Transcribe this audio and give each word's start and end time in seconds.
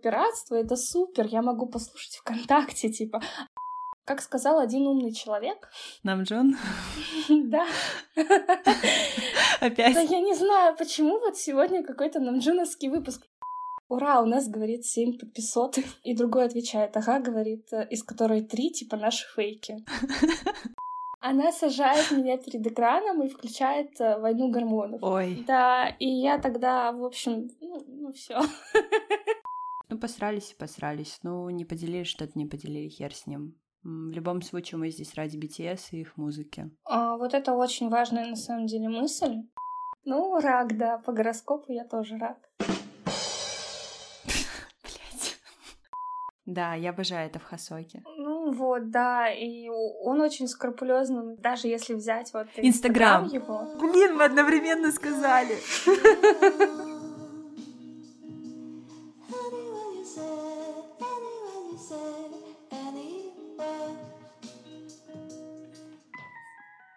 Пиратство— 0.00 0.54
это 0.56 0.76
супер, 0.76 1.26
я 1.26 1.42
могу 1.42 1.66
послушать 1.66 2.16
ВКонтакте, 2.16 2.90
типа, 2.90 3.20
как 4.04 4.22
сказал 4.22 4.58
один 4.58 4.86
умный 4.86 5.12
человек. 5.12 5.70
Нам 6.02 6.22
Джон? 6.22 6.56
Да. 7.28 7.66
Опять? 9.60 9.94
Да 9.94 10.00
я 10.00 10.20
не 10.20 10.34
знаю, 10.34 10.76
почему 10.76 11.20
вот 11.20 11.36
сегодня 11.36 11.84
какой-то 11.84 12.18
намджуновский 12.18 12.88
выпуск. 12.88 13.22
Ура, 13.88 14.20
у 14.20 14.26
нас, 14.26 14.48
говорит, 14.48 14.84
семь 14.84 15.18
подписот. 15.18 15.78
И 16.02 16.16
другой 16.16 16.46
отвечает, 16.46 16.96
ага, 16.96 17.18
говорит, 17.18 17.72
из 17.90 18.02
которой 18.02 18.42
три, 18.42 18.70
типа, 18.70 18.96
наши 18.96 19.26
фейки. 19.34 19.84
Она 21.20 21.52
сажает 21.52 22.10
меня 22.10 22.38
перед 22.38 22.66
экраном 22.66 23.22
и 23.22 23.28
включает 23.28 24.00
э, 24.00 24.18
войну 24.18 24.50
гормонов. 24.50 25.02
Ой. 25.02 25.44
Да, 25.46 25.86
и 25.98 26.08
я 26.08 26.38
тогда, 26.38 26.92
в 26.92 27.04
общем, 27.04 27.50
ну, 27.60 27.84
ну 27.86 28.12
все. 28.12 28.40
Ну, 29.90 29.98
посрались 29.98 30.52
и 30.52 30.54
посрались. 30.54 31.18
Ну, 31.24 31.50
не 31.50 31.64
поделили 31.64 32.04
что-то, 32.04 32.32
не 32.36 32.46
поделили, 32.46 32.88
хер 32.88 33.12
с 33.12 33.26
ним. 33.26 33.56
В 33.82 34.10
любом 34.10 34.40
случае, 34.40 34.78
мы 34.78 34.90
здесь 34.90 35.14
ради 35.14 35.36
BTS 35.36 35.80
и 35.92 36.02
их 36.02 36.16
музыки. 36.16 36.70
А, 36.84 37.16
вот 37.16 37.34
это 37.34 37.54
очень 37.54 37.88
важная 37.88 38.26
на 38.26 38.36
самом 38.36 38.66
деле 38.66 38.88
мысль. 38.88 39.38
Ну, 40.04 40.38
рак, 40.38 40.76
да, 40.78 40.98
по 40.98 41.12
гороскопу 41.12 41.72
я 41.72 41.84
тоже 41.84 42.18
рак. 42.18 42.38
Блять. 44.84 45.38
Да, 46.46 46.74
я 46.74 46.90
обожаю 46.90 47.28
это 47.28 47.40
в 47.40 47.44
Хасоке. 47.44 48.04
Ну 48.16 48.52
вот, 48.52 48.90
да, 48.90 49.28
и 49.28 49.68
он 49.68 50.20
очень 50.20 50.46
скрупулезный, 50.46 51.36
даже 51.36 51.66
если 51.66 51.94
взять 51.94 52.32
вот 52.32 52.46
Инстаграм 52.58 53.26
его. 53.26 53.74
Блин, 53.80 54.16
мы 54.16 54.24
одновременно 54.24 54.92
сказали. 54.92 55.58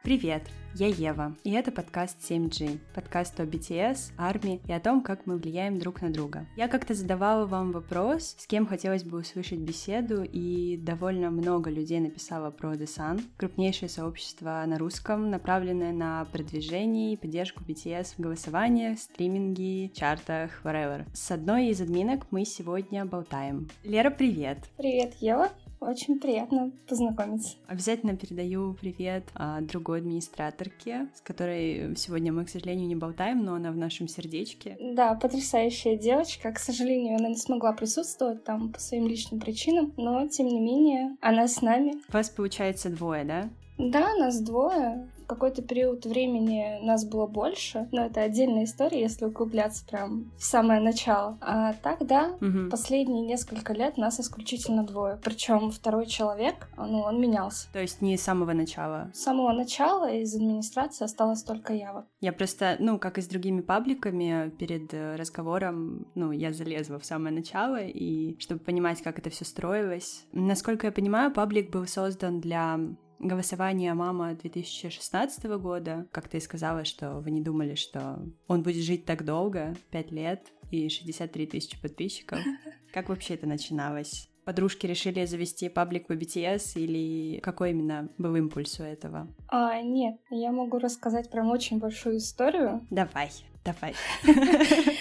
Привет, 0.04 0.44
я 0.76 0.88
Ева, 0.88 1.34
и 1.46 1.52
это 1.52 1.72
подкаст 1.72 2.18
7G, 2.30 2.78
подкаст 2.94 3.40
о 3.40 3.46
BTS, 3.46 4.12
армии 4.18 4.60
и 4.68 4.74
о 4.74 4.82
том, 4.82 5.02
как 5.02 5.26
мы 5.26 5.38
влияем 5.38 5.80
друг 5.80 6.02
на 6.02 6.12
друга. 6.12 6.46
Я 6.58 6.68
как-то 6.68 6.94
задавала 6.94 7.46
вам 7.46 7.72
вопрос, 7.72 8.36
с 8.38 8.46
кем 8.46 8.68
хотелось 8.68 9.06
бы 9.06 9.20
услышать 9.20 9.60
беседу, 9.60 10.26
и 10.26 10.76
довольно 10.76 11.32
много 11.32 11.70
людей 11.70 12.02
написало 12.02 12.52
про 12.52 12.74
The 12.74 12.84
Sun, 12.84 13.22
крупнейшее 13.38 13.88
сообщество 13.88 14.62
на 14.68 14.78
русском, 14.78 15.30
направленное 15.30 15.94
на 15.94 16.26
продвижение 16.26 17.14
и 17.14 17.18
поддержку 17.18 17.64
BTS 17.64 18.16
в 18.18 18.20
голосованиях, 18.20 19.00
стриминге, 19.00 19.88
чартах, 19.88 20.66
whatever. 20.66 21.06
С 21.14 21.32
одной 21.32 21.68
из 21.68 21.80
админок 21.80 22.26
мы 22.30 22.44
сегодня 22.44 23.06
болтаем. 23.06 23.70
Лера, 23.86 24.10
привет! 24.10 24.58
Привет, 24.76 25.14
Ева! 25.22 25.50
Очень 25.84 26.20
приятно 26.20 26.72
познакомиться. 26.88 27.58
Обязательно 27.68 28.16
передаю 28.16 28.74
привет 28.74 29.26
а, 29.36 29.60
другой 29.62 30.00
администраторке, 30.00 31.08
с 31.14 31.22
которой 31.22 31.96
сегодня 31.98 32.32
мы, 32.32 32.46
к 32.46 32.50
сожалению, 32.50 32.88
не 32.88 32.96
болтаем, 32.96 33.44
но 33.44 33.56
она 33.56 33.72
в 33.72 33.78
нашем 33.78 34.08
сердечке. 34.08 34.78
Да, 34.80 35.14
потрясающая 35.16 35.98
девочка. 35.98 36.52
К 36.54 36.60
сожалению, 36.60 37.18
она 37.18 37.30
не 37.30 37.38
смогла 37.38 37.74
присутствовать 37.74 38.44
там 38.44 38.72
по 38.72 38.80
своим 38.80 39.08
личным 39.08 39.40
причинам, 39.40 39.94
но 39.98 40.28
тем 40.28 40.48
не 40.48 40.62
менее 40.62 41.18
она 41.20 41.48
с 41.48 41.62
нами. 41.62 41.96
Вас 42.08 42.30
получается 42.30 42.90
двое, 42.90 43.26
да? 43.26 43.50
Да, 43.78 44.16
нас 44.16 44.40
двое. 44.40 45.10
Какой-то 45.34 45.64
период 45.64 46.06
времени 46.06 46.78
нас 46.84 47.06
было 47.06 47.26
больше, 47.26 47.88
но 47.92 48.06
это 48.06 48.22
отдельная 48.22 48.66
история, 48.66 49.02
если 49.02 49.26
углубляться 49.26 49.84
прям 49.84 50.32
в 50.38 50.44
самое 50.44 50.80
начало. 50.80 51.40
А 51.42 51.74
так, 51.74 52.06
да, 52.06 52.38
угу. 52.40 52.70
последние 52.70 53.26
несколько 53.26 53.74
лет 53.74 53.98
нас 53.98 54.20
исключительно 54.20 54.84
двое. 54.84 55.20
Причем 55.24 55.72
второй 55.72 56.06
человек, 56.06 56.70
ну, 56.78 57.00
он 57.00 57.20
менялся. 57.20 57.68
То 57.74 57.80
есть 57.80 58.00
не 58.00 58.16
с 58.16 58.22
самого 58.22 58.54
начала? 58.54 59.10
С 59.12 59.24
самого 59.24 59.54
начала 59.54 60.12
из 60.12 60.36
администрации 60.36 61.06
осталась 61.06 61.42
только 61.42 61.74
я 61.74 61.94
вот. 61.94 62.06
Я 62.22 62.32
просто, 62.32 62.76
ну, 62.78 63.00
как 63.00 63.18
и 63.18 63.22
с 63.24 63.28
другими 63.28 63.62
пабликами, 63.62 64.52
перед 64.60 64.94
э, 64.94 65.16
разговором, 65.16 66.06
ну, 66.14 66.32
я 66.32 66.54
залезла 66.54 67.00
в 67.00 67.06
самое 67.06 67.34
начало, 67.34 67.82
и 67.82 68.40
чтобы 68.40 68.60
понимать, 68.60 69.02
как 69.02 69.18
это 69.18 69.32
все 69.32 69.46
строилось. 69.46 70.28
Насколько 70.32 70.86
я 70.86 70.92
понимаю, 70.92 71.34
паблик 71.34 71.72
был 71.72 71.88
создан 71.88 72.40
для 72.40 72.80
голосование 73.24 73.94
«Мама» 73.94 74.34
2016 74.34 75.44
года, 75.60 76.08
как 76.12 76.28
ты 76.28 76.40
сказала, 76.40 76.86
что 76.86 77.20
вы 77.20 77.32
не 77.32 77.42
думали, 77.42 77.76
что 77.76 78.20
он 78.48 78.64
будет 78.64 78.84
жить 78.84 79.06
так 79.06 79.26
долго, 79.26 79.76
5 79.92 80.12
лет 80.12 80.52
и 80.72 80.90
63 80.90 81.48
тысячи 81.48 81.82
подписчиков. 81.82 82.40
Как 82.94 83.10
вообще 83.10 83.34
это 83.34 83.48
начиналось? 83.48 84.30
Подружки 84.46 84.86
решили 84.86 85.26
завести 85.26 85.70
паблик 85.70 86.08
по 86.08 86.14
BTS 86.14 86.74
или 86.76 87.40
какой 87.40 87.72
именно 87.72 88.10
был 88.18 88.36
импульс 88.36 88.80
у 88.80 88.84
этого? 88.84 89.28
А, 89.48 89.82
нет, 89.82 90.18
я 90.30 90.52
могу 90.52 90.80
рассказать 90.80 91.32
прям 91.32 91.50
очень 91.50 91.80
большую 91.80 92.18
историю. 92.18 92.86
Давай. 92.90 93.32
Давай. 93.64 93.96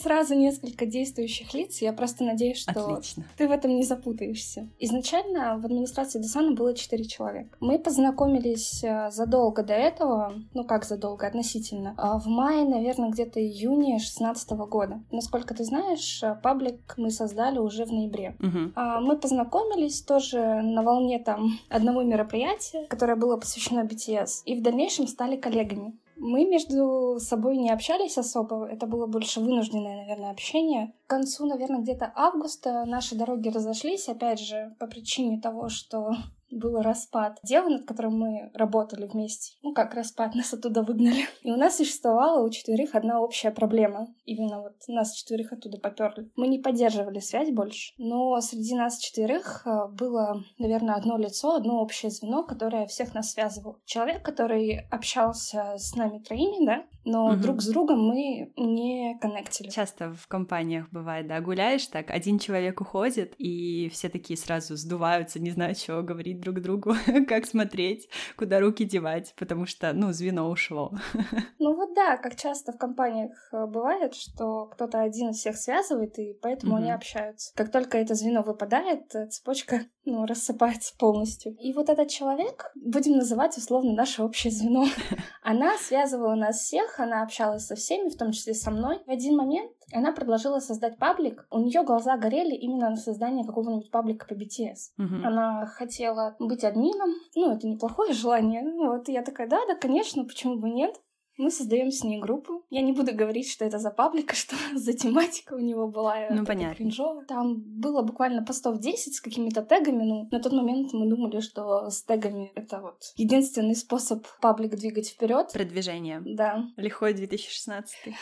Сразу 0.00 0.34
несколько 0.34 0.86
действующих 0.86 1.52
лиц. 1.54 1.82
Я 1.82 1.92
просто 1.92 2.24
надеюсь, 2.24 2.58
что 2.58 2.94
Отлично. 2.94 3.24
ты 3.36 3.48
в 3.48 3.50
этом 3.50 3.76
не 3.76 3.82
запутаешься. 3.82 4.68
Изначально 4.78 5.58
в 5.58 5.66
администрации 5.66 6.18
Десана 6.18 6.52
было 6.52 6.74
четыре 6.74 7.04
человека. 7.04 7.56
Мы 7.60 7.78
познакомились 7.78 8.82
э, 8.82 9.10
задолго 9.10 9.62
до 9.62 9.74
этого, 9.74 10.32
ну 10.54 10.64
как 10.64 10.84
задолго, 10.84 11.26
относительно, 11.26 11.94
а 11.98 12.18
в 12.18 12.26
мае, 12.26 12.64
наверное, 12.64 13.10
где-то 13.10 13.40
июне 13.40 13.98
16 13.98 14.50
года. 14.50 15.02
Насколько 15.10 15.54
ты 15.54 15.64
знаешь, 15.64 16.22
э, 16.22 16.36
паблик 16.42 16.94
мы 16.96 17.10
создали 17.10 17.58
уже 17.58 17.84
в 17.84 17.92
ноябре. 17.92 18.36
Угу. 18.40 18.80
Мы 19.02 19.16
познакомились 19.18 20.02
тоже 20.02 20.62
на 20.62 20.82
волне 20.82 21.18
там 21.18 21.58
одного 21.68 22.02
мероприятия, 22.02 22.86
которое 22.86 23.16
было 23.16 23.36
посвящено 23.36 23.80
BTS, 23.80 24.42
и 24.44 24.54
в 24.54 24.62
дальнейшем 24.62 25.06
стали 25.06 25.36
коллегами. 25.36 25.98
Мы 26.22 26.44
между 26.44 27.18
собой 27.18 27.56
не 27.56 27.70
общались 27.70 28.18
особо, 28.18 28.66
это 28.66 28.86
было 28.86 29.06
больше 29.06 29.40
вынужденное, 29.40 30.02
наверное, 30.02 30.30
общение. 30.30 30.92
К 31.06 31.10
концу, 31.10 31.46
наверное, 31.46 31.80
где-то 31.80 32.12
августа 32.14 32.84
наши 32.84 33.14
дороги 33.14 33.48
разошлись, 33.48 34.06
опять 34.06 34.38
же, 34.38 34.76
по 34.78 34.86
причине 34.86 35.40
того, 35.40 35.70
что 35.70 36.10
был 36.50 36.80
распад. 36.82 37.38
Дело, 37.42 37.68
над 37.68 37.86
которым 37.86 38.18
мы 38.18 38.50
работали 38.54 39.06
вместе. 39.06 39.56
Ну, 39.62 39.72
как 39.72 39.94
распад, 39.94 40.34
нас 40.34 40.52
оттуда 40.52 40.82
выгнали. 40.82 41.26
И 41.42 41.50
у 41.50 41.56
нас 41.56 41.76
существовала 41.76 42.44
у 42.44 42.50
четверых 42.50 42.94
одна 42.94 43.20
общая 43.20 43.50
проблема. 43.50 44.08
Именно 44.24 44.60
вот 44.60 44.74
нас 44.88 45.14
четверых 45.14 45.52
оттуда 45.52 45.78
поперли. 45.78 46.30
Мы 46.36 46.48
не 46.48 46.58
поддерживали 46.58 47.20
связь 47.20 47.50
больше, 47.50 47.94
но 47.98 48.40
среди 48.40 48.74
нас 48.74 48.98
четверых 48.98 49.66
э, 49.66 49.88
было, 49.92 50.42
наверное, 50.58 50.94
одно 50.94 51.16
лицо, 51.16 51.56
одно 51.56 51.80
общее 51.80 52.10
звено, 52.10 52.42
которое 52.42 52.86
всех 52.86 53.14
нас 53.14 53.32
связывало. 53.32 53.78
Человек, 53.84 54.24
который 54.24 54.86
общался 54.90 55.74
с 55.76 55.94
нами 55.94 56.18
троими, 56.18 56.66
да, 56.66 56.84
но 57.04 57.26
угу. 57.26 57.36
друг 57.36 57.62
с 57.62 57.68
другом 57.68 58.06
мы 58.06 58.52
не 58.56 59.18
коннектили. 59.20 59.70
Часто 59.70 60.12
в 60.12 60.26
компаниях 60.28 60.88
бывает, 60.90 61.26
да, 61.26 61.40
гуляешь 61.40 61.86
так, 61.86 62.10
один 62.10 62.38
человек 62.38 62.80
уходит, 62.80 63.34
и 63.38 63.88
все 63.90 64.08
такие 64.08 64.36
сразу 64.36 64.76
сдуваются, 64.76 65.40
не 65.40 65.50
знают, 65.50 65.78
чего 65.78 66.02
говорить 66.02 66.39
друг 66.40 66.60
другу, 66.60 66.94
как 67.28 67.46
смотреть, 67.46 68.08
куда 68.36 68.60
руки 68.60 68.84
девать, 68.84 69.34
потому 69.38 69.66
что, 69.66 69.92
ну, 69.92 70.12
звено 70.12 70.48
ушло. 70.48 70.92
Ну 71.58 71.74
вот 71.76 71.94
да, 71.94 72.16
как 72.16 72.36
часто 72.36 72.72
в 72.72 72.78
компаниях 72.78 73.32
э, 73.52 73.66
бывает, 73.66 74.14
что 74.14 74.66
кто-то 74.66 75.00
один 75.00 75.32
всех 75.32 75.56
связывает, 75.56 76.18
и 76.18 76.36
поэтому 76.40 76.74
угу. 76.74 76.82
они 76.82 76.90
общаются. 76.90 77.52
Как 77.54 77.70
только 77.70 77.98
это 77.98 78.14
звено 78.14 78.42
выпадает, 78.42 79.14
э, 79.14 79.28
цепочка 79.28 79.82
ну, 80.10 80.26
рассыпается 80.26 80.94
полностью. 80.98 81.56
И 81.56 81.72
вот 81.72 81.88
этот 81.88 82.08
человек, 82.08 82.72
будем 82.74 83.16
называть 83.16 83.56
условно 83.56 83.92
наше 83.92 84.22
общее 84.22 84.52
звено, 84.52 84.86
она 85.42 85.76
связывала 85.78 86.34
нас 86.34 86.60
всех, 86.60 87.00
она 87.00 87.22
общалась 87.22 87.66
со 87.66 87.74
всеми, 87.74 88.08
в 88.08 88.16
том 88.16 88.32
числе 88.32 88.54
со 88.54 88.70
мной. 88.70 89.00
В 89.06 89.10
один 89.10 89.36
момент 89.36 89.72
она 89.92 90.12
предложила 90.12 90.60
создать 90.60 90.98
паблик. 90.98 91.46
У 91.50 91.58
нее 91.58 91.82
глаза 91.82 92.16
горели 92.16 92.54
именно 92.54 92.90
на 92.90 92.96
создание 92.96 93.44
какого-нибудь 93.44 93.90
паблика 93.90 94.26
по 94.26 94.34
BTS. 94.34 94.92
Uh-huh. 94.98 95.24
Она 95.24 95.66
хотела 95.66 96.36
быть 96.38 96.64
админом. 96.64 97.10
Ну, 97.34 97.52
это 97.52 97.66
неплохое 97.66 98.12
желание. 98.12 98.62
Вот 98.62 99.08
я 99.08 99.22
такая, 99.22 99.48
да, 99.48 99.58
да, 99.66 99.74
конечно, 99.74 100.24
почему 100.24 100.56
бы 100.56 100.70
нет. 100.70 100.94
Мы 101.40 101.50
создаем 101.50 101.90
с 101.90 102.04
ней 102.04 102.20
группу. 102.20 102.66
Я 102.68 102.82
не 102.82 102.92
буду 102.92 103.14
говорить, 103.14 103.50
что 103.50 103.64
это 103.64 103.78
за 103.78 103.90
паблика, 103.90 104.34
что 104.36 104.56
за 104.74 104.92
тематика 104.92 105.54
у 105.54 105.58
него 105.58 105.88
была. 105.88 106.16
Ну, 106.30 106.44
понятно. 106.44 106.76
Кринжовая. 106.76 107.24
Там 107.24 107.62
было 107.62 108.02
буквально 108.02 108.44
постов 108.44 108.78
10 108.78 109.14
с 109.14 109.20
какими-то 109.22 109.62
тегами. 109.62 110.04
Ну, 110.04 110.28
на 110.30 110.40
тот 110.40 110.52
момент 110.52 110.92
мы 110.92 111.08
думали, 111.08 111.40
что 111.40 111.88
с 111.88 112.02
тегами 112.02 112.52
это 112.54 112.80
вот 112.82 112.98
единственный 113.16 113.74
способ 113.74 114.26
паблик 114.42 114.76
двигать 114.76 115.08
вперед. 115.08 115.50
Продвижение. 115.50 116.20
Да. 116.26 116.64
Лихой 116.76 117.14
2016. 117.14 117.96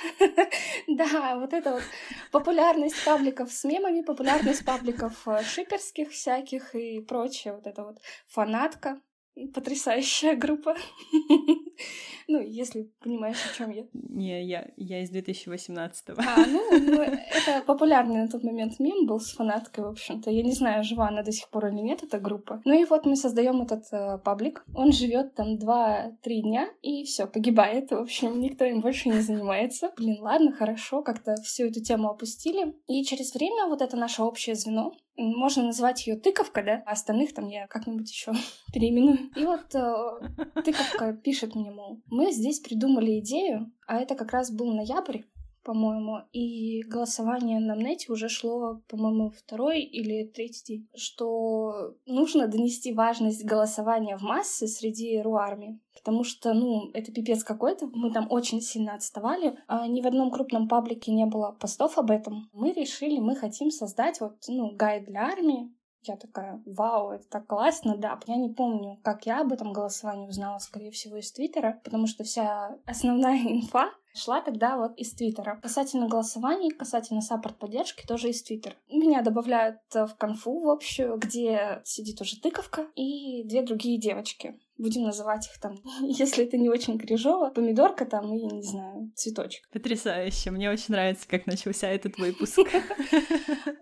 Да, 0.86 1.36
вот 1.38 1.52
это 1.52 1.72
вот 1.72 1.82
популярность 2.32 3.04
пабликов 3.04 3.52
с 3.52 3.64
мемами, 3.64 4.02
популярность 4.02 4.64
пабликов 4.64 5.26
э, 5.28 5.42
шиперских 5.42 6.10
всяких 6.10 6.74
и 6.74 7.00
прочее. 7.00 7.54
Вот 7.54 7.66
это 7.66 7.84
вот 7.84 7.98
фанатка 8.26 9.00
Потрясающая 9.46 10.36
группа. 10.36 10.74
Ну, 12.30 12.42
если 12.42 12.92
понимаешь, 13.00 13.38
о 13.50 13.56
чем 13.56 13.70
я. 13.70 13.86
Не, 13.94 14.44
я, 14.44 14.68
я 14.76 15.02
из 15.02 15.10
2018-го. 15.10 16.20
А, 16.20 16.46
ну, 16.46 16.60
ну, 16.78 17.00
это 17.00 17.62
популярный 17.66 18.16
на 18.16 18.28
тот 18.28 18.44
момент 18.44 18.78
мем 18.78 19.06
был 19.06 19.18
с 19.18 19.32
фанаткой, 19.32 19.84
в 19.84 19.88
общем-то. 19.88 20.30
Я 20.30 20.42
не 20.42 20.52
знаю, 20.52 20.84
жива 20.84 21.08
она 21.08 21.22
до 21.22 21.32
сих 21.32 21.48
пор 21.48 21.68
или 21.68 21.80
нет, 21.80 22.02
эта 22.02 22.18
группа. 22.18 22.60
Ну 22.66 22.78
и 22.78 22.84
вот 22.84 23.06
мы 23.06 23.16
создаем 23.16 23.62
этот 23.62 23.84
э, 23.92 24.18
паблик. 24.18 24.62
Он 24.74 24.92
живет 24.92 25.36
там 25.36 25.54
2-3 25.56 26.10
дня, 26.42 26.68
и 26.82 27.04
все 27.04 27.26
погибает. 27.26 27.92
В 27.92 27.94
общем, 27.94 28.38
никто 28.40 28.66
им 28.66 28.82
больше 28.82 29.08
не 29.08 29.20
занимается. 29.20 29.90
Блин, 29.96 30.18
ладно, 30.20 30.52
хорошо, 30.52 31.02
как-то 31.02 31.34
всю 31.36 31.64
эту 31.68 31.82
тему 31.82 32.10
опустили. 32.10 32.74
И 32.88 33.04
через 33.04 33.32
время 33.32 33.68
вот 33.68 33.80
это 33.80 33.96
наше 33.96 34.22
общее 34.22 34.54
звено, 34.54 34.92
можно 35.18 35.64
назвать 35.64 36.06
ее 36.06 36.16
тыковка, 36.16 36.62
да, 36.62 36.82
а 36.86 36.92
остальных 36.92 37.34
там 37.34 37.48
я 37.48 37.66
как-нибудь 37.66 38.10
еще 38.10 38.32
переименую. 38.72 39.30
И 39.36 39.44
вот 39.44 39.74
э, 39.74 40.62
тыковка 40.62 41.12
пишет 41.12 41.54
мне, 41.54 41.70
мол, 41.70 42.00
мы 42.06 42.32
здесь 42.32 42.60
придумали 42.60 43.18
идею, 43.18 43.72
а 43.86 43.98
это 43.98 44.14
как 44.14 44.32
раз 44.32 44.50
был 44.50 44.72
ноябрь, 44.72 45.22
по-моему, 45.68 46.20
и 46.32 46.82
голосование 46.84 47.60
на 47.60 47.74
Мнете 47.74 48.10
уже 48.10 48.30
шло, 48.30 48.80
по-моему, 48.88 49.28
второй 49.28 49.82
или 49.82 50.24
третий 50.24 50.64
день, 50.64 50.88
что 50.96 51.94
нужно 52.06 52.48
донести 52.48 52.94
важность 52.94 53.44
голосования 53.44 54.16
в 54.16 54.22
массы 54.22 54.66
среди 54.66 55.20
руарми, 55.20 55.78
потому 55.92 56.24
что, 56.24 56.54
ну, 56.54 56.90
это 56.94 57.12
пипец 57.12 57.44
какой-то, 57.44 57.86
мы 57.92 58.10
там 58.10 58.28
очень 58.30 58.62
сильно 58.62 58.94
отставали, 58.94 59.58
а 59.66 59.86
ни 59.86 60.00
в 60.00 60.06
одном 60.06 60.30
крупном 60.30 60.68
паблике 60.68 61.12
не 61.12 61.26
было 61.26 61.54
постов 61.60 61.98
об 61.98 62.10
этом. 62.10 62.48
Мы 62.54 62.72
решили, 62.72 63.18
мы 63.18 63.36
хотим 63.36 63.70
создать 63.70 64.22
вот, 64.22 64.36
ну, 64.48 64.74
гайд 64.74 65.04
для 65.04 65.26
армии, 65.26 65.70
я 66.02 66.16
такая, 66.16 66.62
вау, 66.66 67.10
это 67.10 67.28
так 67.28 67.46
классно, 67.46 67.96
да. 67.96 68.18
Я 68.26 68.36
не 68.36 68.48
помню, 68.48 68.98
как 69.02 69.26
я 69.26 69.40
об 69.40 69.52
этом 69.52 69.72
голосовании 69.72 70.28
узнала, 70.28 70.58
скорее 70.58 70.90
всего, 70.90 71.16
из 71.16 71.30
Твиттера, 71.32 71.80
потому 71.84 72.06
что 72.06 72.24
вся 72.24 72.76
основная 72.86 73.38
инфа 73.42 73.90
шла 74.14 74.40
тогда 74.40 74.76
вот 74.76 74.96
из 74.96 75.12
Твиттера. 75.14 75.58
Касательно 75.62 76.08
голосований, 76.08 76.70
касательно 76.70 77.20
саппорт-поддержки, 77.20 78.06
тоже 78.06 78.30
из 78.30 78.42
Твиттера. 78.42 78.74
Меня 78.88 79.22
добавляют 79.22 79.78
в 79.92 80.14
конфу 80.18 80.60
в 80.60 80.68
общую, 80.68 81.16
где 81.18 81.80
сидит 81.84 82.20
уже 82.20 82.40
тыковка 82.40 82.86
и 82.94 83.44
две 83.44 83.62
другие 83.62 83.98
девочки. 83.98 84.58
Будем 84.76 85.02
называть 85.02 85.46
их 85.48 85.60
там, 85.60 85.76
если 86.00 86.44
это 86.44 86.56
не 86.56 86.68
очень 86.68 86.98
крижово, 86.98 87.50
помидорка 87.50 88.06
там 88.06 88.32
и, 88.32 88.42
не 88.42 88.62
знаю, 88.62 89.10
цветочек. 89.14 89.68
Потрясающе. 89.72 90.50
Мне 90.50 90.70
очень 90.70 90.92
нравится, 90.92 91.26
как 91.28 91.46
начался 91.46 91.88
этот 91.88 92.18
выпуск. 92.18 92.58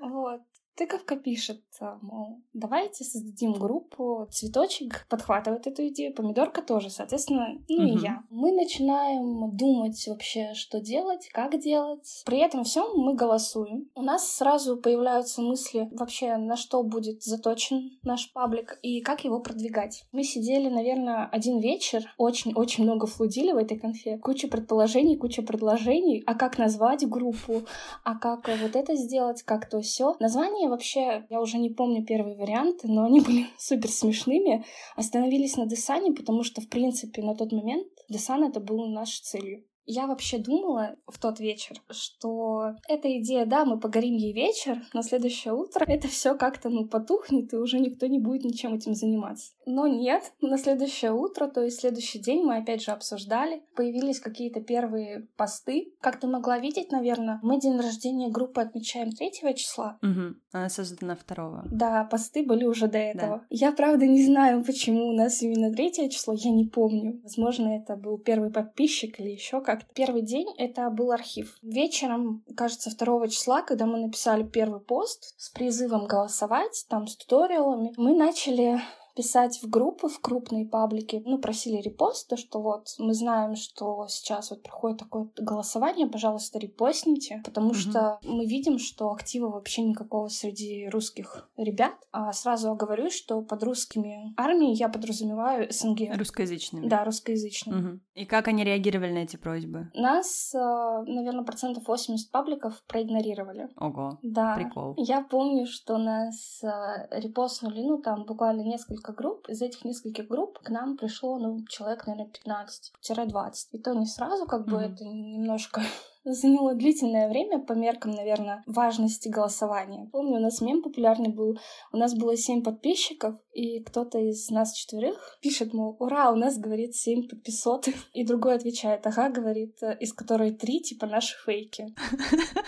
Вот. 0.00 0.40
Тыковка 0.76 1.16
пишет, 1.16 1.62
мол, 2.02 2.42
давайте 2.52 3.04
создадим 3.04 3.54
группу. 3.54 4.28
Цветочек 4.30 5.06
подхватывает 5.08 5.66
эту 5.66 5.88
идею, 5.88 6.14
помидорка 6.14 6.60
тоже, 6.60 6.90
соответственно, 6.90 7.58
ну 7.68 7.76
угу. 7.76 7.98
и 7.98 8.02
я. 8.02 8.22
Мы 8.28 8.52
начинаем 8.52 9.56
думать 9.56 10.06
вообще, 10.06 10.52
что 10.52 10.80
делать, 10.80 11.28
как 11.32 11.58
делать. 11.58 12.22
При 12.26 12.38
этом 12.38 12.64
всем 12.64 12.86
мы 12.94 13.14
голосуем. 13.14 13.88
У 13.94 14.02
нас 14.02 14.30
сразу 14.36 14.76
появляются 14.76 15.40
мысли 15.40 15.88
вообще, 15.92 16.36
на 16.36 16.56
что 16.56 16.82
будет 16.82 17.22
заточен 17.22 17.98
наш 18.02 18.30
паблик 18.32 18.78
и 18.82 19.00
как 19.00 19.24
его 19.24 19.40
продвигать. 19.40 20.04
Мы 20.12 20.24
сидели, 20.24 20.68
наверное, 20.68 21.26
один 21.32 21.58
вечер, 21.58 22.12
очень-очень 22.18 22.84
много 22.84 23.06
флудили 23.06 23.52
в 23.52 23.56
этой 23.56 23.78
конфе. 23.78 24.18
Куча 24.18 24.48
предположений, 24.48 25.16
куча 25.16 25.42
предложений, 25.42 26.22
а 26.26 26.34
как 26.34 26.58
назвать 26.58 27.08
группу, 27.08 27.62
а 28.04 28.18
как 28.18 28.48
вот 28.48 28.76
это 28.76 28.94
сделать, 28.94 29.42
как 29.42 29.70
то 29.70 29.80
все. 29.80 30.16
Название 30.20 30.65
названия 30.66 30.68
вообще, 30.68 31.26
я 31.30 31.40
уже 31.40 31.58
не 31.58 31.70
помню 31.70 32.04
первые 32.04 32.36
варианты, 32.36 32.88
но 32.88 33.04
они 33.04 33.20
были 33.26 33.46
супер 33.58 33.90
смешными. 33.90 34.64
Остановились 34.96 35.56
на 35.56 35.66
Десане, 35.66 36.12
потому 36.12 36.44
что, 36.44 36.60
в 36.60 36.68
принципе, 36.68 37.22
на 37.22 37.34
тот 37.34 37.52
момент 37.52 37.86
Десан 38.08 38.44
это 38.44 38.60
был 38.60 38.86
нашей 38.88 39.22
целью. 39.22 39.64
Я 39.86 40.06
вообще 40.06 40.38
думала 40.38 40.96
в 41.06 41.18
тот 41.18 41.40
вечер, 41.40 41.80
что 41.90 42.74
эта 42.88 43.18
идея, 43.20 43.46
да, 43.46 43.64
мы 43.64 43.78
погорим 43.78 44.16
ей 44.16 44.32
вечер, 44.32 44.82
на 44.92 45.02
следующее 45.02 45.54
утро 45.54 45.84
это 45.88 46.08
все 46.08 46.36
как-то, 46.36 46.68
ну, 46.68 46.86
потухнет, 46.86 47.52
и 47.52 47.56
уже 47.56 47.78
никто 47.78 48.06
не 48.06 48.18
будет 48.18 48.44
ничем 48.44 48.74
этим 48.74 48.94
заниматься. 48.94 49.52
Но 49.64 49.86
нет, 49.86 50.32
на 50.40 50.58
следующее 50.58 51.12
утро, 51.12 51.48
то 51.48 51.62
есть 51.62 51.80
следующий 51.80 52.18
день 52.18 52.42
мы 52.44 52.58
опять 52.58 52.82
же 52.82 52.92
обсуждали, 52.92 53.62
появились 53.74 54.20
какие-то 54.20 54.60
первые 54.60 55.28
посты. 55.36 55.92
Как 56.00 56.20
ты 56.20 56.26
могла 56.26 56.58
видеть, 56.58 56.92
наверное, 56.92 57.40
мы 57.42 57.60
день 57.60 57.78
рождения 57.78 58.28
группы 58.28 58.60
отмечаем 58.60 59.12
3 59.12 59.54
числа. 59.54 59.98
Угу. 60.02 60.36
Она 60.52 60.68
создана 60.68 61.16
2. 61.26 61.64
Да, 61.70 62.04
посты 62.04 62.44
были 62.44 62.64
уже 62.64 62.88
до 62.88 62.98
этого. 62.98 63.38
Да. 63.38 63.46
Я, 63.50 63.72
правда, 63.72 64.06
не 64.06 64.24
знаю, 64.24 64.64
почему 64.64 65.08
у 65.08 65.12
нас 65.12 65.42
именно 65.42 65.72
3 65.72 66.10
число, 66.10 66.34
я 66.34 66.50
не 66.50 66.64
помню. 66.64 67.20
Возможно, 67.22 67.76
это 67.76 67.96
был 67.96 68.18
первый 68.18 68.50
подписчик 68.50 69.20
или 69.20 69.30
еще 69.30 69.60
как 69.60 69.75
как 69.80 69.94
Первый 69.94 70.22
день 70.22 70.48
это 70.58 70.88
был 70.90 71.12
архив. 71.12 71.56
Вечером, 71.62 72.44
кажется, 72.56 72.96
2 72.96 73.28
числа, 73.28 73.62
когда 73.62 73.86
мы 73.86 73.98
написали 73.98 74.42
первый 74.42 74.80
пост 74.80 75.34
с 75.38 75.50
призывом 75.50 76.06
голосовать, 76.06 76.86
там 76.88 77.06
с 77.06 77.16
туториалами, 77.16 77.92
мы 77.96 78.14
начали 78.14 78.80
писать 79.16 79.58
в 79.62 79.68
группы, 79.68 80.08
в 80.08 80.20
крупные 80.20 80.66
паблики, 80.66 81.22
ну, 81.24 81.38
просили 81.38 81.80
репост, 81.80 82.28
то, 82.28 82.36
что 82.36 82.60
вот 82.60 82.88
мы 82.98 83.14
знаем, 83.14 83.56
что 83.56 84.06
сейчас 84.08 84.50
вот 84.50 84.62
проходит 84.62 84.98
такое 84.98 85.28
голосование, 85.36 86.06
пожалуйста, 86.06 86.58
репостните, 86.58 87.40
потому 87.44 87.70
mm-hmm. 87.70 87.90
что 87.90 88.18
мы 88.22 88.44
видим, 88.44 88.78
что 88.78 89.10
актива 89.10 89.48
вообще 89.48 89.82
никакого 89.82 90.28
среди 90.28 90.88
русских 90.88 91.48
ребят. 91.56 91.94
А 92.12 92.32
сразу 92.32 92.74
говорю, 92.74 93.10
что 93.10 93.40
под 93.40 93.62
русскими 93.62 94.34
армией 94.36 94.74
я 94.74 94.88
подразумеваю 94.88 95.72
СНГ. 95.72 96.16
Русскоязычными. 96.16 96.86
Да, 96.86 97.04
русскоязычными. 97.04 97.80
Mm-hmm. 97.80 98.00
И 98.16 98.26
как 98.26 98.48
они 98.48 98.64
реагировали 98.64 99.12
на 99.12 99.18
эти 99.18 99.36
просьбы? 99.36 99.90
Нас, 99.94 100.54
а, 100.54 101.02
наверное, 101.02 101.44
процентов 101.44 101.88
80 101.88 102.30
пабликов 102.30 102.82
проигнорировали. 102.86 103.68
Ого, 103.78 104.18
да. 104.22 104.56
прикол. 104.56 104.94
Я 104.98 105.22
помню, 105.22 105.66
что 105.66 105.96
нас 105.96 106.62
а, 106.62 107.06
репостнули, 107.10 107.80
ну, 107.80 107.98
там 107.98 108.24
буквально 108.24 108.62
несколько 108.62 109.05
несколько 109.06 109.12
групп. 109.12 109.48
Из 109.48 109.62
этих 109.62 109.84
нескольких 109.84 110.28
групп 110.28 110.58
к 110.58 110.70
нам 110.70 110.96
пришло, 110.96 111.38
ну, 111.38 111.64
человек, 111.68 112.06
наверное, 112.06 112.30
15-20. 112.44 113.52
И 113.72 113.78
то 113.78 113.94
не 113.94 114.06
сразу, 114.06 114.46
как 114.46 114.66
бы 114.66 114.76
mm-hmm. 114.76 114.94
это 114.94 115.04
немножко 115.04 115.82
заняло 116.24 116.74
длительное 116.74 117.28
время 117.28 117.58
по 117.58 117.72
меркам, 117.72 118.12
наверное, 118.12 118.62
важности 118.66 119.28
голосования. 119.28 120.08
Помню, 120.12 120.38
у 120.38 120.42
нас 120.42 120.60
мем 120.60 120.82
популярный 120.82 121.28
был. 121.28 121.58
У 121.92 121.96
нас 121.96 122.14
было 122.14 122.36
семь 122.36 122.62
подписчиков, 122.62 123.36
и 123.52 123.80
кто-то 123.80 124.18
из 124.18 124.50
нас 124.50 124.72
четверых 124.72 125.38
пишет, 125.40 125.72
мол, 125.72 125.96
ура, 125.98 126.30
у 126.32 126.36
нас, 126.36 126.58
говорит, 126.58 126.94
семь 126.94 127.28
подписот. 127.28 127.88
И 128.12 128.24
другой 128.24 128.56
отвечает, 128.56 129.06
ага, 129.06 129.28
говорит, 129.28 129.78
из 130.00 130.12
которой 130.12 130.52
три, 130.52 130.80
типа, 130.80 131.06
наши 131.06 131.36
фейки. 131.44 131.94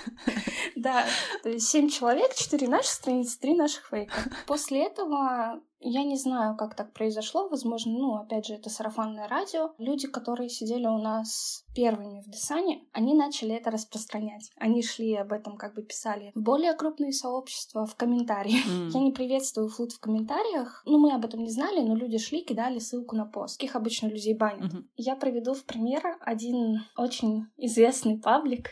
Да, 0.77 1.05
то 1.43 1.49
есть 1.49 1.67
семь 1.67 1.89
человек, 1.89 2.35
четыре 2.35 2.69
наших 2.69 2.93
страницы, 2.93 3.39
три 3.41 3.55
наших 3.55 3.89
фейка. 3.89 4.15
После 4.47 4.85
этого 4.85 5.61
я 5.81 6.03
не 6.03 6.17
знаю, 6.17 6.57
как 6.57 6.75
так 6.75 6.93
произошло. 6.93 7.49
Возможно, 7.49 7.93
ну, 7.93 8.17
опять 8.17 8.47
же, 8.47 8.55
это 8.55 8.69
сарафанное 8.69 9.29
радио. 9.29 9.73
Люди, 9.79 10.09
которые 10.09 10.49
сидели 10.49 10.87
у 10.87 10.99
нас 10.99 11.65
первыми 11.75 12.21
в 12.21 12.29
Десане, 12.29 12.85
они 12.93 13.15
начали 13.15 13.55
это 13.55 13.71
распространять. 13.71 14.51
Они 14.57 14.83
шли 14.83 15.15
об 15.15 15.33
этом, 15.33 15.57
как 15.57 15.75
бы 15.75 15.83
писали 15.83 16.33
в 16.35 16.43
более 16.43 16.75
крупные 16.75 17.13
сообщества, 17.13 17.87
в 17.87 17.95
комментариях. 17.95 18.67
Mm. 18.67 18.91
Я 18.93 19.01
не 19.01 19.13
приветствую 19.13 19.69
флут 19.69 19.93
в 19.93 20.01
комментариях. 20.01 20.83
Ну, 20.85 20.99
мы 20.99 21.13
об 21.13 21.25
этом 21.25 21.45
не 21.45 21.51
знали, 21.51 21.81
но 21.81 21.95
люди 21.95 22.19
шли, 22.19 22.43
кидали 22.43 22.81
ссылку 22.81 23.15
на 23.15 23.25
пост. 23.25 23.63
Их 23.63 23.77
обычно 23.77 24.09
людей 24.09 24.35
банят. 24.35 24.73
Mm-hmm. 24.73 24.85
Я 24.97 25.17
приведу 25.17 25.55
в 25.55 25.65
пример 25.65 26.03
один 26.21 26.81
очень 26.97 27.47
известный 27.57 28.19
паблик, 28.19 28.71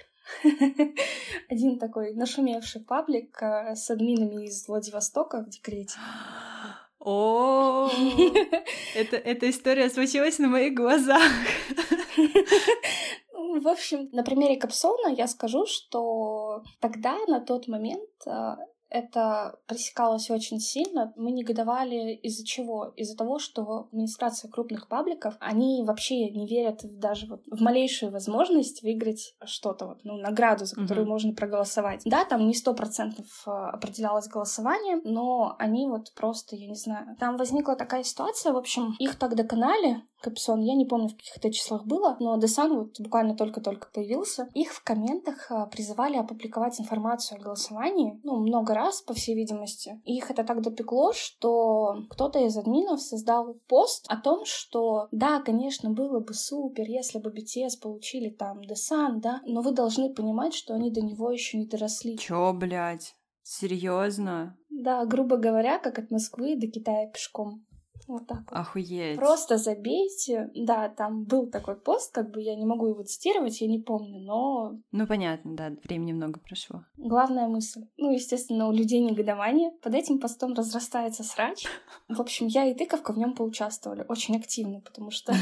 один 1.49 1.79
такой 1.79 2.15
нашумевший 2.15 2.81
паблик 2.83 3.41
э, 3.41 3.77
с 3.77 3.89
админами 3.91 4.47
из 4.47 4.67
Владивостока 4.67 5.45
в 5.45 5.49
декрете. 5.49 5.99
О, 7.09 7.89
это, 8.97 9.17
эта 9.17 9.49
история 9.49 9.89
случилась 9.91 10.41
на 10.41 10.49
моих 10.49 10.75
глазах. 10.75 11.23
В 13.33 13.69
общем, 13.69 14.09
на 14.11 14.25
примере 14.25 14.57
Капсона 14.57 15.15
я 15.15 15.29
скажу, 15.29 15.67
что 15.67 16.65
тогда, 16.81 17.17
на 17.29 17.39
тот 17.39 17.69
момент, 17.69 18.11
э, 18.27 18.57
это 18.89 19.59
пресекалось 19.67 20.31
очень 20.31 20.61
сильно. 20.61 21.13
Мы 21.17 21.33
негодовали 21.33 22.15
из-за 22.15 22.45
чего? 22.45 22.93
Из-за 22.97 23.17
того, 23.17 23.39
что 23.39 23.89
администрация 23.93 24.51
крупных 24.51 24.89
пабликов, 24.89 25.35
они 25.41 25.83
вообще 25.85 26.31
не 26.31 26.47
верят 26.47 26.81
даже 26.83 27.27
вот 27.27 27.43
в 27.51 27.61
малейшую 27.61 28.13
возможность 28.13 28.83
выиграть 28.83 29.35
что-то, 29.45 29.87
вот, 29.87 30.01
ну, 30.05 30.17
награду, 30.17 30.65
за 30.67 30.77
которую 30.77 31.07
mm-hmm. 31.07 31.11
можно 31.11 31.35
проголосовать. 31.35 32.03
Да, 32.05 32.25
там 32.25 32.47
не 32.47 32.55
сто 32.55 32.75
процентов 32.75 33.27
а, 33.47 33.71
определялось 33.71 34.29
голосование, 34.29 35.01
но 35.05 35.57
они 35.59 35.87
вот 35.87 36.13
просто, 36.15 36.57
я 36.57 36.69
не 36.69 36.77
знаю, 36.77 37.17
там 37.19 37.37
возникла 37.37 37.77
такая 37.77 38.03
ситуация, 38.03 38.53
в 38.53 38.57
общем, 38.57 38.95
их 38.99 39.17
так 39.19 39.35
доконали, 39.35 40.03
Капсон. 40.27 40.61
Я 40.61 40.75
не 40.75 40.85
помню, 40.85 41.09
в 41.09 41.17
каких 41.17 41.37
это 41.37 41.53
числах 41.53 41.87
было, 41.87 42.17
но 42.19 42.37
Десан 42.37 42.77
вот 42.77 43.01
буквально 43.01 43.37
только-только 43.37 43.89
появился. 43.93 44.49
Их 44.55 44.73
в 44.73 44.83
комментах 44.83 45.47
а, 45.51 45.67
призывали 45.67 46.17
опубликовать 46.17 46.81
информацию 46.81 47.39
о 47.39 47.43
голосовании, 47.43 48.21
ну, 48.25 48.37
много 48.37 48.75
раз, 48.75 49.03
по 49.03 49.15
всей 49.15 49.37
видимости. 49.37 50.01
Их 50.05 50.31
это 50.31 50.43
так 50.43 50.63
допекло, 50.63 51.13
что 51.13 51.95
кто-то 52.11 52.41
из 52.41 52.57
админов 52.57 53.01
создал 53.01 53.55
пост 53.69 54.07
о 54.09 54.17
том, 54.17 54.45
что 54.45 55.07
да, 55.13 55.41
конечно, 55.41 55.91
было 55.91 56.19
бы 56.19 56.35
супер, 56.35 56.85
если 56.89 57.19
бы 57.19 57.31
BTS 57.31 57.81
получили 57.81 58.31
там 58.31 58.65
Десан, 58.65 59.21
да, 59.21 59.41
но 59.47 59.61
вы 59.61 59.71
должны 59.71 60.13
понимать, 60.13 60.55
что 60.55 60.75
они 60.75 60.91
до 60.91 61.03
него 61.03 61.31
еще 61.31 61.59
не 61.59 61.67
доросли. 61.67 62.19
Чё, 62.19 62.53
блядь? 62.53 63.15
Серьезно? 63.43 64.59
Да, 64.71 65.05
грубо 65.05 65.37
говоря, 65.37 65.79
как 65.79 65.99
от 66.01 66.11
Москвы 66.11 66.57
до 66.57 66.67
Китая 66.67 67.09
пешком. 67.09 67.66
Вот 68.07 68.27
так 68.27 68.51
вот. 68.51 68.59
Охуеть. 68.59 69.17
Просто 69.17 69.57
забейте. 69.57 70.51
Да, 70.55 70.89
там 70.89 71.25
был 71.25 71.51
такой 71.51 71.77
пост, 71.77 72.13
как 72.15 72.31
бы 72.31 72.41
я 72.41 72.55
не 72.55 72.65
могу 72.65 72.89
его 72.89 73.03
цитировать, 73.03 73.61
я 73.61 73.67
не 73.67 73.81
помню, 73.81 74.21
но... 74.21 74.79
Ну, 74.93 75.07
понятно, 75.07 75.57
да, 75.57 75.73
времени 75.85 76.13
много 76.13 76.41
прошло. 76.41 76.85
Главная 76.97 77.49
мысль. 77.49 77.83
Ну, 77.97 78.13
естественно, 78.13 78.69
у 78.69 78.73
людей 78.73 79.01
негодование. 79.01 79.73
Под 79.83 79.95
этим 79.95 80.21
постом 80.21 80.55
разрастается 80.55 81.25
срач. 81.25 81.67
В 82.09 82.21
общем, 82.21 82.47
я 82.47 82.67
и 82.67 82.75
тыковка 82.75 83.13
в 83.13 83.19
нем 83.19 83.35
поучаствовали 83.35 84.05
очень 84.09 84.37
активно, 84.37 84.81
потому 84.81 85.11
что 85.11 85.35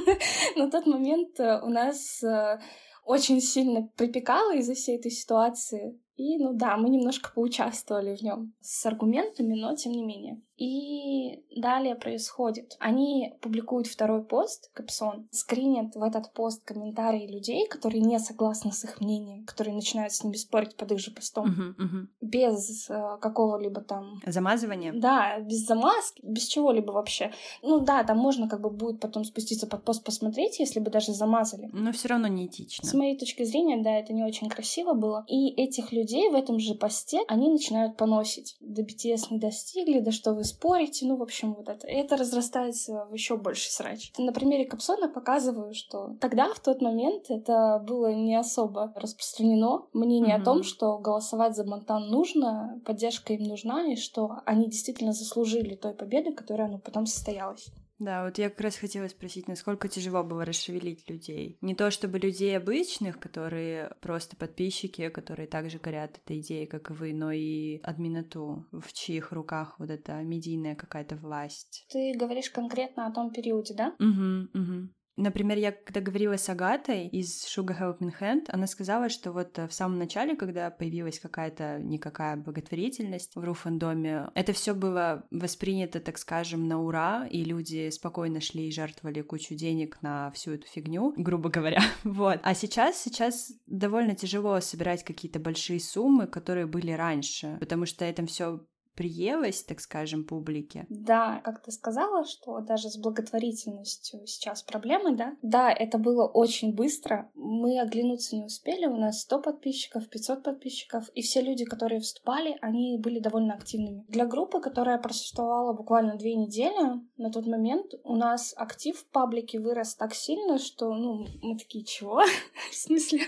на 0.56 0.70
тот 0.70 0.86
момент 0.86 1.38
э, 1.38 1.60
у 1.62 1.68
нас 1.68 2.22
э, 2.22 2.60
очень 3.04 3.40
сильно 3.40 3.88
припекало 3.96 4.54
из-за 4.56 4.74
всей 4.74 4.98
этой 4.98 5.10
ситуации. 5.10 6.00
И, 6.16 6.38
ну 6.38 6.54
да, 6.54 6.76
мы 6.76 6.88
немножко 6.88 7.30
поучаствовали 7.34 8.16
в 8.16 8.22
нем 8.22 8.54
с 8.60 8.84
аргументами, 8.86 9.54
но 9.54 9.76
тем 9.76 9.92
не 9.92 10.04
менее. 10.04 10.40
И 10.56 11.44
далее 11.54 11.94
происходит. 11.94 12.76
Они 12.78 13.34
публикуют 13.40 13.86
второй 13.86 14.24
пост, 14.24 14.70
Капсон, 14.72 15.28
скринят 15.30 15.94
в 15.94 16.02
этот 16.02 16.32
пост 16.32 16.64
комментарии 16.64 17.26
людей, 17.26 17.66
которые 17.68 18.00
не 18.00 18.18
согласны 18.18 18.72
с 18.72 18.84
их 18.84 19.00
мнением, 19.00 19.44
которые 19.44 19.74
начинают 19.74 20.12
с 20.12 20.24
ними 20.24 20.36
спорить 20.36 20.76
под 20.76 20.92
их 20.92 20.98
же 20.98 21.10
постом. 21.10 21.48
Мгм, 21.48 21.74
мгм. 21.78 22.10
Без 22.20 22.88
э, 22.88 23.18
какого-либо 23.20 23.82
там... 23.82 24.20
Замазывание? 24.24 24.92
Да, 24.92 25.38
без 25.40 25.66
замазки, 25.66 26.20
без 26.24 26.44
чего-либо 26.44 26.92
вообще. 26.92 27.32
Ну 27.62 27.80
да, 27.80 28.02
там 28.04 28.18
можно 28.18 28.48
как 28.48 28.60
бы 28.60 28.70
будет 28.70 29.00
потом 29.00 29.24
спуститься 29.24 29.66
под 29.66 29.84
пост 29.84 30.04
посмотреть, 30.04 30.58
если 30.58 30.80
бы 30.80 30.90
даже 30.90 31.12
замазали. 31.12 31.68
Но 31.72 31.92
все 31.92 32.08
равно 32.08 32.28
неэтично. 32.28 32.88
С 32.88 32.94
моей 32.94 33.18
точки 33.18 33.42
зрения, 33.44 33.82
да, 33.82 33.98
это 33.98 34.12
не 34.12 34.24
очень 34.24 34.48
красиво 34.48 34.94
было. 34.94 35.24
И 35.28 35.50
этих 35.50 35.92
людей 35.92 36.30
в 36.30 36.34
этом 36.34 36.58
же 36.58 36.74
посте 36.74 37.20
они 37.28 37.50
начинают 37.50 37.96
поносить. 37.96 38.56
Да 38.60 38.82
BTS 38.82 39.26
не 39.30 39.38
достигли, 39.38 40.00
да 40.00 40.12
что 40.12 40.32
вы 40.32 40.45
спорите, 40.46 41.06
ну, 41.06 41.16
в 41.16 41.22
общем, 41.22 41.54
вот 41.54 41.68
это. 41.68 41.86
И 41.86 41.94
это 41.94 42.16
разрастается 42.16 43.06
в 43.10 43.12
еще 43.12 43.36
больше 43.36 43.70
срач. 43.70 44.12
На 44.18 44.32
примере 44.32 44.64
Капсона 44.64 45.08
показываю, 45.08 45.74
что 45.74 46.16
тогда, 46.20 46.52
в 46.54 46.60
тот 46.60 46.80
момент, 46.80 47.30
это 47.30 47.82
было 47.86 48.12
не 48.12 48.34
особо 48.36 48.92
распространено. 48.96 49.82
Мнение 49.92 50.34
Мгм. 50.36 50.42
о 50.42 50.44
том, 50.44 50.62
что 50.62 50.98
голосовать 50.98 51.56
за 51.56 51.64
Монтан 51.64 52.08
нужно, 52.08 52.80
поддержка 52.84 53.32
им 53.34 53.44
нужна, 53.44 53.92
и 53.92 53.96
что 53.96 54.38
они 54.44 54.66
действительно 54.66 55.12
заслужили 55.12 55.74
той 55.74 55.94
победы, 55.94 56.32
которая 56.32 56.68
ну, 56.68 56.78
потом 56.78 57.06
состоялась. 57.06 57.68
Да, 57.98 58.24
вот 58.24 58.38
я 58.38 58.50
как 58.50 58.60
раз 58.60 58.76
хотела 58.76 59.08
спросить, 59.08 59.48
насколько 59.48 59.88
тяжело 59.88 60.22
было 60.22 60.44
расшевелить 60.44 61.08
людей. 61.08 61.58
Не 61.62 61.74
то 61.74 61.90
чтобы 61.90 62.18
людей 62.18 62.56
обычных, 62.56 63.18
которые 63.18 63.94
просто 64.00 64.36
подписчики, 64.36 65.08
которые 65.08 65.48
также 65.48 65.78
горят 65.78 66.18
этой 66.18 66.40
идеей, 66.40 66.66
как 66.66 66.90
и 66.90 66.92
вы, 66.92 67.14
но 67.14 67.32
и 67.32 67.78
админату, 67.82 68.66
в 68.70 68.92
чьих 68.92 69.32
руках 69.32 69.76
вот 69.78 69.90
эта 69.90 70.22
медийная 70.22 70.74
какая-то 70.74 71.16
власть. 71.16 71.86
Ты 71.90 72.14
говоришь 72.14 72.50
конкретно 72.50 73.06
о 73.06 73.12
том 73.12 73.30
периоде, 73.30 73.74
да? 73.74 73.94
Угу, 73.98 74.60
угу. 74.60 74.88
Например, 75.16 75.56
я 75.56 75.72
когда 75.72 76.00
говорила 76.00 76.36
с 76.36 76.48
Агатой 76.48 77.08
из 77.08 77.44
Sugar 77.46 77.78
Helping 77.78 78.12
Hand, 78.20 78.44
она 78.48 78.66
сказала, 78.66 79.08
что 79.08 79.32
вот 79.32 79.58
э, 79.58 79.66
в 79.66 79.72
самом 79.72 79.98
начале, 79.98 80.36
когда 80.36 80.70
появилась 80.70 81.18
какая-то 81.18 81.78
никакая 81.80 82.36
благотворительность 82.36 83.34
в 83.34 83.42
Руфандоме, 83.42 84.28
это 84.34 84.52
все 84.52 84.74
было 84.74 85.24
воспринято, 85.30 86.00
так 86.00 86.18
скажем, 86.18 86.68
на 86.68 86.82
ура, 86.82 87.26
и 87.30 87.44
люди 87.44 87.88
спокойно 87.90 88.40
шли 88.40 88.68
и 88.68 88.72
жертвовали 88.72 89.22
кучу 89.22 89.54
денег 89.54 89.98
на 90.02 90.30
всю 90.32 90.52
эту 90.52 90.66
фигню, 90.66 91.14
грубо 91.16 91.48
говоря. 91.48 91.80
Вот. 92.04 92.40
А 92.42 92.54
сейчас, 92.54 93.02
сейчас 93.02 93.52
довольно 93.66 94.14
тяжело 94.14 94.60
собирать 94.60 95.04
какие-то 95.04 95.38
большие 95.38 95.80
суммы, 95.80 96.26
которые 96.26 96.66
были 96.66 96.92
раньше, 96.92 97.56
потому 97.60 97.86
что 97.86 98.04
это 98.04 98.24
все 98.26 98.60
приелось, 98.96 99.62
так 99.62 99.80
скажем, 99.80 100.24
публике. 100.24 100.86
Да, 100.88 101.40
как 101.44 101.62
ты 101.62 101.70
сказала, 101.70 102.24
что 102.24 102.60
даже 102.60 102.88
с 102.88 102.96
благотворительностью 102.96 104.26
сейчас 104.26 104.62
проблемы, 104.62 105.14
да? 105.14 105.36
Да, 105.42 105.70
это 105.70 105.98
было 105.98 106.26
очень 106.26 106.74
быстро. 106.74 107.30
Мы 107.34 107.80
оглянуться 107.80 108.36
не 108.36 108.44
успели. 108.44 108.86
У 108.86 108.96
нас 108.96 109.20
100 109.20 109.42
подписчиков, 109.42 110.08
500 110.08 110.42
подписчиков. 110.42 111.08
И 111.10 111.22
все 111.22 111.42
люди, 111.42 111.64
которые 111.64 112.00
вступали, 112.00 112.56
они 112.60 112.98
были 112.98 113.20
довольно 113.20 113.54
активными. 113.54 114.04
Для 114.08 114.26
группы, 114.26 114.60
которая 114.60 114.98
просуществовала 114.98 115.72
буквально 115.72 116.16
две 116.16 116.34
недели, 116.34 117.00
на 117.18 117.30
тот 117.30 117.46
момент 117.46 117.92
у 118.04 118.16
нас 118.16 118.54
актив 118.56 118.96
в 118.98 119.06
паблике 119.06 119.60
вырос 119.60 119.94
так 119.94 120.14
сильно, 120.14 120.58
что, 120.58 120.94
ну, 120.94 121.26
мы 121.42 121.58
такие, 121.58 121.84
чего? 121.84 122.22
В 122.70 122.74
смысле? 122.74 123.20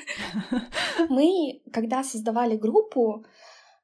Мы, 1.09 1.61
когда 1.73 2.03
создавали 2.03 2.57
группу, 2.57 3.25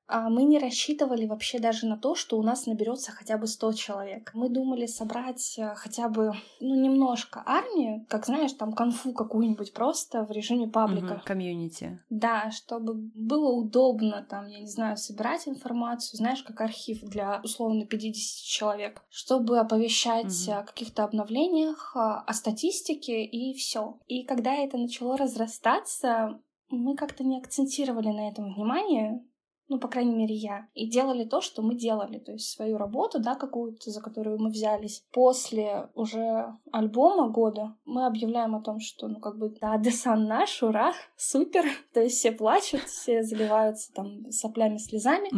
а 0.06 0.28
мы 0.28 0.44
не 0.44 0.58
рассчитывали 0.58 1.26
вообще 1.26 1.58
даже 1.58 1.86
на 1.86 1.96
то, 1.96 2.14
что 2.14 2.38
у 2.38 2.42
нас 2.42 2.66
наберется 2.66 3.12
хотя 3.12 3.38
бы 3.38 3.46
100 3.46 3.72
человек. 3.72 4.30
Мы 4.34 4.48
думали 4.48 4.86
собрать 4.86 5.54
э, 5.58 5.74
хотя 5.76 6.08
бы, 6.08 6.32
ну, 6.60 6.74
немножко 6.74 7.42
армии, 7.46 8.04
как 8.08 8.26
знаешь, 8.26 8.52
там 8.52 8.72
конфу 8.74 9.12
какую-нибудь 9.12 9.72
просто 9.72 10.24
в 10.24 10.30
режиме 10.30 10.68
паблика. 10.68 11.22
Комьюнити. 11.24 12.00
Да, 12.10 12.50
чтобы 12.50 12.94
было 12.94 13.50
удобно, 13.50 14.26
там, 14.28 14.46
я 14.48 14.60
не 14.60 14.68
знаю, 14.68 14.96
собирать 14.96 15.48
информацию, 15.48 16.18
знаешь, 16.18 16.42
как 16.42 16.60
архив 16.60 17.00
для 17.02 17.40
условно 17.42 17.86
50 17.86 18.44
человек, 18.44 19.02
чтобы 19.08 19.58
оповещать 19.58 20.46
Мгм. 20.48 20.58
о 20.58 20.62
каких-то 20.64 21.04
обновлениях, 21.04 21.92
а, 21.96 22.20
о 22.20 22.32
статистике 22.34 23.24
и 23.24 23.54
все. 23.54 23.98
И 24.06 24.24
когда 24.24 24.54
это 24.54 24.76
начало 24.76 25.16
разрастаться, 25.16 26.40
мы 26.68 26.96
как-то 26.96 27.24
не 27.24 27.38
акцентировали 27.38 28.08
на 28.08 28.28
этом 28.28 28.52
внимание, 28.54 29.24
ну, 29.74 29.80
по 29.80 29.88
крайней 29.88 30.14
мере, 30.14 30.36
я, 30.36 30.68
и 30.74 30.88
делали 30.88 31.24
то, 31.24 31.40
что 31.40 31.60
мы 31.60 31.74
делали, 31.74 32.20
то 32.20 32.30
есть 32.30 32.48
свою 32.48 32.78
работу, 32.78 33.18
да, 33.18 33.34
какую-то, 33.34 33.90
за 33.90 34.00
которую 34.00 34.38
мы 34.40 34.50
взялись. 34.50 35.02
После 35.10 35.88
уже 35.96 36.54
альбома 36.70 37.28
года 37.28 37.74
мы 37.84 38.06
объявляем 38.06 38.54
о 38.54 38.62
том, 38.62 38.78
что, 38.78 39.08
ну, 39.08 39.18
как 39.18 39.36
бы, 39.36 39.52
да, 39.60 39.76
Десан 39.78 40.26
наш, 40.26 40.62
ура, 40.62 40.92
супер, 41.16 41.64
то 41.92 42.00
есть 42.00 42.18
все 42.18 42.30
плачут, 42.30 42.82
все 42.82 43.24
заливаются 43.24 43.92
там 43.92 44.30
соплями, 44.30 44.76
слезами. 44.76 45.28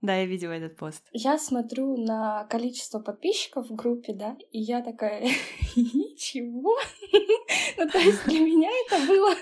Да, 0.00 0.14
я 0.16 0.24
видела 0.24 0.52
этот 0.52 0.78
пост. 0.78 1.04
Я 1.12 1.36
смотрю 1.36 1.98
на 1.98 2.44
количество 2.44 2.98
подписчиков 2.98 3.68
в 3.68 3.74
группе, 3.74 4.14
да, 4.14 4.38
и 4.52 4.58
я 4.58 4.80
такая, 4.80 5.20
ничего. 5.76 6.76
Ну, 7.76 7.88
то 7.88 7.98
есть 7.98 8.24
для 8.26 8.40
меня 8.40 8.70
это 8.86 9.06
было 9.06 9.34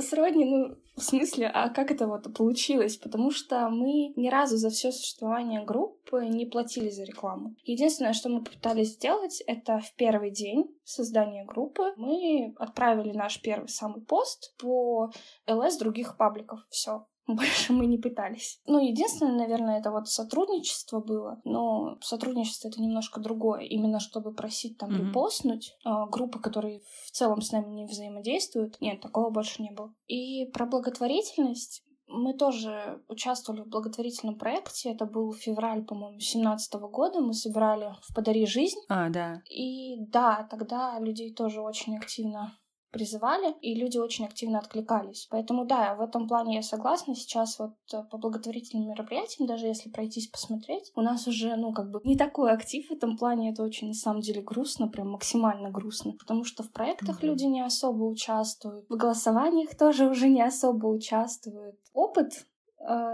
сродни, 0.00 0.44
ну, 0.44 0.76
в 0.96 1.02
смысле, 1.02 1.48
а 1.48 1.70
как 1.70 1.90
это 1.90 2.06
вот 2.06 2.32
получилось? 2.34 2.96
Потому 2.96 3.30
что 3.30 3.68
мы 3.68 4.12
ни 4.16 4.28
разу 4.28 4.56
за 4.56 4.70
все 4.70 4.92
существование 4.92 5.64
группы 5.64 6.26
не 6.26 6.46
платили 6.46 6.88
за 6.88 7.04
рекламу. 7.04 7.56
Единственное, 7.64 8.12
что 8.12 8.28
мы 8.28 8.42
пытались 8.42 8.92
сделать, 8.92 9.42
это 9.46 9.80
в 9.80 9.92
первый 9.94 10.30
день 10.30 10.66
создания 10.84 11.44
группы 11.44 11.94
мы 11.96 12.54
отправили 12.58 13.12
наш 13.12 13.40
первый 13.40 13.68
самый 13.68 14.02
пост 14.02 14.56
по 14.56 15.10
ЛС 15.48 15.78
других 15.78 16.16
пабликов. 16.16 16.60
Все. 16.70 17.06
Больше 17.26 17.72
мы 17.72 17.86
не 17.86 17.98
пытались. 17.98 18.60
Ну, 18.66 18.78
единственное, 18.78 19.36
наверное, 19.38 19.78
это 19.78 19.90
вот 19.90 20.08
сотрудничество 20.08 21.00
было, 21.00 21.40
но 21.44 21.98
сотрудничество 22.02 22.68
это 22.68 22.82
немножко 22.82 23.20
другое. 23.20 23.62
Именно 23.62 23.98
чтобы 23.98 24.34
просить 24.34 24.76
там 24.78 24.90
Мгм. 24.92 25.08
репостнуть 25.08 25.74
а, 25.84 26.06
группы, 26.06 26.38
которые 26.38 26.80
в 27.06 27.10
целом 27.10 27.40
с 27.40 27.52
нами 27.52 27.70
не 27.70 27.86
взаимодействуют. 27.86 28.80
Нет, 28.80 29.00
такого 29.00 29.30
больше 29.30 29.62
не 29.62 29.70
было. 29.70 29.94
И 30.06 30.46
про 30.46 30.66
благотворительность 30.66 31.82
мы 32.06 32.34
тоже 32.34 33.02
участвовали 33.08 33.62
в 33.62 33.68
благотворительном 33.68 34.36
проекте. 34.38 34.90
Это 34.90 35.06
был 35.06 35.32
февраль, 35.32 35.84
по-моему, 35.84 36.18
2017 36.18 36.74
года. 36.74 37.20
Мы 37.20 37.32
собирали 37.32 37.94
в 38.02 38.14
«Подари 38.14 38.46
жизнь». 38.46 38.78
А, 38.88 39.08
да. 39.08 39.40
И 39.50 39.96
да, 39.98 40.46
тогда 40.50 40.98
людей 41.00 41.32
тоже 41.32 41.62
очень 41.62 41.96
активно 41.96 42.52
призывали, 42.94 43.54
и 43.60 43.74
люди 43.74 43.98
очень 43.98 44.24
активно 44.24 44.58
откликались. 44.58 45.26
Поэтому 45.30 45.66
да, 45.66 45.94
в 45.96 46.00
этом 46.00 46.26
плане 46.28 46.54
я 46.56 46.62
согласна. 46.62 47.14
Сейчас 47.14 47.58
вот 47.58 47.74
э, 47.92 48.02
по 48.10 48.16
благотворительным 48.16 48.88
мероприятиям, 48.88 49.46
даже 49.46 49.66
если 49.66 49.90
пройтись 49.90 50.28
посмотреть, 50.28 50.92
у 50.94 51.02
нас 51.02 51.26
уже, 51.26 51.56
ну, 51.56 51.72
как 51.72 51.90
бы 51.90 52.00
не 52.04 52.16
такой 52.16 52.52
актив 52.52 52.88
в 52.88 52.92
этом 52.92 53.18
плане. 53.18 53.50
Это 53.50 53.62
очень, 53.62 53.88
на 53.88 53.94
самом 53.94 54.20
деле, 54.20 54.40
грустно, 54.40 54.88
прям 54.88 55.10
максимально 55.10 55.70
грустно. 55.70 56.12
Потому 56.12 56.44
что 56.44 56.62
в 56.62 56.70
проектах 56.70 57.18
Мгм. 57.18 57.26
люди 57.28 57.44
не 57.44 57.60
особо 57.60 58.04
участвуют, 58.04 58.86
в 58.88 58.96
голосованиях 58.96 59.76
тоже 59.76 60.08
уже 60.08 60.28
не 60.28 60.42
особо 60.42 60.86
участвуют. 60.86 61.76
Опыт 61.92 62.46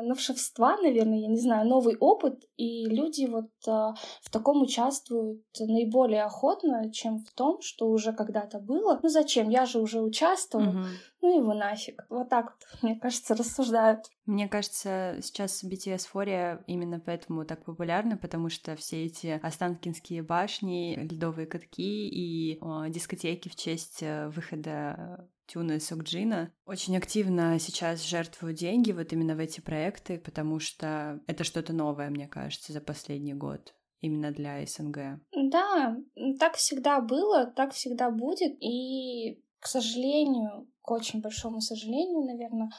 новшевства, 0.02 0.76
наверное, 0.82 1.18
я 1.18 1.28
не 1.28 1.40
знаю, 1.40 1.68
новый 1.68 1.96
опыт, 1.96 2.44
и 2.56 2.84
люди 2.86 3.26
вот 3.26 3.50
э, 3.66 3.94
в 4.22 4.30
таком 4.30 4.62
участвуют 4.62 5.44
наиболее 5.58 6.24
охотно, 6.24 6.92
чем 6.92 7.18
в 7.20 7.32
том, 7.32 7.60
что 7.62 7.88
уже 7.88 8.12
когда-то 8.12 8.58
было. 8.58 8.98
Ну 9.02 9.08
зачем? 9.08 9.48
Я 9.48 9.66
же 9.66 9.80
уже 9.80 10.00
участвовала. 10.00 10.68
Угу. 10.68 10.86
Ну 11.22 11.38
его 11.38 11.54
нафиг. 11.54 12.04
Вот 12.10 12.28
так 12.28 12.56
вот, 12.56 12.82
мне 12.82 12.98
кажется, 12.98 13.34
рассуждают. 13.34 14.06
Мне 14.26 14.48
кажется, 14.48 15.16
сейчас 15.22 15.64
BTS 15.64 16.08
Фория 16.08 16.62
именно 16.66 17.00
поэтому 17.00 17.44
так 17.44 17.64
популярна, 17.64 18.16
потому 18.16 18.48
что 18.48 18.76
все 18.76 19.04
эти 19.06 19.40
Останкинские 19.42 20.22
башни, 20.22 20.96
ледовые 21.10 21.46
катки 21.46 22.08
и 22.08 22.58
о, 22.60 22.86
дискотеки 22.88 23.48
в 23.48 23.56
честь 23.56 24.02
э, 24.02 24.28
выхода 24.28 25.28
Тюна 25.50 25.80
Сокджина 25.80 26.52
очень 26.64 26.96
активно 26.96 27.58
сейчас 27.58 28.04
жертвуют 28.04 28.56
деньги 28.56 28.92
вот 28.92 29.12
именно 29.12 29.34
в 29.34 29.40
эти 29.40 29.60
проекты, 29.60 30.18
потому 30.18 30.60
что 30.60 31.20
это 31.26 31.42
что-то 31.42 31.72
новое, 31.72 32.08
мне 32.08 32.28
кажется, 32.28 32.72
за 32.72 32.80
последний 32.80 33.34
год 33.34 33.74
именно 34.00 34.30
для 34.30 34.64
СНГ. 34.64 35.20
Да, 35.34 35.96
так 36.38 36.54
всегда 36.54 37.00
было, 37.00 37.46
так 37.46 37.72
всегда 37.72 38.10
будет, 38.10 38.52
и, 38.62 39.42
к 39.58 39.66
сожалению, 39.66 40.68
к 40.82 40.90
очень 40.92 41.20
большому 41.20 41.60
сожалению, 41.60 42.24
наверное, 42.24 42.70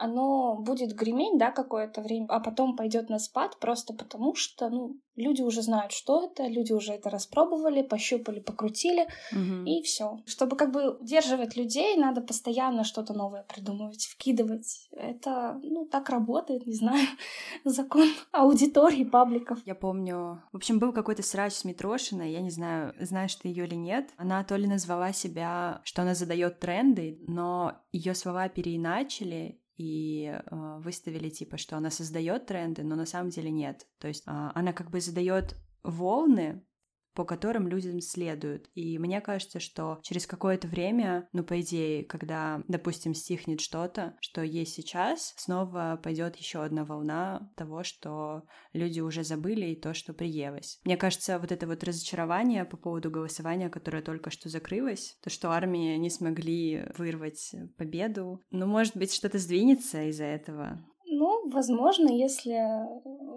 оно 0.00 0.56
будет 0.56 0.94
греметь, 0.94 1.38
да, 1.38 1.50
какое-то 1.50 2.00
время, 2.00 2.26
а 2.30 2.40
потом 2.40 2.74
пойдет 2.74 3.10
на 3.10 3.18
спад 3.18 3.58
просто 3.60 3.92
потому, 3.92 4.34
что, 4.34 4.70
ну, 4.70 4.96
люди 5.14 5.42
уже 5.42 5.60
знают, 5.60 5.92
что 5.92 6.24
это, 6.24 6.46
люди 6.46 6.72
уже 6.72 6.94
это 6.94 7.10
распробовали, 7.10 7.82
пощупали, 7.82 8.40
покрутили, 8.40 9.06
угу. 9.30 9.64
и 9.66 9.82
все. 9.82 10.18
Чтобы 10.24 10.56
как 10.56 10.72
бы 10.72 10.96
удерживать 10.96 11.54
людей, 11.54 11.96
надо 11.96 12.22
постоянно 12.22 12.82
что-то 12.82 13.12
новое 13.12 13.42
придумывать, 13.42 14.06
вкидывать. 14.06 14.88
Это, 14.92 15.60
ну, 15.62 15.84
так 15.84 16.08
работает, 16.08 16.66
не 16.66 16.74
знаю, 16.74 17.06
закон 17.64 18.08
аудитории, 18.32 19.04
пабликов. 19.04 19.58
Я 19.66 19.74
помню, 19.74 20.42
в 20.52 20.56
общем, 20.56 20.78
был 20.78 20.94
какой-то 20.94 21.22
срач 21.22 21.52
с 21.52 21.64
Митрошиной, 21.64 22.32
я 22.32 22.40
не 22.40 22.50
знаю, 22.50 22.94
знаешь 22.98 23.34
ты 23.34 23.48
ее 23.48 23.66
или 23.66 23.74
нет. 23.74 24.08
Она 24.16 24.42
то 24.44 24.56
ли 24.56 24.66
назвала 24.66 25.12
себя, 25.12 25.82
что 25.84 26.02
она 26.02 26.14
задает 26.14 26.58
тренды, 26.58 27.18
но 27.26 27.74
ее 27.92 28.14
слова 28.14 28.48
переиначили, 28.48 29.59
и 29.80 30.26
э, 30.26 30.78
выставили 30.80 31.30
типа, 31.30 31.56
что 31.56 31.78
она 31.78 31.90
создает 31.90 32.44
тренды, 32.44 32.82
но 32.82 32.96
на 32.96 33.06
самом 33.06 33.30
деле 33.30 33.50
нет. 33.50 33.86
То 33.98 34.08
есть 34.08 34.24
э, 34.26 34.30
она 34.54 34.74
как 34.74 34.90
бы 34.90 35.00
задает 35.00 35.56
волны, 35.82 36.62
по 37.14 37.24
которым 37.24 37.68
людям 37.68 38.00
следуют. 38.00 38.68
И 38.74 38.98
мне 38.98 39.20
кажется, 39.20 39.60
что 39.60 39.98
через 40.02 40.26
какое-то 40.26 40.68
время, 40.68 41.28
ну, 41.32 41.44
по 41.44 41.60
идее, 41.60 42.04
когда, 42.04 42.62
допустим, 42.68 43.14
стихнет 43.14 43.60
что-то, 43.60 44.14
что 44.20 44.42
есть 44.42 44.74
сейчас, 44.74 45.34
снова 45.36 46.00
пойдет 46.02 46.36
еще 46.36 46.62
одна 46.62 46.84
волна 46.84 47.50
того, 47.56 47.82
что 47.82 48.42
люди 48.72 49.00
уже 49.00 49.24
забыли 49.24 49.66
и 49.66 49.80
то, 49.80 49.94
что 49.94 50.12
приелось. 50.12 50.80
Мне 50.84 50.96
кажется, 50.96 51.38
вот 51.38 51.52
это 51.52 51.66
вот 51.66 51.84
разочарование 51.84 52.64
по 52.64 52.76
поводу 52.76 53.10
голосования, 53.10 53.68
которое 53.68 54.02
только 54.02 54.30
что 54.30 54.48
закрылось, 54.48 55.16
то, 55.22 55.30
что 55.30 55.50
армии 55.50 55.96
не 55.96 56.10
смогли 56.10 56.84
вырвать 56.96 57.54
победу, 57.76 58.40
ну, 58.50 58.66
может 58.66 58.96
быть, 58.96 59.12
что-то 59.12 59.38
сдвинется 59.38 60.02
из-за 60.04 60.24
этого. 60.24 60.84
Ну, 61.12 61.50
возможно, 61.50 62.08
если 62.08 62.56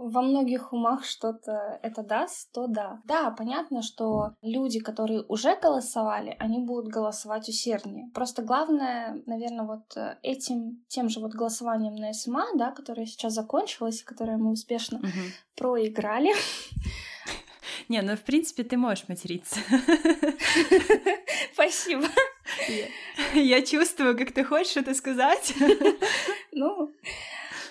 во 0.03 0.21
многих 0.21 0.73
умах 0.73 1.05
что-то 1.05 1.79
это 1.81 2.03
даст, 2.03 2.51
то 2.51 2.67
да. 2.67 3.01
Да, 3.05 3.31
понятно, 3.31 3.81
что 3.81 4.35
люди, 4.41 4.79
которые 4.79 5.23
уже 5.23 5.55
голосовали, 5.55 6.35
они 6.39 6.59
будут 6.59 6.91
голосовать 6.91 7.47
усерднее. 7.47 8.09
Просто 8.13 8.41
главное, 8.41 9.21
наверное, 9.25 9.65
вот 9.65 9.95
э, 9.95 10.17
этим, 10.21 10.83
тем 10.87 11.09
же 11.09 11.19
вот 11.19 11.33
голосованием 11.33 11.95
на 11.95 12.13
СМА, 12.13 12.47
да, 12.55 12.71
которое 12.71 13.05
сейчас 13.05 13.33
закончилось, 13.33 14.03
которое 14.03 14.37
мы 14.37 14.51
успешно 14.51 14.99
угу. 14.99 15.09
проиграли. 15.55 16.33
Не, 17.89 18.01
ну 18.01 18.15
в 18.15 18.21
принципе 18.21 18.63
ты 18.63 18.77
можешь 18.77 19.07
материться. 19.07 19.59
Спасибо. 21.53 22.05
Я 23.33 23.61
чувствую, 23.61 24.17
как 24.17 24.31
ты 24.31 24.43
хочешь 24.43 24.77
это 24.77 24.93
сказать. 24.93 25.53
Ну, 26.55 26.91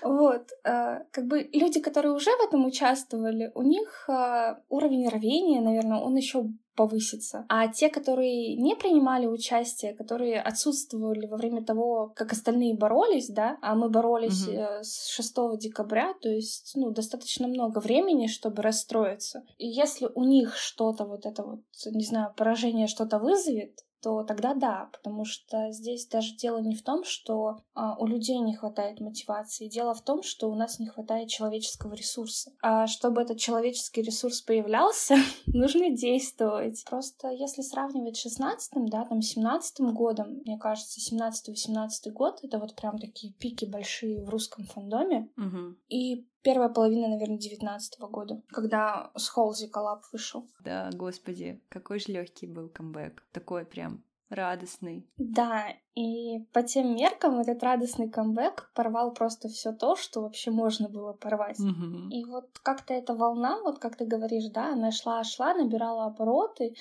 вот, 0.03 0.51
э, 0.65 1.05
как 1.11 1.27
бы 1.27 1.49
люди, 1.53 1.81
которые 1.81 2.13
уже 2.13 2.31
в 2.31 2.49
этом 2.49 2.67
участвовали, 2.67 3.51
у 3.55 3.63
них 3.63 4.09
э, 4.09 4.57
уровень 4.69 5.09
рвения, 5.09 5.61
наверное, 5.61 5.99
он 5.99 6.17
еще 6.17 6.45
повысится. 6.75 7.45
А 7.49 7.69
те, 7.69 7.91
которые 7.91 8.57
не 8.57 8.75
принимали 8.75 9.27
участие, 9.27 9.95
которые 9.95 10.41
отсутствовали 10.41 11.27
во 11.27 11.37
время 11.37 11.63
того, 11.65 12.13
как 12.17 12.33
остальные 12.33 12.75
боролись, 12.75 13.29
да, 13.29 13.59
а 13.61 13.75
мы 13.75 13.91
боролись 13.91 14.49
угу. 14.49 14.57
с 14.83 15.09
6 15.09 15.59
декабря, 15.59 16.15
то 16.21 16.29
есть, 16.29 16.73
ну, 16.75 16.91
достаточно 16.91 17.47
много 17.47 17.79
времени, 17.79 18.27
чтобы 18.27 18.63
расстроиться. 18.63 19.45
И 19.59 19.69
если 19.69 20.09
у 20.15 20.25
них 20.25 20.57
что-то 20.57 21.05
вот 21.05 21.27
это 21.27 21.43
вот, 21.43 21.61
не 21.87 22.05
знаю, 22.05 22.33
поражение 22.37 22.87
что-то 22.87 23.19
вызовет, 23.19 23.81
то 24.03 24.25
тогда 24.25 24.55
да, 24.55 24.91
потому 24.93 25.25
что 25.25 25.71
здесь 25.71 26.07
даже 26.07 26.35
дело 26.35 26.59
не 26.59 26.75
в 26.75 26.83
том, 26.83 27.05
что 27.05 27.61
а, 27.75 27.97
у 27.97 28.07
людей 28.07 28.39
не 28.41 28.55
хватает 28.55 29.01
мотивации, 29.01 29.69
дело 29.69 29.95
в 29.95 30.03
том, 30.03 30.23
что 30.23 30.51
у 30.51 30.55
нас 30.57 30.81
не 30.81 30.89
хватает 30.89 31.29
человеческого 31.29 31.95
ресурса. 31.95 32.53
А 32.61 32.89
чтобы 32.89 33.23
этот 33.23 33.39
человеческий 33.39 34.03
ресурс 34.03 34.41
появлялся, 34.41 35.15
нужно 35.47 35.91
действовать. 35.91 36.85
Просто 36.85 37.31
если 37.31 37.63
сравнивать 37.63 38.17
с 38.17 38.23
16 38.23 38.73
да, 38.91 39.05
там, 39.05 39.23
17 39.23 39.81
годом, 39.93 40.41
мне 40.45 40.59
кажется, 40.59 41.01
17-18 41.01 42.11
год— 42.11 42.41
это 42.43 42.59
вот 42.59 42.75
прям 42.75 42.99
такие 42.99 43.33
пики 43.33 43.65
большие 43.65 44.25
в 44.25 44.29
русском 44.29 44.65
фандоме. 44.65 45.31
Угу. 45.37 45.77
И 45.89 46.27
первая 46.43 46.69
половина, 46.69 47.09
наверное, 47.09 47.39
девятнадцатого 47.39 48.09
года, 48.09 48.43
когда 48.49 49.11
с 49.17 49.29
Холзи 49.29 49.69
коллаб 49.69 50.03
вышел. 50.13 50.47
Да, 50.61 50.91
господи, 50.93 51.61
какой 51.69 52.01
же 52.01 52.13
легкий 52.13 52.47
был 52.47 52.69
камбэк. 52.69 53.23
Такой 53.33 53.65
прям 53.65 54.03
радостный. 54.33 55.07
Да, 55.19 55.67
и 55.95 56.41
по 56.53 56.63
тем 56.63 56.95
меркам 56.95 57.39
этот 57.39 57.63
радостный 57.63 58.09
камбэк 58.09 58.71
порвал 58.75 59.13
просто 59.13 59.49
все 59.49 59.73
то, 59.73 59.95
что 59.95 60.23
вообще 60.23 60.51
можно 60.51 60.89
было 60.89 61.13
порвать. 61.13 61.61
Угу. 61.61 62.09
И 62.11 62.25
вот 62.25 62.49
как-то 62.63 62.95
эта 62.95 63.15
волна, 63.15 63.61
вот 63.61 63.79
как 63.79 63.97
ты 63.97 64.07
говоришь, 64.07 64.51
да, 64.53 64.73
она 64.73 64.91
шла-шла, 64.91 65.55
набирала 65.55 66.07
обороты, 66.07 66.75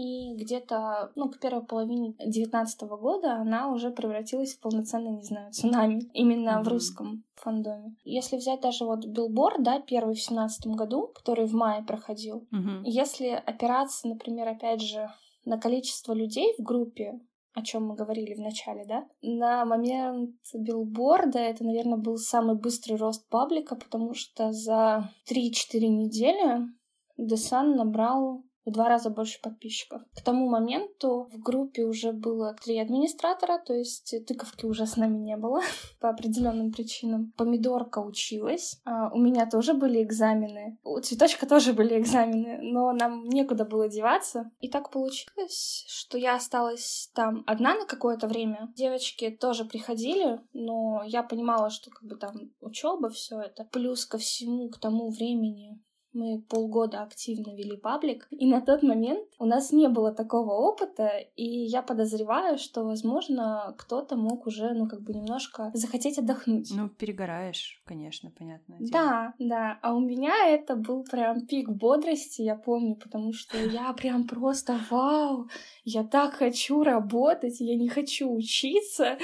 и 0.00 0.34
где-то, 0.34 1.12
ну, 1.14 1.28
к 1.28 1.38
первой 1.38 1.64
половине 1.64 2.14
девятнадцатого 2.24 2.96
года 2.96 3.34
она 3.34 3.70
уже 3.70 3.90
превратилась 3.90 4.54
в 4.54 4.60
полноценный, 4.60 5.10
не 5.10 5.22
знаю, 5.22 5.52
цунами. 5.52 6.00
Именно 6.14 6.50
mm-hmm. 6.50 6.62
в 6.62 6.68
русском 6.68 7.24
фандоме. 7.36 7.96
Если 8.04 8.36
взять 8.36 8.62
даже 8.62 8.84
вот 8.84 9.04
Билборд, 9.04 9.62
да, 9.62 9.80
первый 9.80 10.14
в 10.14 10.22
семнадцатом 10.22 10.72
году, 10.72 11.08
который 11.08 11.46
в 11.46 11.52
мае 11.52 11.82
проходил, 11.82 12.48
mm-hmm. 12.52 12.82
если 12.84 13.28
опираться, 13.28 14.08
например, 14.08 14.48
опять 14.48 14.80
же, 14.80 15.10
на 15.44 15.58
количество 15.58 16.12
людей 16.14 16.54
в 16.58 16.62
группе, 16.62 17.20
о 17.52 17.62
чем 17.62 17.86
мы 17.86 17.94
говорили 17.94 18.34
в 18.34 18.40
начале, 18.40 18.84
да? 18.86 19.06
На 19.22 19.64
момент 19.64 20.36
билборда 20.54 21.40
это, 21.40 21.64
наверное, 21.64 21.98
был 21.98 22.16
самый 22.16 22.56
быстрый 22.56 22.96
рост 22.96 23.28
паблика, 23.28 23.74
потому 23.74 24.14
что 24.14 24.52
за 24.52 25.10
3-4 25.30 25.88
недели 25.88 26.68
Десан 27.16 27.76
набрал 27.76 28.44
в 28.70 28.72
два 28.72 28.88
раза 28.88 29.10
больше 29.10 29.40
подписчиков. 29.42 30.02
К 30.14 30.22
тому 30.22 30.48
моменту 30.48 31.28
в 31.32 31.38
группе 31.40 31.84
уже 31.84 32.12
было 32.12 32.56
три 32.62 32.78
администратора, 32.78 33.58
то 33.58 33.74
есть 33.74 34.14
тыковки 34.26 34.64
уже 34.64 34.86
с 34.86 34.96
нами 34.96 35.18
не 35.18 35.36
было 35.36 35.60
по 36.00 36.08
определенным 36.08 36.72
причинам. 36.72 37.32
Помидорка 37.36 37.98
училась, 37.98 38.80
а 38.84 39.10
у 39.12 39.18
меня 39.18 39.46
тоже 39.46 39.74
были 39.74 40.02
экзамены, 40.02 40.78
у 40.84 41.00
цветочка 41.00 41.46
тоже 41.46 41.72
были 41.72 41.98
экзамены, 41.98 42.58
но 42.62 42.92
нам 42.92 43.28
некуда 43.28 43.64
было 43.64 43.88
деваться. 43.88 44.50
И 44.60 44.68
так 44.68 44.90
получилось, 44.90 45.84
что 45.88 46.16
я 46.16 46.36
осталась 46.36 47.10
там 47.14 47.42
одна 47.46 47.74
на 47.74 47.86
какое-то 47.86 48.28
время. 48.28 48.72
Девочки 48.76 49.30
тоже 49.30 49.64
приходили, 49.64 50.40
но 50.52 51.02
я 51.04 51.22
понимала, 51.22 51.70
что 51.70 51.90
как 51.90 52.04
бы 52.04 52.16
там 52.16 52.52
учеба, 52.60 53.10
все 53.10 53.40
это. 53.40 53.64
Плюс 53.64 54.06
ко 54.06 54.18
всему, 54.18 54.68
к 54.68 54.78
тому 54.78 55.10
времени 55.10 55.80
мы 56.12 56.40
полгода 56.40 57.02
активно 57.02 57.54
вели 57.54 57.76
паблик, 57.76 58.26
и 58.30 58.46
на 58.46 58.60
тот 58.60 58.82
момент 58.82 59.28
у 59.38 59.44
нас 59.44 59.72
не 59.72 59.88
было 59.88 60.12
такого 60.12 60.52
опыта, 60.52 61.10
и 61.36 61.44
я 61.44 61.82
подозреваю, 61.82 62.58
что, 62.58 62.84
возможно, 62.84 63.74
кто-то 63.78 64.16
мог 64.16 64.46
уже, 64.46 64.72
ну, 64.74 64.88
как 64.88 65.02
бы 65.02 65.12
немножко 65.12 65.70
захотеть 65.74 66.18
отдохнуть. 66.18 66.70
Ну, 66.74 66.88
перегораешь, 66.88 67.82
конечно, 67.84 68.30
понятно. 68.30 68.76
Да, 68.80 69.34
да. 69.38 69.78
А 69.82 69.94
у 69.94 70.00
меня 70.00 70.48
это 70.48 70.76
был 70.76 71.04
прям 71.04 71.46
пик 71.46 71.68
бодрости, 71.68 72.42
я 72.42 72.56
помню, 72.56 72.96
потому 72.96 73.32
что 73.32 73.58
я 73.58 73.92
прям 73.92 74.26
просто 74.26 74.78
вау, 74.90 75.48
я 75.84 76.04
так 76.04 76.34
хочу 76.34 76.82
работать, 76.82 77.60
я 77.60 77.76
не 77.76 77.88
хочу 77.88 78.32
учиться. 78.32 79.18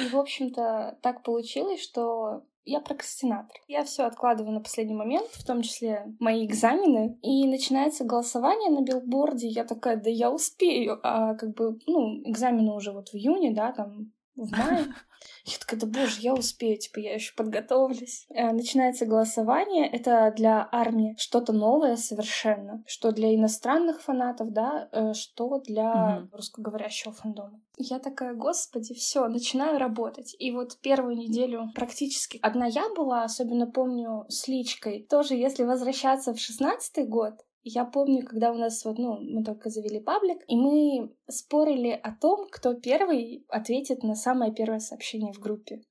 И, 0.00 0.08
в 0.08 0.16
общем-то, 0.16 0.98
так 1.02 1.22
получилось, 1.22 1.82
что 1.82 2.44
я 2.64 2.80
прокрастинатор. 2.80 3.56
Я 3.68 3.84
все 3.84 4.04
откладываю 4.04 4.52
на 4.52 4.60
последний 4.60 4.94
момент, 4.94 5.28
в 5.28 5.44
том 5.44 5.62
числе 5.62 6.14
мои 6.18 6.46
экзамены. 6.46 7.18
И 7.22 7.46
начинается 7.46 8.04
голосование 8.04 8.70
на 8.70 8.82
билборде. 8.82 9.48
Я 9.48 9.64
такая, 9.64 9.96
да 9.96 10.10
я 10.10 10.30
успею. 10.30 10.98
А 11.02 11.34
как 11.34 11.54
бы, 11.54 11.78
ну, 11.86 12.22
экзамены 12.24 12.72
уже 12.72 12.92
вот 12.92 13.10
в 13.10 13.14
июне, 13.14 13.52
да, 13.52 13.72
там 13.72 14.12
в 14.36 14.50
мае. 14.50 14.86
Я 15.46 15.58
такая, 15.58 15.80
да 15.80 15.86
боже, 15.86 16.20
я 16.20 16.34
успею, 16.34 16.78
типа, 16.78 16.98
я 16.98 17.14
еще 17.14 17.34
подготовлюсь. 17.34 18.26
Э, 18.30 18.52
начинается 18.52 19.06
голосование. 19.06 19.86
Это 19.88 20.32
для 20.36 20.68
армии 20.70 21.16
что-то 21.18 21.52
новое 21.52 21.96
совершенно. 21.96 22.82
Что 22.86 23.10
для 23.10 23.34
иностранных 23.34 24.02
фанатов, 24.02 24.52
да, 24.52 24.88
э, 24.92 25.14
что 25.14 25.60
для 25.60 26.18
угу. 26.18 26.36
русскоговорящего 26.36 27.12
фандома. 27.12 27.60
Я 27.76 27.98
такая, 27.98 28.34
господи, 28.34 28.94
все, 28.94 29.26
начинаю 29.28 29.78
работать. 29.78 30.36
И 30.38 30.50
вот 30.50 30.78
первую 30.80 31.16
неделю 31.16 31.70
практически 31.74 32.38
одна 32.42 32.66
я 32.66 32.88
была, 32.94 33.24
особенно 33.24 33.66
помню 33.66 34.26
с 34.28 34.46
личкой. 34.46 35.06
Тоже, 35.08 35.34
если 35.34 35.64
возвращаться 35.64 36.32
в 36.34 36.40
шестнадцатый 36.40 37.06
год, 37.06 37.34
я 37.64 37.84
помню, 37.86 38.24
когда 38.24 38.52
у 38.52 38.56
нас 38.56 38.84
вот, 38.84 38.98
ну, 38.98 39.18
мы 39.20 39.42
только 39.42 39.70
завели 39.70 39.98
паблик, 39.98 40.44
и 40.48 40.54
мы 40.56 41.10
спорили 41.28 41.90
о 41.90 42.12
том, 42.12 42.46
кто 42.50 42.74
первый 42.74 43.44
ответит 43.48 44.02
на 44.02 44.14
самое 44.14 44.52
первое 44.52 44.80
сообщение 44.80 45.32
в 45.32 45.40
группе. 45.40 45.82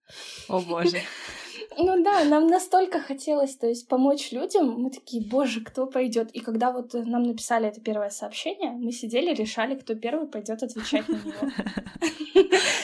О 0.47 0.59
боже. 0.59 0.97
Ну 1.75 2.03
да, 2.03 2.23
нам 2.25 2.47
настолько 2.47 2.99
хотелось, 2.99 3.55
то 3.55 3.67
есть 3.67 3.87
помочь 3.87 4.31
людям. 4.31 4.79
Мы 4.79 4.91
такие, 4.91 5.25
боже, 5.25 5.61
кто 5.61 5.87
пойдет? 5.87 6.29
И 6.31 6.39
когда 6.39 6.71
вот 6.71 6.93
нам 6.93 7.23
написали 7.23 7.67
это 7.67 7.81
первое 7.81 8.09
сообщение, 8.11 8.71
мы 8.71 8.91
сидели, 8.91 9.33
решали, 9.33 9.75
кто 9.75 9.95
первый 9.95 10.27
пойдет 10.27 10.61
отвечать 10.61 11.07
на 11.07 11.15
него. 11.15 11.51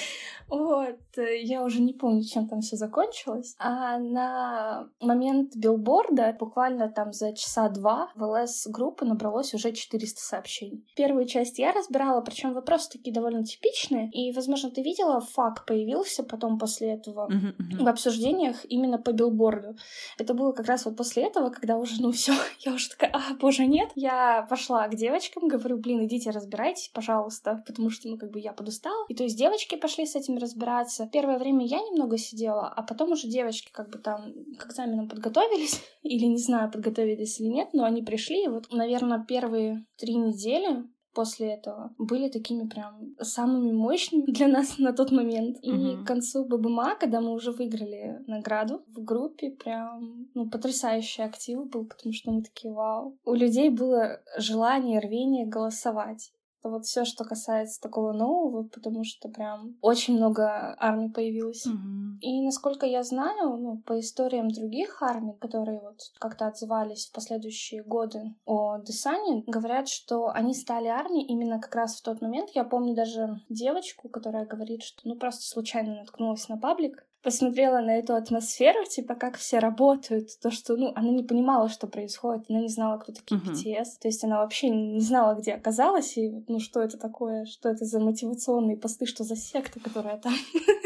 Вот, 0.50 1.00
э, 1.18 1.42
я 1.42 1.64
уже 1.64 1.82
не 1.82 1.94
помню, 1.94 2.24
чем 2.24 2.48
там 2.48 2.62
все 2.62 2.76
закончилось. 2.76 3.56
А 3.60 3.98
на 4.00 4.90
момент 5.00 5.56
билборда, 5.56 6.36
буквально 6.40 6.90
там 6.90 7.14
за 7.14 7.34
часа 7.34 7.70
два, 7.70 8.12
в 8.16 8.24
ЛС-группы 8.24 9.06
набралось 9.06 9.54
уже 9.54 9.72
400 9.72 10.20
сообщений. 10.20 10.86
Первую 10.96 11.26
часть 11.26 11.60
я 11.60 11.72
разбирала, 11.72 12.22
причем 12.22 12.54
вопросы 12.54 12.90
такие 12.92 13.14
довольно 13.14 13.44
типичные. 13.44 14.10
И, 14.12 14.34
возможно, 14.34 14.72
ты 14.72 14.82
видела, 14.82 15.22
факт 15.22 15.66
появился 15.66 16.24
потом 16.24 16.58
после 16.58 16.94
этого 16.94 17.30
uh-huh, 17.30 17.56
uh-huh. 17.56 17.84
в 17.84 17.88
обсуждениях 17.88 18.66
именно 18.70 18.98
по 18.98 19.12
билборду. 19.12 19.76
Это 20.18 20.34
было 20.34 20.52
как 20.52 20.66
раз 20.68 20.86
вот 20.86 20.98
после 20.98 21.24
этого, 21.24 21.50
когда 21.50 21.78
уже, 21.78 22.02
ну 22.02 22.12
все, 22.12 22.34
я 22.60 22.74
уже 22.74 22.90
такая, 22.90 23.12
а, 23.14 23.36
боже, 23.40 23.66
нет. 23.66 23.90
Я 23.96 24.48
пошла 24.50 24.88
к 24.88 24.96
девочкам, 24.96 25.48
говорю, 25.48 25.78
блин, 25.78 26.06
идите 26.06 26.32
разбирайтесь, 26.32 26.90
пожалуйста, 26.94 27.64
потому 27.68 27.90
что, 27.90 28.08
ну, 28.10 28.18
как 28.18 28.32
бы 28.32 28.40
я 28.40 28.54
подустала. 28.54 29.06
И 29.10 29.16
то 29.16 29.24
есть 29.24 29.38
девочки 29.38 29.76
пошли 29.76 30.06
с 30.06 30.16
этим 30.16 30.38
разбираться. 30.39 31.10
Первое 31.12 31.38
время 31.38 31.65
я 31.65 31.80
немного 31.80 32.17
сидела, 32.17 32.67
а 32.67 32.82
потом 32.84 33.12
уже 33.12 33.28
девочки 33.28 33.71
как 33.71 33.89
бы 33.89 33.99
там 33.99 34.34
к 34.58 34.67
экзаменам 34.67 35.08
подготовились, 35.08 35.82
или 36.02 36.25
не 36.25 36.39
знаю, 36.39 36.71
подготовились 36.71 37.39
или 37.39 37.47
нет, 37.47 37.69
но 37.73 37.84
они 37.84 38.02
пришли, 38.02 38.45
и 38.45 38.47
вот, 38.47 38.71
наверное, 38.71 39.23
первые 39.23 39.86
три 39.97 40.15
недели 40.15 40.84
после 41.13 41.54
этого 41.54 41.93
были 41.97 42.30
такими 42.30 42.67
прям 42.67 43.15
самыми 43.19 43.71
мощными 43.71 44.32
для 44.32 44.47
нас 44.47 44.78
на 44.78 44.93
тот 44.93 45.12
момент. 45.12 45.58
И 45.62 45.71
mm-hmm. 45.71 46.04
к 46.04 46.08
концу 46.08 46.45
ББМА, 46.45 46.95
когда 46.99 47.19
мы 47.19 47.34
уже 47.34 47.52
выиграли 47.52 48.23
награду 48.28 48.84
в 48.88 49.04
группе, 49.04 49.52
прям 49.52 50.30
ну, 50.34 50.49
потрясающий 50.49 51.23
актив 51.23 51.67
был, 51.67 51.86
потому 51.86 52.13
что 52.13 52.32
мы 52.32 52.43
такие 52.43 52.73
вау. 52.73 53.17
У 53.25 53.34
людей 53.34 53.69
было 53.69 54.21
желание, 54.38 54.99
рвение 54.99 55.45
голосовать. 55.45 56.32
Вот 56.63 56.86
все, 56.86 57.06
что 57.06 57.24
касается 57.24 57.82
такого 57.82 58.12
нового, 58.12 58.63
потому 58.67 59.04
что 59.04 59.30
прям 59.30 59.78
очень 59.82 60.17
много 60.17 60.76
армий 60.78 61.10
появилось. 61.10 61.65
Mm-hmm. 61.65 62.19
И 62.22 62.41
насколько 62.41 62.86
я 62.86 63.04
знаю, 63.04 63.58
ну, 63.58 63.82
по 63.86 64.00
историям 64.00 64.50
других 64.50 65.02
армий, 65.02 65.38
которые 65.39 65.80
вот 65.80 66.00
как-то 66.19 66.48
отзывались 66.48 67.08
в 67.08 67.13
последующие 67.13 67.84
годы 67.84 68.36
о 68.45 68.80
Десане, 68.80 69.43
говорят, 69.48 69.88
что 69.88 70.30
они 70.30 70.54
стали 70.54 70.88
армией 70.88 71.28
именно 71.28 71.60
как 71.60 71.76
раз 71.76 72.00
в 72.00 72.04
тот 72.04 72.22
момент. 72.22 72.50
Я 72.54 72.63
помню 72.63 72.93
даже 72.93 73.41
девочку, 73.50 74.10
которая 74.10 74.45
говорит, 74.45 74.84
что 74.84 75.02
ну 75.06 75.15
просто 75.15 75.43
случайно 75.43 75.95
наткнулась 75.95 76.50
на 76.50 76.58
паблик, 76.58 77.06
посмотрела 77.22 77.80
на 77.80 77.98
эту 77.98 78.16
атмосферу, 78.16 78.86
типа, 78.86 79.16
как 79.16 79.38
все 79.38 79.60
работают, 79.60 80.30
то, 80.42 80.52
что, 80.52 80.76
ну, 80.78 80.94
она 80.96 81.10
не 81.10 81.24
понимала, 81.24 81.70
что 81.70 81.88
происходит, 81.88 82.46
она 82.50 82.62
не 82.62 82.70
знала, 82.70 82.98
кто 82.98 83.12
такие 83.12 83.40
uh-huh. 83.42 83.52
BTS, 83.52 84.00
то 84.02 84.08
есть 84.08 84.24
она 84.24 84.40
вообще 84.40 84.70
не 84.70 85.02
знала, 85.02 85.36
где 85.36 85.54
оказалась, 85.54 86.18
и, 86.18 86.44
ну, 86.48 86.60
что 86.60 86.82
это 86.82 86.98
такое, 86.98 87.46
что 87.46 87.70
это 87.70 87.86
за 87.86 88.00
мотивационные 88.00 88.78
посты, 88.78 89.06
что 89.06 89.24
за 89.24 89.36
секта, 89.36 89.80
которая 89.80 90.18
там 90.18 90.34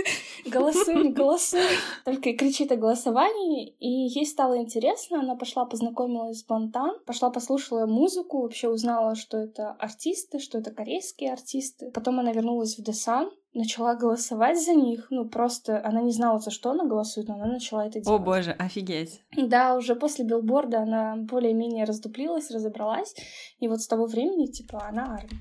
голосуй, 0.53 1.09
голосуй, 1.13 1.61
только 2.05 2.29
и 2.29 2.37
кричит 2.37 2.71
о 2.71 2.75
голосовании, 2.75 3.75
и 3.79 3.89
ей 3.89 4.25
стало 4.25 4.57
интересно, 4.57 5.19
она 5.19 5.35
пошла 5.35 5.65
познакомилась 5.65 6.39
с 6.39 6.45
Бантан, 6.45 6.99
пошла 7.05 7.29
послушала 7.29 7.85
музыку, 7.85 8.41
вообще 8.41 8.69
узнала, 8.69 9.15
что 9.15 9.37
это 9.37 9.71
артисты, 9.79 10.39
что 10.39 10.57
это 10.57 10.71
корейские 10.71 11.33
артисты, 11.33 11.91
потом 11.91 12.19
она 12.19 12.31
вернулась 12.31 12.77
в 12.77 12.83
Десан, 12.83 13.31
начала 13.53 13.95
голосовать 13.95 14.63
за 14.63 14.73
них. 14.73 15.07
Ну, 15.09 15.25
просто 15.25 15.81
она 15.83 16.01
не 16.01 16.11
знала, 16.11 16.39
за 16.39 16.51
что 16.51 16.71
она 16.71 16.85
голосует, 16.85 17.27
но 17.27 17.35
она 17.35 17.45
начала 17.45 17.85
это 17.85 17.99
делать. 17.99 18.07
О 18.07 18.23
боже, 18.23 18.51
офигеть. 18.51 19.21
Да, 19.37 19.75
уже 19.75 19.95
после 19.95 20.25
билборда 20.25 20.81
она 20.81 21.15
более-менее 21.17 21.85
раздуплилась, 21.85 22.51
разобралась. 22.51 23.15
И 23.59 23.67
вот 23.67 23.81
с 23.81 23.87
того 23.87 24.05
времени, 24.05 24.47
типа, 24.47 24.85
она 24.87 25.15
армия. 25.15 25.39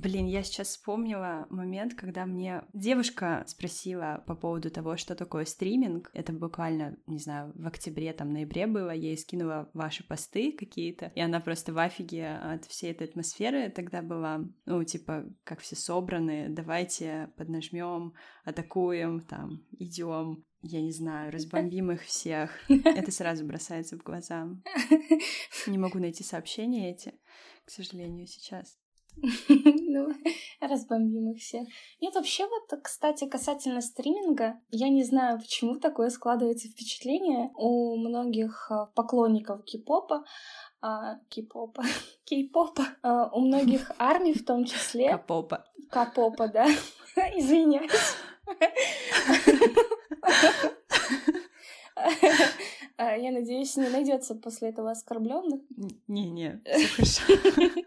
Блин, 0.00 0.26
я 0.26 0.44
сейчас 0.44 0.68
вспомнила 0.68 1.48
момент, 1.50 1.94
когда 1.94 2.24
мне 2.24 2.62
девушка 2.72 3.42
спросила 3.48 4.22
по 4.28 4.36
поводу 4.36 4.70
того, 4.70 4.96
что 4.96 5.16
такое 5.16 5.44
стриминг. 5.44 6.08
Это 6.14 6.32
буквально, 6.32 6.96
не 7.08 7.18
знаю, 7.18 7.52
в 7.56 7.66
октябре, 7.66 8.12
там, 8.12 8.32
ноябре 8.32 8.68
было. 8.68 8.90
Я 8.90 9.08
ей 9.08 9.18
скинула 9.18 9.68
ваши 9.74 10.06
посты 10.06 10.52
какие-то, 10.52 11.10
и 11.16 11.20
она 11.20 11.40
просто 11.40 11.72
в 11.72 11.78
афиге 11.78 12.28
от 12.28 12.64
всей 12.66 12.92
этой 12.92 13.08
атмосферы 13.08 13.70
тогда 13.70 14.00
была. 14.00 14.44
Ну, 14.66 14.84
типа, 14.84 15.24
как 15.42 15.58
все 15.58 15.74
собраны, 15.74 16.46
давайте 16.48 17.32
поднажмем, 17.36 18.14
атакуем, 18.44 19.20
там, 19.20 19.64
идем 19.72 20.44
я 20.62 20.80
не 20.80 20.92
знаю, 20.92 21.32
разбомбим 21.32 21.90
их 21.92 22.02
всех. 22.02 22.50
Это 22.68 23.10
сразу 23.10 23.44
бросается 23.44 23.96
в 23.96 24.02
глаза. 24.02 24.48
Не 25.68 25.78
могу 25.78 26.00
найти 26.00 26.24
сообщения 26.24 26.90
эти, 26.90 27.14
к 27.64 27.70
сожалению, 27.70 28.26
сейчас. 28.26 28.76
Ну, 29.90 30.08
разбомбим 30.60 31.32
их 31.32 31.40
все. 31.40 31.66
Нет, 32.00 32.14
вообще 32.14 32.46
вот, 32.46 32.80
кстати, 32.82 33.26
касательно 33.26 33.80
стриминга, 33.80 34.60
я 34.70 34.88
не 34.88 35.02
знаю, 35.04 35.38
почему 35.38 35.76
такое 35.76 36.10
складывается 36.10 36.68
впечатление 36.68 37.50
у 37.56 37.96
многих 37.96 38.70
а, 38.70 38.86
поклонников 38.86 39.64
кей-попа, 39.64 40.24
а, 40.80 41.18
кей-попа, 41.28 41.82
кей-попа, 42.24 42.86
а, 43.02 43.30
у 43.32 43.40
многих 43.40 43.90
армий 43.98 44.34
в 44.34 44.44
том 44.44 44.64
числе. 44.64 45.10
Капопа. 45.10 45.64
Капопа, 45.90 46.48
да. 46.48 46.66
Извиняюсь. 47.34 47.90
А, 52.96 53.16
я 53.16 53.30
надеюсь, 53.30 53.76
не 53.76 53.88
найдется 53.88 54.34
после 54.34 54.70
этого 54.70 54.90
оскорбленных. 54.90 55.60
Не-не, 56.08 56.60
все 56.64 56.88
хорошо. 57.26 57.82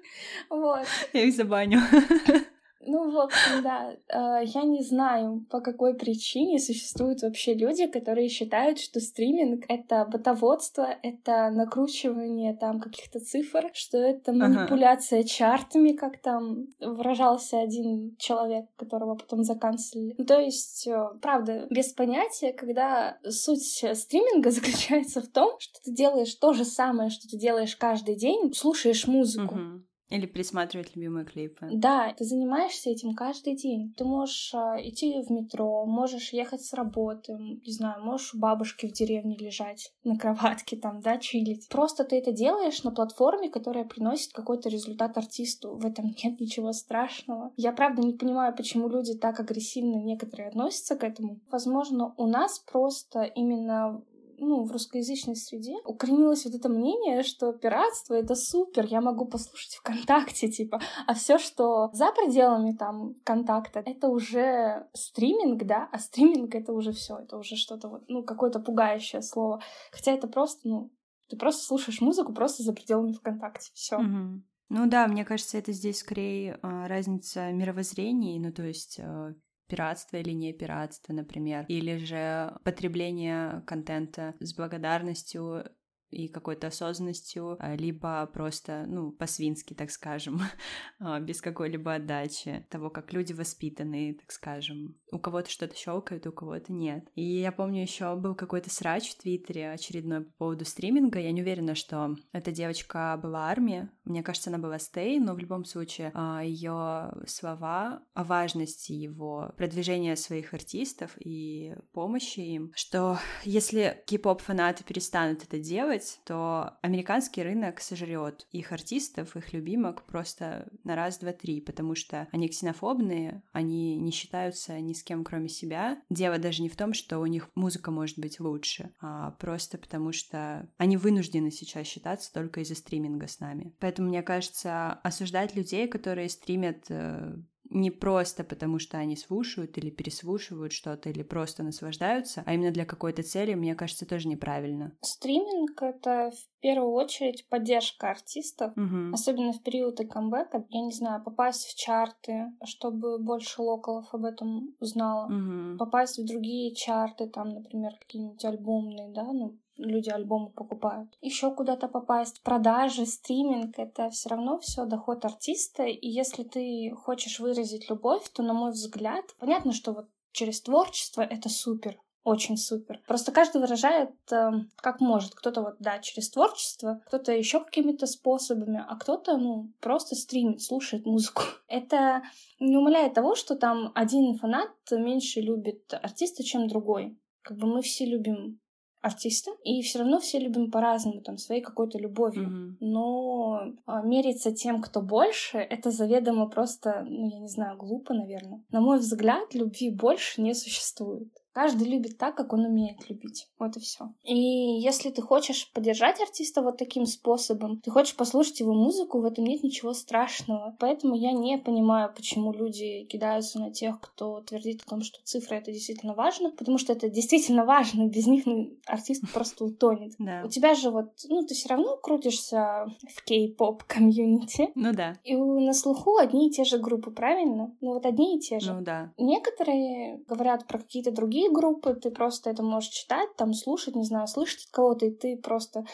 Вот. 0.50 0.88
Я 1.13 1.24
их 1.24 1.36
забаню. 1.36 1.82
Ну, 2.84 3.12
в 3.12 3.20
общем, 3.20 3.63
да. 3.63 3.96
Э, 4.10 4.44
я 4.44 4.63
не 4.63 4.84
знаю, 4.84 5.46
по 5.50 5.62
какой 5.62 5.94
причине 5.94 6.60
существуют 6.60 7.22
вообще 7.22 7.54
люди, 7.54 7.88
которые 7.88 8.30
считают, 8.30 8.80
что 8.80 9.00
стриминг— 9.00 9.65
это 9.70 10.06
ботоводство, 10.06 10.88
это 11.04 11.50
накручивание 11.52 12.56
там 12.56 12.80
каких-то 12.80 13.20
цифр, 13.20 13.70
что 13.74 13.98
это 13.98 14.34
манипуляция 14.34 15.20
ага. 15.20 15.28
чартами, 15.28 15.91
как 15.91 16.22
там 16.22 16.67
выражался 16.80 17.60
один 17.60 18.15
человек, 18.17 18.65
которого 18.76 19.15
потом 19.15 19.44
заканцелили. 19.44 20.15
Ну, 20.17 20.26
то 20.26 20.39
есть, 20.39 20.88
э, 20.88 21.10
правда, 21.22 21.67
без 21.70 21.94
понятия, 21.94 22.54
когда 22.54 23.17
суть 23.30 23.84
стриминга 23.94 24.52
заключается 24.52 25.22
в 25.22 25.28
том, 25.28 25.60
что 25.60 25.82
ты 25.84 25.91
делаешь 25.91 26.34
то 26.36 26.54
же 26.54 26.65
самое, 26.65 27.10
что 27.10 27.28
ты 27.28 27.38
делаешь 27.38 27.76
каждый 27.76 28.15
день, 28.15 28.54
слушаешь 28.54 29.08
музыку. 29.08 29.56
Угу. 29.56 29.82
Или 30.12 30.26
присматривать 30.26 30.95
любимые 30.95 31.26
клипы. 31.26 31.69
Да, 31.71 32.13
ты 32.17 32.26
занимаешься 32.26 32.89
этим 32.89 33.13
каждый 33.13 33.56
день. 33.56 33.93
Ты 33.97 34.04
можешь 34.04 34.54
а, 34.54 34.78
идти 34.82 35.24
в 35.24 35.32
метро, 35.32 35.86
можешь 35.86 36.34
ехать 36.34 36.62
с 36.62 36.74
работы, 36.74 37.34
не 37.34 37.71
знаю, 37.71 38.04
можешь 38.04 38.34
у 38.34 38.39
бабушки 38.39 38.88
в 38.88 38.91
деревне 38.91 39.38
лежать 39.38 39.93
на 40.04 40.17
кроватке 40.17 40.76
там, 40.76 41.00
да, 41.02 41.17
чилить. 41.17 41.69
Просто 41.69 42.04
ты 42.04 42.17
это 42.17 42.32
делаешь 42.32 42.84
на 42.84 42.91
платформе, 42.91 43.50
которая 43.50 43.86
приносит 43.86 44.34
какой-то 44.34 44.69
результат 44.69 45.17
артисту. 45.17 45.78
В 45.78 45.86
этом 45.86 46.13
нет 46.24 46.39
ничего 46.39 46.74
страшного. 46.74 47.52
Я 47.56 47.71
правда 47.71 48.02
не 48.02 48.13
понимаю, 48.13 48.56
почему 48.56 48.89
люди 48.89 49.17
так 49.17 49.39
агрессивно 49.39 49.95
некоторые 49.95 50.50
относятся 50.50 50.95
к 50.95 51.04
этому. 51.04 51.39
Возможно, 51.50 52.13
у 52.17 52.28
нас 52.28 52.60
просто 52.60 53.24
именно 53.24 54.04
ну, 54.41 54.63
в 54.63 54.71
русскоязычной 54.71 55.36
среде 55.36 55.75
укоренилось 55.86 56.45
вот 56.45 56.56
это 56.56 56.67
мнение, 56.67 57.21
что 57.23 57.54
пиратство— 57.54 58.13
это 58.15 58.36
супер, 58.36 58.86
я 58.86 58.99
могу 58.99 59.25
послушать 59.25 59.75
ВКонтакте, 59.75 60.49
типа, 60.49 60.82
а 61.06 61.13
все, 61.13 61.38
что 61.38 61.89
за 61.93 62.12
пределами 62.12 62.73
там 62.73 63.13
контакта, 63.23 63.84
это 63.86 64.10
уже 64.10 64.88
стриминг, 64.93 65.63
да, 65.63 65.88
а 65.91 65.99
стриминг— 65.99 66.56
это 66.56 66.73
уже 66.73 66.91
все, 66.91 67.19
это 67.19 67.38
уже 67.38 67.56
что-то 67.56 67.88
вот, 67.88 68.04
ну, 68.08 68.23
какое-то 68.23 68.60
пугающее 68.60 69.21
слово. 69.21 69.62
Хотя 69.91 70.12
это 70.12 70.27
просто, 70.27 70.67
ну, 70.67 70.91
ты 71.30 71.38
просто 71.38 71.63
слушаешь 71.63 72.01
музыку 72.01 72.34
просто 72.34 72.63
за 72.63 72.73
пределами 72.73 73.13
ВКонтакте, 73.13 73.71
все. 73.73 73.97
Угу. 73.97 74.41
Ну 74.69 74.89
да, 74.89 75.08
мне 75.08 75.23
кажется, 75.23 75.58
это 75.58 75.71
здесь 75.71 75.99
скорее 75.99 76.58
э, 76.63 76.88
разница 76.88 77.51
мировоззрений, 77.51 78.39
ну 78.39 78.51
то 78.51 78.63
есть 78.63 78.99
э, 78.99 79.34
пиратство 79.71 80.17
или 80.17 80.31
не 80.31 80.51
пиратство, 80.51 81.13
например, 81.13 81.65
или 81.69 81.97
же 81.97 82.53
потребление 82.65 83.63
контента 83.65 84.36
с 84.41 84.53
благодарностью 84.53 85.63
и 86.12 86.27
какой-то 86.27 86.67
осознанностью, 86.67 87.55
а, 87.60 87.75
либо 87.75 88.25
просто, 88.27 88.86
ну, 88.88 89.12
по-свински, 89.12 89.73
так 89.73 89.89
скажем, 89.91 90.41
а, 90.99 91.19
без 91.19 91.41
какой-либо 91.41 91.95
отдачи 91.95 92.65
того, 92.69 92.89
как 92.89 93.13
люди 93.13 93.34
воспитаны, 93.34 94.17
так 94.19 94.31
скажем. 94.31 94.97
У 95.12 95.19
кого-то 95.19 95.49
что-то 95.49 95.75
щелкает, 95.75 96.27
у 96.27 96.31
кого-то 96.31 96.71
нет. 96.73 97.07
И 97.15 97.23
я 97.23 97.51
помню, 97.51 97.81
еще 97.81 98.15
был 98.15 98.36
какой-то 98.36 98.69
срач 98.69 99.10
в 99.10 99.21
Твиттере 99.21 99.71
очередной 99.71 100.25
по 100.25 100.31
поводу 100.38 100.65
стриминга. 100.65 101.19
Я 101.19 101.31
не 101.31 101.41
уверена, 101.41 101.75
что 101.75 102.15
эта 102.34 102.51
девочка 102.51 103.17
была 103.21 103.47
армии. 103.47 103.89
Мне 104.12 104.24
кажется, 104.24 104.50
она 104.50 104.60
была 104.60 104.78
стей, 104.78 105.19
но 105.19 105.34
в 105.34 105.39
любом 105.39 105.63
случае 105.63 106.12
а, 106.13 106.41
ее 106.43 107.13
слова 107.26 108.04
о 108.13 108.24
важности 108.26 108.91
его 108.91 109.54
продвижения 109.56 110.17
своих 110.17 110.54
артистов 110.54 111.12
и 111.17 111.76
помощи 111.93 112.41
им, 112.41 112.74
что 112.76 113.17
если 113.45 114.04
кей-поп 114.06 114.41
фанаты 114.41 114.84
перестанут 114.84 115.43
это 115.43 115.60
делать, 115.60 116.19
то 116.26 116.74
американский 116.82 117.41
рынок 117.41 117.80
сожрет 117.80 118.45
их 118.52 118.74
артистов, 118.74 119.38
их 119.38 119.54
любимок 119.54 120.04
просто 120.04 120.67
на 120.84 120.97
раз, 120.97 121.19
два, 121.19 121.32
три, 121.32 121.62
потому 121.62 121.95
что 121.95 122.28
они 122.34 122.50
ксенофобные, 122.50 123.43
они 123.54 123.95
не 123.95 124.12
считаются 124.12 124.78
ни 124.82 124.91
с 124.91 125.04
кем, 125.04 125.24
кроме 125.24 125.47
себя. 125.47 126.02
Дело 126.10 126.38
даже 126.38 126.62
не 126.62 126.69
в 126.69 126.76
том, 126.76 126.93
что 126.93 127.19
у 127.19 127.26
них 127.28 127.50
музыка 127.56 127.91
может 127.91 128.19
быть 128.19 128.41
лучше, 128.41 128.91
а 129.00 129.32
просто 129.39 129.78
потому 129.78 130.12
что 130.12 130.67
они 130.78 130.97
вынуждены 130.97 131.50
сейчас 131.50 131.88
считаться 131.88 132.34
только 132.34 132.60
из-за 132.60 132.76
стриминга 132.76 133.28
с 133.28 133.39
нами. 133.39 133.74
Поэтому, 133.80 134.01
мне 134.02 134.22
кажется, 134.22 134.94
осуждать 135.04 135.56
людей, 135.56 135.88
которые 135.88 136.30
стримят 136.30 136.86
э, 136.90 137.34
не 137.72 137.90
просто 137.90 138.44
потому, 138.44 138.80
что 138.80 138.98
они 138.98 139.16
слушают 139.16 139.78
или 139.78 139.90
переслушивают 139.90 140.74
что-то, 140.74 141.10
или 141.10 141.24
просто 141.24 141.64
наслаждаются, 141.64 142.44
а 142.46 142.54
именно 142.54 142.72
для 142.72 142.86
какой-то 142.86 143.24
цели, 143.24 143.54
мне 143.54 143.76
кажется, 143.76 144.06
тоже 144.06 144.28
неправильно. 144.28 144.92
Стриминг— 145.02 145.82
это 145.82 146.32
в 146.32 146.62
первую 146.62 146.92
очередь 146.92 147.48
поддержка 147.50 148.12
артистов, 148.12 148.74
угу. 148.76 149.14
особенно 149.14 149.54
в 149.54 149.64
периоды 149.64 150.06
камбэка. 150.06 150.66
Я 150.70 150.82
не 150.82 150.92
знаю, 150.92 151.24
попасть 151.24 151.66
в 151.66 151.76
чарты, 151.76 152.52
чтобы 152.66 153.18
больше 153.20 153.62
локалов 153.62 154.14
об 154.14 154.26
этом 154.26 154.76
узнало, 154.80 155.28
угу. 155.28 155.78
попасть 155.78 156.20
в 156.20 156.26
другие 156.26 156.76
чарты, 156.76 157.28
там, 157.28 157.50
например, 157.50 157.94
какие-нибудь 158.00 158.44
альбомные, 158.44 159.14
да, 159.14 159.32
ну, 159.32 159.58
люди 159.82 160.10
альбомы 160.10 160.50
покупают. 160.50 161.17
Еще 161.22 161.54
куда-то 161.54 161.88
попасть, 161.88 162.41
продажи, 162.44 163.06
стриминг, 163.06 163.78
это 163.78 164.10
все 164.10 164.30
равно 164.30 164.60
все 164.60 164.86
доход 164.86 165.26
артиста. 165.26 165.84
И 165.84 166.08
если 166.08 166.44
ты 166.44 166.91
хочешь 166.96 167.39
выразить 167.39 167.89
любовь, 167.89 168.30
то, 168.30 168.44
на 168.44 168.54
мой 168.54 168.72
взгляд, 168.72 169.26
понятно, 169.39 169.74
что 169.74 169.94
вот 169.94 170.08
через 170.32 170.62
творчество 170.62 171.22
это 171.22 171.50
супер, 171.50 172.00
очень 172.24 172.58
супер. 172.58 173.02
Просто 173.08 173.32
каждый 173.32 173.62
выражает 173.62 174.12
э, 174.32 174.52
как 174.76 175.02
может. 175.02 175.34
Кто-то 175.34 175.62
вот, 175.62 175.76
да, 175.80 176.00
через 176.00 176.30
творчество, 176.30 177.02
кто-то 177.08 177.32
еще 177.32 177.63
какими-то 177.63 178.06
способами, 178.06 178.84
а 178.88 178.96
кто-то, 178.96 179.38
ну, 179.38 179.72
просто 179.80 180.15
стримит, 180.15 180.62
слушает 180.62 181.06
музыку. 181.06 181.44
Это 181.67 182.22
не 182.60 182.78
умаляет 182.78 183.15
того, 183.15 183.36
что 183.36 183.56
там 183.56 183.91
один 183.96 184.38
фанат 184.38 184.70
меньше 184.91 185.41
любит 185.41 185.94
артиста, 185.94 186.44
чем 186.44 186.67
другой. 186.67 187.17
Как 187.41 187.58
бы 187.58 187.67
мы 187.67 187.82
все 187.82 188.06
любим 188.06 188.60
артиста, 189.02 189.52
и 189.64 189.82
все 189.82 190.00
равно 190.00 190.20
все 190.20 190.40
любим 190.40 190.72
по-разному, 190.72 191.22
там, 191.22 191.38
своей 191.38 191.62
какой-то 191.62 191.98
любовью. 191.98 192.48
Mm-hmm. 192.48 192.78
Но 192.82 193.74
а, 193.86 194.02
мериться 194.02 194.52
тем, 194.52 194.82
кто 194.82 195.02
больше, 195.02 195.58
это 195.58 195.92
заведомо 195.92 196.48
просто, 196.48 197.06
ну, 197.08 197.30
я 197.30 197.40
не 197.40 197.48
знаю, 197.48 197.78
глупо, 197.78 198.14
наверное. 198.14 198.64
На 198.72 198.82
мой 198.82 199.00
взгляд, 199.00 199.54
любви 199.54 199.90
больше 199.90 200.42
не 200.42 200.54
существует. 200.54 201.30
Каждый 201.54 201.88
любит 201.88 202.18
так, 202.18 202.36
как 202.36 202.54
он 202.54 202.66
умеет 202.66 203.10
любить. 203.10 203.48
Вот 203.60 203.76
и 203.78 203.80
все. 203.80 204.14
И 204.24 204.36
если 204.36 205.10
ты 205.10 205.22
хочешь 205.22 205.72
поддержать 205.74 206.22
артиста 206.22 206.62
вот 206.62 206.78
таким 206.78 207.06
способом, 207.06 207.82
ты 207.82 207.92
хочешь 207.92 208.16
послушать 208.16 208.60
его 208.60 208.74
музыку, 208.74 209.20
в 209.20 209.26
этом 209.26 209.46
нет 209.46 209.64
ничего 209.64 209.94
страшного. 209.94 210.76
Поэтому 210.80 211.16
я 211.16 211.32
не 211.32 211.58
понимаю, 211.58 212.14
почему 212.16 212.54
люди 212.54 213.04
кидаются 213.04 213.60
на 213.60 213.72
тех, 213.72 214.00
кто 214.00 214.42
твердит 214.42 214.84
о 214.86 214.90
том, 214.90 215.02
что 215.02 215.20
цифры 215.24 215.58
это 215.58 215.72
действительно 215.72 216.14
важно, 216.14 216.52
потому 216.52 216.78
что 216.78 216.94
это 216.94 217.10
действительно 217.10 217.66
важно. 217.66 218.08
Без 218.08 218.28
них 218.28 218.46
ну, 218.46 218.72
артист 218.86 219.24
просто 219.34 219.66
утонет. 219.66 220.14
Да. 220.20 220.44
У 220.46 220.50
тебя 220.50 220.74
же 220.76 220.90
вот, 220.90 221.10
ну, 221.28 221.46
ты 221.46 221.54
все 221.54 221.70
равно 221.70 221.98
крутишься 221.98 222.88
в 223.14 223.24
кей-поп 223.26 223.84
комьюнити. 223.84 224.70
Ну 224.76 224.94
да. 224.94 225.18
И 225.24 225.36
на 225.36 225.74
слуху 225.74 226.18
одни 226.18 226.48
и 226.48 226.52
те 226.52 226.64
же 226.64 226.78
группы, 226.78 227.12
правильно? 227.12 227.76
Ну 227.82 227.94
вот 227.94 228.06
одни 228.06 228.38
и 228.38 228.40
те 228.40 228.60
же. 228.60 228.74
Ну 228.74 228.82
да. 228.82 229.14
Некоторые 229.18 230.24
говорят 230.28 230.68
про 230.68 230.80
какие-то 230.80 231.12
другие 231.12 231.40
другие 231.41 231.51
группы, 231.51 231.93
ты 231.93 232.12
просто 232.12 232.49
это 232.49 232.63
можешь 232.63 232.89
читать, 232.89 233.30
там 233.36 233.54
слушать, 233.54 233.95
не 233.95 234.04
знаю, 234.04 234.27
слышать 234.27 234.65
от 234.65 234.71
кого-то, 234.71 235.06
и 235.06 235.12
ты 235.12 235.38
просто 235.38 235.86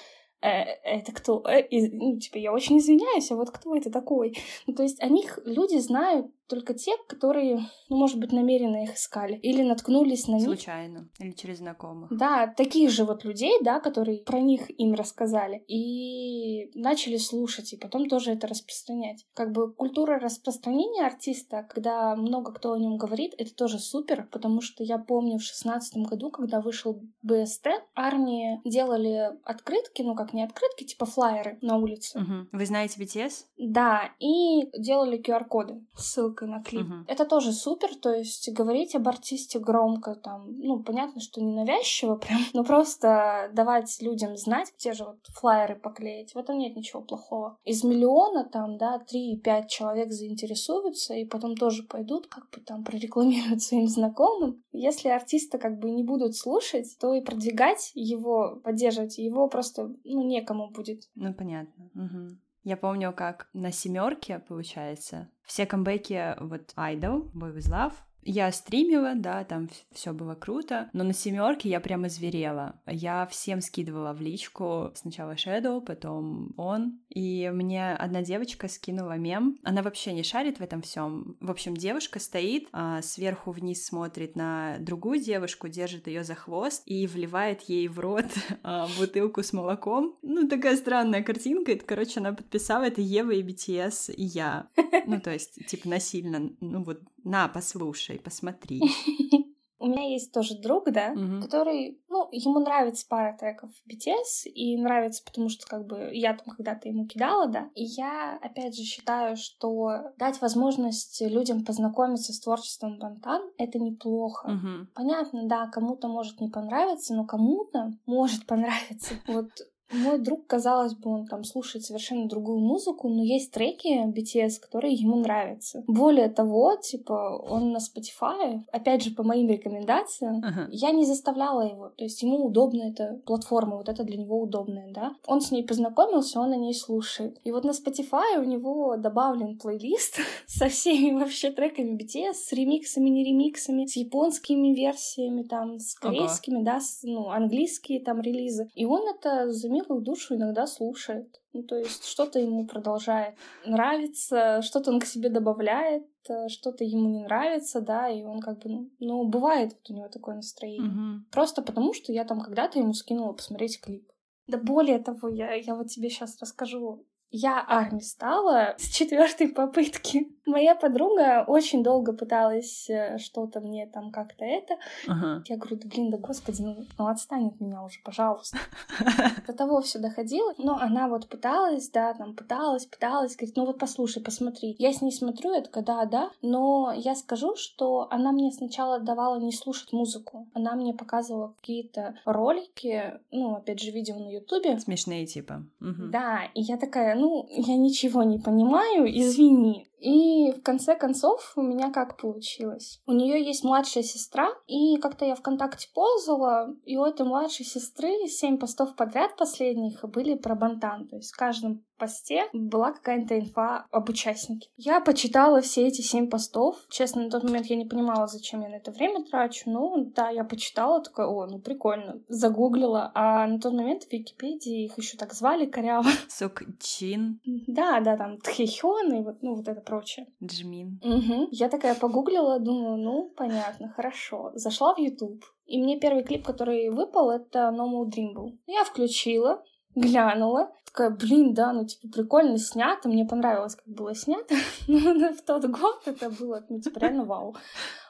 э, 0.41 0.49
это 0.49 1.11
кто? 1.11 1.43
Э, 1.47 1.61
и, 1.61 1.89
ну, 1.89 2.19
типа, 2.19 2.37
я 2.37 2.51
очень 2.51 2.77
извиняюсь, 2.77 3.31
а 3.31 3.35
вот 3.35 3.51
кто 3.51 3.75
это 3.75 3.89
такой? 3.89 4.37
Ну, 4.67 4.73
то 4.73 4.83
есть 4.83 5.01
о 5.01 5.07
них 5.07 5.39
люди 5.45 5.77
знают 5.77 6.27
только 6.47 6.73
те, 6.73 6.91
которые, 7.07 7.59
ну, 7.89 7.97
может 7.97 8.19
быть, 8.19 8.31
намеренно 8.31 8.83
их 8.83 8.95
искали 8.95 9.35
или 9.35 9.61
наткнулись 9.61 10.27
на 10.27 10.35
них. 10.35 10.45
Случайно 10.45 11.09
или 11.19 11.31
через 11.31 11.57
знакомых. 11.57 12.15
Да, 12.15 12.47
таких 12.47 12.89
же 12.89 13.03
вот 13.05 13.23
людей, 13.23 13.57
да, 13.61 13.79
которые 13.79 14.19
про 14.19 14.39
них 14.39 14.69
им 14.79 14.93
рассказали 14.93 15.63
и 15.67 16.71
начали 16.73 17.17
слушать, 17.17 17.73
и 17.73 17.77
потом 17.77 18.07
тоже 18.07 18.31
это 18.31 18.47
распространять. 18.47 19.25
Как 19.33 19.51
бы 19.51 19.71
культура 19.71 20.19
распространения 20.19 21.05
артиста, 21.05 21.67
когда 21.69 22.15
много 22.15 22.53
кто 22.53 22.73
о 22.73 22.79
нем 22.79 22.97
говорит, 22.97 23.33
это 23.37 23.53
тоже 23.53 23.79
супер, 23.79 24.27
потому 24.31 24.61
что 24.61 24.83
я 24.83 24.97
помню 24.97 25.37
в 25.37 25.43
шестнадцатом 25.43 26.03
году, 26.03 26.31
когда 26.31 26.61
вышел 26.61 27.01
БСТ, 27.21 27.67
армии 27.95 28.61
делали 28.63 29.31
открытки, 29.43 30.01
ну 30.01 30.15
как 30.15 30.33
не 30.33 30.43
открытки, 30.43 30.83
типа 30.83 31.05
флайеры 31.05 31.57
на 31.61 31.77
улице. 31.77 32.19
Угу. 32.19 32.47
Вы 32.51 32.65
знаете 32.65 33.01
BTS? 33.01 33.45
Да, 33.57 34.11
и 34.19 34.69
делали 34.77 35.21
QR-коды, 35.21 35.85
ссылки 35.95 36.36
ссылкой 36.37 36.47
на 36.47 36.63
клип. 36.63 36.87
Uh-huh. 36.87 37.03
Это 37.07 37.25
тоже 37.25 37.51
супер, 37.51 37.95
то 37.95 38.13
есть 38.13 38.51
говорить 38.53 38.95
об 38.95 39.07
артисте 39.07 39.59
громко, 39.59 40.15
там, 40.15 40.57
ну, 40.59 40.83
понятно, 40.83 41.21
что 41.21 41.41
не 41.41 41.53
навязчиво 41.53 42.15
прям, 42.15 42.39
но 42.53 42.63
просто 42.63 43.49
давать 43.53 43.97
людям 44.01 44.37
знать, 44.37 44.73
те 44.77 44.93
же 44.93 45.05
вот 45.05 45.17
флайеры 45.33 45.75
поклеить, 45.75 46.33
в 46.33 46.37
этом 46.37 46.57
нет 46.57 46.75
ничего 46.75 47.01
плохого. 47.01 47.57
Из 47.65 47.83
миллиона 47.83 48.45
там, 48.45 48.77
да, 48.77 49.01
3-5 49.13 49.67
человек 49.67 50.11
заинтересуются 50.11 51.13
и 51.13 51.25
потом 51.25 51.55
тоже 51.55 51.83
пойдут 51.83 52.27
как 52.27 52.49
бы 52.49 52.61
там 52.61 52.83
прорекламируют 52.83 53.61
своим 53.61 53.87
знакомым. 53.87 54.63
Если 54.71 55.09
артиста 55.09 55.57
как 55.57 55.79
бы 55.79 55.91
не 55.91 56.03
будут 56.03 56.35
слушать, 56.35 56.97
то 56.99 57.13
и 57.13 57.21
продвигать 57.21 57.91
его, 57.95 58.59
поддерживать 58.63 59.17
его 59.17 59.47
просто, 59.47 59.93
ну, 60.03 60.27
некому 60.27 60.69
будет. 60.69 61.09
Ну, 61.15 61.33
понятно. 61.33 61.89
Угу. 61.95 62.37
Я 62.67 62.75
помню, 62.75 63.13
как 63.13 63.47
на 63.53 63.71
семерке, 63.71 64.39
получается, 64.39 65.29
все 65.45 65.65
камбэки, 65.65 66.35
вот 66.41 66.73
Idol, 66.75 67.31
Boy 67.31 67.55
With 67.55 67.69
Love, 67.71 67.93
я 68.23 68.51
стримила, 68.51 69.13
да, 69.15 69.43
там 69.43 69.69
все 69.93 70.11
было 70.11 70.35
круто, 70.35 70.89
но 70.93 71.03
на 71.03 71.13
семерке 71.13 71.69
я 71.69 71.79
прямо 71.79 72.09
зверела. 72.09 72.75
Я 72.85 73.25
всем 73.27 73.61
скидывала 73.61 74.13
в 74.13 74.21
личку 74.21 74.91
сначала 74.95 75.33
Shadow, 75.33 75.79
потом 75.81 76.53
он, 76.57 76.99
и 77.09 77.49
мне 77.53 77.93
одна 77.93 78.21
девочка 78.21 78.67
скинула 78.67 79.17
мем. 79.17 79.57
Она 79.63 79.81
вообще 79.81 80.11
не 80.11 80.23
шарит 80.23 80.59
в 80.59 80.61
этом 80.61 80.81
всем. 80.81 81.37
В 81.39 81.49
общем, 81.49 81.75
девушка 81.77 82.19
стоит, 82.19 82.67
а, 82.73 83.01
сверху 83.01 83.51
вниз 83.51 83.85
смотрит 83.85 84.35
на 84.35 84.77
другую 84.79 85.19
девушку, 85.19 85.69
держит 85.69 86.07
ее 86.07 86.23
за 86.23 86.35
хвост 86.35 86.83
и 86.85 87.07
вливает 87.07 87.61
ей 87.63 87.87
в 87.87 87.99
рот 87.99 88.25
а, 88.63 88.87
бутылку 88.99 89.41
с 89.41 89.53
молоком. 89.53 90.15
Ну, 90.21 90.47
такая 90.47 90.75
странная 90.75 91.23
картинка. 91.23 91.71
Это, 91.71 91.85
короче, 91.85 92.19
она 92.19 92.33
подписала 92.33 92.83
это 92.83 93.01
Ева 93.01 93.31
и 93.31 93.41
BTS 93.41 94.13
и 94.13 94.23
я. 94.23 94.67
Ну, 95.05 95.21
то 95.21 95.31
есть, 95.31 95.65
типа, 95.67 95.87
насильно, 95.87 96.51
ну 96.59 96.83
вот 96.83 97.01
на, 97.27 97.47
послушай, 97.47 98.19
посмотри. 98.19 98.81
У 99.79 99.85
меня 99.85 100.09
есть 100.09 100.33
тоже 100.33 100.55
друг, 100.55 100.91
да, 100.91 101.11
угу. 101.11 101.41
который, 101.41 102.01
ну, 102.09 102.27
ему 102.31 102.59
нравится 102.59 103.05
пара 103.07 103.37
треков 103.39 103.69
BTS, 103.87 104.49
и 104.49 104.75
нравится, 104.75 105.23
потому 105.23 105.49
что, 105.49 105.67
как 105.67 105.85
бы, 105.85 106.09
я 106.13 106.33
там 106.33 106.55
когда-то 106.55 106.87
ему 106.89 107.05
кидала, 107.05 107.47
да. 107.47 107.69
И 107.75 107.83
я, 107.83 108.39
опять 108.41 108.75
же, 108.75 108.81
считаю, 108.81 109.37
что 109.37 110.13
дать 110.17 110.41
возможность 110.41 111.21
людям 111.21 111.63
познакомиться 111.63 112.33
с 112.33 112.39
творчеством 112.39 112.97
Бантан— 112.97 113.43
это 113.59 113.77
неплохо. 113.77 114.47
Угу. 114.47 114.87
Понятно, 114.95 115.47
да, 115.47 115.67
кому-то 115.67 116.07
может 116.07 116.41
не 116.41 116.49
понравиться, 116.49 117.13
но 117.13 117.25
кому-то 117.25 117.93
может 118.05 118.45
понравиться. 118.45 119.13
Вот 119.27 119.49
Мой 119.91 120.19
друг, 120.19 120.47
казалось 120.47 120.93
бы, 120.93 121.11
он 121.11 121.25
там 121.27 121.43
слушает 121.43 121.85
совершенно 121.85 122.27
другую 122.27 122.59
музыку, 122.59 123.09
но 123.09 123.23
есть 123.23 123.51
треки 123.51 124.05
BTS, 124.07 124.59
которые 124.61 124.93
ему 124.93 125.17
нравятся. 125.17 125.83
Более 125.87 126.29
того, 126.29 126.75
типа, 126.75 127.41
он 127.49 127.71
на 127.71 127.77
Spotify, 127.77 128.63
опять 128.71 129.03
же, 129.03 129.11
по 129.11 129.23
моим 129.23 129.49
рекомендациям, 129.49 130.41
uh-huh. 130.41 130.67
я 130.71 130.91
не 130.91 131.05
заставляла 131.05 131.61
его. 131.61 131.89
То 131.89 132.03
есть 132.03 132.21
ему 132.21 132.45
удобна 132.45 132.83
эта 132.83 133.21
платформа, 133.25 133.77
вот 133.77 133.89
это 133.89 134.03
для 134.03 134.17
него 134.17 134.41
удобная, 134.41 134.91
да. 134.91 135.15
Он 135.25 135.41
с 135.41 135.51
ней 135.51 135.63
познакомился, 135.63 136.39
он 136.39 136.49
на 136.49 136.57
ней 136.57 136.73
слушает. 136.73 137.39
И 137.43 137.51
вот 137.51 137.63
на 137.63 137.71
Spotify 137.71 138.37
у 138.39 138.43
него 138.43 138.97
добавлен 138.97 139.57
плейлист 139.57 140.19
со 140.47 140.67
всеми 140.67 141.17
вообще 141.17 141.51
треками 141.51 141.97
BTS, 141.97 142.33
с 142.33 142.51
ремиксами, 142.51 143.09
не 143.09 143.23
ремиксами, 143.23 143.85
с 143.85 143.95
японскими 143.95 144.73
версиями, 144.73 145.43
там, 145.43 145.79
с 145.79 145.95
корейскими, 145.95 146.57
ага. 146.57 146.65
да, 146.65 146.79
с, 146.79 147.03
ну, 147.03 147.29
английские 147.29 148.01
там 148.01 148.21
релизы. 148.21 148.69
И 148.75 148.85
он 148.85 149.07
это 149.07 149.51
за 149.51 149.69
милую 149.77 150.01
душу 150.01 150.35
иногда 150.35 150.67
слушает. 150.67 151.41
Ну, 151.53 151.63
то 151.63 151.75
есть 151.75 152.05
что-то 152.05 152.39
ему 152.39 152.65
продолжает 152.67 153.35
нравиться, 153.65 154.61
что-то 154.61 154.91
он 154.91 154.99
к 154.99 155.05
себе 155.05 155.29
добавляет, 155.29 156.07
э, 156.29 156.47
что-то 156.49 156.83
ему 156.83 157.09
не 157.09 157.23
нравится, 157.23 157.81
да, 157.81 158.09
и 158.09 158.23
он 158.23 158.39
как 158.39 158.59
бы, 158.59 158.89
ну, 158.99 159.27
бывает 159.27 159.73
вот 159.73 159.89
у 159.89 159.93
него 159.93 160.07
такое 160.07 160.35
настроение. 160.35 160.89
Угу. 160.89 161.25
Просто 161.31 161.61
потому, 161.61 161.93
что 161.93 162.11
я 162.11 162.25
там 162.25 162.41
когда-то 162.41 162.79
ему 162.79 162.93
скинула 162.93 163.33
посмотреть 163.33 163.81
клип. 163.81 164.09
Да 164.47 164.57
более 164.57 164.99
того, 164.99 165.29
я, 165.29 165.53
я 165.53 165.75
вот 165.75 165.87
тебе 165.87 166.09
сейчас 166.09 166.39
расскажу 166.39 167.05
я 167.29 167.63
арми 167.67 167.99
стала 167.99 168.75
с 168.77 168.89
четвертой 168.89 169.49
попытки. 169.49 170.27
Моя 170.47 170.75
подруга 170.75 171.43
очень 171.45 171.83
долго 171.83 172.13
пыталась 172.13 172.89
э, 172.89 173.17
что-то 173.17 173.59
мне 173.59 173.85
там 173.85 174.11
как-то 174.11 174.45
это. 174.45 174.75
Ага. 175.05 175.43
Я 175.45 175.57
говорю, 175.57 175.75
да 175.75 175.89
блин, 175.89 176.09
да 176.09 176.17
господи, 176.17 176.61
ну, 176.61 176.85
ну 176.97 177.07
отстань 177.07 177.47
от 177.47 177.59
меня 177.59 177.83
уже, 177.83 177.99
пожалуйста. 178.01 178.57
До 179.47 179.53
того 179.53 179.81
все 179.81 179.99
доходило. 179.99 180.53
Но 180.57 180.77
она 180.77 181.09
вот 181.09 181.27
пыталась, 181.27 181.89
да, 181.89 182.13
там 182.13 182.33
пыталась, 182.33 182.85
пыталась, 182.85 183.35
говорит, 183.35 183.57
ну 183.57 183.65
вот 183.65 183.77
послушай, 183.77 184.23
посмотри. 184.23 184.75
Я 184.79 184.93
с 184.93 185.01
ней 185.01 185.11
смотрю, 185.11 185.53
я 185.53 185.61
такая, 185.61 185.83
да, 185.83 186.05
да. 186.05 186.31
Но 186.41 186.93
я 186.95 187.13
скажу, 187.15 187.57
что 187.57 188.07
она 188.09 188.31
мне 188.31 188.51
сначала 188.51 188.99
давала 188.99 189.39
не 189.39 189.51
слушать 189.51 189.91
музыку. 189.91 190.47
Она 190.53 190.75
мне 190.75 190.93
показывала 190.93 191.53
какие-то 191.59 192.15
ролики, 192.23 193.19
ну, 193.31 193.55
опять 193.55 193.81
же, 193.81 193.91
видео 193.91 194.15
на 194.15 194.29
Ютубе. 194.29 194.79
Смешные 194.79 195.25
типа. 195.25 195.65
Угу. 195.81 196.07
Да, 196.09 196.45
и 196.53 196.61
я 196.61 196.77
такая, 196.77 197.15
ну, 197.15 197.45
я 197.49 197.75
ничего 197.75 198.23
не 198.23 198.39
понимаю, 198.39 199.07
извини. 199.07 199.87
И 199.99 200.51
в 200.51 200.61
конце 200.61 200.95
концов 200.95 201.53
у 201.55 201.61
меня 201.61 201.91
как 201.91 202.17
получилось? 202.17 203.01
У 203.07 203.13
нее 203.13 203.43
есть 203.43 203.63
младшая 203.63 204.03
сестра, 204.03 204.49
и 204.67 204.97
как-то 204.97 205.25
я 205.25 205.35
ВКонтакте 205.35 205.87
ползала, 205.93 206.75
и 206.85 206.97
у 206.97 207.03
этой 207.03 207.25
младшей 207.25 207.65
сестры 207.65 208.27
семь 208.27 208.57
постов 208.57 208.95
подряд 208.95 209.35
последних 209.37 210.03
были 210.03 210.35
про 210.35 210.55
Бантан. 210.55 211.07
То 211.07 211.15
есть 211.15 211.33
в 211.33 211.37
каждом 211.37 211.83
посте 211.97 212.45
была 212.53 212.91
какая-то 212.91 213.37
инфа 213.37 213.87
об 213.91 214.09
участнике. 214.09 214.69
Я 214.77 214.99
почитала 215.01 215.61
все 215.61 215.87
эти 215.87 216.01
семь 216.01 216.29
постов. 216.29 216.77
Честно, 216.89 217.23
на 217.23 217.29
тот 217.29 217.43
момент 217.43 217.67
я 217.67 217.75
не 217.75 217.85
понимала, 217.85 218.27
зачем 218.27 218.61
я 218.61 218.69
на 218.69 218.75
это 218.75 218.91
время 218.91 219.23
трачу. 219.23 219.69
Ну, 219.69 220.11
да, 220.15 220.29
я 220.29 220.43
почитала, 220.43 221.01
такая, 221.01 221.27
о, 221.27 221.45
ну 221.47 221.59
прикольно. 221.59 222.21
Загуглила. 222.27 223.11
А 223.13 223.47
на 223.47 223.59
тот 223.59 223.73
момент 223.73 224.03
в 224.03 224.11
Википедии 224.11 224.85
их 224.85 224.97
еще 224.97 225.17
так 225.17 225.33
звали 225.33 225.65
коряво. 225.65 226.09
Сукчин. 226.27 227.39
Да, 227.67 227.99
да, 227.99 228.17
там 228.17 228.37
Тхихён 228.39 229.13
и 229.13 229.21
вот, 229.21 229.41
ну, 229.41 229.55
вот 229.55 229.67
это 229.67 229.81
прочее. 229.81 230.27
Джмин. 230.43 231.01
Угу. 231.03 231.49
Я 231.51 231.69
такая 231.69 231.95
погуглила, 231.95 232.59
думаю, 232.59 232.97
ну, 232.97 233.33
понятно, 233.35 233.89
хорошо. 233.89 234.51
Зашла 234.55 234.93
в 234.93 234.99
YouTube, 234.99 235.43
и 235.65 235.81
мне 235.81 235.99
первый 235.99 236.23
клип, 236.23 236.45
который 236.45 236.89
выпал, 236.89 237.29
это 237.29 237.73
No 237.75 237.91
More 237.91 238.09
Dream 238.09 238.33
был. 238.33 238.57
Я 238.65 238.83
включила, 238.85 239.63
глянула, 239.97 240.71
такая, 240.85 241.09
блин, 241.09 241.53
да, 241.53 241.73
ну, 241.73 241.85
типа, 241.85 242.07
прикольно 242.13 242.57
снято, 242.57 243.09
мне 243.09 243.25
понравилось, 243.25 243.75
как 243.75 243.87
было 243.87 244.15
снято, 244.15 244.55
но 244.87 245.33
в 245.33 245.41
тот 245.41 245.65
год 245.65 246.01
это 246.05 246.29
было, 246.29 246.63
ну, 246.69 246.79
типа, 246.79 246.99
реально 246.99 247.25
вау. 247.25 247.55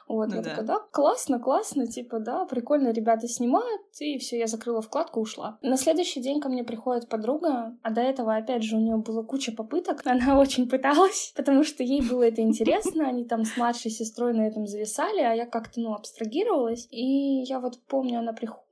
Вот, 0.08 0.30
ну, 0.30 0.36
я 0.36 0.42
да. 0.42 0.50
такая, 0.50 0.66
да, 0.66 0.78
классно, 0.90 1.38
классно, 1.38 1.86
типа, 1.86 2.18
да, 2.18 2.46
прикольно, 2.46 2.92
ребята 2.92 3.28
снимают, 3.28 3.82
и 4.00 4.16
все, 4.18 4.38
я 4.38 4.46
закрыла 4.46 4.80
вкладку, 4.80 5.20
ушла. 5.20 5.58
На 5.60 5.76
следующий 5.76 6.22
день 6.22 6.40
ко 6.40 6.48
мне 6.48 6.64
приходит 6.64 7.10
подруга, 7.10 7.76
а 7.82 7.90
до 7.90 8.00
этого, 8.00 8.34
опять 8.34 8.62
же, 8.62 8.76
у 8.76 8.80
нее 8.80 8.96
было 8.96 9.22
куча 9.22 9.52
попыток, 9.52 10.00
она 10.06 10.38
очень 10.38 10.68
пыталась, 10.68 11.34
потому 11.36 11.62
что 11.62 11.82
ей 11.82 12.00
было 12.00 12.22
это 12.22 12.40
интересно, 12.40 13.06
они 13.06 13.24
там 13.24 13.44
с 13.44 13.56
младшей 13.58 13.90
сестрой 13.90 14.32
на 14.32 14.46
этом 14.46 14.66
зависали, 14.66 15.20
а 15.20 15.34
я 15.34 15.44
как-то, 15.44 15.80
ну, 15.80 15.92
абстрагировалась, 15.92 16.88
и 16.90 17.42
я 17.42 17.60
вот 17.60 17.78
помню, 17.86 18.20
она 18.20 18.32
приходит, 18.32 18.67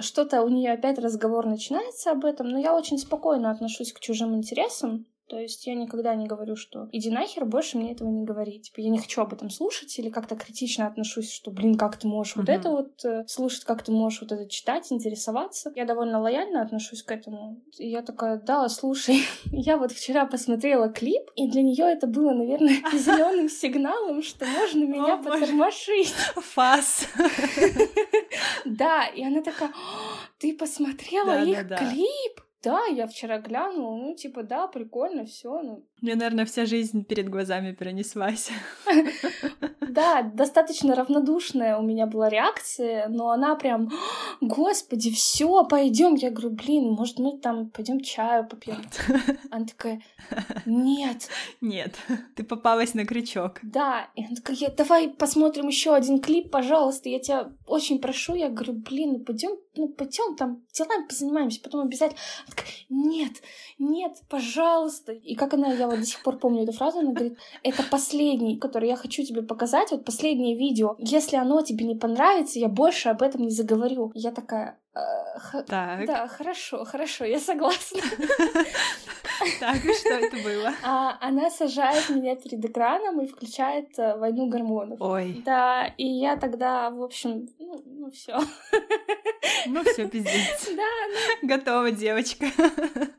что-то 0.00 0.42
у 0.42 0.48
нее 0.48 0.72
опять 0.72 0.98
разговор 0.98 1.46
начинается 1.46 2.10
об 2.10 2.24
этом, 2.24 2.48
но 2.48 2.58
я 2.58 2.76
очень 2.76 2.98
спокойно 2.98 3.50
отношусь 3.50 3.92
к 3.92 4.00
чужим 4.00 4.36
интересам. 4.36 5.06
То 5.28 5.38
есть 5.38 5.66
я 5.66 5.74
никогда 5.74 6.14
не 6.14 6.26
говорю, 6.26 6.56
что 6.56 6.88
иди 6.90 7.10
нахер, 7.10 7.44
больше 7.44 7.76
мне 7.76 7.92
этого 7.92 8.08
не 8.08 8.24
говори. 8.24 8.60
Типа 8.60 8.80
я 8.80 8.88
не 8.88 8.98
хочу 8.98 9.20
об 9.20 9.34
этом 9.34 9.50
слушать 9.50 9.98
или 9.98 10.08
как-то 10.08 10.36
критично 10.36 10.86
отношусь, 10.86 11.30
что, 11.30 11.50
блин, 11.50 11.76
как 11.76 11.98
ты 11.98 12.08
можешь 12.08 12.34
uh-huh. 12.34 12.40
вот 12.40 12.48
это 12.48 12.70
вот 12.70 13.04
э, 13.04 13.24
слушать, 13.26 13.64
как 13.64 13.82
ты 13.82 13.92
можешь 13.92 14.22
вот 14.22 14.32
это 14.32 14.48
читать, 14.48 14.90
интересоваться. 14.90 15.70
Я 15.76 15.84
довольно 15.84 16.18
лояльно 16.20 16.62
отношусь 16.62 17.02
к 17.02 17.10
этому. 17.10 17.60
И 17.76 17.90
я 17.90 18.00
такая, 18.00 18.40
да, 18.40 18.66
слушай, 18.70 19.20
я 19.52 19.76
вот 19.76 19.92
вчера 19.92 20.24
посмотрела 20.24 20.88
клип, 20.88 21.30
и 21.36 21.50
для 21.50 21.60
нее 21.60 21.84
это 21.84 22.06
было, 22.06 22.32
наверное, 22.32 22.78
зеленым 22.92 23.50
сигналом, 23.50 24.22
что 24.22 24.46
можно 24.46 24.84
меня 24.84 25.18
потормошить. 25.18 26.14
Фас. 26.36 27.06
Да, 28.64 29.06
и 29.06 29.24
она 29.24 29.42
такая, 29.42 29.72
ты 30.38 30.56
посмотрела 30.56 31.44
их 31.44 31.66
клип? 31.68 32.40
Да, 32.62 32.86
я 32.86 33.06
вчера 33.06 33.38
глянула, 33.38 33.96
ну, 33.96 34.16
типа, 34.16 34.42
да, 34.42 34.66
прикольно, 34.66 35.24
все, 35.24 35.62
ну. 35.62 35.86
Мне, 36.02 36.16
наверное, 36.16 36.44
вся 36.44 36.66
жизнь 36.66 37.04
перед 37.04 37.28
глазами 37.28 37.72
перенеслась. 37.72 38.50
Да, 39.88 40.22
достаточно 40.22 40.94
равнодушная 40.94 41.78
у 41.78 41.82
меня 41.82 42.06
была 42.06 42.28
реакция, 42.28 43.08
но 43.08 43.30
она 43.30 43.54
прям, 43.56 43.90
господи, 44.40 45.10
все, 45.10 45.64
пойдем. 45.64 46.14
Я 46.14 46.30
говорю, 46.30 46.50
блин, 46.50 46.90
может, 46.92 47.18
мы 47.18 47.38
там 47.38 47.70
пойдем 47.70 48.00
чаю 48.00 48.46
попьем. 48.46 48.82
Она 49.50 49.66
такая, 49.66 50.02
нет. 50.66 51.28
Нет, 51.60 51.94
ты 52.36 52.44
попалась 52.44 52.94
на 52.94 53.06
крючок. 53.06 53.60
Да, 53.62 54.08
и 54.14 54.24
она 54.24 54.36
такая, 54.36 54.70
давай 54.76 55.08
посмотрим 55.08 55.68
еще 55.68 55.94
один 55.94 56.20
клип, 56.20 56.50
пожалуйста, 56.50 57.08
я 57.08 57.18
тебя 57.18 57.52
очень 57.66 57.98
прошу. 57.98 58.34
Я 58.34 58.48
говорю, 58.48 58.74
блин, 58.74 59.12
ну 59.12 59.18
пойдем, 59.20 59.56
ну 59.74 59.88
пойдем 59.88 60.36
там 60.36 60.62
делами 60.72 61.06
позанимаемся, 61.06 61.60
потом 61.62 61.82
обязательно. 61.82 62.20
Она 62.46 62.54
такая, 62.54 62.72
нет, 62.88 63.32
нет, 63.78 64.12
пожалуйста. 64.28 65.12
И 65.12 65.34
как 65.34 65.54
она, 65.54 65.72
я 65.72 65.86
вот 65.86 66.00
до 66.00 66.06
сих 66.06 66.22
пор 66.22 66.38
помню 66.38 66.64
эту 66.64 66.72
фразу, 66.72 66.98
она 66.98 67.12
говорит, 67.12 67.38
это 67.62 67.82
последний, 67.90 68.58
который 68.58 68.88
я 68.88 68.96
хочу 68.96 69.22
тебе 69.24 69.42
показать, 69.42 69.77
вот 69.90 70.04
последнее 70.04 70.56
видео. 70.56 70.94
Если 70.98 71.36
оно 71.36 71.62
тебе 71.62 71.84
не 71.84 71.94
понравится, 71.94 72.58
я 72.58 72.68
больше 72.68 73.08
об 73.08 73.22
этом 73.22 73.42
не 73.42 73.50
заговорю. 73.50 74.12
Я 74.14 74.32
такая, 74.32 74.78
«Э, 74.94 75.62
так. 75.66 76.06
Да, 76.06 76.28
хорошо, 76.28 76.84
хорошо, 76.84 77.24
я 77.24 77.38
согласна. 77.38 78.00
Так, 79.60 79.84
и 79.84 79.92
что 79.92 80.10
это 80.10 80.36
было? 80.36 80.72
А, 80.82 81.18
она 81.20 81.50
сажает 81.50 82.08
меня 82.10 82.36
перед 82.36 82.64
экраном 82.64 83.20
и 83.20 83.26
включает 83.26 83.98
э, 83.98 84.16
войну 84.16 84.48
гормонов. 84.48 85.00
Ой. 85.00 85.42
Да, 85.44 85.86
и 85.96 86.06
я 86.06 86.36
тогда, 86.36 86.90
в 86.90 87.02
общем, 87.02 87.48
ну, 87.58 87.82
ну 87.84 88.10
все. 88.10 88.38
Ну 89.66 89.82
все, 89.82 90.08
пиздец. 90.08 90.68
Да, 90.76 90.82
ну... 91.42 91.48
Готова, 91.48 91.90
девочка. 91.90 92.46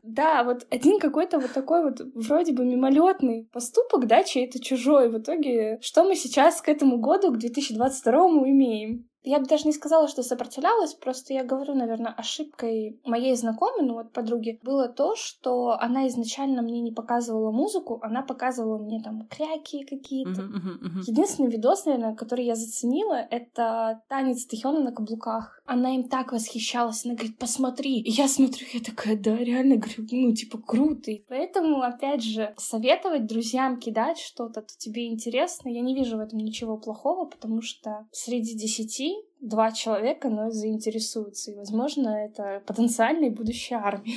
Да, 0.02 0.42
вот 0.42 0.66
один 0.70 0.98
какой-то 0.98 1.38
вот 1.38 1.52
такой 1.52 1.84
вот 1.84 2.00
вроде 2.14 2.52
бы 2.52 2.64
мимолетный 2.64 3.48
поступок, 3.52 4.06
да, 4.06 4.24
чей-то 4.24 4.60
чужой. 4.62 5.10
В 5.10 5.18
итоге, 5.18 5.78
что 5.82 6.04
мы 6.04 6.16
сейчас 6.16 6.60
к 6.60 6.68
этому 6.68 6.98
году, 6.98 7.32
к 7.32 7.38
2022 7.38 8.20
имеем? 8.48 9.09
Я 9.22 9.38
бы 9.38 9.46
даже 9.46 9.66
не 9.66 9.72
сказала, 9.72 10.08
что 10.08 10.22
сопротивлялась, 10.22 10.94
просто 10.94 11.34
я 11.34 11.44
говорю, 11.44 11.74
наверное, 11.74 12.12
ошибкой 12.12 13.00
моей 13.04 13.36
знакомой, 13.36 13.86
ну 13.86 13.94
вот 13.94 14.12
подруги, 14.12 14.58
было 14.62 14.88
то, 14.88 15.14
что 15.16 15.76
она 15.78 16.08
изначально 16.08 16.62
мне 16.62 16.80
не 16.80 16.92
показывала 16.92 17.50
музыку, 17.50 17.98
она 18.02 18.22
показывала 18.22 18.78
мне 18.78 19.02
там 19.02 19.28
кряки 19.28 19.84
какие-то. 19.84 20.42
Uh-huh, 20.42 20.54
uh-huh, 20.54 20.82
uh-huh. 20.82 21.02
Единственный 21.06 21.50
видос, 21.50 21.84
наверное, 21.84 22.14
который 22.14 22.44
я 22.44 22.54
заценила, 22.54 23.14
это 23.14 24.02
танец 24.08 24.46
Тэхёна 24.46 24.80
на 24.80 24.92
каблуках. 24.92 25.59
Она 25.72 25.94
им 25.94 26.08
так 26.08 26.32
восхищалась, 26.32 27.06
она 27.06 27.14
говорит, 27.14 27.38
посмотри. 27.38 28.00
И 28.00 28.10
я 28.10 28.26
смотрю, 28.26 28.66
я 28.72 28.80
такая, 28.80 29.16
да, 29.16 29.36
реально, 29.36 29.76
говорю, 29.76 30.04
ну, 30.10 30.34
типа, 30.34 30.58
круто. 30.58 31.12
Поэтому, 31.28 31.82
опять 31.82 32.24
же, 32.24 32.52
советовать 32.56 33.28
друзьям 33.28 33.78
кидать 33.78 34.18
что-то, 34.18 34.62
то 34.62 34.76
тебе 34.76 35.06
интересно, 35.06 35.68
я 35.68 35.80
не 35.80 35.94
вижу 35.94 36.16
в 36.16 36.20
этом 36.20 36.40
ничего 36.40 36.76
плохого, 36.76 37.26
потому 37.30 37.62
что 37.62 38.08
среди 38.10 38.58
десяти 38.58 39.14
два 39.40 39.70
человека, 39.70 40.28
но 40.28 40.50
заинтересуются. 40.50 41.52
И, 41.52 41.54
возможно, 41.54 42.08
это 42.08 42.64
потенциальные 42.66 43.30
будущие 43.30 43.78
армии. 43.78 44.16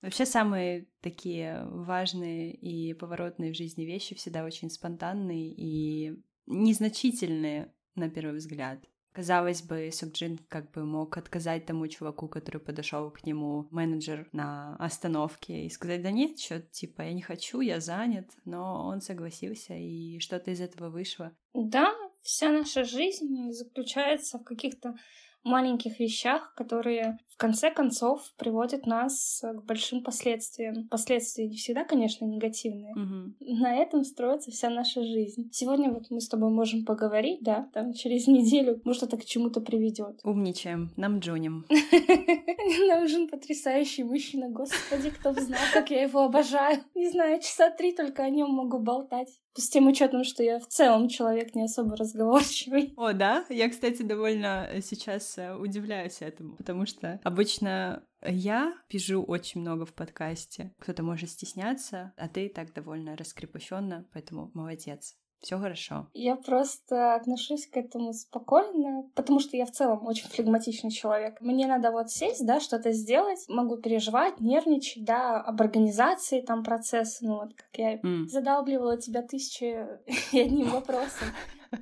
Вообще 0.00 0.24
самые 0.24 0.86
такие 1.02 1.66
важные 1.66 2.54
и 2.54 2.94
поворотные 2.94 3.52
в 3.52 3.56
жизни 3.56 3.84
вещи 3.84 4.14
всегда 4.14 4.42
очень 4.42 4.70
спонтанные 4.70 5.52
и 5.54 6.14
незначительные 6.46 7.74
на 7.94 8.08
первый 8.08 8.38
взгляд. 8.38 8.78
Казалось 9.14 9.62
бы, 9.62 9.90
Сукджин 9.92 10.38
как 10.48 10.72
бы 10.72 10.84
мог 10.84 11.16
отказать 11.16 11.66
тому 11.66 11.86
чуваку, 11.86 12.26
который 12.26 12.60
подошел 12.60 13.12
к 13.12 13.24
нему, 13.24 13.68
менеджер 13.70 14.28
на 14.32 14.74
остановке, 14.80 15.66
и 15.66 15.70
сказать, 15.70 16.02
да 16.02 16.10
нет, 16.10 16.40
что 16.40 16.60
типа, 16.60 17.02
я 17.02 17.12
не 17.12 17.22
хочу, 17.22 17.60
я 17.60 17.78
занят, 17.78 18.28
но 18.44 18.88
он 18.88 19.00
согласился, 19.00 19.74
и 19.74 20.18
что-то 20.18 20.50
из 20.50 20.60
этого 20.60 20.90
вышло. 20.90 21.30
Да, 21.52 21.94
вся 22.22 22.50
наша 22.50 22.82
жизнь 22.82 23.52
заключается 23.52 24.40
в 24.40 24.42
каких-то 24.42 24.96
маленьких 25.44 26.00
вещах, 26.00 26.52
которые 26.56 27.18
в 27.34 27.36
конце 27.36 27.70
концов 27.70 28.22
приводят 28.36 28.86
нас 28.86 29.42
к 29.42 29.64
большим 29.64 30.02
последствиям. 30.02 30.86
Последствия 30.88 31.48
не 31.48 31.56
всегда, 31.56 31.84
конечно, 31.84 32.24
негативные. 32.24 32.92
Угу. 32.92 33.58
На 33.60 33.74
этом 33.76 34.04
строится 34.04 34.52
вся 34.52 34.70
наша 34.70 35.02
жизнь. 35.02 35.50
Сегодня 35.52 35.90
вот 35.90 36.10
мы 36.10 36.20
с 36.20 36.28
тобой 36.28 36.50
можем 36.50 36.84
поговорить, 36.84 37.40
да, 37.42 37.68
там 37.72 37.92
через 37.92 38.28
неделю, 38.28 38.80
может, 38.84 39.02
это 39.02 39.16
к 39.16 39.24
чему-то 39.24 39.60
приведет. 39.60 40.20
Умничаем, 40.22 40.92
нам 40.96 41.18
джуним. 41.18 41.66
Нам 42.88 43.00
нужен 43.00 43.28
потрясающий 43.28 44.04
мужчина, 44.04 44.48
господи, 44.48 45.10
кто 45.10 45.32
бы 45.32 45.40
знал, 45.40 45.60
как 45.72 45.90
я 45.90 46.02
его 46.02 46.22
обожаю. 46.22 46.82
Не 46.94 47.10
знаю, 47.10 47.40
часа 47.40 47.70
три 47.70 47.92
только 47.92 48.22
о 48.22 48.30
нем 48.30 48.50
могу 48.50 48.78
болтать. 48.78 49.28
С 49.56 49.68
тем 49.68 49.86
учетом, 49.86 50.24
что 50.24 50.42
я 50.42 50.58
в 50.58 50.66
целом 50.66 51.08
человек 51.08 51.54
не 51.54 51.62
особо 51.64 51.96
разговорчивый. 51.96 52.92
О, 52.96 53.12
да? 53.12 53.44
Я, 53.50 53.68
кстати, 53.68 54.02
довольно 54.02 54.68
сейчас 54.82 55.38
э, 55.38 55.54
удивляюсь 55.54 56.22
этому, 56.22 56.56
потому 56.56 56.86
что 56.86 57.20
обычно 57.24 58.04
я 58.22 58.74
пишу 58.88 59.24
очень 59.24 59.60
много 59.60 59.84
в 59.84 59.92
подкасте. 59.92 60.72
Кто-то 60.78 61.02
может 61.02 61.30
стесняться, 61.30 62.12
а 62.16 62.28
ты 62.28 62.48
так 62.48 62.72
довольно 62.72 63.16
раскрепощенно, 63.16 64.06
поэтому 64.12 64.50
молодец 64.54 65.16
все 65.44 65.58
хорошо. 65.58 66.08
Я 66.14 66.36
просто 66.36 67.14
отношусь 67.14 67.66
к 67.66 67.76
этому 67.76 68.14
спокойно, 68.14 69.10
потому 69.14 69.40
что 69.40 69.56
я 69.56 69.66
в 69.66 69.70
целом 69.70 70.06
очень 70.06 70.28
флегматичный 70.28 70.90
человек. 70.90 71.40
Мне 71.40 71.66
надо 71.66 71.90
вот 71.90 72.10
сесть, 72.10 72.46
да, 72.46 72.60
что-то 72.60 72.92
сделать, 72.92 73.44
могу 73.48 73.76
переживать, 73.76 74.40
нервничать, 74.40 75.04
да, 75.04 75.40
об 75.40 75.60
организации 75.60 76.40
там 76.40 76.64
процесса, 76.64 77.24
ну 77.24 77.36
вот 77.36 77.54
как 77.54 77.68
я 77.74 77.96
mm. 77.96 78.26
задалбливала 78.26 78.96
тебя 78.96 79.22
тысячи 79.22 79.86
и 80.32 80.40
одним 80.40 80.70
вопросом. 80.70 81.28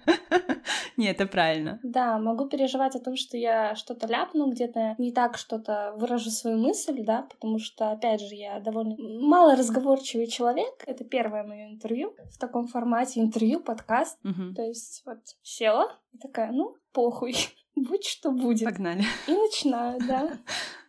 Не, 0.96 1.10
это 1.10 1.26
правильно. 1.26 1.80
Да, 1.82 2.18
могу 2.18 2.48
переживать 2.48 2.96
о 2.96 3.00
том, 3.00 3.16
что 3.16 3.36
я 3.36 3.74
что-то 3.74 4.06
ляпну, 4.06 4.50
где-то 4.50 4.94
не 4.98 5.12
так 5.12 5.36
что-то 5.36 5.94
выражу 5.96 6.30
свою 6.30 6.58
мысль, 6.58 7.02
да, 7.02 7.22
потому 7.22 7.58
что, 7.58 7.90
опять 7.90 8.20
же, 8.20 8.34
я 8.34 8.60
довольно 8.60 8.96
мало 8.98 9.56
разговорчивый 9.56 10.26
человек. 10.26 10.82
Это 10.86 11.04
первое 11.04 11.44
мое 11.44 11.70
интервью 11.70 12.14
в 12.30 12.38
таком 12.38 12.66
формате, 12.66 13.20
интервью, 13.20 13.60
подкаст. 13.60 14.18
Угу. 14.24 14.54
То 14.54 14.62
есть 14.62 15.02
вот 15.06 15.18
села 15.42 15.92
и 16.12 16.18
такая, 16.18 16.52
ну, 16.52 16.76
похуй, 16.92 17.34
будь 17.76 18.04
что 18.04 18.30
будет. 18.30 18.64
Погнали. 18.64 19.04
И 19.26 19.32
начинаю, 19.32 19.98
да. 20.06 20.30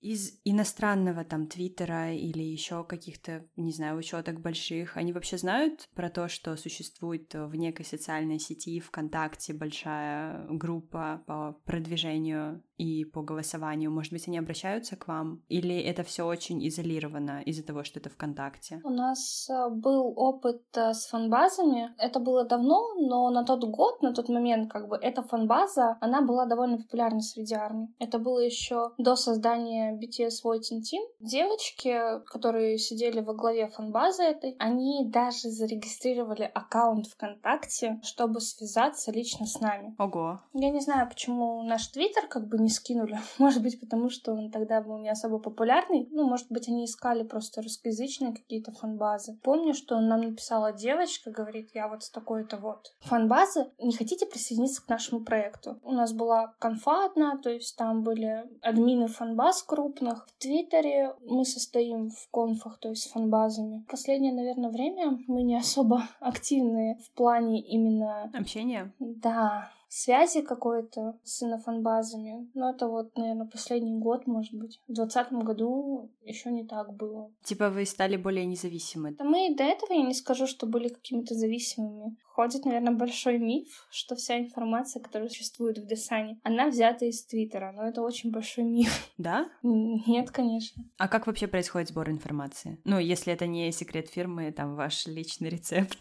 Из 0.00 0.40
иностранного 0.44 1.24
там 1.24 1.48
Твиттера 1.48 2.14
или 2.14 2.42
еще 2.42 2.84
каких-то, 2.84 3.44
не 3.56 3.72
знаю, 3.72 3.98
учеток 3.98 4.40
больших, 4.40 4.96
они 4.96 5.12
вообще 5.12 5.38
знают 5.38 5.88
про 5.94 6.08
то, 6.08 6.28
что 6.28 6.56
существует 6.56 7.34
в 7.34 7.54
некой 7.56 7.84
социальной 7.84 8.38
сети 8.38 8.78
ВКонтакте 8.78 9.54
большая 9.54 10.46
группа 10.50 11.24
по 11.26 11.60
продвижению 11.64 12.62
и 12.78 13.04
по 13.04 13.22
голосованию? 13.22 13.90
Может 13.90 14.12
быть, 14.12 14.28
они 14.28 14.38
обращаются 14.38 14.96
к 14.96 15.08
вам? 15.08 15.42
Или 15.48 15.78
это 15.80 16.02
все 16.04 16.24
очень 16.24 16.66
изолировано 16.66 17.42
из-за 17.42 17.64
того, 17.64 17.84
что 17.84 17.98
это 18.00 18.08
ВКонтакте? 18.08 18.80
У 18.84 18.90
нас 18.90 19.48
э, 19.50 19.68
был 19.70 20.14
опыт 20.16 20.62
э, 20.76 20.94
с 20.94 21.06
фанбазами. 21.06 21.92
Это 21.98 22.20
было 22.20 22.44
давно, 22.44 22.94
но 22.94 23.30
на 23.30 23.44
тот 23.44 23.64
год, 23.64 24.02
на 24.02 24.14
тот 24.14 24.28
момент, 24.28 24.70
как 24.70 24.88
бы 24.88 24.96
эта 24.96 25.22
фанбаза, 25.22 25.98
она 26.00 26.22
была 26.22 26.46
довольно 26.46 26.78
популярна 26.78 27.20
среди 27.20 27.54
армии. 27.54 27.88
Это 27.98 28.18
было 28.18 28.38
еще 28.38 28.92
до 28.98 29.16
создания 29.16 29.98
BTS 29.98 30.44
Voting 30.44 30.80
Team. 30.80 31.02
Девочки, 31.20 32.20
которые 32.26 32.78
сидели 32.78 33.20
во 33.20 33.34
главе 33.34 33.68
фанбазы 33.68 34.22
этой, 34.22 34.54
они 34.58 35.08
даже 35.08 35.50
зарегистрировали 35.50 36.50
аккаунт 36.54 37.06
ВКонтакте, 37.08 38.00
чтобы 38.02 38.40
связаться 38.40 39.10
лично 39.10 39.46
с 39.46 39.60
нами. 39.60 39.94
Ого. 39.98 40.40
Я 40.54 40.70
не 40.70 40.80
знаю, 40.80 41.08
почему 41.08 41.62
наш 41.62 41.88
Твиттер 41.88 42.28
как 42.28 42.46
бы 42.48 42.58
не 42.58 42.67
скинули. 42.70 43.18
Может 43.38 43.62
быть, 43.62 43.80
потому 43.80 44.10
что 44.10 44.32
он 44.32 44.50
тогда 44.50 44.80
был 44.80 44.98
не 44.98 45.08
особо 45.08 45.38
популярный. 45.38 46.08
Ну, 46.10 46.28
может 46.28 46.50
быть, 46.50 46.68
они 46.68 46.84
искали 46.84 47.22
просто 47.22 47.62
русскоязычные 47.62 48.34
какие-то 48.34 48.72
фанбазы. 48.72 49.38
Помню, 49.42 49.74
что 49.74 50.00
нам 50.00 50.22
написала 50.22 50.72
девочка, 50.72 51.30
говорит, 51.30 51.70
я 51.74 51.88
вот 51.88 52.02
с 52.02 52.10
такой-то 52.10 52.56
вот 52.56 52.94
фанбазы, 53.00 53.66
не 53.78 53.94
хотите 53.94 54.26
присоединиться 54.26 54.84
к 54.84 54.88
нашему 54.88 55.20
проекту? 55.20 55.78
У 55.82 55.92
нас 55.92 56.12
была 56.12 56.54
конфа 56.58 57.06
одна, 57.06 57.36
то 57.38 57.50
есть 57.50 57.76
там 57.76 58.02
были 58.02 58.44
админы 58.62 59.08
фанбаз 59.08 59.62
крупных. 59.62 60.26
В 60.28 60.42
Твиттере 60.42 61.14
мы 61.24 61.44
состоим 61.44 62.10
в 62.10 62.28
конфах, 62.30 62.78
то 62.78 62.90
есть 62.90 63.02
с 63.02 63.10
фанбазами. 63.10 63.84
Последнее, 63.88 64.32
наверное, 64.32 64.70
время 64.70 65.18
мы 65.26 65.42
не 65.42 65.56
особо 65.56 66.02
активные 66.20 66.96
в 66.96 67.10
плане 67.12 67.60
именно... 67.60 68.30
Общения? 68.34 68.92
Да, 68.98 69.70
связи 69.88 70.42
какой-то 70.42 71.18
с 71.24 71.42
инофанбазами. 71.42 72.50
Но 72.54 72.70
это 72.70 72.88
вот, 72.88 73.16
наверное, 73.16 73.46
последний 73.46 73.98
год, 73.98 74.26
может 74.26 74.54
быть. 74.54 74.80
В 74.88 74.92
двадцатом 74.92 75.40
году 75.40 76.10
еще 76.22 76.50
не 76.50 76.64
так 76.64 76.94
было. 76.94 77.30
Типа 77.42 77.70
вы 77.70 77.84
стали 77.86 78.16
более 78.16 78.46
независимы? 78.46 79.14
Да 79.18 79.24
мы 79.24 79.54
до 79.54 79.64
этого, 79.64 79.92
я 79.92 80.02
не 80.02 80.14
скажу, 80.14 80.46
что 80.46 80.66
были 80.66 80.88
какими-то 80.88 81.34
зависимыми. 81.34 82.16
Ходит, 82.38 82.66
наверное, 82.66 82.92
большой 82.92 83.38
миф, 83.38 83.88
что 83.90 84.14
вся 84.14 84.38
информация, 84.38 85.02
которая 85.02 85.28
существует 85.28 85.78
в 85.78 85.86
Десане, 85.86 86.38
она 86.44 86.68
взята 86.68 87.04
из 87.04 87.24
Твиттера. 87.24 87.72
Но 87.72 87.82
это 87.82 88.00
очень 88.00 88.30
большой 88.30 88.62
миф. 88.62 89.10
Да? 89.18 89.48
Нет, 89.64 90.30
конечно. 90.30 90.84
А 90.98 91.08
как 91.08 91.26
вообще 91.26 91.48
происходит 91.48 91.88
сбор 91.88 92.08
информации? 92.10 92.80
Ну, 92.84 93.00
если 93.00 93.32
это 93.32 93.48
не 93.48 93.72
секрет 93.72 94.08
фирмы, 94.08 94.52
там 94.52 94.76
ваш 94.76 95.08
личный 95.08 95.48
рецепт. 95.48 95.98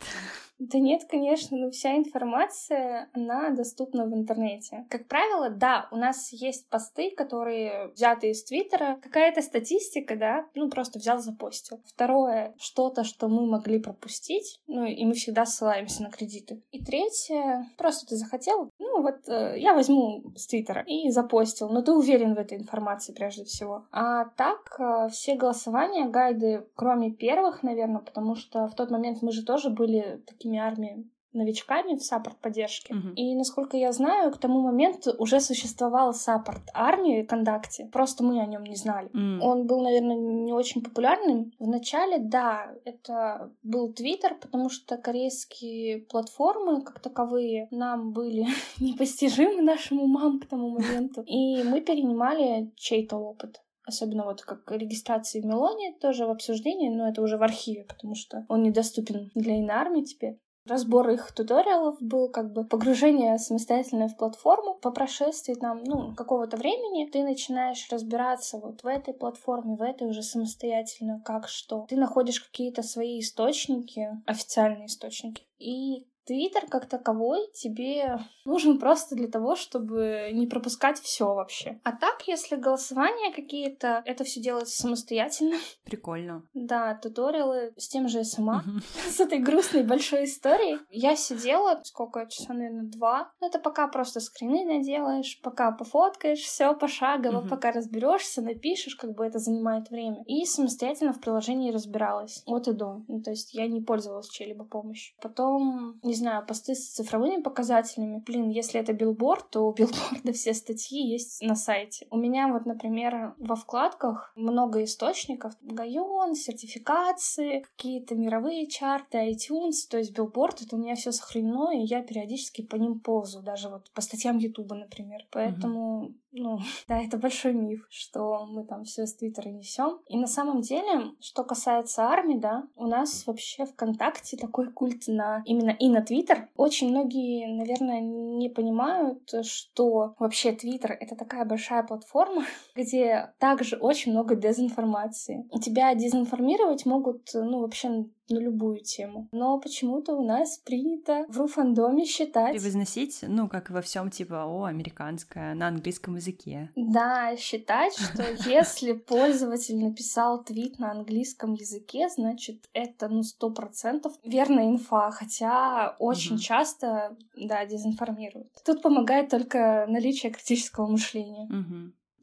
Да 0.60 0.80
нет, 0.80 1.04
конечно, 1.08 1.56
но 1.56 1.70
вся 1.70 1.96
информация, 1.96 3.10
она 3.14 3.52
доступна 3.52 4.06
в 4.06 4.14
интернете. 4.14 4.86
Как 4.90 5.08
правило, 5.08 5.52
да, 5.52 5.88
у 5.92 5.98
нас 5.98 6.34
есть 6.34 6.68
посты, 6.70 7.12
которые 7.12 7.90
взяты 7.90 8.32
из 8.32 8.44
Твиттера, 8.44 8.98
какая-то 9.02 9.44
статистика, 9.44 10.16
да, 10.16 10.48
ну 10.56 10.70
просто 10.70 10.98
взял, 10.98 11.20
запостил. 11.20 11.80
Второе, 11.86 12.56
что-то, 12.58 13.04
что 13.04 13.28
мы 13.28 13.46
могли 13.46 13.80
пропустить, 13.80 14.60
ну 14.66 14.84
и 14.84 15.06
мы 15.06 15.14
всегда 15.14 15.46
ссылаемся 15.46 16.02
на 16.02 16.10
кредиты. 16.28 16.62
И 16.72 16.84
третье, 16.84 17.68
просто 17.78 18.06
ты 18.08 18.16
захотел, 18.16 18.70
ну 18.80 19.02
вот 19.02 19.28
э, 19.28 19.56
я 19.58 19.74
возьму 19.74 20.24
с 20.36 20.48
Твиттера 20.48 20.84
и 20.86 21.10
запостил, 21.10 21.70
но 21.70 21.82
ты 21.82 21.92
уверен 21.94 22.36
в 22.36 22.40
этой 22.40 22.58
информации 22.58 23.14
прежде 23.14 23.44
всего. 23.46 23.86
А 23.92 24.26
так, 24.26 24.76
э, 24.80 25.10
все 25.10 25.36
голосования, 25.36 26.10
гайды, 26.10 26.68
кроме 26.76 27.12
первых, 27.12 27.64
наверное, 27.64 28.02
потому 28.02 28.36
что 28.36 28.68
в 28.68 28.76
тот 28.76 28.92
момент 28.92 29.22
мы 29.22 29.32
же 29.32 29.44
тоже 29.44 29.70
были 29.70 30.22
такими 30.28 30.60
армиями 30.60 31.10
новичками 31.34 31.96
в 31.96 32.04
саппорт 32.04 32.38
поддержки. 32.38 32.94
Uh-huh. 32.94 33.14
И 33.16 33.36
насколько 33.36 33.78
я 33.78 33.92
знаю, 33.92 34.32
к 34.32 34.38
тому 34.38 34.62
моменту 34.62 35.14
уже 35.18 35.40
существовал 35.40 36.14
саппорт 36.14 36.64
армии 36.74 37.24
Кондакте. 37.24 37.90
Просто 37.92 38.24
мы 38.24 38.40
о 38.40 38.46
нем 38.46 38.64
не 38.64 38.76
знали. 38.76 39.10
Mm. 39.10 39.40
Он 39.42 39.68
был, 39.68 39.82
наверное, 39.82 40.16
не 40.16 40.54
очень 40.54 40.82
популярным. 40.82 41.52
Вначале, 41.60 42.20
да, 42.20 42.72
это 42.86 43.52
был 43.64 43.94
Твиттер, 43.94 44.36
потому 44.36 44.70
что 44.70 44.98
корейские 44.98 46.00
платформы, 46.00 46.82
как 46.82 47.00
таковые, 47.00 47.68
нам 47.72 48.12
были 48.12 48.48
непостижимы 48.80 49.62
нашим 49.62 50.00
умам 50.00 50.40
к 50.40 50.48
тому 50.48 50.70
моменту. 50.70 51.22
И 51.22 51.64
мы 51.64 51.82
перенимали 51.82 52.72
чей-то 52.76 53.18
опыт 53.18 53.62
особенно 53.88 54.26
вот 54.26 54.42
как 54.42 54.70
регистрации 54.70 55.40
в 55.40 55.46
Мелоне, 55.46 55.94
тоже 55.94 56.26
в 56.26 56.30
обсуждении, 56.30 56.90
но 56.90 57.08
это 57.08 57.22
уже 57.22 57.38
в 57.38 57.44
архиве, 57.44 57.86
потому 57.86 58.16
что 58.16 58.46
он 58.50 58.62
недоступен 58.64 59.32
для 59.34 59.58
инармии 59.58 60.04
теперь. 60.04 60.40
Разбор 60.68 61.10
их 61.10 61.32
туториалов 61.32 61.98
был 62.02 62.30
как 62.30 62.52
бы 62.52 62.66
погружение 62.66 63.38
самостоятельно 63.38 64.08
в 64.08 64.18
платформу. 64.18 64.76
По 64.76 64.92
прошествии 64.92 65.54
там, 65.54 65.84
ну, 65.84 66.14
какого-то 66.16 66.58
времени 66.58 67.10
ты 67.10 67.24
начинаешь 67.24 67.88
разбираться 67.92 68.58
вот 68.58 68.84
в 68.84 68.88
этой 68.88 69.14
платформе, 69.14 69.76
в 69.76 69.82
этой 69.82 70.08
уже 70.08 70.22
самостоятельно, 70.22 71.22
как 71.26 71.48
что. 71.48 71.86
Ты 71.90 71.96
находишь 71.96 72.42
какие-то 72.42 72.84
свои 72.84 73.20
источники, 73.20 74.10
официальные 74.26 74.88
источники, 74.88 75.44
и 75.58 76.06
Твиттер 76.28 76.68
как 76.68 76.88
таковой 76.88 77.50
тебе 77.54 78.20
нужен 78.46 78.80
просто 78.80 79.16
для 79.16 79.28
того, 79.28 79.56
чтобы 79.56 80.30
не 80.34 80.46
пропускать 80.46 81.00
все 81.00 81.34
вообще. 81.34 81.80
А 81.84 81.94
так, 81.94 82.28
если 82.28 82.58
голосования 82.58 83.32
какие-то, 83.34 84.02
это 84.06 84.26
все 84.26 84.42
делается 84.42 84.82
самостоятельно. 84.82 85.56
Прикольно. 85.86 86.44
Да, 86.54 86.96
туториалы 86.96 87.74
с 87.78 87.88
тем 87.88 88.10
же 88.10 88.24
СМА, 88.24 88.64
с 89.10 89.20
этой 89.22 89.40
грустной 89.40 89.84
большой 89.84 90.26
историей. 90.26 90.80
Я 90.92 91.16
сидела, 91.16 91.80
сколько, 91.84 92.28
часа, 92.28 92.54
наверное, 92.54 92.90
два. 92.92 93.32
Ну, 93.40 93.48
это 93.48 93.60
пока 93.60 93.88
просто 93.88 94.20
скрины 94.20 94.66
наделаешь, 94.66 95.40
пока 95.42 95.72
пофоткаешь, 95.72 96.40
все 96.40 96.76
пошагово, 96.76 97.48
пока 97.48 97.72
разберешься, 97.72 98.42
напишешь, 98.42 98.96
как 98.96 99.16
бы 99.16 99.26
это 99.26 99.40
занимает 99.40 99.90
время. 99.90 100.24
И 100.26 100.46
самостоятельно 100.46 101.14
в 101.14 101.22
приложении 101.22 101.72
разбиралась 101.72 102.44
от 102.46 102.68
и 102.68 102.74
до. 102.74 103.04
Ну, 103.08 103.22
то 103.22 103.32
есть 103.32 103.54
я 103.54 103.68
не 103.68 103.82
пользовалась 103.82 104.30
чьей-либо 104.30 104.66
помощью. 104.66 105.16
Потом, 105.22 106.00
не 106.04 106.17
знаю, 106.18 106.46
посты 106.46 106.76
с 106.76 106.90
цифровыми 106.90 107.42
показателями. 107.42 108.24
Блин, 108.26 108.50
если 108.50 108.80
это 108.80 108.94
билборд, 108.94 109.50
то 109.50 109.68
у 109.68 109.74
Billboard'а 109.74 110.32
все 110.34 110.54
статьи 110.54 111.02
есть 111.02 111.42
на 111.42 111.56
сайте. 111.56 112.08
У 112.10 112.18
меня 112.18 112.48
вот, 112.48 112.66
например, 112.66 113.36
во 113.38 113.56
вкладках 113.56 114.32
много 114.36 114.84
источников. 114.84 115.54
Gaon, 115.62 116.36
сертификации, 116.36 117.62
какие-то 117.62 118.16
мировые 118.16 118.68
чарты, 118.68 119.18
iTunes. 119.30 119.88
То 119.90 119.98
есть 119.98 120.14
билборд— 120.16 120.62
это 120.64 120.76
у 120.76 120.80
меня 120.80 120.96
все 120.96 121.12
сохранено, 121.12 121.72
и 121.72 121.86
я 121.86 122.02
периодически 122.02 122.62
по 122.62 122.76
ним 122.76 123.00
ползу. 123.00 123.42
Даже 123.42 123.70
вот 123.70 123.90
по 123.92 124.02
статьям 124.02 124.38
Ютуба, 124.38 124.76
например. 124.76 125.26
Поэтому, 125.32 126.08
mm-hmm. 126.08 126.16
Ну, 126.38 126.60
да, 126.88 127.02
это 127.02 127.18
большой 127.18 127.54
миф, 127.54 127.86
что 127.90 128.46
мы 128.46 128.66
там 128.66 128.84
все 128.84 129.06
с 129.06 129.16
Твиттера 129.16 129.50
несем. 129.50 130.00
И 130.08 130.18
на 130.18 130.28
самом 130.28 130.62
деле, 130.62 131.12
что 131.20 131.44
касается 131.44 132.04
армии, 132.04 132.38
да, 132.38 132.68
у 132.76 132.88
нас 132.88 133.26
вообще 133.28 133.66
ВКонтакте 133.66 134.38
такой 134.38 134.72
культ 134.72 135.08
на 135.08 135.42
именно 135.46 135.72
и 135.72 135.90
на 135.90 136.02
Твиттер. 136.02 136.50
Очень 136.56 136.90
многие, 136.90 137.48
наверное, 137.58 138.02
не 138.02 138.50
понимают, 138.50 139.30
что 139.44 140.16
вообще 140.20 140.52
Твиттер— 140.52 140.92
это 141.00 141.16
такая 141.16 141.46
большая 141.46 141.84
платформа, 141.84 142.44
где 142.76 143.34
также 143.40 143.78
очень 143.78 144.12
много 144.12 144.36
дезинформации. 144.36 145.48
Тебя 145.62 145.94
дезинформировать 145.96 146.86
могут, 146.86 147.30
ну, 147.34 147.62
вообще 147.62 148.06
на 148.30 148.40
любую 148.40 148.80
тему. 148.80 149.28
Но 149.32 149.60
почему-то 149.60 150.16
у 150.16 150.24
нас 150.24 150.58
принято 150.58 151.26
в 151.30 151.38
руфандоме 151.38 152.06
считать... 152.06 152.54
Превозносить, 152.54 153.20
ну, 153.22 153.48
как 153.48 153.70
во 153.70 153.82
всем 153.82 154.10
типа, 154.10 154.46
о, 154.46 154.66
американская, 154.66 155.54
на 155.56 155.68
английском 155.68 156.16
языке. 156.16 156.72
Да, 156.76 157.36
считать, 157.38 157.94
что 157.98 158.24
если 158.50 158.94
пользователь 158.94 159.78
написал 159.78 160.44
твит 160.44 160.80
на 160.80 160.92
английском 160.92 161.54
языке, 161.54 162.10
значит, 162.10 162.68
это, 162.74 163.08
ну, 163.08 163.24
сто 163.24 163.50
процентов 163.50 164.14
верная 164.24 164.70
инфа, 164.70 165.12
хотя 165.12 165.96
очень 166.00 166.38
часто, 166.38 167.18
да, 167.36 167.66
дезинформируют. 167.66 168.50
Тут 168.66 168.82
помогает 168.82 169.30
только 169.30 169.86
наличие 169.88 170.32
критического 170.32 170.88
мышления. 170.88 171.48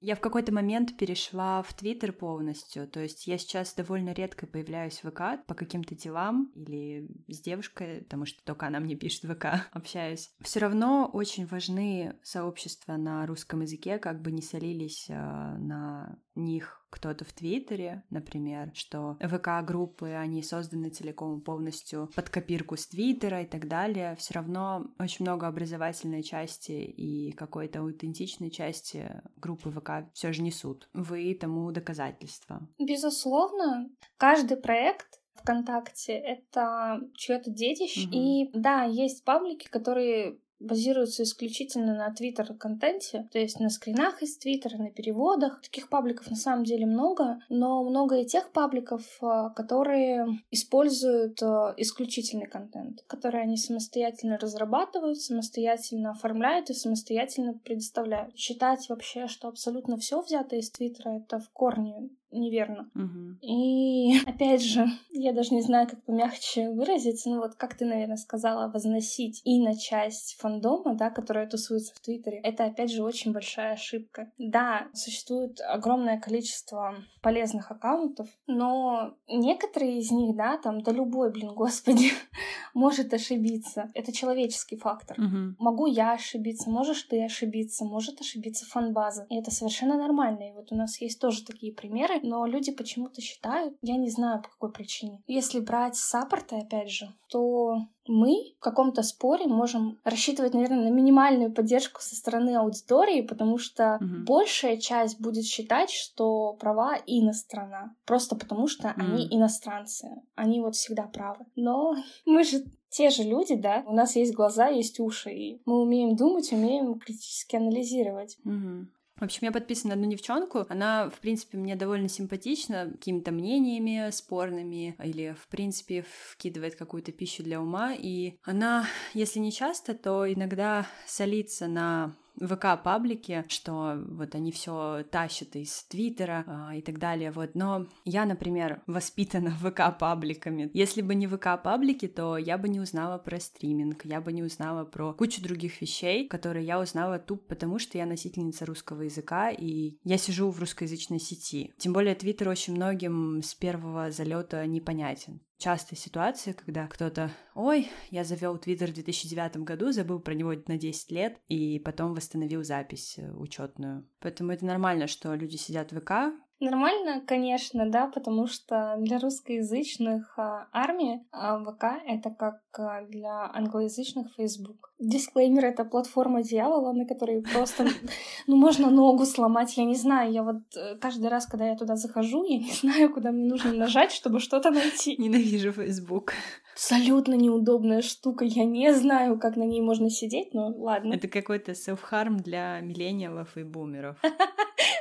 Я 0.04 0.16
в 0.16 0.20
какой-то 0.20 0.52
момент 0.52 0.98
перешла 0.98 1.62
в 1.62 1.72
Твиттер 1.72 2.12
полностью, 2.12 2.86
то 2.86 3.00
есть 3.00 3.26
я 3.26 3.38
сейчас 3.38 3.72
довольно 3.72 4.12
редко 4.12 4.46
появляюсь 4.46 5.02
в 5.02 5.10
ВК 5.10 5.42
по 5.46 5.54
каким-то 5.54 5.94
делам 5.94 6.52
или 6.54 7.08
с 7.26 7.40
девушкой, 7.40 8.02
потому 8.02 8.26
что 8.26 8.44
только 8.44 8.66
она 8.66 8.80
мне 8.80 8.96
пишет 8.96 9.24
в 9.24 9.34
ВК, 9.34 9.46
общаюсь. 9.72 10.30
Все 10.42 10.60
равно 10.60 11.08
очень 11.10 11.46
важны 11.46 12.18
сообщества 12.22 12.98
на 12.98 13.26
русском 13.26 13.62
языке, 13.62 13.96
как 13.96 14.20
бы 14.20 14.30
не 14.30 14.42
солились 14.42 15.06
э, 15.08 15.14
на 15.14 16.18
них 16.34 16.83
кто-то 16.94 17.24
в 17.24 17.32
Твиттере, 17.32 18.04
например, 18.10 18.70
что 18.72 19.18
ВК-группы, 19.20 20.10
они 20.10 20.44
созданы 20.44 20.90
целиком 20.90 21.40
полностью 21.40 22.08
под 22.14 22.30
копирку 22.30 22.76
с 22.76 22.86
Твиттера 22.86 23.42
и 23.42 23.46
так 23.46 23.66
далее, 23.66 24.14
все 24.16 24.34
равно 24.34 24.86
очень 25.00 25.24
много 25.24 25.48
образовательной 25.48 26.22
части 26.22 26.70
и 26.70 27.32
какой-то 27.32 27.80
аутентичной 27.80 28.50
части 28.50 29.20
группы 29.36 29.72
ВК 29.72 30.08
все 30.12 30.32
же 30.32 30.42
несут. 30.42 30.88
Вы 30.92 31.34
тому 31.34 31.72
доказательство. 31.72 32.68
Безусловно, 32.78 33.90
каждый 34.16 34.56
проект 34.56 35.20
ВКонтакте— 35.34 36.12
это 36.12 37.00
чье-то 37.16 37.50
детище. 37.50 38.06
Угу. 38.06 38.10
И 38.12 38.50
да, 38.54 38.84
есть 38.84 39.24
паблики, 39.24 39.68
которые 39.68 40.38
базируются 40.64 41.22
исключительно 41.22 41.94
на 41.94 42.10
твиттер-контенте, 42.10 43.28
то 43.32 43.38
есть 43.38 43.60
на 43.60 43.70
скринах 43.70 44.22
из 44.22 44.36
твиттера, 44.38 44.76
на 44.76 44.90
переводах. 44.90 45.60
Таких 45.62 45.88
пабликов 45.88 46.30
на 46.30 46.36
самом 46.36 46.64
деле 46.64 46.86
много, 46.86 47.40
но 47.48 47.82
много 47.84 48.16
и 48.16 48.26
тех 48.26 48.50
пабликов, 48.52 49.02
а, 49.20 49.50
которые 49.50 50.26
используют 50.50 51.42
а, 51.42 51.74
исключительный 51.76 52.46
контент, 52.46 53.04
который 53.06 53.42
они 53.42 53.56
самостоятельно 53.56 54.38
разрабатывают, 54.38 55.20
самостоятельно 55.20 56.10
оформляют 56.10 56.70
и 56.70 56.74
самостоятельно 56.74 57.54
предоставляют. 57.54 58.36
Считать 58.36 58.88
вообще, 58.88 59.26
что 59.26 59.48
абсолютно 59.48 59.96
все 59.96 60.20
взято 60.20 60.56
из 60.56 60.70
твиттера, 60.70 61.18
это 61.18 61.38
в 61.38 61.50
корне 61.50 62.10
неверно. 62.38 62.90
Угу. 62.94 63.38
И 63.42 64.18
опять 64.26 64.62
же, 64.62 64.86
я 65.10 65.32
даже 65.32 65.54
не 65.54 65.62
знаю, 65.62 65.88
как 65.88 66.02
помягче 66.04 66.70
выразиться, 66.70 67.30
но 67.30 67.40
вот 67.40 67.54
как 67.54 67.76
ты, 67.76 67.84
наверное, 67.84 68.16
сказала, 68.16 68.70
возносить 68.70 69.40
и 69.44 69.60
на 69.60 69.76
часть 69.76 70.36
фандома, 70.38 70.94
да, 70.94 71.10
которая 71.10 71.48
тусуется 71.48 71.94
в 71.94 72.00
Твиттере, 72.00 72.38
это 72.38 72.64
опять 72.64 72.92
же 72.92 73.02
очень 73.02 73.32
большая 73.32 73.72
ошибка. 73.74 74.30
Да, 74.38 74.88
существует 74.92 75.60
огромное 75.60 76.20
количество 76.20 76.94
полезных 77.22 77.70
аккаунтов, 77.70 78.28
но 78.46 79.14
некоторые 79.28 79.98
из 79.98 80.10
них, 80.10 80.36
да, 80.36 80.58
там, 80.58 80.82
да 80.82 80.92
любой, 80.92 81.30
блин, 81.32 81.54
господи, 81.54 82.10
может 82.74 83.14
ошибиться. 83.14 83.90
Это 83.94 84.12
человеческий 84.12 84.76
фактор. 84.76 85.18
Угу. 85.18 85.56
Могу 85.58 85.86
я 85.86 86.12
ошибиться, 86.12 86.70
можешь 86.70 87.02
ты 87.04 87.24
ошибиться, 87.24 87.84
может 87.84 88.20
ошибиться 88.20 88.66
фанбаза. 88.66 89.26
И 89.30 89.36
это 89.36 89.50
совершенно 89.50 89.96
нормально. 89.96 90.50
И 90.50 90.52
вот 90.52 90.72
у 90.72 90.74
нас 90.74 91.00
есть 91.00 91.20
тоже 91.20 91.44
такие 91.44 91.72
примеры, 91.72 92.20
но 92.24 92.46
люди 92.46 92.72
почему-то 92.72 93.20
считают, 93.20 93.74
я 93.82 93.96
не 93.96 94.10
знаю 94.10 94.42
по 94.42 94.48
какой 94.48 94.72
причине. 94.72 95.22
Если 95.26 95.60
брать 95.60 95.96
саппорты, 95.96 96.56
опять 96.56 96.90
же, 96.90 97.12
то 97.28 97.76
мы 98.06 98.54
в 98.58 98.62
каком-то 98.62 99.02
споре 99.02 99.46
можем 99.46 99.98
рассчитывать, 100.04 100.54
наверное, 100.54 100.90
на 100.90 100.94
минимальную 100.94 101.52
поддержку 101.52 102.00
со 102.02 102.14
стороны 102.16 102.56
аудитории, 102.56 103.22
потому 103.22 103.58
что 103.58 103.98
угу. 104.00 104.24
большая 104.26 104.76
часть 104.76 105.20
будет 105.20 105.44
считать, 105.44 105.90
что 105.90 106.54
права 106.54 106.96
инострана, 107.06 107.94
просто 108.04 108.36
потому 108.36 108.66
что 108.68 108.88
угу. 108.88 109.00
они 109.00 109.28
иностранцы, 109.30 110.08
они 110.34 110.60
вот 110.60 110.74
всегда 110.74 111.04
правы. 111.04 111.46
Но 111.56 111.94
мы 112.26 112.44
же 112.44 112.64
те 112.90 113.10
же 113.10 113.24
люди, 113.24 113.56
да, 113.56 113.82
у 113.86 113.92
нас 113.92 114.14
есть 114.14 114.34
глаза, 114.34 114.68
есть 114.68 115.00
уши, 115.00 115.30
и 115.30 115.60
мы 115.64 115.82
умеем 115.82 116.14
думать, 116.14 116.52
умеем 116.52 116.96
критически 117.00 117.56
анализировать. 117.56 118.38
Угу. 118.44 118.86
В 119.16 119.22
общем, 119.22 119.40
я 119.42 119.52
подписана 119.52 119.94
на 119.94 120.00
одну 120.00 120.10
девчонку. 120.10 120.66
Она, 120.68 121.08
в 121.08 121.20
принципе, 121.20 121.56
мне 121.56 121.76
довольно 121.76 122.08
симпатична 122.08 122.90
какими-то 122.90 123.30
мнениями 123.30 124.10
спорными 124.10 124.96
или, 125.02 125.36
в 125.40 125.46
принципе, 125.48 126.04
вкидывает 126.32 126.74
какую-то 126.74 127.12
пищу 127.12 127.44
для 127.44 127.60
ума. 127.60 127.94
И 127.94 128.34
она, 128.42 128.86
если 129.12 129.38
не 129.38 129.52
часто, 129.52 129.94
то 129.94 130.30
иногда 130.30 130.86
солится 131.06 131.68
на 131.68 132.16
ВК-паблике, 132.40 133.44
что 133.48 134.02
вот 134.08 134.34
они 134.34 134.52
все 134.52 135.04
тащат 135.10 135.56
из 135.56 135.84
Твиттера 135.84 136.44
а, 136.46 136.74
и 136.74 136.82
так 136.82 136.98
далее, 136.98 137.30
вот. 137.30 137.54
Но 137.54 137.86
я, 138.04 138.24
например, 138.24 138.82
воспитана 138.86 139.50
ВК-пабликами. 139.60 140.70
Если 140.74 141.02
бы 141.02 141.14
не 141.14 141.26
ВК-паблики, 141.26 142.08
то 142.08 142.36
я 142.36 142.58
бы 142.58 142.68
не 142.68 142.80
узнала 142.80 143.18
про 143.18 143.40
стриминг, 143.40 144.04
я 144.04 144.20
бы 144.20 144.32
не 144.32 144.42
узнала 144.42 144.84
про 144.84 145.12
кучу 145.14 145.42
других 145.42 145.80
вещей, 145.80 146.28
которые 146.28 146.66
я 146.66 146.80
узнала 146.80 147.18
тупо 147.18 147.44
потому, 147.48 147.78
что 147.78 147.98
я 147.98 148.06
носительница 148.06 148.66
русского 148.66 149.02
языка, 149.02 149.50
и 149.50 149.98
я 150.02 150.18
сижу 150.18 150.50
в 150.50 150.58
русскоязычной 150.58 151.20
сети. 151.20 151.72
Тем 151.78 151.92
более 151.92 152.14
Твиттер 152.14 152.48
очень 152.48 152.74
многим 152.74 153.42
с 153.42 153.54
первого 153.54 154.10
залета 154.10 154.66
непонятен 154.66 155.40
частая 155.58 155.98
ситуация, 155.98 156.54
когда 156.54 156.86
кто-то, 156.86 157.30
ой, 157.54 157.90
я 158.10 158.24
завел 158.24 158.58
Твиттер 158.58 158.90
в 158.90 158.94
2009 158.94 159.58
году, 159.58 159.92
забыл 159.92 160.20
про 160.20 160.34
него 160.34 160.54
на 160.66 160.76
10 160.76 161.10
лет, 161.10 161.40
и 161.48 161.78
потом 161.78 162.14
восстановил 162.14 162.62
запись 162.62 163.18
э, 163.18 163.32
учетную. 163.32 164.08
Поэтому 164.20 164.52
это 164.52 164.64
нормально, 164.64 165.06
что 165.06 165.34
люди 165.34 165.56
сидят 165.56 165.92
в 165.92 166.00
ВК, 166.00 166.34
Нормально, 166.60 167.20
конечно, 167.26 167.90
да, 167.90 168.06
потому 168.06 168.46
что 168.46 168.96
для 168.98 169.18
русскоязычных 169.18 170.38
а, 170.38 170.68
армии 170.72 171.26
а, 171.32 171.58
ВК 171.58 171.84
это 172.06 172.30
как 172.30 172.60
а, 172.78 173.02
для 173.02 173.50
англоязычных 173.52 174.32
Facebook. 174.36 174.92
Дисклеймер— 175.00 175.64
это 175.66 175.84
платформа 175.84 176.42
дьявола, 176.42 176.92
на 176.92 177.06
которой 177.06 177.42
просто, 177.42 177.86
ну, 178.46 178.56
можно 178.56 178.88
ногу 178.90 179.24
сломать, 179.26 179.76
я 179.76 179.84
не 179.84 179.96
знаю, 179.96 180.32
я 180.32 180.44
вот 180.44 180.62
э, 180.76 180.96
каждый 180.96 181.28
раз, 181.28 181.46
когда 181.46 181.66
я 181.66 181.76
туда 181.76 181.96
захожу, 181.96 182.44
я 182.44 182.58
не 182.58 182.72
знаю, 182.80 183.12
куда 183.12 183.32
мне 183.32 183.46
нужно 183.46 183.72
нажать, 183.72 184.12
чтобы 184.12 184.38
что-то 184.38 184.70
найти. 184.70 185.16
Ненавижу 185.18 185.72
Facebook. 185.72 186.34
Абсолютно 186.72 187.34
неудобная 187.34 188.02
штука, 188.02 188.44
я 188.44 188.64
не 188.64 188.94
знаю, 188.94 189.38
как 189.38 189.56
на 189.56 189.64
ней 189.64 189.80
можно 189.80 190.08
сидеть, 190.08 190.54
но 190.54 190.68
ладно. 190.68 191.14
Это 191.14 191.26
какой-то 191.26 191.72
self-harm 191.72 192.36
для 192.36 192.80
миллениалов 192.80 193.56
и 193.56 193.64
бумеров. 193.64 194.16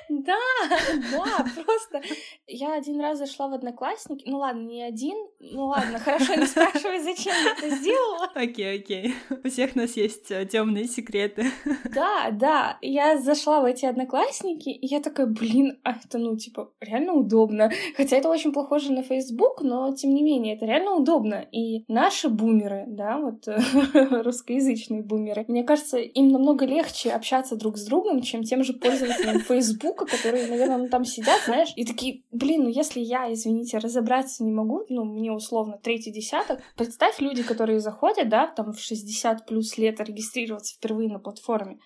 Да, 0.09 0.37
да, 1.11 1.45
просто 1.63 2.01
я 2.47 2.73
один 2.73 2.99
раз 2.99 3.17
зашла 3.17 3.47
в 3.47 3.53
Одноклассники, 3.53 4.23
ну 4.27 4.37
ладно, 4.37 4.61
не 4.61 4.83
один, 4.83 5.15
ну 5.39 5.67
ладно, 5.67 5.99
хорошо, 5.99 6.35
не 6.35 6.45
спрашивай, 6.45 6.99
зачем 6.99 7.33
я 7.33 7.51
это 7.51 7.75
сделала. 7.75 8.29
Окей, 8.35 8.79
окей, 8.79 9.15
у 9.43 9.49
всех 9.49 9.75
нас 9.75 9.95
есть 9.97 10.31
э, 10.31 10.45
темные 10.45 10.85
секреты. 10.85 11.45
Да, 11.93 12.31
да, 12.31 12.77
я 12.81 13.19
зашла 13.19 13.61
в 13.61 13.65
эти 13.65 13.85
Одноклассники, 13.85 14.69
и 14.69 14.87
я 14.87 14.99
такая, 14.99 15.27
блин, 15.27 15.79
а 15.83 15.91
это, 15.91 16.17
ну, 16.17 16.35
типа, 16.35 16.71
реально 16.79 17.13
удобно. 17.13 17.71
Хотя 17.95 18.17
это 18.17 18.29
очень 18.29 18.51
похоже 18.51 18.91
на 18.91 19.03
Facebook, 19.03 19.61
но, 19.61 19.93
тем 19.93 20.13
не 20.13 20.23
менее, 20.23 20.55
это 20.55 20.65
реально 20.65 20.95
удобно. 20.95 21.45
И 21.51 21.85
наши 21.87 22.29
бумеры, 22.29 22.85
да, 22.87 23.19
вот 23.19 23.47
русскоязычные 24.23 25.03
бумеры, 25.03 25.45
мне 25.47 25.63
кажется, 25.63 25.97
им 25.99 26.29
намного 26.29 26.65
легче 26.65 27.11
общаться 27.11 27.55
друг 27.55 27.77
с 27.77 27.85
другом, 27.85 28.21
чем 28.21 28.43
тем 28.43 28.63
же 28.63 28.73
пользователям 28.73 29.39
Facebook, 29.41 30.02
которые, 30.05 30.47
наверное, 30.47 30.77
ну, 30.77 30.89
там 30.89 31.05
сидят, 31.05 31.41
знаешь, 31.45 31.73
и 31.75 31.85
такие, 31.85 32.23
блин, 32.31 32.63
ну 32.63 32.69
если 32.69 32.99
я, 32.99 33.31
извините, 33.31 33.77
разобраться 33.77 34.43
не 34.43 34.51
могу, 34.51 34.85
ну, 34.89 35.03
мне 35.03 35.31
условно 35.31 35.79
третий 35.81 36.11
десяток, 36.11 36.61
представь 36.75 37.19
люди, 37.19 37.43
которые 37.43 37.79
заходят, 37.79 38.29
да, 38.29 38.47
там 38.47 38.73
в 38.73 38.79
60 38.79 39.45
плюс 39.45 39.77
лет 39.77 39.99
регистрироваться 39.99 40.75
впервые 40.75 41.09
на 41.09 41.19
платформе, 41.19 41.79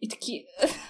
и 0.00 0.08
такие, 0.08 0.44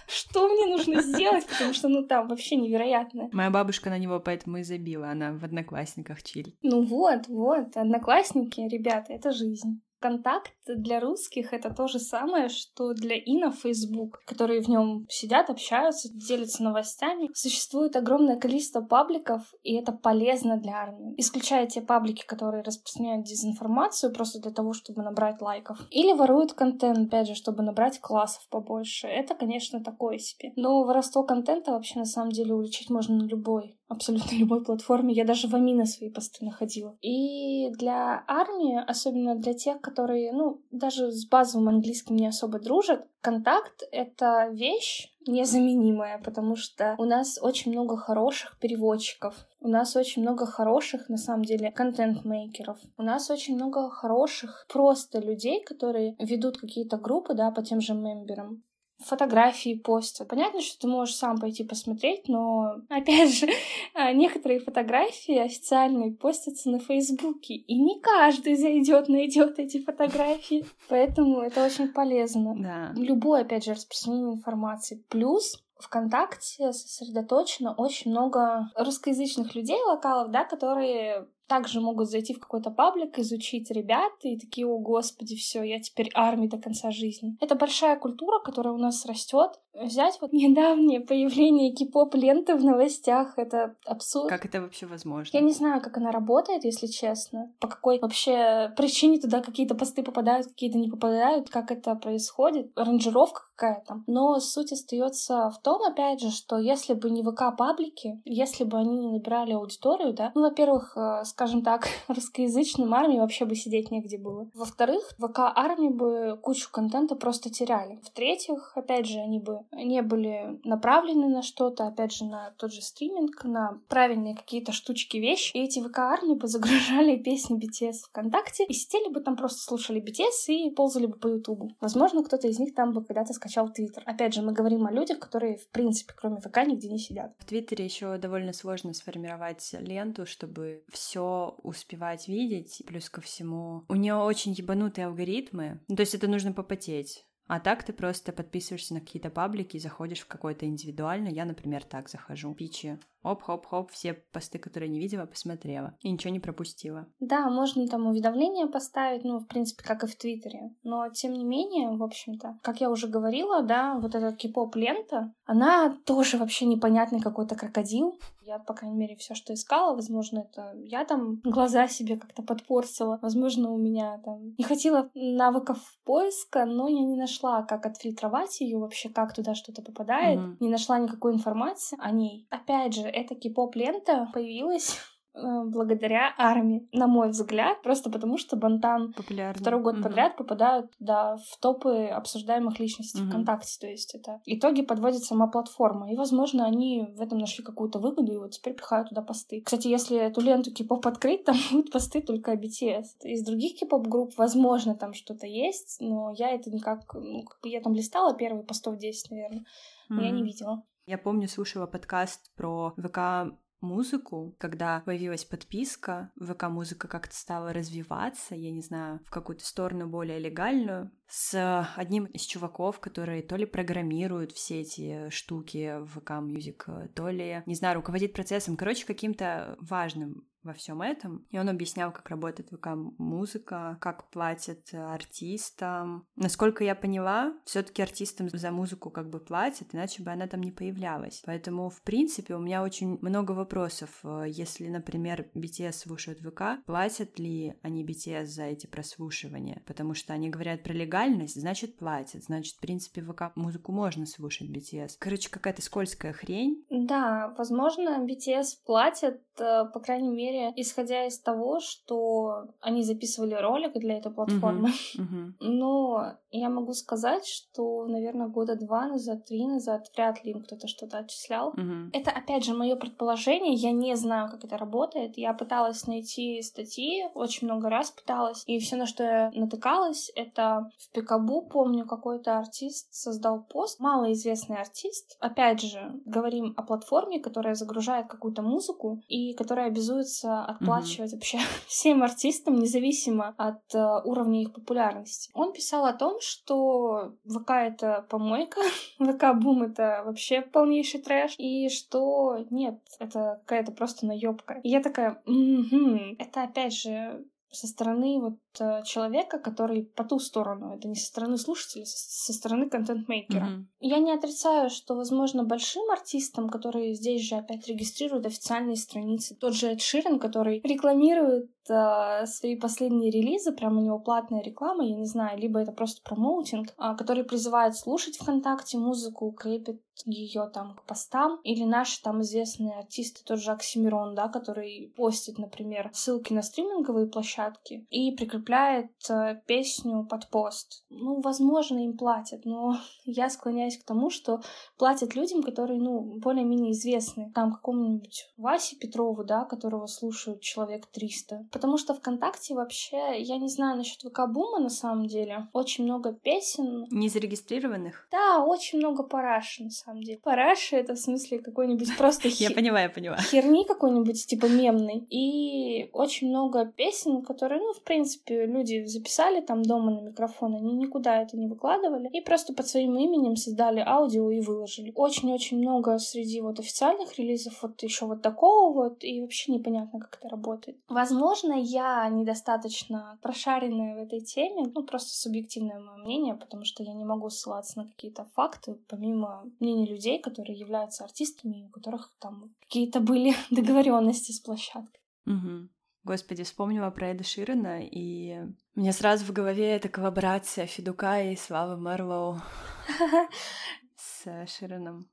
что 0.08 0.48
мне 0.48 0.66
нужно 0.66 1.02
сделать, 1.02 1.46
потому 1.46 1.72
что, 1.72 1.88
ну, 1.88 2.06
там 2.06 2.28
вообще 2.28 2.56
невероятно. 2.56 3.28
Моя 3.32 3.50
бабушка 3.50 3.90
на 3.90 3.98
него 3.98 4.18
поэтому 4.18 4.58
и 4.58 4.62
забила, 4.62 5.10
она 5.10 5.32
в 5.32 5.44
Одноклассниках 5.44 6.22
чилит. 6.22 6.56
Ну 6.62 6.84
вот, 6.84 7.28
вот, 7.28 7.76
Одноклассники, 7.76 8.60
ребята, 8.60 9.12
это 9.12 9.30
жизнь. 9.30 9.82
Контакт 10.04 10.52
для 10.66 11.00
русских 11.00 11.54
это 11.54 11.70
то 11.70 11.86
же 11.86 11.98
самое, 11.98 12.50
что 12.50 12.92
для 12.92 13.16
Ина 13.16 13.50
Facebook, 13.50 14.22
которые 14.26 14.60
в 14.60 14.68
нем 14.68 15.06
сидят, 15.08 15.48
общаются, 15.48 16.10
делятся 16.12 16.62
новостями. 16.62 17.30
Существует 17.32 17.96
огромное 17.96 18.38
количество 18.38 18.82
пабликов, 18.82 19.54
и 19.62 19.74
это 19.76 19.92
полезно 19.92 20.58
для 20.58 20.74
армии. 20.74 21.14
Исключая 21.16 21.66
те 21.66 21.80
паблики, 21.80 22.22
которые 22.26 22.62
распространяют 22.62 23.24
дезинформацию 23.24 24.12
просто 24.12 24.42
для 24.42 24.50
того, 24.50 24.74
чтобы 24.74 25.02
набрать 25.02 25.40
лайков. 25.40 25.78
Или 25.90 26.12
воруют 26.12 26.52
контент, 26.52 27.08
опять 27.08 27.28
же, 27.28 27.34
чтобы 27.34 27.62
набрать 27.62 27.98
классов 27.98 28.46
побольше. 28.50 29.06
Это, 29.06 29.34
конечно, 29.34 29.82
такое 29.82 30.18
себе. 30.18 30.52
Но 30.56 30.84
воровство 30.84 31.22
контента 31.22 31.72
вообще 31.72 32.00
на 32.00 32.04
самом 32.04 32.30
деле 32.30 32.52
уличить 32.52 32.90
можно 32.90 33.16
на 33.16 33.24
любой 33.24 33.78
абсолютно 33.88 34.34
любой 34.38 34.64
платформе. 34.64 35.14
Я 35.14 35.24
даже 35.24 35.48
в 35.48 35.54
Амина 35.54 35.86
свои 35.86 36.10
посты 36.10 36.44
находила. 36.44 36.96
И 37.00 37.70
для 37.70 38.24
армии, 38.26 38.82
особенно 38.86 39.34
для 39.34 39.54
тех, 39.54 39.80
которые, 39.80 40.32
ну, 40.32 40.62
даже 40.70 41.10
с 41.10 41.26
базовым 41.26 41.68
английским 41.68 42.16
не 42.16 42.26
особо 42.26 42.58
дружат, 42.58 43.06
контакт— 43.20 43.82
это 43.92 44.48
вещь 44.52 45.10
незаменимая, 45.26 46.20
потому 46.22 46.56
что 46.56 46.94
у 46.98 47.04
нас 47.04 47.38
очень 47.40 47.72
много 47.72 47.96
хороших 47.96 48.58
переводчиков, 48.58 49.34
у 49.60 49.68
нас 49.68 49.96
очень 49.96 50.20
много 50.20 50.44
хороших, 50.44 51.08
на 51.08 51.16
самом 51.16 51.44
деле, 51.44 51.72
контент-мейкеров. 51.72 52.78
У 52.98 53.02
нас 53.02 53.30
очень 53.30 53.54
много 53.54 53.88
хороших 53.88 54.66
просто 54.70 55.20
людей, 55.20 55.64
которые 55.64 56.16
ведут 56.18 56.58
какие-то 56.58 56.98
группы, 56.98 57.32
да, 57.32 57.50
по 57.50 57.62
тем 57.62 57.80
же 57.80 57.94
мемберам 57.94 58.62
фотографии 59.04 59.74
постят. 59.74 60.28
Понятно, 60.28 60.60
что 60.60 60.80
ты 60.80 60.86
можешь 60.86 61.14
сам 61.14 61.38
пойти 61.38 61.64
посмотреть, 61.64 62.28
но, 62.28 62.76
опять 62.88 63.34
же, 63.34 63.48
а, 63.94 64.12
некоторые 64.12 64.60
фотографии 64.60 65.38
официальные 65.38 66.12
постятся 66.12 66.70
на 66.70 66.78
Фейсбуке, 66.78 67.54
и 67.54 67.78
не 67.78 68.00
каждый 68.00 68.56
зайдет, 68.56 69.08
найдет 69.08 69.58
эти 69.58 69.82
фотографии. 69.82 70.64
Поэтому 70.88 71.40
это 71.40 71.64
очень 71.64 71.88
полезно. 71.88 72.54
Да. 72.56 72.92
Любое, 72.96 73.42
опять 73.42 73.64
же, 73.64 73.72
распространение 73.74 74.34
информации. 74.34 75.04
Плюс 75.08 75.62
ВКонтакте 75.78 76.72
сосредоточено 76.72 77.74
очень 77.74 78.10
много 78.10 78.70
русскоязычных 78.76 79.54
людей, 79.54 79.78
локалов, 79.86 80.30
да, 80.30 80.44
которые 80.44 81.26
также 81.46 81.80
могут 81.80 82.08
зайти 82.08 82.34
в 82.34 82.40
какой-то 82.40 82.70
паблик, 82.70 83.18
изучить 83.18 83.70
ребят 83.70 84.12
и 84.22 84.38
такие, 84.38 84.66
о 84.66 84.78
господи, 84.78 85.36
все, 85.36 85.62
я 85.62 85.80
теперь 85.80 86.10
армии 86.14 86.48
до 86.48 86.58
конца 86.58 86.90
жизни. 86.90 87.36
Это 87.40 87.54
большая 87.54 87.96
культура, 87.98 88.40
которая 88.40 88.74
у 88.74 88.78
нас 88.78 89.04
растет. 89.06 89.52
Взять 89.74 90.18
вот 90.20 90.32
недавнее 90.32 91.00
появление 91.00 91.72
кипоп 91.72 92.14
ленты 92.14 92.54
в 92.54 92.64
новостях, 92.64 93.38
это 93.38 93.76
абсурд. 93.84 94.28
Как 94.28 94.44
это 94.46 94.60
вообще 94.60 94.86
возможно? 94.86 95.36
Я 95.36 95.42
не 95.42 95.52
знаю, 95.52 95.82
как 95.82 95.96
она 95.96 96.10
работает, 96.10 96.64
если 96.64 96.86
честно. 96.86 97.52
По 97.60 97.68
какой 97.68 97.98
вообще 97.98 98.72
причине 98.76 99.18
туда 99.18 99.40
какие-то 99.40 99.74
посты 99.74 100.02
попадают, 100.02 100.46
какие-то 100.46 100.78
не 100.78 100.88
попадают, 100.88 101.50
как 101.50 101.70
это 101.70 101.94
происходит, 101.94 102.72
ранжировка 102.76 103.42
какая-то. 103.56 104.02
Но 104.06 104.38
суть 104.40 104.72
остается 104.72 105.50
в 105.50 105.60
том, 105.60 105.82
опять 105.82 106.20
же, 106.20 106.30
что 106.30 106.58
если 106.58 106.94
бы 106.94 107.10
не 107.10 107.22
ВК-паблики, 107.22 108.20
если 108.24 108.64
бы 108.64 108.78
они 108.78 108.98
не 108.98 109.08
набирали 109.08 109.52
аудиторию, 109.52 110.12
да, 110.12 110.32
ну, 110.34 110.42
во-первых, 110.42 110.96
э, 110.96 111.24
скажем 111.34 111.62
так, 111.62 111.88
русскоязычным 112.08 112.94
армии 112.94 113.18
вообще 113.18 113.44
бы 113.44 113.56
сидеть 113.56 113.90
негде 113.90 114.18
было. 114.18 114.48
Во-вторых, 114.54 115.02
ВК 115.18 115.40
армии 115.54 115.88
бы 115.88 116.38
кучу 116.40 116.70
контента 116.70 117.16
просто 117.16 117.50
теряли. 117.50 117.98
В-третьих, 118.04 118.72
опять 118.76 119.06
же, 119.06 119.18
они 119.18 119.40
бы 119.40 119.60
не 119.72 120.00
были 120.02 120.60
направлены 120.64 121.28
на 121.28 121.42
что-то, 121.42 121.88
опять 121.88 122.12
же, 122.12 122.24
на 122.24 122.52
тот 122.56 122.72
же 122.72 122.82
стриминг, 122.82 123.42
на 123.44 123.80
правильные 123.88 124.36
какие-то 124.36 124.70
штучки, 124.72 125.16
вещи. 125.16 125.56
И 125.56 125.64
эти 125.64 125.80
ВК 125.80 125.98
армии 125.98 126.34
бы 126.34 126.46
загружали 126.54 127.16
песни 127.16 127.58
BTS 127.58 128.06
ВКонтакте 128.08 128.64
и 128.66 128.72
сидели 128.72 129.12
бы 129.12 129.20
там 129.20 129.36
просто 129.36 129.58
слушали 129.58 130.00
BTS 130.00 130.54
и 130.54 130.70
ползали 130.70 131.06
бы 131.06 131.16
по 131.16 131.26
Ютубу. 131.26 131.72
Возможно, 131.80 132.22
кто-то 132.22 132.46
из 132.46 132.60
них 132.60 132.74
там 132.74 132.92
бы 132.92 133.04
когда-то 133.04 133.32
скачал 133.32 133.68
Твиттер. 133.70 134.04
Опять 134.06 134.34
же, 134.34 134.42
мы 134.42 134.52
говорим 134.52 134.86
о 134.86 134.92
людях, 134.92 135.18
которые, 135.18 135.56
в 135.56 135.66
принципе, 135.68 136.12
кроме 136.16 136.40
ВК, 136.40 136.58
нигде 136.58 136.88
не 136.88 136.98
сидят. 136.98 137.32
В 137.40 137.44
Твиттере 137.44 137.84
еще 137.84 138.18
довольно 138.18 138.52
сложно 138.52 138.94
сформировать 138.94 139.74
ленту, 139.80 140.26
чтобы 140.26 140.84
все 140.92 141.23
успевать 141.62 142.28
видеть. 142.28 142.82
Плюс 142.86 143.10
ко 143.10 143.20
всему, 143.20 143.84
у 143.88 143.94
нее 143.94 144.14
очень 144.14 144.52
ебанутые 144.52 145.06
алгоритмы. 145.06 145.80
Ну, 145.88 145.96
то 145.96 146.02
есть 146.02 146.14
это 146.14 146.28
нужно 146.28 146.52
попотеть. 146.52 147.24
А 147.46 147.60
так 147.60 147.84
ты 147.84 147.92
просто 147.92 148.32
подписываешься 148.32 148.94
на 148.94 149.00
какие-то 149.00 149.28
паблики 149.28 149.78
заходишь 149.78 150.20
в 150.20 150.26
какой-то 150.26 150.64
индивидуально. 150.66 151.28
Я, 151.28 151.44
например, 151.44 151.84
так 151.84 152.08
захожу. 152.08 152.54
Пичи. 152.54 152.98
Оп-хоп-хоп, 153.22 153.90
все 153.90 154.14
посты, 154.14 154.58
которые 154.58 154.90
не 154.90 155.00
видела, 155.00 155.26
посмотрела. 155.26 155.96
И 156.00 156.10
ничего 156.10 156.32
не 156.32 156.40
пропустила. 156.40 157.06
Да, 157.20 157.48
можно 157.48 157.86
там 157.86 158.06
уведомления 158.06 158.66
поставить, 158.66 159.24
ну, 159.24 159.38
в 159.38 159.46
принципе, 159.46 159.82
как 159.82 160.04
и 160.04 160.06
в 160.06 160.14
Твиттере. 160.16 160.74
Но, 160.82 161.08
тем 161.10 161.32
не 161.32 161.44
менее, 161.44 161.96
в 161.96 162.02
общем-то, 162.02 162.58
как 162.62 162.80
я 162.80 162.90
уже 162.90 163.08
говорила, 163.08 163.62
да, 163.62 163.98
вот 163.98 164.14
эта 164.14 164.34
кипоп-лента, 164.36 165.32
она 165.46 165.96
тоже 166.04 166.36
вообще 166.36 166.66
непонятный 166.66 167.20
какой-то 167.20 167.56
крокодил. 167.56 168.18
Я, 168.46 168.58
по 168.58 168.74
крайней 168.74 168.96
мере, 168.96 169.16
все, 169.16 169.34
что 169.34 169.54
искала, 169.54 169.94
возможно, 169.94 170.40
это 170.40 170.72
я 170.76 171.04
там 171.04 171.40
глаза 171.44 171.88
себе 171.88 172.16
как-то 172.16 172.42
подпортила. 172.42 173.18
Возможно, 173.22 173.70
у 173.72 173.78
меня 173.78 174.18
там 174.24 174.54
не 174.58 174.64
хватило 174.64 175.10
навыков 175.14 175.78
поиска, 176.04 176.66
но 176.66 176.88
я 176.88 177.00
не 177.00 177.16
нашла, 177.16 177.62
как 177.62 177.86
отфильтровать 177.86 178.60
ее 178.60 178.78
вообще, 178.78 179.08
как 179.08 179.34
туда 179.34 179.54
что-то 179.54 179.82
попадает. 179.82 180.38
Mm-hmm. 180.38 180.56
Не 180.60 180.68
нашла 180.68 180.98
никакой 180.98 181.32
информации 181.32 181.96
о 182.00 182.10
ней. 182.10 182.46
Опять 182.50 182.94
же, 182.94 183.02
эта 183.02 183.34
кипоп-лента 183.34 184.28
появилась 184.32 184.98
благодаря 185.34 186.32
армии, 186.38 186.88
на 186.92 187.06
мой 187.06 187.30
взгляд, 187.30 187.82
просто 187.82 188.10
потому 188.10 188.38
что 188.38 188.56
Бантан 188.56 189.12
Популярный. 189.12 189.60
второй 189.60 189.82
год 189.82 189.94
угу. 189.94 190.04
подряд 190.04 190.36
попадают 190.36 190.92
да, 191.00 191.36
в 191.36 191.58
топы 191.60 192.06
обсуждаемых 192.06 192.78
личностей 192.78 193.22
угу. 193.22 193.30
ВКонтакте. 193.30 193.80
То 193.80 193.86
есть 193.88 194.14
это 194.14 194.40
итоги 194.46 194.82
подводит 194.82 195.24
сама 195.24 195.48
платформа. 195.48 196.10
И, 196.12 196.16
возможно, 196.16 196.66
они 196.66 197.06
в 197.16 197.20
этом 197.20 197.38
нашли 197.38 197.64
какую-то 197.64 197.98
выгоду 197.98 198.32
и 198.32 198.36
вот 198.36 198.52
теперь 198.52 198.74
пихают 198.74 199.08
туда 199.08 199.22
посты. 199.22 199.62
Кстати, 199.62 199.88
если 199.88 200.16
эту 200.16 200.40
ленту 200.40 200.72
кипоп 200.72 201.06
открыть, 201.06 201.44
там 201.44 201.56
будут 201.72 201.90
посты 201.90 202.20
только 202.20 202.52
о 202.52 202.56
BTS. 202.56 203.04
Из 203.24 203.44
других 203.44 203.78
кипоп-групп, 203.78 204.34
возможно, 204.36 204.94
там 204.94 205.14
что-то 205.14 205.46
есть, 205.46 205.96
но 206.00 206.32
я 206.36 206.50
это 206.50 206.70
никак... 206.70 207.12
Ну, 207.14 207.42
как 207.42 207.60
бы 207.60 207.68
я 207.68 207.80
там 207.80 207.94
листала 207.94 208.34
первые 208.34 208.64
постов 208.64 208.98
10, 208.98 209.30
наверное, 209.30 209.64
но 210.08 210.22
я 210.22 210.30
не 210.30 210.42
видела. 210.42 210.82
Я 211.06 211.18
помню, 211.18 211.48
слушала 211.48 211.86
подкаст 211.86 212.50
про 212.54 212.94
ВК 212.96 213.52
музыку, 213.84 214.56
когда 214.58 215.00
появилась 215.06 215.44
подписка, 215.44 216.32
ВК-музыка 216.40 217.08
как-то 217.08 217.34
стала 217.36 217.72
развиваться, 217.72 218.54
я 218.54 218.70
не 218.70 218.82
знаю, 218.82 219.20
в 219.24 219.30
какую-то 219.30 219.64
сторону 219.64 220.08
более 220.08 220.38
легальную, 220.38 221.10
с 221.28 221.88
одним 221.96 222.24
из 222.26 222.42
чуваков, 222.42 223.00
которые 223.00 223.42
то 223.42 223.56
ли 223.56 223.66
программируют 223.66 224.52
все 224.52 224.80
эти 224.80 225.28
штуки 225.30 225.98
в 226.00 226.20
ВК 226.20 226.30
Music, 226.32 227.08
то 227.14 227.28
ли, 227.28 227.62
не 227.66 227.74
знаю, 227.74 227.96
руководит 227.96 228.32
процессом, 228.32 228.76
короче, 228.76 229.06
каким-то 229.06 229.76
важным 229.80 230.46
во 230.64 230.72
всем 230.72 231.02
этом. 231.02 231.46
И 231.50 231.58
он 231.58 231.68
объяснял, 231.68 232.12
как 232.12 232.28
работает 232.30 232.70
ВК-музыка, 232.70 233.98
как 234.00 234.30
платят 234.30 234.92
артистам. 234.92 236.26
Насколько 236.36 236.84
я 236.84 236.94
поняла, 236.94 237.54
все 237.64 237.82
таки 237.82 238.02
артистам 238.02 238.48
за 238.48 238.70
музыку 238.70 239.10
как 239.10 239.30
бы 239.30 239.40
платят, 239.40 239.94
иначе 239.94 240.22
бы 240.22 240.30
она 240.30 240.46
там 240.46 240.62
не 240.62 240.72
появлялась. 240.72 241.42
Поэтому, 241.44 241.90
в 241.90 242.02
принципе, 242.02 242.54
у 242.54 242.58
меня 242.58 242.82
очень 242.82 243.18
много 243.20 243.52
вопросов. 243.52 244.24
Если, 244.46 244.88
например, 244.88 245.46
BTS 245.54 245.92
слушают 245.92 246.40
ВК, 246.40 246.84
платят 246.86 247.38
ли 247.38 247.74
они 247.82 248.04
BTS 248.04 248.46
за 248.46 248.64
эти 248.64 248.86
прослушивания? 248.86 249.82
Потому 249.86 250.14
что 250.14 250.32
они 250.32 250.48
говорят 250.48 250.82
про 250.82 250.92
легальность, 250.92 251.60
значит, 251.60 251.96
платят. 251.96 252.44
Значит, 252.44 252.76
в 252.76 252.80
принципе, 252.80 253.22
ВК-музыку 253.22 253.92
можно 253.92 254.26
слушать 254.26 254.68
BTS. 254.70 255.16
Короче, 255.18 255.50
какая-то 255.50 255.82
скользкая 255.82 256.32
хрень. 256.32 256.84
Да, 256.90 257.54
возможно, 257.58 258.24
BTS 258.24 258.78
платят, 258.84 259.40
э, 259.58 259.84
по 259.92 260.00
крайней 260.00 260.30
мере, 260.30 260.53
мере, 260.54 260.72
исходя 260.76 261.26
из 261.26 261.38
того, 261.38 261.80
что 261.80 262.66
они 262.80 263.02
записывали 263.02 263.54
ролик 263.54 263.92
для 263.94 264.18
этой 264.18 264.32
платформы. 264.32 264.88
Uh-huh, 264.88 265.18
uh-huh. 265.20 265.52
Но 265.60 266.38
Я 266.56 266.68
могу 266.68 266.92
сказать, 266.92 267.44
что, 267.46 268.06
наверное, 268.06 268.46
года 268.46 268.76
два 268.76 269.08
назад, 269.08 269.44
три 269.44 269.66
назад 269.66 270.08
вряд 270.14 270.44
ли 270.44 270.52
им 270.52 270.62
кто-то 270.62 270.86
что-то 270.86 271.18
отчислял. 271.18 271.72
Мгм. 271.74 272.10
Это, 272.12 272.30
опять 272.30 272.64
же, 272.64 272.74
мое 272.74 272.94
предположение. 272.94 273.74
Я 273.74 273.90
не 273.90 274.14
знаю, 274.14 274.48
как 274.48 274.64
это 274.64 274.78
работает. 274.78 275.36
Я 275.36 275.52
пыталась 275.52 276.06
найти 276.06 276.62
статьи, 276.62 277.24
очень 277.34 277.66
много 277.66 277.90
раз 277.90 278.12
пыталась. 278.12 278.62
И 278.66 278.78
все, 278.78 278.94
на 278.94 279.06
что 279.06 279.24
я 279.24 279.50
натыкалась, 279.52 280.30
это 280.36 280.90
в 280.96 281.10
Пикабу, 281.12 281.62
помню, 281.62 282.06
какой-то 282.06 282.56
артист 282.56 283.12
создал 283.12 283.64
пост. 283.64 283.98
Малоизвестный 283.98 284.76
артист. 284.76 285.36
Опять 285.40 285.80
же, 285.80 286.20
говорим 286.24 286.74
о 286.76 286.82
платформе, 286.84 287.40
которая 287.40 287.74
загружает 287.74 288.28
какую-то 288.28 288.62
музыку 288.62 289.20
и 289.26 289.54
которая 289.54 289.88
обязуется 289.88 290.64
отплачивать 290.64 291.32
вообще 291.32 291.58
всем 291.88 292.22
артистам, 292.22 292.76
независимо 292.76 293.54
от 293.56 293.82
э, 293.92 294.20
уровня 294.24 294.62
их 294.62 294.72
популярности. 294.72 295.50
Он 295.54 295.72
писал 295.72 296.06
о 296.06 296.12
том, 296.12 296.38
что 296.44 297.34
ВК— 297.44 297.70
это 297.70 298.26
помойка, 298.28 298.80
ВК-бум— 299.18 299.82
это 299.84 300.22
вообще 300.24 300.60
полнейший 300.60 301.20
трэш, 301.20 301.54
и 301.58 301.88
что 301.88 302.58
нет, 302.70 303.00
это 303.18 303.62
какая-то 303.64 303.92
просто 303.92 304.26
наебка. 304.26 304.80
И 304.82 304.88
я 304.90 305.00
такая, 305.00 305.42
«Мгм». 305.46 306.36
это 306.38 306.62
опять 306.62 306.94
же 306.94 307.44
со 307.74 307.86
стороны 307.86 308.40
вот 308.40 308.58
э, 308.78 309.02
человека, 309.04 309.58
который 309.58 310.04
по 310.04 310.24
ту 310.24 310.38
сторону, 310.38 310.94
это 310.94 311.08
не 311.08 311.16
со 311.16 311.26
стороны 311.26 311.58
слушателя, 311.58 312.04
со, 312.04 312.16
со 312.16 312.52
стороны 312.52 312.88
контент-мейкера. 312.88 313.64
Мгм. 313.64 313.88
Я 314.00 314.18
не 314.18 314.32
отрицаю, 314.32 314.90
что, 314.90 315.14
возможно, 315.14 315.64
большим 315.64 316.10
артистам, 316.10 316.68
которые 316.68 317.14
здесь 317.14 317.42
же 317.42 317.56
опять 317.56 317.86
регистрируют 317.88 318.46
официальные 318.46 318.96
страницы, 318.96 319.56
тот 319.56 319.74
же 319.74 319.88
Эд 319.88 320.00
Ширен, 320.00 320.38
который 320.38 320.80
рекламирует 320.84 321.70
э, 321.90 322.46
свои 322.46 322.76
последние 322.76 323.30
релизы, 323.30 323.72
прям 323.72 323.98
у 323.98 324.02
него 324.02 324.18
платная 324.18 324.62
реклама, 324.62 325.04
я 325.04 325.14
не 325.14 325.26
знаю, 325.26 325.58
либо 325.58 325.80
это 325.80 325.92
просто 325.92 326.22
промоутинг, 326.22 326.94
а, 326.96 327.14
который 327.14 327.44
призывает 327.44 327.96
слушать 327.96 328.36
ВКонтакте 328.36 328.98
музыку, 328.98 329.50
крепит 329.52 330.00
ее 330.24 330.70
там 330.72 330.94
к 330.94 331.02
постам, 331.02 331.60
или 331.64 331.84
наши 331.84 332.22
там 332.22 332.42
известные 332.42 332.98
артисты, 332.98 333.42
тот 333.44 333.60
же 333.60 333.72
Оксимирон, 333.72 334.34
да, 334.34 334.48
который 334.48 335.12
постит, 335.16 335.58
например, 335.58 336.10
ссылки 336.12 336.52
на 336.52 336.62
стриминговые 336.62 337.26
площадки 337.26 338.06
и 338.10 338.32
прикрепляет 338.32 339.10
э, 339.28 339.60
песню 339.66 340.24
под 340.24 340.48
пост. 340.48 341.04
Ну, 341.10 341.40
возможно, 341.40 341.98
им 341.98 342.16
платят, 342.16 342.64
но 342.64 342.96
я 343.24 343.50
склоняюсь 343.50 343.98
к 343.98 344.04
тому, 344.04 344.30
что 344.30 344.60
платят 344.98 345.34
людям, 345.34 345.62
которые, 345.62 346.00
ну, 346.00 346.38
более-менее 346.38 346.92
известны. 346.92 347.50
Там 347.54 347.72
какому-нибудь 347.72 348.52
Васе 348.56 348.96
Петрову, 348.96 349.44
да, 349.44 349.64
которого 349.64 350.06
слушают 350.06 350.60
человек 350.60 351.06
300. 351.06 351.68
Потому 351.74 351.98
что 351.98 352.14
ВКонтакте 352.14 352.72
вообще, 352.74 353.40
я 353.40 353.58
не 353.58 353.68
знаю 353.68 353.96
насчет 353.96 354.22
ВК-бума 354.22 354.78
на 354.78 354.88
самом 354.88 355.26
деле, 355.26 355.66
очень 355.72 356.04
много 356.04 356.32
песен. 356.32 357.08
Не 357.10 357.28
зарегистрированных? 357.28 358.28
Да, 358.30 358.64
очень 358.64 359.00
много 359.00 359.24
параши 359.24 359.82
на 359.82 359.90
самом 359.90 360.22
деле. 360.22 360.38
Параши— 360.44 360.94
это 361.02 361.14
в 361.14 361.18
смысле 361.18 361.58
какой-нибудь 361.58 362.16
просто 362.18 362.46
Я 362.46 362.70
поняла, 362.70 363.00
я 363.00 363.08
поняла. 363.08 363.38
херни 363.38 363.84
какой-нибудь, 363.84 364.46
типа 364.46 364.66
мемный. 364.66 365.26
И 365.30 366.10
очень 366.12 366.48
много 366.48 366.86
песен, 366.86 367.42
которые, 367.42 367.80
ну, 367.80 367.92
в 367.92 368.02
принципе, 368.02 368.66
люди 368.66 369.04
записали 369.06 369.60
там 369.60 369.82
дома 369.82 370.12
на 370.12 370.20
микрофон, 370.20 370.76
они 370.76 370.92
никуда 370.94 371.42
это 371.42 371.56
не 371.56 371.66
выкладывали. 371.66 372.28
И 372.32 372.40
просто 372.40 372.72
под 372.72 372.86
своим 372.86 373.16
именем 373.18 373.56
создали 373.56 373.98
аудио 373.98 374.48
и 374.52 374.60
выложили. 374.60 375.12
Очень-очень 375.16 375.78
много 375.78 376.18
среди 376.18 376.60
вот 376.60 376.78
официальных 376.78 377.36
релизов 377.36 377.82
вот 377.82 378.00
еще 378.04 378.26
вот 378.26 378.42
такого 378.42 378.92
вот, 378.92 379.24
и 379.24 379.40
вообще 379.40 379.72
непонятно, 379.72 380.20
как 380.20 380.38
это 380.38 380.48
работает. 380.48 380.98
Возможно, 381.08 381.63
я 381.72 382.28
недостаточно 382.28 383.38
прошаренная 383.40 384.14
в 384.16 384.18
этой 384.18 384.40
теме, 384.40 384.90
ну, 384.94 385.04
просто 385.04 385.30
субъективное 385.30 385.98
мое 385.98 386.16
мнение, 386.18 386.54
потому 386.54 386.84
что 386.84 387.02
я 387.02 387.14
не 387.14 387.24
могу 387.24 387.48
ссылаться 387.48 387.98
на 387.98 388.08
какие-то 388.08 388.44
факты, 388.54 388.96
помимо 389.08 389.64
мнений 389.80 390.06
людей, 390.06 390.38
которые 390.38 390.78
являются 390.78 391.24
артистами, 391.24 391.86
у 391.86 391.90
которых 391.90 392.30
там 392.38 392.74
какие-то 392.82 393.20
были 393.20 393.54
договоренности 393.70 394.52
с 394.52 394.60
площадкой. 394.60 395.20
Мгм. 395.46 395.90
Господи, 396.24 396.62
вспомнила 396.62 397.10
про 397.10 397.32
Эда 397.32 397.44
Ширена, 397.44 398.00
и 398.02 398.58
у 398.96 399.00
меня 399.00 399.12
сразу 399.12 399.44
в 399.44 399.52
голове 399.52 399.90
эта 399.90 400.08
коллаборация 400.08 400.86
Федука 400.86 401.42
и 401.42 401.56
Славы 401.56 402.00
Мерлоу 402.00 402.60
с 404.16 404.66
Ширеном. 404.66 405.28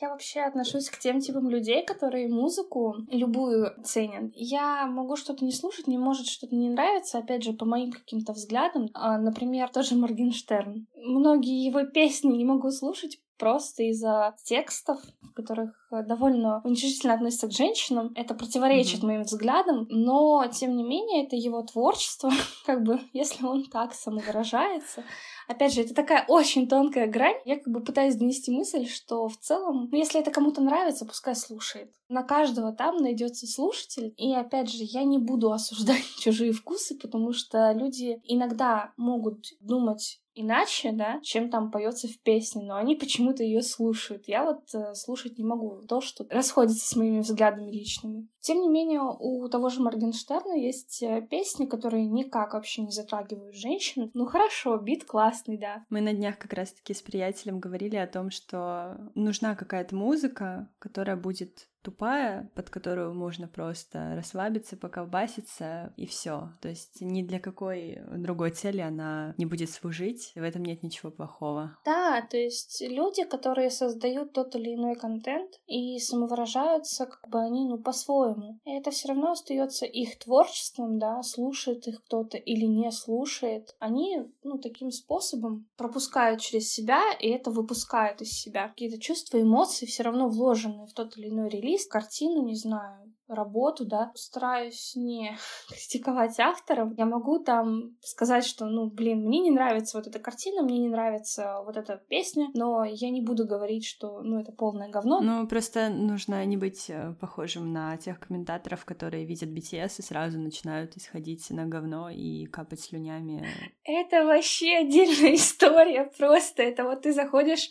Я 0.00 0.10
вообще 0.10 0.40
отношусь 0.40 0.90
к 0.90 0.98
тем 0.98 1.20
типам 1.20 1.48
людей, 1.48 1.84
которые 1.84 2.28
музыку 2.28 2.96
любую 3.10 3.72
ценят. 3.84 4.32
Я 4.34 4.86
могу 4.86 5.16
что-то 5.16 5.44
не 5.44 5.52
слушать, 5.52 5.86
мне 5.86 5.98
может 5.98 6.26
что-то 6.26 6.54
не 6.56 6.68
нравится, 6.68 7.18
опять 7.18 7.44
же, 7.44 7.52
по 7.52 7.64
моим 7.64 7.92
каким-то 7.92 8.32
взглядам. 8.32 8.88
А, 8.92 9.18
например, 9.18 9.70
тоже 9.70 9.94
Моргенштерн. 9.94 10.86
Многие 10.96 11.64
его 11.64 11.84
песни 11.84 12.36
не 12.36 12.44
могу 12.44 12.70
слушать 12.70 13.20
просто 13.38 13.84
из-за 13.84 14.34
текстов, 14.44 15.00
в 15.22 15.32
которых 15.32 15.70
э, 15.90 16.02
довольно 16.02 16.60
уничижительно 16.64 17.14
относятся 17.14 17.48
к 17.48 17.52
женщинам. 17.52 18.12
Это 18.14 18.34
противоречит 18.34 18.98
Мгм. 18.98 19.06
моим 19.08 19.22
взглядам, 19.22 19.86
но, 19.90 20.46
тем 20.52 20.76
не 20.76 20.82
менее, 20.82 21.26
это 21.26 21.36
его 21.36 21.62
творчество. 21.62 22.30
Как 22.66 22.82
бы, 22.82 23.00
если 23.12 23.44
он 23.44 23.64
так 23.64 23.94
самовыражается, 23.94 25.04
Опять 25.46 25.74
же, 25.74 25.82
это 25.82 25.94
такая 25.94 26.24
очень 26.26 26.66
тонкая 26.68 27.06
грань. 27.06 27.36
Я 27.44 27.56
как 27.56 27.68
бы 27.68 27.80
пытаюсь 27.82 28.16
донести 28.16 28.50
мысль, 28.50 28.86
что 28.86 29.28
в 29.28 29.36
целом, 29.36 29.88
ну, 29.90 29.98
если 29.98 30.20
это 30.20 30.30
кому-то 30.30 30.62
нравится, 30.62 31.04
пускай 31.04 31.36
слушает. 31.36 31.92
На 32.08 32.22
каждого 32.22 32.72
там 32.72 32.96
найдется 32.96 33.46
слушатель. 33.46 34.14
И 34.16 34.32
опять 34.34 34.70
же, 34.70 34.78
я 34.80 35.04
не 35.04 35.18
буду 35.18 35.52
осуждать 35.52 36.04
чужие 36.18 36.52
вкусы, 36.52 36.98
потому 36.98 37.32
что 37.32 37.72
люди 37.72 38.20
иногда 38.24 38.92
могут 38.96 39.46
думать 39.60 40.20
иначе, 40.34 40.92
да, 40.92 41.20
чем 41.22 41.50
там 41.50 41.70
поется 41.70 42.08
в 42.08 42.18
песне, 42.20 42.62
но 42.64 42.76
они 42.76 42.96
почему-то 42.96 43.42
ее 43.42 43.62
слушают. 43.62 44.28
Я 44.28 44.44
вот 44.44 44.74
э, 44.74 44.94
слушать 44.94 45.38
не 45.38 45.44
могу 45.44 45.82
то, 45.88 46.00
что 46.00 46.26
расходится 46.30 46.86
с 46.86 46.96
моими 46.96 47.20
взглядами 47.20 47.70
личными. 47.70 48.28
Тем 48.40 48.60
не 48.60 48.68
менее, 48.68 49.00
у 49.00 49.48
того 49.48 49.68
же 49.70 49.80
Моргенштерна 49.80 50.54
есть 50.54 51.02
э, 51.02 51.22
песни, 51.22 51.66
которые 51.66 52.06
никак 52.06 52.54
вообще 52.54 52.82
не 52.82 52.90
затрагивают 52.90 53.54
женщин. 53.54 54.10
Ну 54.14 54.26
хорошо, 54.26 54.76
бит 54.76 55.04
классный, 55.04 55.56
да. 55.56 55.84
Мы 55.88 56.00
на 56.00 56.12
днях 56.12 56.38
как 56.38 56.52
раз-таки 56.52 56.94
с 56.94 57.02
приятелем 57.02 57.60
говорили 57.60 57.96
о 57.96 58.06
том, 58.06 58.30
что 58.30 59.10
нужна 59.14 59.54
какая-то 59.54 59.94
музыка, 59.94 60.68
которая 60.78 61.16
будет 61.16 61.68
тупая, 61.84 62.50
под 62.54 62.70
которую 62.70 63.14
можно 63.14 63.46
просто 63.46 64.14
расслабиться, 64.16 64.76
поколбаситься 64.76 65.92
и 65.96 66.06
все. 66.06 66.50
То 66.60 66.68
есть 66.68 67.00
ни 67.00 67.22
для 67.22 67.38
какой 67.38 68.00
другой 68.16 68.50
цели 68.50 68.80
она 68.80 69.34
не 69.36 69.46
будет 69.46 69.70
служить, 69.70 70.32
в 70.34 70.42
этом 70.42 70.64
нет 70.64 70.82
ничего 70.82 71.12
плохого. 71.12 71.76
Да, 71.84 72.22
то 72.22 72.36
есть 72.36 72.80
люди, 72.80 73.24
которые 73.24 73.70
создают 73.70 74.32
тот 74.32 74.56
или 74.56 74.74
иной 74.74 74.96
контент 74.96 75.60
и 75.66 75.98
самовыражаются, 75.98 77.06
как 77.06 77.28
бы 77.28 77.38
они, 77.40 77.68
ну, 77.68 77.78
по-своему. 77.78 78.58
И 78.64 78.72
это 78.72 78.90
все 78.90 79.08
равно 79.08 79.32
остается 79.32 79.84
их 79.84 80.18
творчеством, 80.18 80.98
да, 80.98 81.22
слушает 81.22 81.86
их 81.86 82.02
кто-то 82.04 82.38
или 82.38 82.64
не 82.64 82.90
слушает. 82.90 83.74
Они, 83.78 84.22
ну, 84.42 84.58
таким 84.58 84.90
способом 84.90 85.66
пропускают 85.76 86.40
через 86.40 86.72
себя, 86.72 87.02
и 87.20 87.28
это 87.28 87.50
выпускают 87.50 88.22
из 88.22 88.32
себя. 88.32 88.68
Какие-то 88.68 88.98
чувства, 88.98 89.40
эмоции 89.40 89.84
все 89.84 90.02
равно 90.02 90.28
вложены 90.28 90.86
в 90.86 90.94
тот 90.94 91.18
или 91.18 91.28
иной 91.28 91.50
релиз, 91.50 91.73
картину, 91.86 92.44
не 92.44 92.56
знаю, 92.56 93.14
работу, 93.28 93.86
да, 93.86 94.12
стараюсь 94.14 94.94
не 94.96 95.36
критиковать 95.68 96.38
авторов. 96.38 96.92
Я 96.96 97.06
могу 97.06 97.38
там 97.38 97.96
сказать, 98.00 98.44
что, 98.44 98.66
ну, 98.66 98.90
блин, 98.90 99.24
мне 99.24 99.40
не 99.40 99.50
нравится 99.50 99.98
вот 99.98 100.06
эта 100.06 100.18
картина, 100.18 100.62
мне 100.62 100.78
не 100.78 100.88
нравится 100.88 101.62
вот 101.64 101.76
эта 101.76 101.96
песня, 102.08 102.48
но 102.54 102.84
я 102.84 103.10
не 103.10 103.22
буду 103.22 103.46
говорить, 103.46 103.86
что, 103.86 104.20
ну, 104.22 104.40
это 104.40 104.52
полное 104.52 104.88
говно. 104.88 105.20
Ну, 105.20 105.46
просто 105.46 105.88
нужно 105.88 106.44
не 106.44 106.56
быть 106.56 106.90
э, 106.90 107.14
похожим 107.20 107.72
на 107.72 107.96
тех 107.96 108.20
комментаторов, 108.20 108.84
которые 108.84 109.24
видят 109.24 109.48
BTS 109.48 109.96
и 109.98 110.02
сразу 110.02 110.38
начинают 110.38 110.96
исходить 110.96 111.48
на 111.50 111.66
говно 111.66 112.10
и 112.10 112.46
капать 112.46 112.80
слюнями. 112.80 113.46
Это 113.84 114.24
вообще 114.24 114.78
отдельная 114.78 115.34
история 115.34 116.10
просто. 116.18 116.62
Это 116.62 116.84
вот 116.84 117.02
ты 117.02 117.12
заходишь 117.12 117.70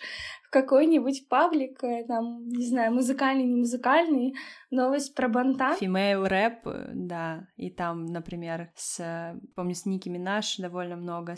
какой-нибудь 0.53 1.27
паблик, 1.27 1.83
э, 1.83 2.05
там, 2.07 2.47
не 2.47 2.65
знаю, 2.65 2.93
музыкальный, 2.93 3.43
не 3.43 3.55
музыкальный, 3.55 4.35
новость 4.69 5.15
про 5.15 5.27
Бантан. 5.27 5.75
Female 5.79 6.27
рэп, 6.27 6.67
да, 6.93 7.47
и 7.57 7.71
там, 7.71 8.05
например, 8.05 8.71
с, 8.75 9.35
помню, 9.55 9.73
с 9.73 9.85
Ники 9.85 10.09
Минаж 10.09 10.57
довольно 10.57 10.95
много, 10.95 11.35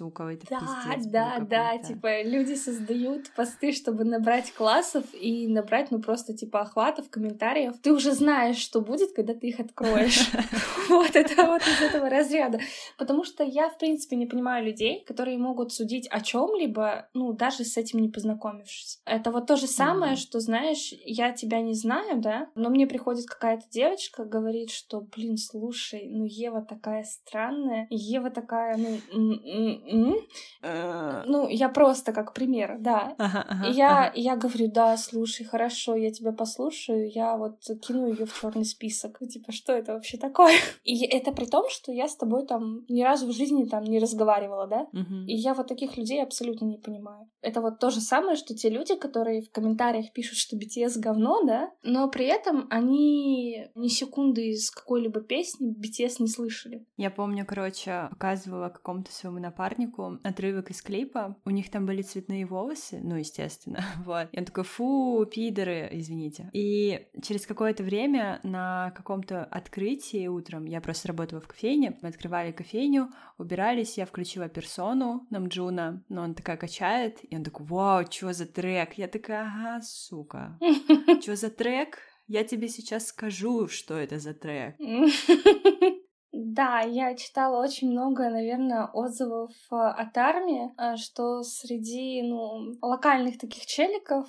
это 0.00 0.46
Да, 0.50 0.58
пиздец 0.58 1.06
да, 1.06 1.38
да, 1.40 1.78
типа 1.78 2.22
люди 2.22 2.54
создают 2.54 3.30
посты, 3.36 3.72
чтобы 3.72 4.04
набрать 4.04 4.52
классов 4.52 5.04
и 5.12 5.46
набрать, 5.46 5.90
ну 5.90 6.00
просто 6.00 6.34
типа 6.34 6.62
охватов, 6.62 7.08
комментариев. 7.10 7.74
Ты 7.80 7.92
уже 7.92 8.12
знаешь, 8.12 8.56
что 8.56 8.80
будет, 8.80 9.12
когда 9.12 9.34
ты 9.34 9.48
их 9.48 9.60
откроешь. 9.60 10.30
Вот 10.88 11.16
это 11.16 11.46
вот 11.46 11.62
из 11.62 11.80
этого 11.80 12.10
разряда. 12.10 12.58
Потому 12.98 13.24
что 13.24 13.42
я, 13.42 13.70
в 13.70 13.78
принципе, 13.78 14.16
не 14.16 14.26
понимаю 14.26 14.66
людей, 14.66 15.02
которые 15.06 15.38
могут 15.38 15.72
судить 15.72 16.06
о 16.08 16.20
чем-либо, 16.20 17.08
ну, 17.14 17.32
даже 17.32 17.64
с 17.64 17.78
этим 17.78 18.00
не 18.00 18.10
познакомившись. 18.44 19.00
Это 19.06 19.30
вот 19.30 19.46
то 19.46 19.56
же 19.56 19.66
самое, 19.66 20.12
Мгм. 20.12 20.16
что, 20.20 20.40
знаешь, 20.40 20.92
я 21.04 21.32
тебя 21.32 21.60
не 21.62 21.74
знаю, 21.74 22.20
да, 22.20 22.48
но 22.54 22.70
мне 22.70 22.86
приходит 22.86 23.26
какая-то 23.26 23.64
девочка 23.70 24.24
говорит, 24.24 24.70
что, 24.70 25.00
блин, 25.00 25.36
слушай, 25.36 26.08
ну 26.10 26.24
Ева 26.24 26.62
такая 26.62 27.04
странная, 27.04 27.86
Ева 27.90 28.30
такая, 28.30 28.76
ну, 28.76 30.16
А. 30.62 31.24
ну, 31.26 31.48
я 31.48 31.68
просто 31.68 32.12
как 32.12 32.32
пример, 32.34 32.76
да. 32.78 33.16
И 33.66 33.72
я, 33.72 34.12
я 34.14 34.36
говорю, 34.36 34.70
да, 34.70 34.96
слушай, 34.96 35.44
хорошо, 35.44 35.94
я 35.96 36.10
тебя 36.10 36.32
послушаю, 36.32 37.10
я 37.10 37.36
вот 37.36 37.60
кину 37.86 38.06
ее 38.10 38.26
в 38.26 38.40
черный 38.40 38.64
список. 38.64 39.18
Ну, 39.20 39.26
Типа, 39.28 39.52
что 39.52 39.72
это 39.72 39.92
вообще 39.94 40.16
такое? 40.18 40.54
И 40.84 41.04
это 41.06 41.32
при 41.32 41.46
том, 41.46 41.64
что 41.70 41.92
я 41.92 42.08
с 42.08 42.16
тобой 42.16 42.46
там 42.46 42.84
ни 42.88 43.02
разу 43.02 43.26
в 43.26 43.32
жизни 43.32 43.64
там 43.64 43.84
не 43.84 43.98
разговаривала, 43.98 44.66
да? 44.66 44.86
И 45.26 45.34
я 45.34 45.54
вот 45.54 45.68
таких 45.68 45.96
людей 45.96 46.22
абсолютно 46.22 46.66
не 46.66 46.78
понимаю. 46.78 47.28
Это 47.42 47.60
вот 47.60 47.78
то 47.78 47.90
же 47.90 48.00
самое, 48.00 48.33
что 48.36 48.54
те 48.54 48.68
люди, 48.68 48.94
которые 48.96 49.42
в 49.42 49.50
комментариях 49.50 50.12
пишут, 50.12 50.38
что 50.38 50.56
BTS 50.56 50.98
говно, 50.98 51.42
да, 51.44 51.70
но 51.82 52.08
при 52.08 52.26
этом 52.26 52.66
они 52.70 53.68
ни 53.74 53.88
секунды 53.88 54.50
из 54.50 54.70
какой-либо 54.70 55.20
песни 55.20 55.74
BTS 55.74 56.16
не 56.20 56.28
слышали. 56.28 56.86
Я 56.96 57.10
помню, 57.10 57.44
короче, 57.46 58.08
показывала 58.10 58.68
какому-то 58.68 59.12
своему 59.12 59.38
напарнику 59.38 60.18
отрывок 60.22 60.70
из 60.70 60.82
клипа. 60.82 61.36
У 61.44 61.50
них 61.50 61.70
там 61.70 61.86
были 61.86 62.02
цветные 62.02 62.46
волосы, 62.46 63.00
ну, 63.02 63.16
естественно, 63.16 63.84
вот. 64.04 64.28
И 64.32 64.38
он 64.38 64.44
такой, 64.44 64.64
фу, 64.64 65.26
пидоры, 65.30 65.88
извините. 65.92 66.50
И 66.52 67.06
через 67.22 67.46
какое-то 67.46 67.82
время 67.82 68.40
на 68.42 68.92
каком-то 68.96 69.44
открытии 69.44 70.26
утром, 70.26 70.64
я 70.64 70.80
просто 70.80 71.08
работала 71.08 71.40
в 71.40 71.48
кофейне, 71.48 71.98
мы 72.02 72.08
открывали 72.08 72.52
кофейню, 72.52 73.10
убирались, 73.38 73.98
я 73.98 74.06
включила 74.06 74.48
персону 74.48 75.26
Намджуна, 75.30 76.02
но 76.08 76.22
он 76.22 76.34
такая 76.34 76.56
качает, 76.56 77.18
и 77.22 77.36
он 77.36 77.44
такой, 77.44 77.66
вау, 77.66 78.04
что 78.24 78.32
за 78.32 78.46
трек? 78.46 78.94
Я 78.94 79.06
такая, 79.06 79.42
ага, 79.42 79.82
сука, 79.82 80.58
что 81.20 81.36
за 81.36 81.50
трек? 81.50 81.98
Я 82.26 82.42
тебе 82.42 82.68
сейчас 82.68 83.08
скажу, 83.08 83.68
что 83.68 83.94
это 83.94 84.18
за 84.18 84.34
трек. 84.34 84.76
Да, 86.36 86.80
я 86.80 87.14
читала 87.14 87.62
очень 87.62 87.92
много, 87.92 88.28
наверное, 88.28 88.86
отзывов 88.92 89.52
э, 89.70 89.76
от 89.76 90.18
армии, 90.18 90.72
э, 90.76 90.96
что 90.96 91.42
среди, 91.44 92.22
ну, 92.22 92.74
локальных 92.82 93.38
таких 93.38 93.66
челиков 93.66 94.26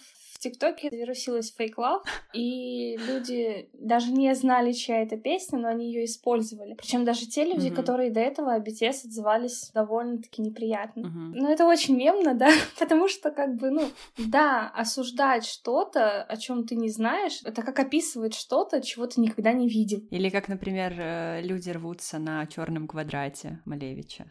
ТикТоке 0.50 0.90
вирусилась 0.90 1.54
фейк 1.54 1.78
лав, 1.78 2.04
и 2.34 2.96
люди 2.98 3.70
даже 3.74 4.12
не 4.12 4.34
знали, 4.36 4.72
чья 4.74 5.02
это 5.02 5.18
песня, 5.18 5.60
но 5.60 5.68
они 5.70 5.88
ее 5.92 6.06
использовали. 6.06 6.76
Причем 6.76 7.04
даже 7.06 7.26
те 7.28 7.44
люди, 7.46 7.68
Мгм. 7.68 7.76
которые 7.76 8.12
до 8.12 8.20
этого 8.20 8.54
о 8.54 8.60
BTS 8.60 9.06
отзывались 9.06 9.72
довольно-таки 9.74 10.42
неприятно. 10.42 11.08
Мгм. 11.08 11.32
Ну, 11.36 11.50
это 11.52 11.66
очень 11.66 11.96
мемно, 11.98 12.34
да, 12.34 12.48
потому 12.80 13.08
что, 13.08 13.32
как 13.32 13.56
бы, 13.56 13.70
ну, 13.72 13.90
да, 14.18 14.70
осуждать 14.76 15.46
что-то, 15.46 16.24
о 16.24 16.38
чем 16.38 16.66
ты 16.66 16.76
не 16.76 16.90
знаешь, 16.90 17.42
это 17.44 17.62
как 17.64 17.80
описывать 17.80 18.34
что-то, 18.36 18.82
чего 18.82 19.08
ты 19.08 19.22
никогда 19.22 19.52
не 19.54 19.68
видел. 19.68 20.00
Или 20.12 20.30
как, 20.30 20.48
например, 20.48 20.94
э, 20.98 21.42
люди 21.42 21.70
рвутся 21.72 22.20
на 22.20 22.46
черном 22.48 22.88
квадрате 22.88 23.62
Малевича. 23.66 24.26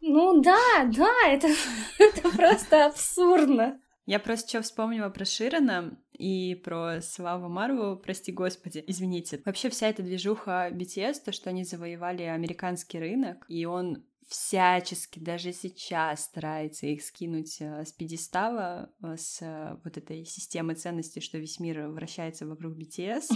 Ну 0.00 0.40
да, 0.42 0.58
да, 0.96 1.12
это, 1.28 1.48
это 1.98 2.30
просто 2.36 2.86
абсурдно. 2.86 3.78
Я 4.04 4.18
просто 4.18 4.48
что 4.48 4.62
вспомнила 4.62 5.08
про 5.10 5.24
Ширана 5.24 5.96
и 6.12 6.56
про 6.56 7.00
Славу 7.00 7.48
Марву, 7.48 7.96
прости 7.96 8.32
господи, 8.32 8.82
извините. 8.86 9.40
Вообще 9.44 9.70
вся 9.70 9.88
эта 9.88 10.02
движуха 10.02 10.70
BTS, 10.72 11.22
то, 11.24 11.32
что 11.32 11.50
они 11.50 11.64
завоевали 11.64 12.22
американский 12.22 12.98
рынок, 12.98 13.44
и 13.48 13.64
он 13.64 14.04
всячески 14.26 15.18
даже 15.18 15.52
сейчас 15.52 16.24
старается 16.24 16.86
их 16.86 17.02
скинуть 17.02 17.58
э, 17.60 17.84
с 17.84 17.92
пьедестала, 17.92 18.90
э, 19.02 19.16
с 19.16 19.42
э, 19.42 19.78
вот 19.84 19.96
этой 19.96 20.24
системы 20.24 20.74
ценностей, 20.74 21.20
что 21.20 21.38
весь 21.38 21.60
мир 21.60 21.88
вращается 21.88 22.46
вокруг 22.46 22.74
BTS. 22.76 23.26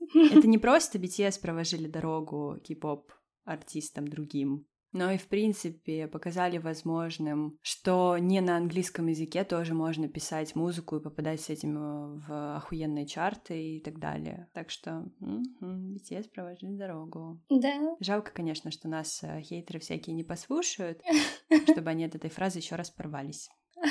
Это 0.14 0.48
не 0.48 0.58
просто 0.58 0.98
BTS 0.98 1.40
проложили 1.40 1.86
дорогу 1.86 2.58
кей-поп 2.64 3.12
артистам 3.44 4.08
другим, 4.08 4.66
но 4.92 5.10
и, 5.10 5.18
в 5.18 5.26
принципе, 5.28 6.06
показали 6.06 6.58
возможным, 6.58 7.58
что 7.62 8.18
не 8.18 8.40
на 8.40 8.56
английском 8.56 9.06
языке 9.06 9.44
тоже 9.44 9.74
можно 9.74 10.08
писать 10.08 10.54
музыку 10.54 10.96
и 10.96 11.02
попадать 11.02 11.40
с 11.40 11.50
этим 11.50 11.76
э, 11.76 12.20
в 12.26 12.56
охуенные 12.56 13.06
чарты 13.06 13.76
и 13.76 13.80
так 13.80 13.98
далее. 13.98 14.48
Так 14.52 14.70
что 14.70 15.10
мгм, 15.20 15.96
BTS 15.96 16.30
проложили 16.30 16.76
дорогу. 16.76 17.40
Да. 17.48 17.96
Жалко, 18.00 18.32
конечно, 18.32 18.70
что 18.70 18.88
нас 18.88 19.22
э, 19.22 19.40
хейтеры 19.40 19.80
всякие 19.80 20.14
не 20.14 20.24
послушают, 20.24 21.02
чтобы 21.70 21.90
они 21.90 22.04
от 22.04 22.14
этой 22.14 22.30
фразы 22.30 22.58
еще 22.58 22.76
раз 22.76 22.90
порвались. 22.90 23.50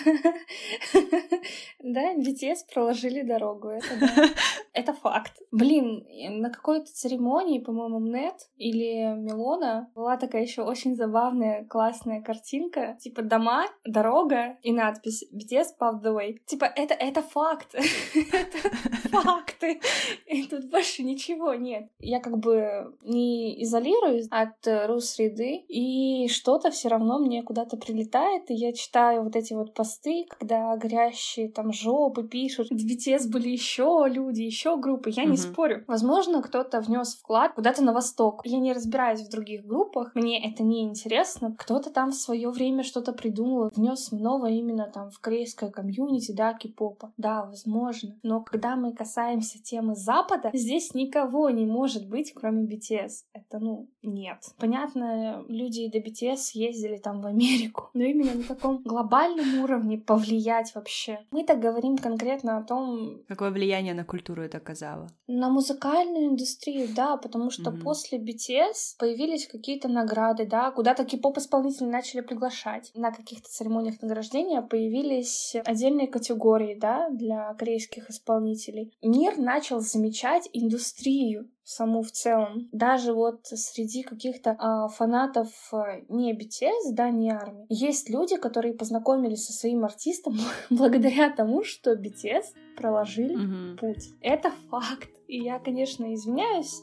Да, 1.83 2.13
BTS 2.15 2.71
проложили 2.71 3.23
дорогу, 3.23 3.69
это 3.69 3.87
да. 3.99 4.29
Это 4.73 4.93
факт. 4.93 5.41
Блин, 5.51 5.99
и 5.99 6.29
на 6.29 6.49
какой-то 6.49 6.85
церемонии, 6.85 7.59
по-моему, 7.59 7.99
Мнет 7.99 8.49
или 8.57 9.15
Милона 9.15 9.89
была 9.95 10.17
такая 10.17 10.43
еще 10.43 10.61
очень 10.61 10.95
забавная, 10.95 11.65
классная 11.65 12.21
картинка. 12.21 12.97
Типа 13.01 13.21
дома, 13.21 13.65
дорога 13.85 14.57
и 14.61 14.71
надпись 14.71 15.25
paved 15.31 16.01
the 16.01 16.15
way. 16.15 16.37
Типа 16.45 16.65
это, 16.65 16.93
это 16.93 17.21
факт. 17.21 17.75
Это 18.31 19.21
факты. 19.21 19.79
И 20.25 20.43
тут 20.43 20.69
больше 20.69 21.03
ничего 21.03 21.53
нет. 21.53 21.89
Я 21.99 22.19
как 22.19 22.37
бы 22.37 22.95
не 23.03 23.61
изолируюсь 23.63 24.27
от 24.29 24.65
э, 24.67 24.85
рус-среды, 24.87 25.63
и 25.67 26.27
что-то 26.29 26.71
все 26.71 26.87
равно 26.87 27.19
мне 27.19 27.43
куда-то 27.43 27.77
прилетает, 27.77 28.49
и 28.49 28.53
я 28.53 28.73
читаю 28.73 29.23
вот 29.23 29.35
эти 29.35 29.53
вот 29.53 29.73
посты, 29.73 30.25
когда 30.29 30.75
горящие 30.77 31.49
там 31.49 31.73
жопы 31.73 32.23
пишут. 32.23 32.71
BTS 32.71 33.29
были 33.29 33.49
еще 33.49 34.05
люди, 34.07 34.41
еще 34.41 34.60
группы. 34.77 35.09
Я 35.09 35.23
не 35.23 35.29
Мгм. 35.31 35.37
спорю. 35.37 35.83
Возможно, 35.87 36.41
кто-то 36.41 36.81
внес 36.81 37.15
вклад 37.15 37.53
куда-то 37.53 37.83
на 37.83 37.93
восток. 37.93 38.41
Я 38.45 38.59
не 38.59 38.73
разбираюсь 38.73 39.21
в 39.21 39.29
других 39.31 39.65
группах, 39.65 40.11
мне 40.15 40.43
это 40.49 40.63
не 40.63 40.83
интересно. 40.83 41.55
Кто-то 41.57 41.89
там 41.89 42.11
в 42.11 42.15
свое 42.15 42.49
время 42.49 42.83
что-то 42.83 43.11
придумал, 43.13 43.69
внес 43.75 44.11
новое 44.11 44.51
именно 44.51 44.85
там 44.93 45.09
в 45.09 45.19
корейское 45.19 45.69
комьюнити, 45.69 46.31
да, 46.31 46.53
кей-попа. 46.53 47.11
Да, 47.17 47.45
возможно. 47.45 48.15
Но 48.23 48.41
когда 48.41 48.75
мы 48.75 48.93
касаемся 48.93 49.61
темы 49.61 49.95
Запада, 49.95 50.49
здесь 50.53 50.93
никого 50.93 51.49
не 51.49 51.65
может 51.65 52.07
быть, 52.07 52.33
кроме 52.33 52.63
BTS. 52.65 53.25
Это, 53.33 53.59
ну, 53.59 53.87
нет. 54.03 54.37
Понятно, 54.57 55.43
люди 55.47 55.87
до 55.89 55.99
BTS 55.99 56.51
ездили 56.53 56.97
там 56.97 57.21
в 57.21 57.25
Америку, 57.27 57.89
но 57.93 58.03
именно 58.03 58.33
на 58.35 58.43
таком 58.43 58.81
глобальном 58.83 59.61
уровне 59.63 59.97
повлиять 59.97 60.73
вообще. 60.75 61.19
Мы 61.31 61.43
так 61.43 61.59
говорим 61.59 61.97
конкретно 61.97 62.57
о 62.57 62.63
том, 62.63 63.21
Какое 63.27 63.51
влияние 63.51 63.93
на 63.93 64.03
культуру 64.03 64.43
это 64.51 64.57
оказало? 64.57 65.07
на 65.27 65.49
музыкальную 65.49 66.27
индустрию, 66.27 66.89
да, 66.93 67.15
потому 67.15 67.49
что 67.51 67.71
Мгм. 67.71 67.81
после 67.81 68.17
BTS 68.19 68.95
появились 68.99 69.47
какие-то 69.47 69.87
награды, 69.87 70.45
да, 70.45 70.71
куда-то 70.71 71.05
кей-поп-исполнители 71.05 71.85
начали 71.85 72.19
приглашать. 72.21 72.91
На 72.93 73.11
каких-то 73.11 73.49
церемониях 73.49 74.01
награждения 74.01 74.61
появились 74.61 75.55
отдельные 75.65 76.07
категории, 76.07 76.75
да, 76.75 77.09
для 77.09 77.53
корейских 77.53 78.09
исполнителей. 78.09 78.93
Мир 79.01 79.37
начал 79.37 79.79
замечать 79.79 80.49
индустрию 80.51 81.49
саму 81.63 82.01
в 82.03 82.11
целом. 82.11 82.69
Даже 82.71 83.13
вот 83.13 83.45
среди 83.45 84.03
каких-то 84.03 84.55
а, 84.57 84.87
фанатов 84.87 85.49
а, 85.71 86.01
не 86.09 86.33
BTS, 86.33 86.93
да, 86.93 87.09
не 87.09 87.31
армии, 87.31 87.65
есть 87.69 88.09
люди, 88.09 88.37
которые 88.37 88.73
познакомились 88.73 89.45
со 89.45 89.53
своим 89.53 89.85
артистом 89.85 90.37
благодаря 90.69 91.29
тому, 91.29 91.63
что 91.63 91.93
BTS 91.93 92.45
проложили 92.75 93.35
Мгм. 93.35 93.77
путь. 93.77 94.09
Это 94.21 94.51
факт. 94.69 95.09
И 95.27 95.39
я, 95.41 95.59
конечно, 95.59 96.13
извиняюсь. 96.13 96.81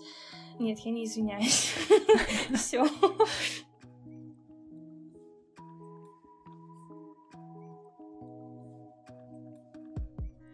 Нет, 0.58 0.78
я 0.80 0.90
не 0.90 1.04
извиняюсь. 1.04 1.72
Все. 2.54 2.84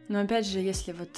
Но 0.09 0.21
опять 0.21 0.47
же, 0.47 0.59
если 0.61 0.93
вот, 0.93 1.09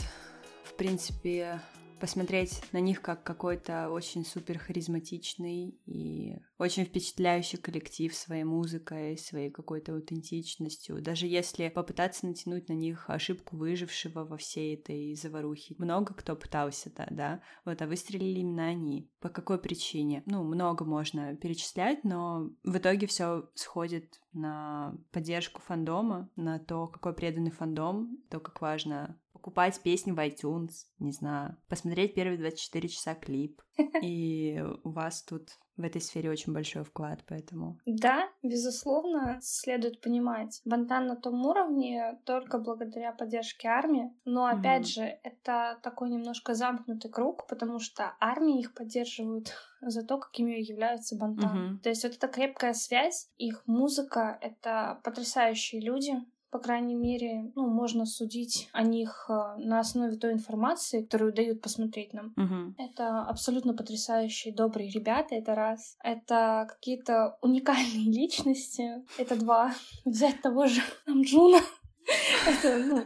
в 0.65 0.75
принципе, 0.75 1.61
посмотреть 2.01 2.63
на 2.73 2.79
них 2.79 3.03
как 3.03 3.23
какой-то 3.23 3.91
очень 3.91 4.25
супер 4.25 4.59
харизматичный 4.59 5.79
и 5.87 6.37
очень 6.59 6.85
впечатляющий 6.85 7.59
коллектив 7.59 8.15
своей 8.15 8.45
музыкой, 8.45 9.19
своей 9.19 9.51
какой-то 9.51 9.93
аутентичностью. 9.93 11.03
Даже 11.03 11.27
если 11.27 11.69
попытаться 11.69 12.27
натянуть 12.27 12.69
на 12.69 12.75
них 12.75 13.09
ошибку 13.09 13.57
выжившего 13.57 14.25
во 14.25 14.37
всей 14.37 14.75
этой 14.77 15.15
заварухе. 15.15 15.75
Много 15.79 16.15
кто 16.15 16.37
пытался, 16.37 16.91
да, 16.95 17.07
да. 17.11 17.41
Вот, 17.65 17.81
а 17.83 17.87
выстрелили 17.87 18.41
именно 18.41 18.67
они. 18.67 19.11
По 19.21 19.29
какой 19.29 19.59
причине? 19.59 20.23
Ну, 20.27 20.45
много 20.45 20.85
можно 20.85 21.35
перечислять, 21.37 22.05
но 22.05 22.51
в 22.65 22.77
итоге 22.77 23.07
все 23.07 23.49
сходит 23.55 24.21
на 24.33 24.95
поддержку 25.13 25.61
фандома, 25.63 26.31
на 26.37 26.59
то, 26.59 26.87
какой 26.87 27.15
преданный 27.15 27.51
фандом, 27.51 28.19
то, 28.31 28.39
как 28.39 28.61
важно 28.61 29.19
покупать 29.47 29.81
песни 29.81 30.11
в 30.11 30.19
iTunes, 30.19 30.87
не 30.99 31.13
знаю, 31.13 31.57
посмотреть 31.69 32.15
первые 32.15 32.37
24 32.37 32.89
часа 32.89 33.15
клип. 33.15 33.63
И 34.03 34.61
у 34.83 34.91
вас 34.91 35.23
тут 35.23 35.51
в 35.77 35.85
этой 35.85 36.01
сфере 36.01 36.31
очень 36.31 36.53
большой 36.53 36.83
вклад, 36.83 37.21
поэтому... 37.29 37.79
Да, 37.87 38.29
безусловно, 38.43 39.39
следует 39.41 40.01
понимать. 40.01 40.61
Бантан 40.65 41.07
на 41.07 41.15
том 41.15 41.47
уровне 41.47 42.19
только 42.25 42.59
благодаря 42.59 43.13
поддержке 43.13 43.69
армии, 43.69 44.13
но 44.25 44.47
опять 44.47 44.83
mm-hmm. 44.83 44.95
же, 44.95 45.19
это 45.23 45.79
такой 45.81 46.11
немножко 46.11 46.55
замкнутый 46.55 47.11
круг, 47.11 47.47
потому 47.47 47.79
что 47.79 48.17
армии 48.19 48.59
их 48.59 48.75
поддерживают 48.75 49.53
за 49.81 50.03
то, 50.05 50.19
какими 50.19 50.55
являются 50.55 51.17
Бантан. 51.17 51.57
Mm-hmm. 51.57 51.79
То 51.83 51.89
есть 51.91 52.03
вот 52.03 52.15
эта 52.15 52.27
крепкая 52.27 52.73
связь, 52.73 53.31
их 53.37 53.63
музыка— 53.67 54.39
это 54.41 54.99
потрясающие 55.05 55.81
люди, 55.81 56.15
по 56.51 56.59
крайней 56.59 56.95
мере, 56.95 57.53
ну, 57.55 57.69
можно 57.69 58.07
судить 58.07 58.69
о 58.73 58.83
них 58.83 59.27
э, 59.29 59.33
на 59.59 59.81
основе 59.81 60.17
той 60.17 60.33
информации, 60.33 61.03
которую 61.03 61.33
дают 61.33 61.61
посмотреть 61.61 62.13
нам. 62.13 62.33
Угу. 62.37 62.75
Это 62.79 63.23
абсолютно 63.23 63.75
потрясающие, 63.75 64.55
добрые 64.55 64.91
ребята, 64.91 65.35
это 65.35 65.55
раз. 65.55 65.97
Это 66.03 66.67
какие-то 66.69 67.39
уникальные 67.43 68.05
личности, 68.13 69.05
это 69.19 69.37
два. 69.37 69.75
Взять 70.05 70.41
того 70.43 70.67
же 70.67 70.81
Намджуна. 71.07 71.59
Это, 72.47 72.79
ну... 72.79 73.05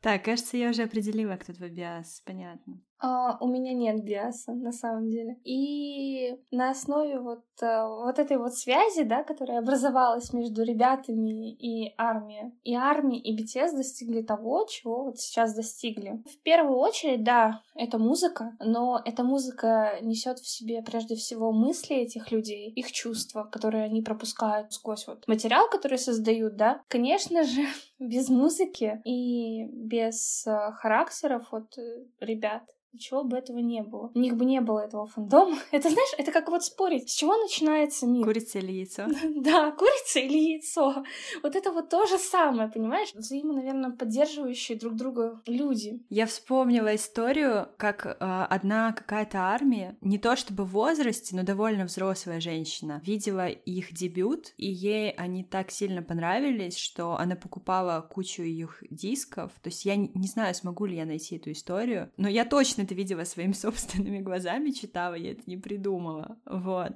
Так, 0.00 0.24
кажется, 0.24 0.56
я 0.56 0.70
уже 0.70 0.84
определила, 0.84 1.36
кто 1.36 1.52
твой 1.52 1.68
биас, 1.68 2.22
понятно. 2.24 2.80
А, 3.02 3.36
у 3.40 3.48
меня 3.48 3.74
нет 3.74 4.04
биаса, 4.04 4.52
на 4.52 4.70
самом 4.70 5.10
деле. 5.10 5.36
И 5.44 6.36
на 6.52 6.70
основе 6.70 7.18
вот, 7.18 7.42
а, 7.60 7.88
вот 7.88 8.20
этой 8.20 8.38
вот 8.38 8.54
связи, 8.54 9.02
да, 9.02 9.24
которая 9.24 9.58
образовалась 9.58 10.32
между 10.32 10.62
ребятами 10.62 11.52
и 11.52 11.94
армией, 11.98 12.52
и 12.62 12.74
армия, 12.74 13.18
и 13.18 13.36
BTS 13.36 13.76
достигли 13.76 14.22
того, 14.22 14.66
чего 14.70 15.04
вот 15.04 15.18
сейчас 15.18 15.52
достигли. 15.54 16.22
В 16.32 16.40
первую 16.42 16.78
очередь, 16.78 17.24
да, 17.24 17.62
это 17.74 17.98
музыка, 17.98 18.56
но 18.60 19.02
эта 19.04 19.24
музыка 19.24 19.98
несет 20.00 20.38
в 20.38 20.48
себе 20.48 20.80
прежде 20.82 21.16
всего 21.16 21.50
мысли 21.50 21.96
этих 21.96 22.30
людей, 22.30 22.70
их 22.70 22.92
чувства, 22.92 23.42
которые 23.42 23.84
они 23.84 24.02
пропускают 24.02 24.72
сквозь 24.72 25.08
вот 25.08 25.26
материал, 25.26 25.68
который 25.68 25.98
создают, 25.98 26.54
да. 26.54 26.80
Конечно 26.86 27.42
же, 27.42 27.62
без 27.98 28.28
музыки 28.28 29.00
и 29.04 29.64
без 29.64 30.46
а, 30.46 30.70
характеров 30.70 31.48
вот 31.50 31.76
э, 31.78 32.04
ребят 32.20 32.62
Ничего 32.92 33.24
бы 33.24 33.38
этого 33.38 33.58
не 33.58 33.82
было. 33.82 34.10
У 34.14 34.18
них 34.18 34.36
бы 34.36 34.44
не 34.44 34.60
было 34.60 34.80
этого 34.80 35.06
фандома. 35.06 35.56
Это, 35.70 35.88
знаешь, 35.88 36.14
это 36.18 36.30
как 36.30 36.48
вот 36.48 36.62
спорить, 36.62 37.08
с 37.08 37.14
чего 37.14 37.36
начинается 37.36 38.06
мир. 38.06 38.24
Курица 38.24 38.58
или 38.58 38.72
яйцо? 38.72 39.06
Да, 39.42 39.72
курица 39.72 40.20
или 40.20 40.38
яйцо. 40.38 41.02
Вот 41.42 41.56
это 41.56 41.72
вот 41.72 41.88
то 41.88 42.06
же 42.06 42.18
самое, 42.18 42.68
понимаешь? 42.68 43.12
Взаимо, 43.14 43.54
наверное, 43.54 43.90
поддерживающие 43.90 44.78
друг 44.78 44.94
друга 44.94 45.40
люди. 45.46 46.02
Я 46.10 46.26
вспомнила 46.26 46.94
историю, 46.94 47.68
как 47.78 48.06
э, 48.06 48.14
одна 48.20 48.92
какая-то 48.92 49.38
армия, 49.38 49.96
не 50.00 50.18
то 50.18 50.36
чтобы 50.36 50.64
в 50.64 50.72
возрасте, 50.72 51.34
но 51.34 51.42
довольно 51.42 51.84
взрослая 51.84 52.40
женщина, 52.40 53.00
видела 53.04 53.48
их 53.48 53.92
дебют, 53.92 54.52
и 54.56 54.70
ей 54.70 55.12
они 55.12 55.44
так 55.44 55.70
сильно 55.70 56.02
понравились, 56.02 56.76
что 56.76 57.16
она 57.16 57.36
покупала 57.36 58.00
кучу 58.02 58.42
их 58.42 58.82
дисков. 58.90 59.52
То 59.62 59.70
есть 59.70 59.84
я 59.84 59.96
не 59.96 60.28
знаю, 60.28 60.54
смогу 60.54 60.86
ли 60.86 60.96
я 60.96 61.06
найти 61.06 61.36
эту 61.36 61.52
историю, 61.52 62.10
но 62.16 62.28
я 62.28 62.44
точно 62.44 62.81
это 62.82 62.94
видела 62.94 63.24
своими 63.24 63.52
собственными 63.52 64.20
глазами, 64.20 64.70
читала, 64.70 65.14
я 65.14 65.32
это 65.32 65.42
не 65.46 65.56
придумала. 65.56 66.38
Вот. 66.46 66.92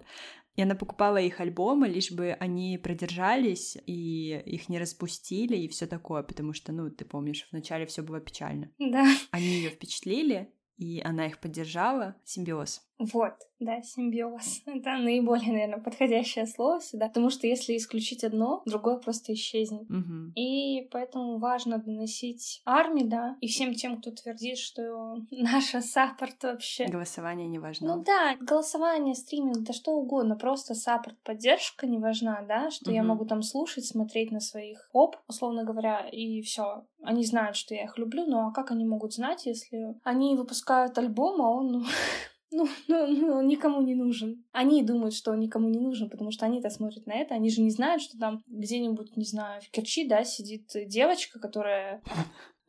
И 0.57 0.63
она 0.63 0.75
покупала 0.75 1.19
их 1.19 1.41
альбомы, 1.41 1.87
лишь 1.87 2.11
бы 2.11 2.31
они 2.41 2.79
продержались 2.79 3.77
и 3.87 4.43
их 4.47 4.71
не 4.71 4.79
распустили 4.79 5.57
и 5.57 5.69
все 5.69 5.87
такое, 5.87 6.23
потому 6.23 6.55
что, 6.55 6.73
ну, 6.73 6.91
ты 6.91 7.05
помнишь, 7.05 7.47
вначале 7.53 7.85
все 7.85 8.03
было 8.03 8.21
печально. 8.21 8.71
Да. 8.79 9.07
Они 9.33 9.47
ее 9.47 9.69
впечатлили, 9.69 10.51
и 10.79 11.01
она 11.01 11.27
их 11.27 11.41
поддержала. 11.41 12.17
Симбиоз. 12.25 12.86
Вот, 12.99 13.35
да, 13.61 13.83
симбиоз. 13.83 14.63
Это 14.67 14.97
наиболее, 14.97 15.53
наверное, 15.53 15.81
подходящее 15.81 16.47
слово 16.47 16.81
сюда, 16.81 17.09
потому 17.09 17.31
что 17.31 17.47
если 17.47 17.77
исключить 17.77 18.25
одно, 18.25 18.63
другое 18.65 18.97
просто 18.99 19.35
исчезнет. 19.35 19.83
Угу. 19.91 20.33
И 20.35 20.89
поэтому 20.91 21.39
важно 21.39 21.79
доносить 21.79 22.63
армии, 22.65 23.05
да, 23.05 23.37
и 23.41 23.49
всем 23.49 23.75
тем, 23.75 24.01
кто 24.01 24.11
твердит, 24.11 24.59
что 24.59 25.17
наша 25.31 25.81
support 25.81 26.43
вообще... 26.43 26.87
Голосование 26.87 27.47
не 27.47 27.59
важно. 27.59 27.97
Ну 27.97 28.03
да, 28.03 28.37
голосование, 28.41 29.15
стриминг, 29.15 29.59
да 29.61 29.73
что 29.73 29.93
угодно, 29.93 30.37
просто 30.37 30.75
support, 30.75 31.19
поддержка 31.23 31.87
не 31.87 31.99
важна, 31.99 32.43
да, 32.49 32.71
что 32.71 32.91
угу. 32.91 32.97
я 32.97 33.03
могу 33.03 33.27
там 33.27 33.43
слушать, 33.43 33.85
смотреть 33.85 34.31
на 34.31 34.41
своих 34.41 34.89
оп, 34.93 35.17
условно 35.29 35.65
говоря, 35.65 36.09
и 36.09 36.41
все. 36.41 36.85
Они 37.03 37.25
знают, 37.25 37.57
что 37.57 37.75
я 37.75 37.85
их 37.85 37.99
люблю, 37.99 38.25
но 38.27 38.49
а 38.49 38.53
как 38.53 38.71
они 38.71 38.85
могут 38.85 39.13
знать, 39.13 39.47
если 39.47 39.95
они 40.03 40.35
выпускают 40.35 40.97
альбом, 40.99 41.41
а 41.43 41.51
он, 41.51 41.73
ну, 41.73 41.85
ну, 42.89 43.07
ну, 43.07 43.07
ну, 43.07 43.43
никому 43.43 43.83
не 43.83 43.95
нужен. 43.95 44.45
Они 44.53 44.83
думают, 44.83 45.15
что 45.15 45.33
он 45.33 45.41
никому 45.41 45.69
не 45.69 45.79
нужен, 45.79 46.09
потому 46.09 46.31
что 46.31 46.47
они-то 46.47 46.71
смотрят 46.71 47.07
на 47.07 47.15
это, 47.15 47.35
они 47.35 47.51
же 47.51 47.61
не 47.61 47.71
знают, 47.71 48.03
что 48.03 48.19
там 48.19 48.43
где-нибудь, 48.47 49.17
не 49.17 49.25
знаю, 49.25 49.61
в 49.61 49.71
Керчи, 49.71 50.09
да, 50.09 50.25
сидит 50.25 50.71
девочка, 50.87 51.39
которая 51.39 52.03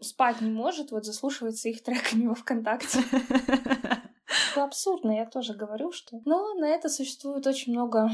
спать 0.01 0.41
не 0.41 0.51
может, 0.51 0.91
вот 0.91 1.05
заслушивается 1.05 1.69
их 1.69 1.81
треками 1.83 2.27
во 2.27 2.35
ВКонтакте. 2.35 2.99
Это 4.51 4.63
абсурдно, 4.63 5.11
я 5.11 5.25
тоже 5.25 5.53
говорю, 5.53 5.91
что... 5.91 6.19
Но 6.25 6.53
на 6.55 6.67
это 6.67 6.89
существует 6.89 7.47
очень 7.47 7.73
много 7.73 8.11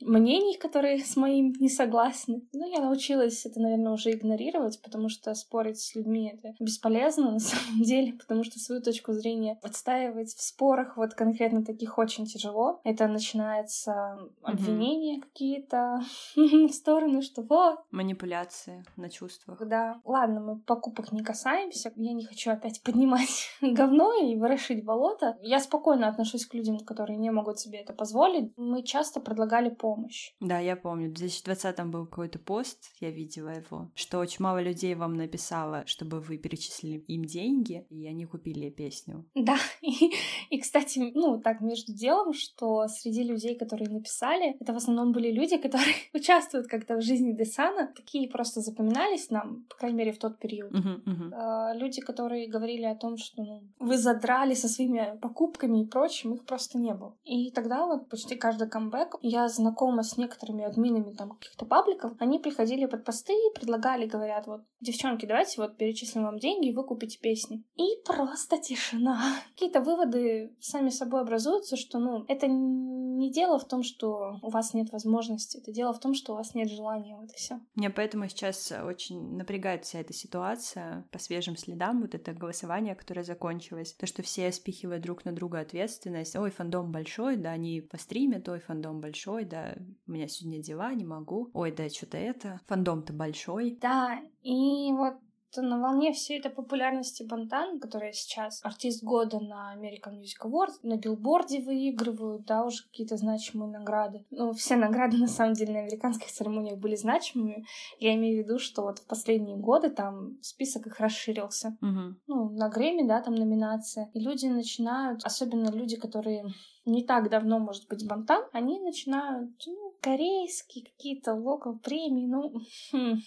мнений, 0.00 0.56
которые 0.56 0.98
с 0.98 1.16
моим 1.16 1.52
не 1.58 1.68
согласны. 1.68 2.42
Но 2.52 2.66
я 2.66 2.80
научилась 2.80 3.44
это, 3.46 3.60
наверное, 3.60 3.92
уже 3.92 4.12
игнорировать, 4.12 4.80
потому 4.82 5.08
что 5.08 5.34
спорить 5.34 5.80
с 5.80 5.94
людьми 5.94 6.32
это 6.34 6.54
бесполезно 6.60 7.30
на 7.32 7.38
самом 7.38 7.82
деле, 7.82 8.12
потому 8.12 8.44
что 8.44 8.58
свою 8.58 8.82
точку 8.82 9.12
зрения 9.12 9.58
отстаивать 9.62 10.34
в 10.34 10.42
спорах 10.42 10.96
вот 10.96 11.14
конкретно 11.14 11.64
таких 11.64 11.98
очень 11.98 12.26
тяжело. 12.26 12.80
Это 12.84 13.06
начинается 13.06 14.18
обвинения 14.42 15.18
mm-hmm. 15.18 15.22
какие-то 15.22 16.00
в 16.36 16.72
сторону, 16.72 17.22
что 17.22 17.42
вот. 17.42 17.80
Манипуляции 17.90 18.84
на 18.96 19.08
чувствах. 19.10 19.66
Да. 19.66 20.00
Ладно, 20.04 20.40
мы 20.40 20.58
покупок 20.58 21.12
не 21.12 21.22
касаемся. 21.22 21.92
Я 21.96 22.12
не 22.12 22.24
хочу 22.24 22.50
опять 22.50 22.82
поднимать 22.82 23.48
говно 23.60 24.12
и 24.22 24.36
ворошить 24.36 24.84
болото. 24.84 25.36
Я 25.42 25.60
спокойно 25.60 26.08
отношусь 26.08 26.46
к 26.46 26.54
людям, 26.54 26.78
которые 26.80 27.16
не 27.16 27.30
могут 27.30 27.58
себе 27.58 27.80
это 27.80 27.92
позволить. 27.92 28.52
Мы 28.56 28.82
часто 28.82 29.20
предлагали 29.20 29.70
помощь. 29.84 30.32
Да, 30.40 30.60
я 30.60 30.76
помню. 30.76 31.10
В 31.10 31.12
2020 31.12 31.84
был 31.90 32.06
какой-то 32.06 32.38
пост, 32.38 32.78
я 33.00 33.10
видела 33.10 33.50
его, 33.50 33.90
что 33.94 34.18
очень 34.18 34.42
мало 34.42 34.62
людей 34.62 34.94
вам 34.94 35.14
написало, 35.14 35.82
чтобы 35.84 36.20
вы 36.20 36.38
перечислили 36.38 37.04
им 37.06 37.24
деньги, 37.26 37.86
и 37.90 38.06
они 38.06 38.24
купили 38.24 38.70
песню. 38.70 39.26
Да, 39.34 39.58
и, 39.82 40.14
и 40.48 40.58
кстати, 40.58 41.12
ну, 41.14 41.38
так 41.38 41.60
между 41.60 41.92
делом, 41.92 42.32
что 42.32 42.88
среди 42.88 43.24
людей, 43.24 43.58
которые 43.58 43.90
написали, 43.90 44.56
это 44.58 44.72
в 44.72 44.76
основном 44.76 45.12
были 45.12 45.30
люди, 45.30 45.58
которые 45.66 45.96
участвуют 46.14 46.66
как-то 46.66 46.96
в 46.96 47.02
жизни 47.02 47.32
Десана, 47.32 47.92
такие 47.94 48.26
просто 48.30 48.60
запоминались 48.60 49.28
нам, 49.28 49.66
по 49.68 49.76
крайней 49.76 49.98
мере, 49.98 50.12
в 50.12 50.18
тот 50.18 50.38
период. 50.38 50.72
Uh-huh, 50.72 51.04
uh-huh. 51.04 51.78
Люди, 51.78 52.00
которые 52.00 52.48
говорили 52.48 52.86
о 52.86 52.94
том, 52.94 53.18
что 53.18 53.42
ну, 53.42 53.62
вы 53.80 53.98
задрали 53.98 54.54
со 54.54 54.68
своими 54.68 55.18
покупками 55.20 55.82
и 55.82 55.86
прочим, 55.86 56.32
их 56.32 56.46
просто 56.46 56.78
не 56.78 56.94
было. 56.94 57.14
И 57.24 57.50
тогда 57.50 57.86
вот 57.86 58.08
почти 58.08 58.34
каждый 58.34 58.68
камбэк 58.68 59.16
я 59.20 59.48
знакома 59.48 59.73
знакома 59.74 60.02
с 60.02 60.16
некоторыми 60.16 60.64
админами 60.64 61.12
там 61.12 61.30
каких-то 61.30 61.66
пабликов, 61.66 62.12
они 62.18 62.38
приходили 62.38 62.86
под 62.86 63.04
посты 63.04 63.32
и 63.32 63.54
предлагали, 63.54 64.06
говорят, 64.06 64.46
вот, 64.46 64.62
девчонки, 64.80 65.26
давайте 65.26 65.60
вот 65.60 65.76
перечислим 65.76 66.24
вам 66.24 66.38
деньги, 66.38 66.68
и 66.68 66.74
вы 66.74 66.84
купите 66.84 67.18
песни. 67.18 67.64
И 67.76 68.02
просто 68.04 68.58
тишина. 68.58 69.20
Какие-то 69.54 69.80
выводы 69.80 70.54
сами 70.60 70.90
собой 70.90 71.22
образуются, 71.22 71.76
что, 71.76 71.98
ну, 71.98 72.24
это 72.28 72.46
не 72.46 73.30
дело 73.30 73.58
в 73.58 73.66
том, 73.66 73.82
что 73.82 74.38
у 74.42 74.50
вас 74.50 74.74
нет 74.74 74.92
возможности, 74.92 75.58
это 75.58 75.72
дело 75.72 75.92
в 75.92 76.00
том, 76.00 76.14
что 76.14 76.32
у 76.32 76.36
вас 76.36 76.54
нет 76.54 76.70
желания, 76.70 77.16
вот 77.16 77.30
и 77.30 77.34
все. 77.34 77.60
Меня 77.74 77.90
поэтому 77.90 78.28
сейчас 78.28 78.72
очень 78.72 79.36
напрягает 79.36 79.84
вся 79.84 80.00
эта 80.00 80.12
ситуация 80.12 81.06
по 81.10 81.18
свежим 81.18 81.56
следам, 81.56 82.02
вот 82.02 82.14
это 82.14 82.32
голосование, 82.32 82.94
которое 82.94 83.24
закончилось, 83.24 83.94
то, 83.98 84.06
что 84.06 84.22
все 84.22 84.52
спихивают 84.52 85.02
друг 85.02 85.24
на 85.24 85.32
друга 85.32 85.60
ответственность. 85.60 86.36
Ой, 86.36 86.50
фандом 86.50 86.92
большой, 86.92 87.36
да, 87.36 87.50
они 87.50 87.80
по 87.80 87.98
стримят, 87.98 88.48
ой, 88.48 88.60
фандом 88.60 89.00
большой, 89.00 89.44
да, 89.44 89.63
у 90.06 90.10
меня 90.12 90.28
сегодня 90.28 90.62
дела, 90.62 90.92
не 90.94 91.04
могу. 91.04 91.50
Ой, 91.54 91.72
да, 91.72 91.88
что-то 91.88 92.16
это. 92.16 92.60
Фандом-то 92.66 93.12
большой. 93.12 93.78
Да, 93.80 94.20
и 94.42 94.92
вот 94.92 95.14
на 95.62 95.80
волне 95.80 96.12
всей 96.12 96.38
этой 96.38 96.50
популярности 96.50 97.22
Бантан, 97.22 97.78
которая 97.78 98.12
сейчас 98.12 98.60
артист 98.64 99.02
года 99.02 99.40
на 99.40 99.74
American 99.76 100.20
Music 100.20 100.44
Awards, 100.44 100.78
на 100.82 100.96
билборде 100.96 101.60
выигрывают, 101.60 102.44
да, 102.44 102.64
уже 102.64 102.82
какие-то 102.84 103.16
значимые 103.16 103.70
награды. 103.70 104.24
Ну, 104.30 104.52
все 104.52 104.76
награды, 104.76 105.16
на 105.18 105.28
самом 105.28 105.54
деле, 105.54 105.74
на 105.74 105.80
американских 105.80 106.30
церемониях 106.30 106.78
были 106.78 106.96
значимыми. 106.96 107.66
Я 107.98 108.14
имею 108.14 108.42
в 108.42 108.46
виду, 108.46 108.58
что 108.58 108.82
вот 108.82 108.98
в 108.98 109.06
последние 109.06 109.56
годы 109.56 109.90
там 109.90 110.38
список 110.42 110.86
их 110.86 110.98
расширился. 111.00 111.76
Угу. 111.80 112.16
Ну, 112.26 112.50
на 112.50 112.68
Грэмми, 112.68 113.06
да, 113.06 113.20
там 113.20 113.34
номинация. 113.34 114.10
И 114.14 114.20
люди 114.20 114.46
начинают, 114.46 115.24
особенно 115.24 115.70
люди, 115.70 115.96
которые 115.96 116.46
не 116.84 117.02
так 117.04 117.30
давно, 117.30 117.58
может 117.58 117.88
быть, 117.88 118.06
Бантан, 118.06 118.44
они 118.52 118.80
начинают, 118.80 119.50
ну, 119.66 119.94
корейские 120.00 120.84
какие-то 120.84 121.34
локал 121.34 121.78
премии, 121.78 122.26
ну, 122.26 122.52
хм, 122.92 123.20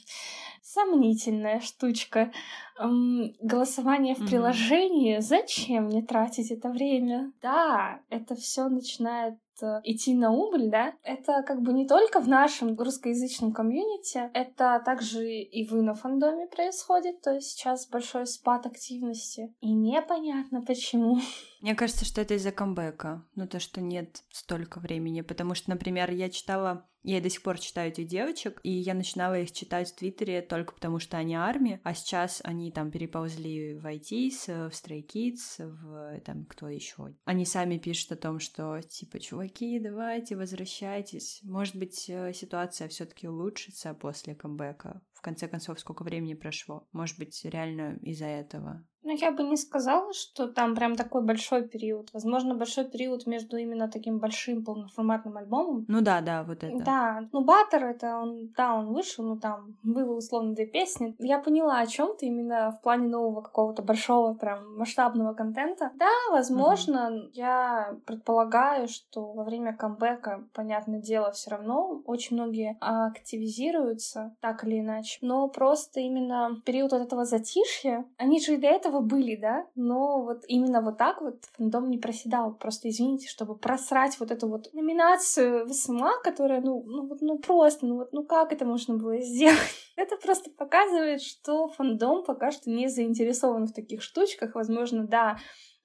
сомнительная 0.61 1.59
штучка. 1.59 2.31
Эм, 2.79 3.33
голосование 3.41 4.15
в 4.15 4.25
приложении, 4.25 5.19
зачем 5.19 5.85
мне 5.85 6.01
тратить 6.03 6.51
это 6.51 6.69
время? 6.69 7.33
Да, 7.41 8.01
это 8.09 8.35
все 8.35 8.69
начинает 8.69 9.35
идти 9.83 10.13
на 10.13 10.31
убыль, 10.31 10.69
да, 10.69 10.93
это 11.03 11.43
как 11.43 11.61
бы 11.61 11.73
не 11.73 11.87
только 11.87 12.19
в 12.19 12.27
нашем 12.27 12.77
русскоязычном 12.77 13.53
комьюнити, 13.53 14.29
это 14.33 14.81
также 14.83 15.27
и 15.27 15.67
в 15.67 15.73
инофандоме 15.73 16.47
происходит, 16.47 17.21
то 17.21 17.33
есть 17.33 17.51
сейчас 17.51 17.87
большой 17.87 18.25
спад 18.27 18.65
активности, 18.65 19.53
и 19.59 19.73
непонятно 19.73 20.61
почему. 20.61 21.19
Мне 21.61 21.75
кажется, 21.75 22.05
что 22.05 22.21
это 22.21 22.35
из-за 22.35 22.51
камбэка, 22.51 23.25
ну 23.35 23.47
то, 23.47 23.59
что 23.59 23.81
нет 23.81 24.23
столько 24.31 24.79
времени, 24.79 25.21
потому 25.21 25.55
что, 25.55 25.69
например, 25.71 26.11
я 26.11 26.29
читала 26.29 26.87
я 27.11 27.21
до 27.21 27.29
сих 27.29 27.41
пор 27.41 27.59
читаю 27.59 27.89
этих 27.91 28.07
девочек, 28.07 28.59
и 28.63 28.71
я 28.71 28.93
начинала 28.93 29.39
их 29.39 29.51
читать 29.51 29.91
в 29.91 29.95
Твиттере 29.95 30.41
только 30.41 30.73
потому, 30.73 30.99
что 30.99 31.17
они 31.17 31.35
армии, 31.35 31.79
а 31.83 31.93
сейчас 31.93 32.41
они 32.43 32.71
там 32.71 32.91
переползли 32.91 33.75
в 33.75 33.85
ITs, 33.85 34.69
в 34.69 34.73
Stray 34.73 35.05
Kids, 35.05 35.59
в 35.59 36.19
там 36.21 36.45
кто 36.45 36.67
еще. 36.67 37.15
Они 37.25 37.45
сами 37.45 37.77
пишут 37.77 38.11
о 38.11 38.15
том, 38.17 38.39
что 38.39 38.81
типа, 38.81 39.19
чуваки, 39.19 39.79
давайте, 39.79 40.35
возвращайтесь. 40.35 41.39
Может 41.43 41.75
быть, 41.75 42.09
э, 42.09 42.33
ситуация 42.33 42.87
все 42.89 43.05
таки 43.05 43.27
улучшится 43.27 43.93
после 43.93 44.35
камбэка. 44.35 45.01
В 45.13 45.21
конце 45.21 45.47
концов, 45.47 45.79
сколько 45.79 46.03
времени 46.03 46.33
прошло. 46.33 46.87
Может 46.91 47.17
быть, 47.17 47.43
реально 47.43 47.97
из-за 48.01 48.25
этого. 48.25 48.85
Ну, 49.07 49.13
я 49.13 49.31
бы 49.31 49.43
не 49.43 49.55
сказала, 49.55 50.11
что 50.11 50.49
там 50.49 50.75
прям 50.75 50.97
такой 50.97 51.23
большой 51.23 51.65
период. 51.65 52.09
Возможно, 52.11 52.55
большой 52.55 52.83
период 52.83 53.25
между 53.25 53.55
именно 53.55 53.87
таким 53.87 54.19
большим 54.19 54.65
полноформатным 54.65 55.37
альбомом. 55.37 55.85
Ну 55.87 56.01
да, 56.01 56.19
да, 56.19 56.43
вот 56.43 56.61
это. 56.61 56.83
Да, 56.83 57.21
ну 57.31 57.41
Баттер 57.45 57.85
это 57.85 58.17
он, 58.17 58.53
да, 58.57 58.75
он 58.75 58.93
вышел, 58.93 59.23
ну 59.23 59.39
там 59.39 59.77
было 59.81 60.17
условно 60.17 60.53
две 60.53 60.65
песни. 60.65 61.15
Я 61.19 61.39
поняла, 61.39 61.79
о 61.79 61.87
чем 61.87 62.17
ты 62.17 62.25
именно 62.25 62.71
в 62.71 62.81
плане 62.81 63.07
нового 63.07 63.39
какого-то 63.39 63.81
большого 63.81 64.33
прям 64.33 64.77
масштабного 64.77 65.33
контента. 65.33 65.91
Да, 65.95 66.11
возможно, 66.31 67.09
mm-hmm. 67.09 67.29
я 67.31 67.95
предполагаю, 68.05 68.89
что 68.89 69.31
во 69.31 69.45
время 69.45 69.73
камбэка, 69.73 70.49
понятное 70.53 70.99
дело, 70.99 71.31
все 71.31 71.51
равно 71.51 72.01
очень 72.05 72.35
многие 72.35 72.75
активизируются 72.81 74.35
так 74.41 74.65
или 74.65 74.81
иначе. 74.81 75.19
Но 75.21 75.47
просто 75.47 76.01
именно 76.01 76.61
период 76.65 76.91
вот 76.91 77.01
этого 77.01 77.23
затишья, 77.23 78.03
они 78.17 78.41
же 78.41 78.55
и 78.55 78.57
до 78.57 78.67
этого 78.67 78.96
этого 78.97 79.01
были, 79.01 79.35
да, 79.35 79.65
но 79.75 80.23
вот 80.23 80.43
именно 80.47 80.81
вот 80.81 80.97
так 80.97 81.21
вот 81.21 81.45
фандом 81.57 81.89
не 81.89 81.97
проседал. 81.97 82.53
Просто 82.53 82.89
извините, 82.89 83.27
чтобы 83.27 83.57
просрать 83.57 84.19
вот 84.19 84.31
эту 84.31 84.47
вот 84.47 84.73
номинацию 84.73 85.65
в 85.65 85.73
СМА, 85.73 86.21
которая, 86.23 86.61
ну, 86.61 86.83
ну 86.85 87.07
вот, 87.07 87.21
ну 87.21 87.37
просто, 87.39 87.85
ну 87.85 87.95
вот, 87.97 88.13
ну 88.13 88.25
как 88.25 88.51
это 88.51 88.65
можно 88.65 88.95
было 88.95 89.19
сделать? 89.19 89.57
Это 89.95 90.15
просто 90.17 90.51
показывает, 90.51 91.23
что 91.23 91.69
фандом 91.69 92.23
пока 92.23 92.51
что 92.51 92.69
не 92.69 92.87
заинтересован 92.87 93.65
в 93.65 93.73
таких 93.73 94.03
штучках. 94.03 94.53
Возможно, 94.53 95.07
да, 95.07 95.37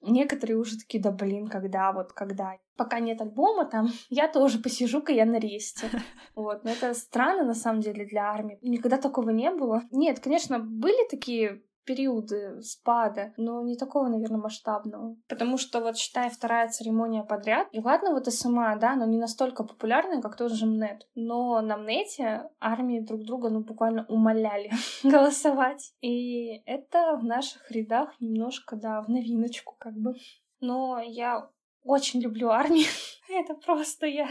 Некоторые 0.05 0.57
уже 0.57 0.77
такие, 0.77 1.01
да 1.01 1.11
блин, 1.11 1.47
когда, 1.47 1.93
вот 1.93 2.11
когда. 2.11 2.57
Пока 2.75 2.99
нет 2.99 3.21
альбома, 3.21 3.65
там, 3.65 3.87
я 4.09 4.27
тоже 4.27 4.59
посижу-ка 4.59 5.13
я 5.13 5.25
на 5.25 5.39
ресте. 5.39 5.89
Вот, 6.35 6.63
но 6.63 6.71
это 6.71 6.93
странно, 6.93 7.45
на 7.45 7.53
самом 7.53 7.79
деле, 7.79 8.05
для 8.05 8.23
армии. 8.23 8.57
Никогда 8.61 8.97
такого 8.97 9.29
не 9.29 9.49
было. 9.51 9.83
Нет, 9.91 10.19
конечно, 10.19 10.59
были 10.59 11.07
такие 11.09 11.63
периоды 11.85 12.61
спада, 12.61 13.33
но 13.37 13.61
не 13.61 13.77
такого, 13.77 14.07
наверное, 14.07 14.39
масштабного. 14.39 15.15
Потому 15.27 15.57
что 15.57 15.81
вот, 15.81 15.97
считай, 15.97 16.29
вторая 16.29 16.69
церемония 16.69 17.23
подряд, 17.23 17.67
и 17.71 17.79
ладно, 17.79 18.11
вот 18.11 18.25
СМА, 18.25 18.77
да, 18.79 18.95
но 18.95 19.05
не 19.05 19.17
настолько 19.17 19.63
популярная, 19.63 20.21
как 20.21 20.37
тот 20.37 20.51
же 20.51 20.65
МНЕТ. 20.65 21.07
Но 21.15 21.61
на 21.61 21.77
МНЕТе 21.77 22.49
армии 22.59 22.99
друг 22.99 23.23
друга, 23.23 23.49
ну, 23.49 23.61
буквально 23.61 24.05
умоляли 24.07 24.71
голосовать. 25.03 25.93
И 26.01 26.61
это 26.65 27.17
в 27.17 27.23
наших 27.23 27.69
рядах 27.71 28.09
немножко, 28.19 28.75
да, 28.75 29.01
в 29.01 29.09
новиночку 29.09 29.75
как 29.79 29.93
бы. 29.93 30.13
Но 30.59 30.99
я 30.99 31.49
очень 31.83 32.21
люблю 32.21 32.49
армию. 32.49 32.87
Это 33.29 33.55
просто 33.55 34.05
я, 34.05 34.27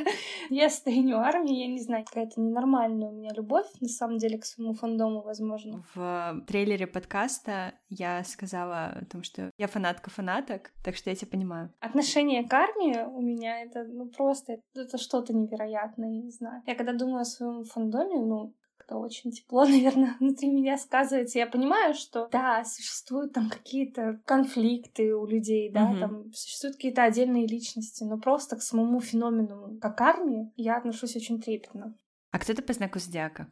я 0.50 0.70
стою 0.70 1.16
армии, 1.16 1.62
я 1.62 1.66
не 1.66 1.80
знаю, 1.80 2.04
какая-то 2.04 2.40
ненормальная 2.40 3.08
у 3.08 3.12
меня 3.12 3.30
любовь, 3.34 3.66
на 3.80 3.88
самом 3.88 4.18
деле, 4.18 4.38
к 4.38 4.44
своему 4.44 4.74
фандому, 4.74 5.22
возможно. 5.22 5.84
В 5.94 6.42
трейлере 6.46 6.86
подкаста 6.86 7.74
я 7.88 8.22
сказала 8.24 8.86
о 9.00 9.04
том, 9.04 9.22
что 9.22 9.50
я 9.58 9.66
фанатка 9.66 10.10
фанаток, 10.10 10.72
так 10.84 10.96
что 10.96 11.10
я 11.10 11.16
тебя 11.16 11.30
понимаю. 11.30 11.72
Отношение 11.80 12.46
к 12.46 12.52
армии 12.52 13.04
у 13.04 13.20
меня 13.20 13.62
это, 13.62 13.84
ну, 13.84 14.06
просто, 14.06 14.58
это 14.74 14.98
что-то 14.98 15.34
невероятное, 15.34 16.10
я 16.10 16.22
не 16.22 16.30
знаю. 16.30 16.62
Я 16.66 16.74
когда 16.74 16.92
думаю 16.92 17.22
о 17.22 17.24
своем 17.24 17.64
фандоме, 17.64 18.20
ну, 18.20 18.54
как-то 18.92 18.98
очень 18.98 19.30
тепло, 19.30 19.64
наверное, 19.66 20.16
внутри 20.20 20.50
меня 20.50 20.76
сказывается. 20.76 21.38
Я 21.38 21.46
понимаю, 21.46 21.94
что 21.94 22.28
да, 22.30 22.64
существуют 22.64 23.32
там 23.32 23.50
какие-то 23.50 24.20
конфликты 24.24 25.14
у 25.14 25.26
людей, 25.26 25.70
да, 25.70 25.92
mm-hmm. 25.92 26.00
там 26.00 26.32
существуют 26.32 26.76
какие-то 26.76 27.04
отдельные 27.04 27.46
личности, 27.46 28.04
но 28.04 28.18
просто 28.18 28.56
к 28.56 28.62
самому 28.62 29.00
феномену, 29.00 29.78
как 29.80 30.00
армии, 30.00 30.52
я 30.56 30.76
отношусь 30.76 31.16
очень 31.16 31.40
трепетно. 31.40 31.94
А 32.30 32.38
кто 32.38 32.54
ты 32.54 32.62
по 32.62 32.72
знаку 32.72 32.98
зодиака? 32.98 33.50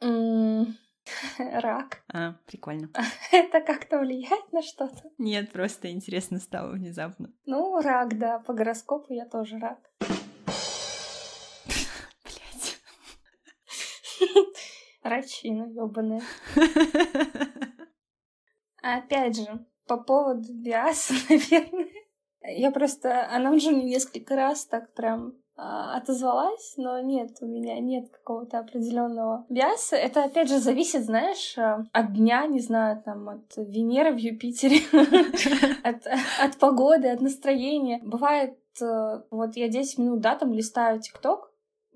Рак. 1.38 2.02
А, 2.12 2.34
прикольно. 2.46 2.90
Это 3.32 3.60
как-то 3.60 3.98
влияет 3.98 4.52
на 4.52 4.62
что-то? 4.62 5.10
Нет, 5.18 5.52
просто 5.52 5.90
интересно 5.90 6.38
стало 6.38 6.72
внезапно. 6.72 7.30
Ну, 7.46 7.80
рак, 7.80 8.18
да, 8.18 8.38
по 8.40 8.52
гороскопу 8.52 9.12
я 9.12 9.24
тоже 9.24 9.58
рак. 9.58 9.78
Рачина 15.02 15.64
ёбаная. 15.72 16.22
Опять 18.82 19.36
же, 19.36 19.66
по 19.86 19.96
поводу 19.96 20.52
Биаса, 20.52 21.14
наверное. 21.28 21.88
Я 22.42 22.70
просто... 22.70 23.28
Она 23.30 23.50
уже 23.50 23.74
несколько 23.74 24.36
раз 24.36 24.66
так 24.66 24.94
прям 24.94 25.34
а, 25.60 25.96
отозвалась, 25.96 26.74
но 26.76 27.00
нет, 27.00 27.38
у 27.40 27.46
меня 27.46 27.80
нет 27.80 28.08
какого-то 28.10 28.60
определенного 28.60 29.44
биаса. 29.48 29.96
Это, 29.96 30.22
опять 30.22 30.48
же, 30.48 30.60
зависит, 30.60 31.04
знаешь, 31.04 31.58
а, 31.58 31.84
от 31.92 32.12
дня, 32.12 32.46
не 32.46 32.60
знаю, 32.60 33.02
там, 33.04 33.28
от 33.28 33.56
Венеры 33.56 34.12
в 34.12 34.18
Юпитере, 34.18 34.82
от, 35.82 36.06
от 36.40 36.56
погоды, 36.60 37.08
от 37.08 37.20
настроения. 37.20 38.00
Бывает, 38.04 38.56
э, 38.80 39.22
вот 39.32 39.56
я 39.56 39.68
10 39.68 39.98
минут, 39.98 40.20
да, 40.20 40.36
там 40.36 40.52
листаю 40.52 41.00
ТикТок, 41.00 41.47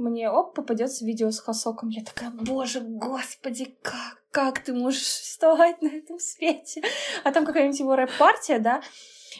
мне 0.02 0.30
оп, 0.30 0.54
попадется 0.54 1.04
видео 1.04 1.30
с 1.30 1.40
Хасоком. 1.40 1.88
Я 1.88 2.04
такая, 2.04 2.30
боже, 2.30 2.80
господи, 2.80 3.76
как, 3.82 4.22
как 4.30 4.62
ты 4.62 4.74
можешь 4.74 5.06
существовать 5.06 5.80
на 5.82 5.88
этом 5.88 6.18
свете? 6.18 6.82
А 7.24 7.32
там 7.32 7.44
какая-нибудь 7.44 7.80
его 7.80 7.96
рэп-партия, 7.96 8.58
да? 8.58 8.82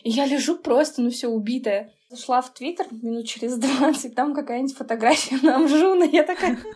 И 0.03 0.11
я 0.11 0.27
лежу 0.27 0.57
просто, 0.57 1.03
ну 1.03 1.11
все 1.11 1.29
убитая. 1.29 1.93
Зашла 2.09 2.43
в 2.43 2.53
Твиттер 2.53 2.87
минут 2.91 3.27
через 3.27 3.57
20, 3.57 4.15
там 4.15 4.35
какая-нибудь 4.35 4.77
фотография 4.77 5.39
на 5.43 5.57
Амжуна. 5.57 6.05
Я 6.05 6.23
такая... 6.23 6.59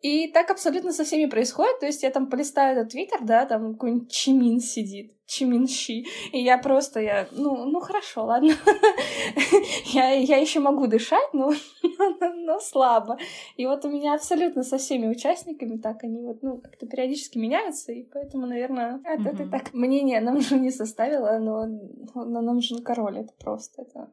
И 0.00 0.28
так 0.28 0.50
абсолютно 0.50 0.92
со 0.92 1.04
всеми 1.04 1.26
происходит. 1.26 1.80
То 1.80 1.86
есть 1.86 2.02
я 2.02 2.10
там 2.10 2.28
полистаю 2.28 2.76
этот 2.76 2.92
твиттер, 2.92 3.18
да, 3.22 3.46
там 3.46 3.74
какой-нибудь 3.74 4.10
Чимин 4.10 4.60
сидит, 4.60 5.12
Чиминши. 5.26 6.04
И 6.32 6.40
я 6.40 6.56
просто, 6.56 7.00
я, 7.00 7.26
ну, 7.32 7.64
ну 7.64 7.80
хорошо, 7.80 8.24
ладно. 8.24 8.52
я, 9.86 10.12
я 10.12 10.36
еще 10.36 10.60
могу 10.60 10.86
дышать, 10.86 11.32
но, 11.32 11.52
но 12.36 12.60
слабо. 12.60 13.18
И 13.56 13.66
вот 13.66 13.84
у 13.84 13.90
меня 13.90 14.14
абсолютно 14.14 14.62
со 14.62 14.78
всеми 14.78 15.08
участниками 15.08 15.78
так 15.78 16.04
они 16.04 16.22
вот, 16.22 16.42
ну, 16.42 16.58
как-то 16.58 16.86
периодически 16.86 17.38
меняются, 17.38 17.90
и 17.90 18.04
поэтому, 18.04 18.46
наверное, 18.46 18.98
mm-hmm. 18.98 19.28
этой 19.28 19.48
так 19.50 19.74
мнение 19.74 20.20
нам 20.20 20.40
же 20.40 20.60
не 20.60 20.70
составило, 20.70 21.38
но, 21.38 21.66
но 22.14 22.40
нам 22.40 22.60
же 22.60 22.80
король, 22.82 23.18
это 23.18 23.32
просто, 23.38 23.82
это 23.82 24.08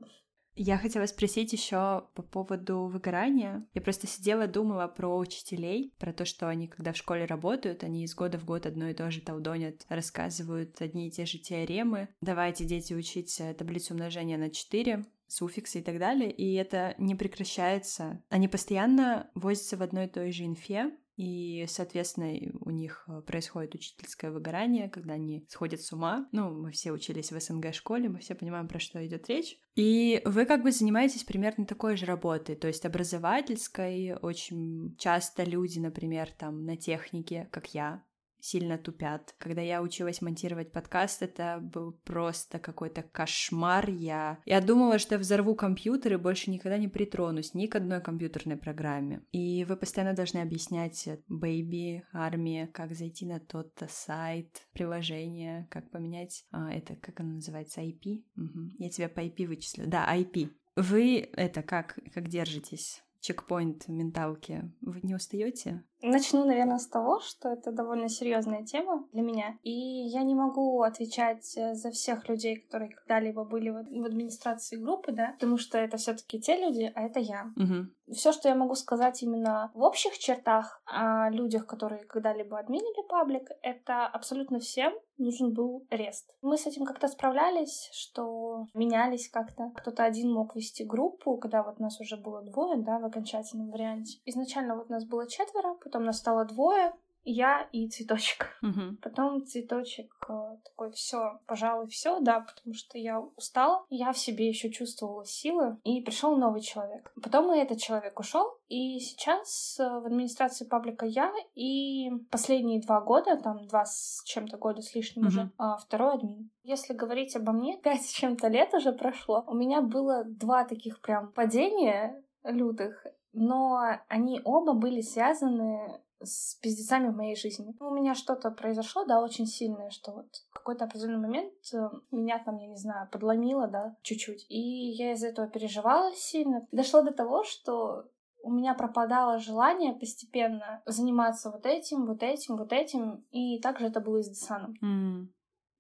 я 0.56 0.78
хотела 0.78 1.06
спросить 1.06 1.54
еще 1.54 2.08
по 2.14 2.24
поводу 2.24 2.86
выгорания. 2.86 3.68
Я 3.74 3.82
просто 3.82 4.08
сидела, 4.08 4.48
думала 4.48 4.88
про 4.88 5.18
учителей, 5.18 5.94
про 6.00 6.14
то, 6.14 6.26
что 6.26 6.48
они, 6.48 6.68
когда 6.68 6.94
в 6.94 6.98
школе 6.98 7.26
работают, 7.26 7.84
они 7.84 8.04
из 8.04 8.16
года 8.16 8.38
в 8.38 8.46
год 8.46 8.66
одно 8.66 8.88
и 8.88 8.94
то 8.94 9.12
же 9.12 9.22
толдонят, 9.22 9.86
рассказывают 9.90 10.82
одни 10.82 11.08
и 11.08 11.12
те 11.12 11.26
же 11.26 11.38
теоремы. 11.38 12.10
Давайте, 12.22 12.66
дети, 12.66 12.94
учить 12.94 13.42
таблицу 13.58 13.94
умножения 13.94 14.38
на 14.38 14.50
4, 14.50 15.06
суффиксы 15.28 15.80
и 15.80 15.84
так 15.84 16.00
далее, 16.00 16.32
и 16.32 16.54
это 16.54 16.96
не 16.98 17.16
прекращается. 17.16 18.24
Они 18.30 18.48
постоянно 18.48 19.30
возятся 19.34 19.76
в 19.78 19.82
одной 19.82 20.06
и 20.06 20.10
той 20.10 20.32
же 20.32 20.46
инфе, 20.46 20.92
и, 21.18 21.66
соответственно, 21.68 22.34
у 22.62 22.72
них 22.72 23.06
э, 23.08 23.22
происходит 23.22 23.76
учительское 23.76 24.32
выгорание, 24.32 24.90
когда 24.90 25.14
они 25.14 25.46
сходят 25.50 25.82
с 25.82 25.94
ума. 25.94 26.28
Ну, 26.32 26.50
мы 26.50 26.72
все 26.72 26.92
учились 26.92 27.32
в 27.32 27.40
СНГ-школе, 27.40 28.10
мы 28.10 28.20
все 28.20 28.36
понимаем, 28.36 28.68
про 28.68 28.80
что 28.80 29.06
идет 29.06 29.30
речь. 29.30 29.58
И 29.76 30.22
вы 30.26 30.46
как 30.46 30.64
бы 30.64 30.72
занимаетесь 30.72 31.24
примерно 31.24 31.66
такой 31.66 31.96
же 31.96 32.06
работой, 32.06 32.56
то 32.56 32.68
есть 32.68 32.86
образовательской. 32.86 34.16
Очень 34.16 34.96
часто 34.98 35.44
люди, 35.44 35.80
например, 35.80 36.30
там 36.38 36.66
на 36.66 36.76
технике, 36.76 37.48
как 37.52 37.74
я, 37.74 38.04
сильно 38.46 38.78
тупят. 38.78 39.36
Когда 39.38 39.62
я 39.62 39.82
училась 39.82 40.22
монтировать 40.22 40.72
подкаст, 40.72 41.22
это 41.24 41.60
был 41.62 41.94
просто 42.04 42.60
какой-то 42.60 43.02
кошмар. 43.02 43.90
Я, 43.90 44.40
я 44.46 44.62
думала, 44.62 45.00
что 45.00 45.18
взорву 45.18 45.56
компьютер 45.56 46.14
и 46.14 46.18
больше 46.18 46.52
никогда 46.52 46.78
не 46.78 46.88
притронусь 46.88 47.54
ни 47.54 47.66
к 47.68 47.76
одной 47.76 48.02
компьютерной 48.02 48.58
программе. 48.58 49.24
И 49.32 49.66
вы 49.66 49.76
постоянно 49.76 50.16
должны 50.16 50.40
объяснять 50.40 51.08
Baby, 51.30 52.02
армии, 52.14 52.70
как 52.74 52.96
зайти 52.96 53.26
на 53.26 53.40
тот-то 53.40 53.88
сайт, 53.90 54.68
приложение, 54.74 55.68
как 55.72 55.90
поменять, 55.90 56.46
а, 56.52 56.72
это, 56.72 56.96
как 56.96 57.20
оно 57.20 57.36
называется, 57.36 57.82
IP? 57.82 58.24
Угу. 58.38 58.76
Я 58.78 58.90
тебя 58.90 59.10
по 59.10 59.22
IP 59.22 59.48
вычислю. 59.48 59.88
Да, 59.88 60.08
IP. 60.16 60.50
Вы 60.76 61.30
это 61.34 61.64
как, 61.64 61.98
как 62.14 62.28
держитесь? 62.28 63.05
Чекпоинт 63.26 63.88
менталки. 63.88 64.72
Вы 64.82 65.00
не 65.02 65.16
устаете? 65.16 65.84
Начну, 66.04 66.46
наверное, 66.46 66.78
с 66.78 66.88
того, 66.88 67.20
что 67.20 67.50
это 67.50 67.72
довольно 67.72 68.08
серьезная 68.08 68.64
тема 68.64 69.08
для 69.12 69.24
меня. 69.24 69.58
И 69.64 69.72
я 69.72 70.22
не 70.22 70.36
могу 70.36 70.84
отвечать 70.84 71.58
э, 71.58 71.74
за 71.74 71.90
всех 71.90 72.30
людей, 72.30 72.58
которые 72.58 72.92
когда-либо 72.92 73.44
были 73.44 73.70
в 73.70 74.06
администрации 74.06 74.76
группы, 74.76 75.12
да, 75.12 75.32
потому 75.32 75.58
что 75.58 75.80
это 75.80 75.98
все-таки 75.98 76.40
те 76.40 76.62
люди, 76.62 76.92
а 76.94 77.02
это 77.02 77.20
я. 77.20 77.52
Угу. 77.56 77.88
Все, 78.12 78.32
что 78.32 78.50
я 78.50 78.56
могу 78.56 78.76
сказать 78.76 79.22
именно 79.24 79.72
в 79.74 79.82
общих 79.82 80.18
чертах 80.18 80.82
о 80.86 81.30
людях, 81.30 81.66
которые 81.66 82.06
когда-либо 82.06 82.60
админили 82.60 83.08
паблик, 83.08 83.50
это 83.62 84.06
абсолютно 84.06 84.60
всем 84.60 84.94
нужен 85.18 85.54
был 85.54 85.86
рест. 85.90 86.34
Мы 86.42 86.58
с 86.58 86.66
этим 86.68 86.86
как-то 86.86 87.08
справлялись, 87.08 87.90
что 87.94 88.68
менялись 88.74 89.30
как-то. 89.30 89.72
Кто-то 89.76 90.04
один 90.04 90.32
мог 90.32 90.56
вести 90.56 90.84
группу, 90.84 91.38
когда 91.38 91.64
вот 91.64 91.80
нас 91.80 92.00
уже 92.00 92.18
было 92.18 92.42
двое, 92.42 92.78
да, 92.78 93.00
в 93.00 93.06
окончательном 93.06 93.72
варианте. 93.72 94.20
Изначально 94.26 94.76
вот 94.76 94.90
нас 94.90 95.06
было 95.06 95.28
четверо, 95.28 95.76
потом 95.76 96.04
нас 96.04 96.18
стало 96.18 96.46
двое, 96.46 96.94
я 97.26 97.68
и 97.72 97.90
цветочек. 97.90 98.58
Угу. 98.62 98.98
Потом 99.02 99.46
цветочек 99.46 100.12
э, 100.30 100.58
такой, 100.64 100.92
все, 100.92 101.40
пожалуй, 101.48 101.88
все, 101.88 102.20
да, 102.20 102.42
потому 102.42 102.74
что 102.74 102.98
я 102.98 103.20
устала, 103.20 103.86
я 103.90 104.14
в 104.14 104.18
себе 104.18 104.48
еще 104.48 104.72
чувствовала 104.72 105.26
силы, 105.26 105.78
и 105.84 106.02
пришел 106.02 106.38
новый 106.38 106.62
человек. 106.62 107.12
Потом 107.22 107.54
и 107.54 107.60
этот 107.60 107.80
человек 107.80 108.20
ушел, 108.20 108.58
и 108.68 109.00
сейчас 109.00 109.78
э, 109.80 109.84
в 109.84 110.06
администрации 110.06 110.66
паблика 110.66 111.06
я 111.06 111.34
и 111.56 112.10
последние 112.30 112.82
два 112.82 113.02
года, 113.02 113.38
там 113.38 113.68
два 113.68 113.86
с 113.86 114.22
чем-то 114.26 114.58
года 114.58 114.82
с 114.82 114.94
лишним 114.94 115.24
угу. 115.24 115.30
уже, 115.30 115.52
а, 115.58 115.78
второй 115.78 116.16
админ. 116.16 116.52
Если 116.64 116.94
говорить 116.94 117.36
обо 117.36 117.52
мне, 117.52 117.78
пять 117.84 118.06
с 118.06 118.12
чем-то 118.12 118.48
лет 118.48 118.74
уже 118.74 118.92
прошло, 118.92 119.44
у 119.48 119.56
меня 119.56 119.82
было 119.82 120.24
два 120.24 120.64
таких 120.64 121.02
прям 121.02 121.32
падения 121.32 122.24
лютых, 122.44 123.06
но 123.34 124.00
они 124.08 124.40
оба 124.44 124.74
были 124.74 125.02
связаны 125.02 126.00
с 126.26 126.56
пиздецами 126.62 127.10
в 127.10 127.16
моей 127.16 127.36
жизни. 127.36 127.76
У 127.80 127.94
меня 127.94 128.16
что-то 128.16 128.52
произошло, 128.52 129.06
да, 129.06 129.22
очень 129.22 129.46
сильное, 129.46 129.90
что 129.90 130.12
вот 130.12 130.28
в 130.50 130.54
какой-то 130.54 130.86
определенный 130.86 131.20
момент 131.20 131.54
э, 131.74 131.90
меня 132.12 132.42
там, 132.44 132.58
я 132.58 132.68
не 132.68 132.78
знаю, 132.78 133.10
подломило, 133.12 133.68
да, 133.68 133.96
чуть-чуть. 134.02 134.46
И 134.50 134.92
я 134.92 135.14
из-за 135.14 135.28
этого 135.28 135.48
переживала 135.48 136.14
сильно. 136.16 136.68
Дошло 136.72 137.02
до 137.02 137.14
того, 137.14 137.44
что 137.44 138.06
у 138.44 138.52
меня 138.52 138.76
пропадало 138.76 139.40
желание 139.40 139.94
постепенно 139.94 140.84
заниматься 140.86 141.50
вот 141.50 141.66
этим, 141.66 142.06
вот 142.06 142.22
этим, 142.22 142.58
вот 142.58 142.72
этим. 142.72 143.26
И 143.32 143.60
также 143.60 143.88
это 143.88 144.02
было 144.02 144.18
и 144.18 144.24
с 144.24 144.30
Десаном. 144.30 144.76
Mm. 144.84 145.28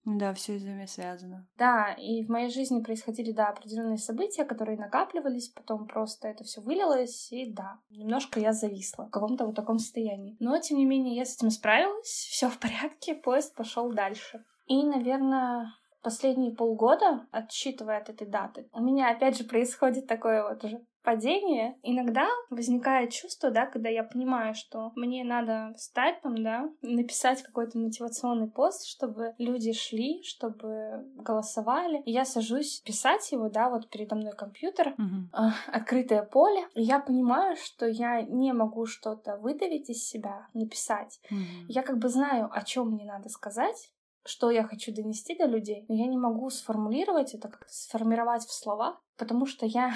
Да, 0.05 0.33
все 0.35 0.57
взаимосвязано. 0.57 1.47
Да, 1.57 1.93
и 1.93 2.23
в 2.23 2.29
моей 2.29 2.49
жизни 2.49 2.81
происходили, 2.81 3.31
да, 3.31 3.49
определенные 3.49 3.97
события, 3.97 4.45
которые 4.45 4.77
накапливались, 4.77 5.49
потом 5.49 5.87
просто 5.87 6.27
это 6.27 6.43
все 6.43 6.61
вылилось, 6.61 7.31
и 7.31 7.51
да, 7.51 7.79
немножко 7.89 8.39
я 8.39 8.53
зависла 8.53 9.07
в 9.07 9.09
каком-то 9.09 9.47
вот 9.47 9.55
таком 9.55 9.79
состоянии. 9.79 10.37
Но, 10.39 10.57
тем 10.59 10.77
не 10.77 10.85
менее, 10.85 11.15
я 11.15 11.25
с 11.25 11.35
этим 11.35 11.49
справилась, 11.49 12.07
все 12.29 12.49
в 12.49 12.59
порядке, 12.59 13.15
поезд 13.15 13.55
пошел 13.55 13.91
дальше. 13.91 14.45
И, 14.67 14.83
наверное, 14.83 15.73
последние 16.03 16.55
полгода, 16.55 17.27
отсчитывая 17.31 17.97
от 17.97 18.09
этой 18.09 18.27
даты, 18.27 18.69
у 18.73 18.81
меня 18.81 19.09
опять 19.09 19.37
же 19.37 19.43
происходит 19.43 20.05
такое 20.05 20.47
вот 20.47 20.63
уже 20.63 20.85
падение, 21.05 21.77
иногда 21.83 22.27
возникает 22.49 23.11
чувство, 23.11 23.51
да, 23.51 23.67
когда 23.67 23.89
я 23.89 24.03
понимаю, 24.03 24.55
что 24.55 24.91
мне 24.95 25.23
надо 25.23 25.73
встать 25.77 26.21
там, 26.21 26.43
да, 26.43 26.69
написать 26.81 27.43
какой-то 27.43 27.77
мотивационный 27.77 28.49
пост, 28.49 28.87
чтобы 28.87 29.35
люди 29.37 29.71
шли, 29.71 30.23
чтобы 30.23 31.05
голосовали. 31.15 32.01
И 32.05 32.11
я 32.11 32.25
сажусь 32.25 32.81
писать 32.81 33.31
его, 33.31 33.49
да, 33.49 33.69
вот 33.69 33.89
передо 33.89 34.15
мной 34.15 34.33
компьютер, 34.33 34.95
uh-huh. 34.97 35.47
э, 35.47 35.51
открытое 35.67 36.23
поле, 36.23 36.67
и 36.73 36.81
я 36.81 36.99
понимаю, 36.99 37.55
что 37.55 37.85
я 37.85 38.21
не 38.23 38.51
могу 38.51 38.87
что-то 38.87 39.37
выдавить 39.37 39.89
из 39.89 40.03
себя, 40.03 40.47
написать. 40.53 41.19
Uh-huh. 41.31 41.65
Я 41.67 41.83
как 41.83 41.99
бы 41.99 42.09
знаю, 42.09 42.49
о 42.51 42.63
чем 42.63 42.91
мне 42.91 43.05
надо 43.05 43.29
сказать, 43.29 43.91
что 44.25 44.49
я 44.49 44.63
хочу 44.63 44.93
донести 44.93 45.37
до 45.37 45.45
людей, 45.45 45.85
но 45.87 45.95
я 45.95 46.07
не 46.07 46.17
могу 46.17 46.49
сформулировать 46.49 47.35
это, 47.35 47.47
как-то 47.47 47.71
сформировать 47.71 48.43
в 48.43 48.51
слова, 48.51 48.99
потому 49.17 49.45
что 49.45 49.65
я 49.65 49.93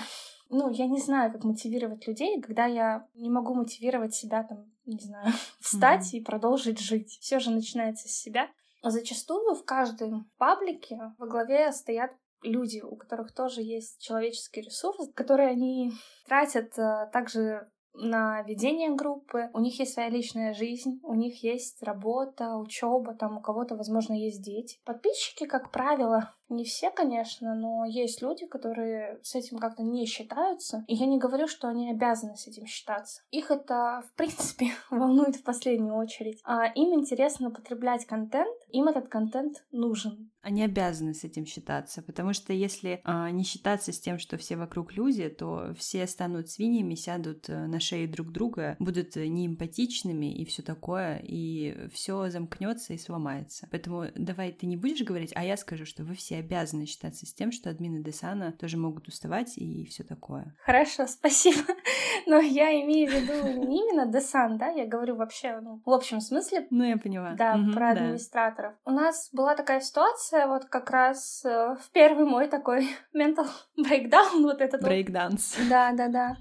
ну, 0.50 0.70
я 0.72 0.88
не 0.88 1.00
знаю, 1.00 1.32
как 1.32 1.44
мотивировать 1.44 2.08
людей, 2.08 2.42
когда 2.42 2.66
я 2.66 3.08
не 3.14 3.30
могу 3.30 3.54
мотивировать 3.54 4.16
себя 4.16 4.44
там, 4.44 4.72
не 4.86 5.00
знаю, 5.00 5.32
встать 5.60 6.14
mm-hmm. 6.14 6.18
и 6.18 6.24
продолжить 6.24 6.80
жить. 6.80 7.18
Все 7.22 7.40
же 7.40 7.52
начинается 7.52 8.08
с 8.08 8.12
себя. 8.12 8.50
Зачастую 8.82 9.56
в 9.56 9.64
каждом 9.64 10.30
паблике 10.38 11.14
во 11.18 11.28
главе 11.28 11.72
стоят 11.72 12.12
люди, 12.42 12.80
у 12.82 12.96
которых 12.96 13.34
тоже 13.34 13.62
есть 13.62 14.02
человеческий 14.02 14.62
ресурс, 14.62 15.10
которые 15.14 15.50
они 15.50 15.92
тратят 16.26 16.78
а, 16.80 17.08
также 17.08 17.70
на 17.94 18.42
ведение 18.44 18.96
группы, 18.96 19.50
у 19.54 19.60
них 19.60 19.78
есть 19.80 19.94
своя 19.94 20.10
личная 20.10 20.54
жизнь, 20.54 21.00
у 21.04 21.14
них 21.16 21.44
есть 21.44 21.82
работа, 21.84 22.56
учеба, 22.56 23.14
там 23.14 23.38
у 23.38 23.42
кого-то, 23.42 23.76
возможно, 23.76 24.14
есть 24.14 24.42
дети. 24.42 24.80
Подписчики, 24.86 25.46
как 25.46 25.72
правило, 25.72 26.34
не 26.50 26.64
все, 26.64 26.92
конечно, 26.92 27.56
но 27.56 27.86
есть 27.86 28.22
люди, 28.22 28.46
которые 28.46 29.20
с 29.24 29.36
этим 29.36 29.58
как-то 29.58 29.84
не 29.84 30.06
считаются. 30.06 30.84
И 30.88 30.96
я 30.96 31.06
не 31.06 31.18
говорю, 31.18 31.48
что 31.48 31.68
они 31.68 31.92
обязаны 31.92 32.36
с 32.36 32.48
этим 32.48 32.66
считаться. 32.66 33.22
Их 33.32 33.52
это, 33.52 34.04
в 34.08 34.14
принципе, 34.16 34.72
волнует 34.90 35.36
в 35.36 35.44
последнюю 35.44 35.96
очередь. 35.96 36.40
А 36.44 36.66
им 36.68 36.94
интересно 36.94 37.52
потреблять 37.52 38.06
контент, 38.06 38.56
им 38.70 38.88
этот 38.88 39.08
контент 39.08 39.64
нужен. 39.72 40.32
Они 40.42 40.64
обязаны 40.64 41.14
с 41.14 41.26
этим 41.26 41.46
считаться, 41.46 42.02
потому 42.02 42.34
что 42.34 42.54
если 42.54 43.02
а, 43.04 43.30
не 43.30 43.44
считаться 43.44 43.92
с 43.92 44.00
тем, 44.00 44.20
что 44.20 44.38
все 44.38 44.56
вокруг 44.56 44.94
люди, 44.94 45.28
то 45.28 45.74
все 45.78 46.08
станут 46.08 46.50
свиньями, 46.50 46.96
сядут 46.96 47.50
э, 47.50 47.68
на 47.68 47.82
шеи 47.82 48.06
друг 48.06 48.32
друга, 48.32 48.78
будут 48.80 49.18
неэмпатичными 49.18 50.34
и 50.34 50.46
все 50.46 50.62
такое, 50.62 51.22
и 51.24 51.90
все 51.94 52.30
замкнется 52.30 52.94
и 52.94 52.98
сломается. 52.98 53.68
Поэтому 53.70 54.06
давай 54.16 54.54
ты 54.54 54.66
не 54.66 54.78
будешь 54.78 55.04
говорить, 55.04 55.34
а 55.36 55.44
я 55.44 55.58
скажу, 55.58 55.86
что 55.86 56.04
вы 56.04 56.16
все 56.16 56.39
обязаны 56.40 56.86
считаться 56.86 57.26
с 57.26 57.34
тем, 57.34 57.52
что 57.52 57.70
админы 57.70 58.04
Десана 58.04 58.52
тоже 58.52 58.78
могут 58.78 59.08
уставать 59.08 59.58
и 59.58 59.86
все 59.86 60.04
такое. 60.04 60.56
Хорошо, 60.66 61.08
спасибо. 61.08 61.62
Но 62.26 62.40
я 62.40 62.72
имею 62.82 63.10
в 63.10 63.14
виду 63.14 63.68
не 63.68 63.80
именно 63.82 64.06
Десан, 64.06 64.58
да, 64.58 64.68
я 64.68 64.86
говорю 64.86 65.16
вообще 65.16 65.60
ну, 65.62 65.82
в 65.86 65.92
общем 65.92 66.22
смысле. 66.22 66.68
Ну, 66.70 66.84
я 66.84 66.98
поняла. 66.98 67.34
Да, 67.34 67.56
угу, 67.56 67.74
про 67.74 67.92
администраторов. 67.92 68.74
Да. 68.86 68.92
У 68.92 68.96
нас 68.96 69.30
была 69.34 69.56
такая 69.56 69.82
ситуация, 69.82 70.48
вот 70.48 70.66
как 70.66 70.90
раз 70.90 71.44
э, 71.46 71.76
в 71.80 71.92
первый 71.92 72.26
мой 72.26 72.48
такой 72.48 72.88
mental 73.16 73.48
breakdown, 73.78 74.42
вот 74.42 74.62
этот 74.62 74.82
Breakdance. 74.84 75.58
Вот. 75.58 75.70
Да, 75.70 75.92
да, 75.94 76.08
да. 76.08 76.38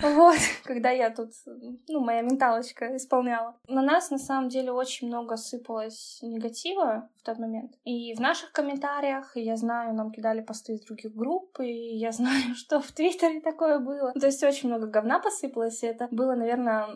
Вот, 0.00 0.38
когда 0.64 0.90
я 0.90 1.10
тут, 1.10 1.30
ну, 1.88 2.00
моя 2.00 2.22
менталочка 2.22 2.96
исполняла. 2.96 3.56
На 3.68 3.82
нас, 3.82 4.10
на 4.10 4.18
самом 4.18 4.48
деле, 4.48 4.72
очень 4.72 5.08
много 5.08 5.36
сыпалось 5.36 6.18
негатива 6.22 7.08
тот 7.26 7.38
момент. 7.38 7.72
И 7.84 8.14
в 8.14 8.20
наших 8.20 8.52
комментариях, 8.52 9.36
я 9.36 9.56
знаю, 9.56 9.94
нам 9.94 10.12
кидали 10.12 10.40
посты 10.40 10.74
из 10.74 10.84
других 10.84 11.14
групп, 11.14 11.60
и 11.60 11.96
я 11.96 12.12
знаю, 12.12 12.54
что 12.56 12.80
в 12.80 12.92
Твиттере 12.92 13.40
такое 13.40 13.78
было. 13.78 14.12
То 14.12 14.26
есть 14.26 14.42
очень 14.42 14.68
много 14.68 14.86
говна 14.86 15.18
посыпалось, 15.18 15.82
и 15.82 15.86
это 15.86 16.08
было, 16.10 16.34
наверное, 16.34 16.86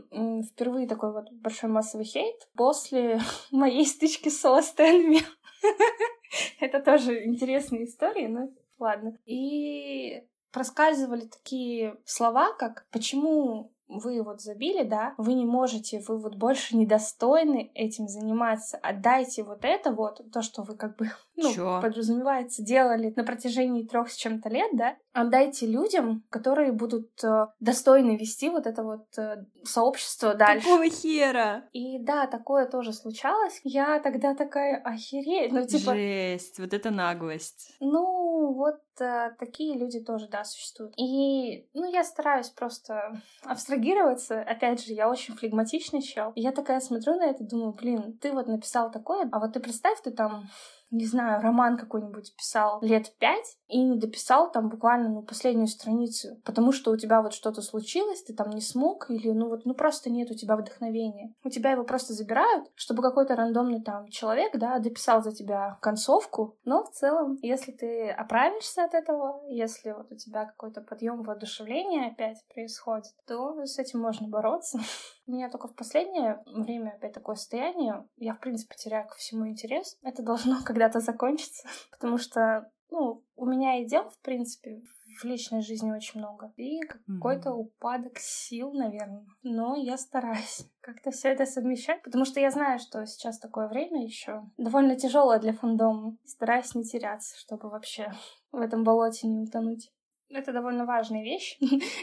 впервые 0.42 0.86
такой 0.86 1.12
вот 1.12 1.30
большой 1.32 1.68
массовый 1.70 2.06
хейт 2.06 2.48
после 2.54 3.20
моей 3.50 3.84
стычки 3.84 4.28
с 4.28 4.40
Солостенами. 4.40 5.18
Это 6.60 6.80
тоже 6.80 7.24
интересные 7.26 7.84
истории, 7.84 8.28
но 8.28 8.48
ладно. 8.78 9.16
И 9.26 10.22
проскальзывали 10.52 11.26
такие 11.26 11.96
слова, 12.04 12.52
как 12.54 12.86
«почему 12.90 13.72
вы 13.90 14.22
вот 14.22 14.40
забили, 14.40 14.84
да, 14.84 15.14
вы 15.18 15.34
не 15.34 15.44
можете, 15.44 16.02
вы 16.06 16.18
вот 16.18 16.36
больше 16.36 16.76
недостойны 16.76 17.70
этим 17.74 18.08
заниматься, 18.08 18.78
отдайте 18.82 19.42
вот 19.42 19.64
это 19.64 19.92
вот, 19.92 20.22
то, 20.32 20.42
что 20.42 20.62
вы 20.62 20.76
как 20.76 20.96
бы, 20.96 21.10
ну, 21.42 21.52
Чё? 21.52 21.80
подразумевается, 21.80 22.62
делали 22.62 23.12
на 23.16 23.24
протяжении 23.24 23.86
трех 23.86 24.10
с 24.10 24.16
чем-то 24.16 24.48
лет, 24.48 24.70
да, 24.74 24.96
отдайте 25.12 25.66
людям, 25.66 26.24
которые 26.30 26.72
будут 26.72 27.10
э, 27.24 27.46
достойны 27.58 28.16
вести 28.16 28.48
вот 28.48 28.66
это 28.66 28.82
вот 28.82 29.06
э, 29.18 29.44
сообщество 29.64 30.34
дальше. 30.34 30.66
Какого 30.66 30.88
хера? 30.88 31.64
И 31.72 31.98
да, 31.98 32.26
такое 32.26 32.66
тоже 32.66 32.92
случалось. 32.92 33.60
Я 33.64 33.98
тогда 34.00 34.34
такая, 34.34 34.80
охереть, 34.82 35.52
ну 35.52 35.66
типа... 35.66 35.94
Жесть, 35.94 36.58
вот 36.58 36.72
это 36.72 36.90
наглость. 36.90 37.74
Ну, 37.80 38.52
вот 38.52 38.80
э, 39.00 39.30
такие 39.38 39.78
люди 39.78 40.00
тоже, 40.00 40.28
да, 40.28 40.44
существуют. 40.44 40.94
И, 40.96 41.68
ну, 41.74 41.90
я 41.90 42.04
стараюсь 42.04 42.48
просто 42.50 43.20
абстрагироваться. 43.44 44.40
Опять 44.42 44.84
же, 44.84 44.92
я 44.92 45.08
очень 45.08 45.34
флегматичный 45.34 46.02
чел. 46.02 46.32
И 46.34 46.40
я 46.40 46.52
такая 46.52 46.80
смотрю 46.80 47.16
на 47.16 47.24
это, 47.24 47.44
думаю, 47.44 47.72
блин, 47.72 48.18
ты 48.20 48.32
вот 48.32 48.46
написал 48.46 48.90
такое, 48.90 49.28
а 49.32 49.40
вот 49.40 49.52
ты 49.52 49.60
представь, 49.60 50.00
ты 50.02 50.10
там 50.10 50.48
не 50.90 51.06
знаю, 51.06 51.42
роман 51.42 51.76
какой-нибудь 51.76 52.34
писал 52.36 52.80
лет 52.82 53.14
пять 53.18 53.56
и 53.68 53.82
не 53.82 53.98
дописал 53.98 54.50
там 54.50 54.68
буквально 54.68 55.08
ну, 55.08 55.22
последнюю 55.22 55.68
страницу, 55.68 56.40
потому 56.44 56.72
что 56.72 56.90
у 56.90 56.96
тебя 56.96 57.22
вот 57.22 57.32
что-то 57.32 57.62
случилось, 57.62 58.22
ты 58.22 58.34
там 58.34 58.50
не 58.50 58.60
смог, 58.60 59.10
или 59.10 59.30
ну 59.30 59.48
вот 59.48 59.64
ну 59.64 59.74
просто 59.74 60.10
нет 60.10 60.30
у 60.30 60.34
тебя 60.34 60.56
вдохновения. 60.56 61.34
У 61.44 61.48
тебя 61.48 61.72
его 61.72 61.84
просто 61.84 62.12
забирают, 62.12 62.70
чтобы 62.74 63.02
какой-то 63.02 63.36
рандомный 63.36 63.82
там 63.82 64.08
человек, 64.08 64.56
да, 64.56 64.78
дописал 64.78 65.22
за 65.22 65.32
тебя 65.32 65.78
концовку, 65.80 66.56
но 66.64 66.84
в 66.84 66.90
целом, 66.90 67.38
если 67.42 67.72
ты 67.72 68.10
оправишься 68.10 68.84
от 68.84 68.94
этого, 68.94 69.42
если 69.48 69.92
вот 69.92 70.10
у 70.10 70.16
тебя 70.16 70.46
какой-то 70.46 70.80
подъем 70.80 71.22
воодушевления 71.22 72.08
опять 72.08 72.44
происходит, 72.52 73.12
то 73.26 73.64
с 73.64 73.78
этим 73.78 74.00
можно 74.00 74.28
бороться. 74.28 74.78
У 75.30 75.32
меня 75.32 75.48
только 75.48 75.68
в 75.68 75.76
последнее 75.76 76.42
время 76.44 76.90
опять 76.96 77.12
такое 77.12 77.36
состояние. 77.36 78.04
Я, 78.16 78.34
в 78.34 78.40
принципе, 78.40 78.74
теряю 78.76 79.06
ко 79.06 79.14
всему 79.14 79.46
интерес. 79.46 79.96
Это 80.02 80.24
должно 80.24 80.56
когда-то 80.64 80.98
закончиться, 80.98 81.68
потому 81.92 82.18
что, 82.18 82.68
ну, 82.90 83.22
у 83.36 83.46
меня 83.46 83.78
и 83.78 83.86
дел, 83.86 84.10
в 84.10 84.18
принципе, 84.22 84.82
в 85.20 85.24
личной 85.24 85.62
жизни 85.62 85.92
очень 85.92 86.18
много. 86.18 86.52
И 86.56 86.80
какой-то 86.80 87.52
упадок 87.52 88.18
сил, 88.18 88.72
наверное. 88.72 89.24
Но 89.44 89.76
я 89.76 89.96
стараюсь 89.98 90.66
как-то 90.80 91.12
все 91.12 91.28
это 91.28 91.46
совмещать, 91.46 92.02
потому 92.02 92.24
что 92.24 92.40
я 92.40 92.50
знаю, 92.50 92.80
что 92.80 93.06
сейчас 93.06 93.38
такое 93.38 93.68
время 93.68 94.04
еще 94.04 94.42
довольно 94.58 94.96
тяжелое 94.96 95.38
для 95.38 95.52
фандома. 95.52 96.16
Стараюсь 96.24 96.74
не 96.74 96.82
теряться, 96.82 97.38
чтобы 97.38 97.70
вообще 97.70 98.12
в 98.50 98.58
этом 98.58 98.82
болоте 98.82 99.28
не 99.28 99.38
утонуть. 99.38 99.92
Это 100.28 100.52
довольно 100.52 100.86
важная 100.86 101.22
вещь, 101.22 101.56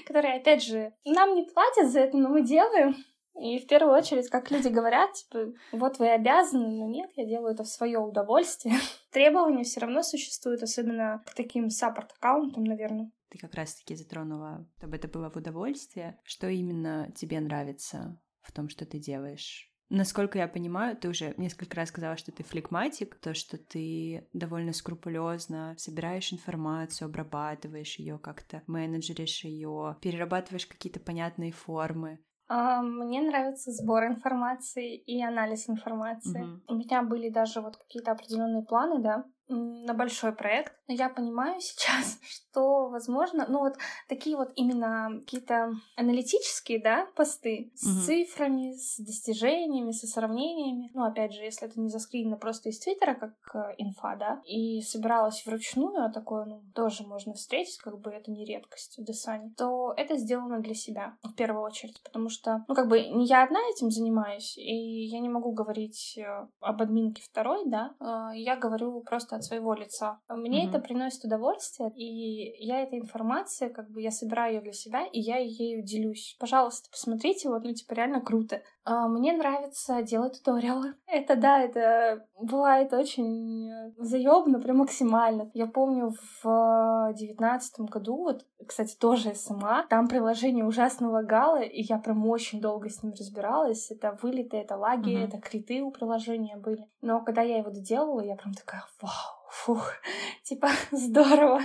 которая, 0.07 0.39
опять 0.39 0.63
же, 0.63 0.93
нам 1.03 1.35
не 1.35 1.43
платят 1.43 1.91
за 1.91 1.99
это, 1.99 2.15
но 2.15 2.29
мы 2.29 2.41
делаем. 2.41 2.95
И 3.39 3.59
в 3.59 3.67
первую 3.67 3.95
очередь, 3.95 4.29
как 4.29 4.49
люди 4.49 4.67
говорят, 4.67 5.13
типа, 5.13 5.53
вот 5.71 5.99
вы 5.99 6.09
обязаны, 6.09 6.69
но 6.69 6.87
нет, 6.87 7.11
я 7.15 7.25
делаю 7.25 7.53
это 7.53 7.63
в 7.63 7.67
свое 7.67 7.99
удовольствие. 7.99 8.75
Требования 9.11 9.63
все 9.63 9.79
равно 9.79 10.01
существуют, 10.01 10.63
особенно 10.63 11.23
к 11.25 11.35
таким 11.35 11.69
саппорт-аккаунтам, 11.69 12.63
наверное. 12.63 13.11
Ты 13.29 13.37
как 13.37 13.53
раз-таки 13.53 13.95
затронула, 13.95 14.65
чтобы 14.77 14.95
это 14.95 15.07
было 15.07 15.29
в 15.29 15.35
удовольствие. 15.35 16.19
Что 16.23 16.47
именно 16.47 17.11
тебе 17.15 17.39
нравится 17.39 18.19
в 18.41 18.51
том, 18.51 18.69
что 18.69 18.85
ты 18.85 18.97
делаешь? 18.99 19.71
Насколько 19.89 20.39
я 20.39 20.49
понимаю, 20.49 20.97
ты 20.97 21.07
уже 21.07 21.33
несколько 21.37 21.77
раз 21.77 21.89
сказала, 21.89 22.17
что 22.17 22.33
ты 22.33 22.43
флегматик, 22.43 23.15
то, 23.15 23.33
что 23.33 23.57
ты 23.57 24.27
довольно 24.33 24.73
скрупулезно 24.73 25.75
собираешь 25.77 26.33
информацию, 26.33 27.05
обрабатываешь 27.05 27.97
ее 27.97 28.19
как-то, 28.19 28.63
менеджеришь 28.67 29.45
ее, 29.45 29.97
перерабатываешь 30.01 30.67
какие-то 30.67 30.99
понятные 30.99 31.53
формы. 31.53 32.19
А, 32.47 32.81
мне 32.81 33.21
нравится 33.21 33.71
сбор 33.71 34.05
информации 34.05 34.95
и 34.95 35.21
анализ 35.21 35.69
информации. 35.69 36.43
Mm-hmm. 36.43 36.61
У 36.67 36.75
меня 36.75 37.03
были 37.03 37.29
даже 37.29 37.61
вот 37.61 37.77
какие-то 37.77 38.11
определенные 38.11 38.63
планы, 38.63 38.99
да, 38.99 39.25
на 39.49 39.93
большой 39.93 40.33
проект. 40.33 40.73
Но 40.87 40.93
я 40.93 41.09
понимаю 41.09 41.55
сейчас, 41.59 42.19
что, 42.21 42.89
возможно, 42.89 43.45
ну 43.47 43.59
вот 43.59 43.75
такие 44.07 44.35
вот 44.35 44.51
именно 44.55 45.19
какие-то 45.21 45.71
аналитические, 45.95 46.81
да, 46.81 47.07
посты 47.15 47.71
с 47.75 47.85
угу. 47.85 48.01
цифрами, 48.01 48.73
с 48.73 48.97
достижениями, 48.97 49.91
со 49.91 50.07
сравнениями. 50.07 50.91
Ну, 50.93 51.03
опять 51.03 51.33
же, 51.33 51.41
если 51.41 51.67
это 51.67 51.79
не 51.79 51.89
заскринено 51.89 52.37
просто 52.37 52.69
из 52.69 52.79
Твиттера, 52.79 53.15
как 53.15 53.33
э, 53.53 53.75
инфа, 53.77 54.15
да, 54.15 54.41
и 54.45 54.81
собиралась 54.81 55.45
вручную, 55.45 56.05
а 56.05 56.11
такое, 56.11 56.45
ну, 56.45 56.63
тоже 56.73 57.03
можно 57.03 57.33
встретить, 57.33 57.77
как 57.77 57.99
бы 57.99 58.11
это 58.11 58.31
не 58.31 58.45
редкость 58.45 58.97
в 58.97 59.03
Десане, 59.03 59.53
то 59.57 59.93
это 59.95 60.17
сделано 60.17 60.59
для 60.59 60.73
себя 60.73 61.17
в 61.23 61.33
первую 61.33 61.63
очередь, 61.63 62.01
потому 62.03 62.29
что, 62.29 62.65
ну, 62.67 62.75
как 62.75 62.87
бы 62.87 62.99
не 62.99 63.25
я 63.25 63.43
одна 63.43 63.59
этим 63.71 63.91
занимаюсь, 63.91 64.57
и 64.57 65.05
я 65.05 65.19
не 65.19 65.29
могу 65.29 65.51
говорить 65.51 66.17
э, 66.17 66.47
об 66.59 66.81
админке 66.81 67.21
второй, 67.23 67.63
да, 67.65 67.95
э, 67.99 68.37
я 68.37 68.55
говорю 68.55 69.01
просто 69.01 69.36
от 69.37 69.43
своего 69.43 69.73
лица. 69.73 70.19
Мне 70.29 70.65
mm-hmm. 70.65 70.69
это 70.69 70.79
приносит 70.79 71.23
удовольствие, 71.23 71.91
и 71.95 72.65
я 72.65 72.81
этой 72.81 72.99
информацией, 72.99 73.71
как 73.71 73.89
бы 73.89 74.01
я 74.01 74.11
собираю 74.11 74.55
ее 74.55 74.61
для 74.61 74.73
себя, 74.73 75.05
и 75.05 75.19
я 75.19 75.37
ею 75.37 75.83
делюсь. 75.83 76.35
Пожалуйста, 76.39 76.89
посмотрите, 76.91 77.49
вот, 77.49 77.63
ну, 77.63 77.73
типа, 77.73 77.93
реально 77.93 78.21
круто. 78.21 78.61
А, 78.89 79.09
мне 79.09 79.33
нравится 79.33 80.01
делать 80.01 80.37
туториалы. 80.37 80.95
Это, 81.07 81.35
да, 81.35 81.61
это 81.61 82.25
бывает 82.39 82.93
очень 82.93 83.69
заебно, 83.97 84.61
прям 84.61 84.77
максимально. 84.77 85.51
Я 85.53 85.67
помню 85.67 86.13
в 86.41 87.13
девятнадцатом 87.13 87.87
году, 87.87 88.15
вот, 88.15 88.45
кстати, 88.65 88.95
тоже 88.95 89.35
СМА, 89.35 89.87
там 89.89 90.07
приложение 90.07 90.63
ужасно 90.63 91.09
лагало, 91.09 91.61
и 91.61 91.81
я 91.81 91.97
прям 91.97 92.25
очень 92.27 92.61
долго 92.61 92.89
с 92.89 93.03
ним 93.03 93.11
разбиралась. 93.11 93.91
Это 93.91 94.17
вылеты, 94.21 94.55
это 94.55 94.77
лаги, 94.77 95.15
mm-hmm. 95.17 95.27
это 95.27 95.37
криты 95.39 95.81
у 95.81 95.91
приложения 95.91 96.55
были. 96.55 96.87
Но 97.01 97.19
когда 97.21 97.41
я 97.41 97.57
его 97.57 97.71
доделала, 97.71 98.21
я 98.21 98.35
прям 98.35 98.53
такая, 98.53 98.85
вау, 99.01 99.11
фух, 99.49 99.91
типа 100.43 100.69
здорово. 100.91 101.59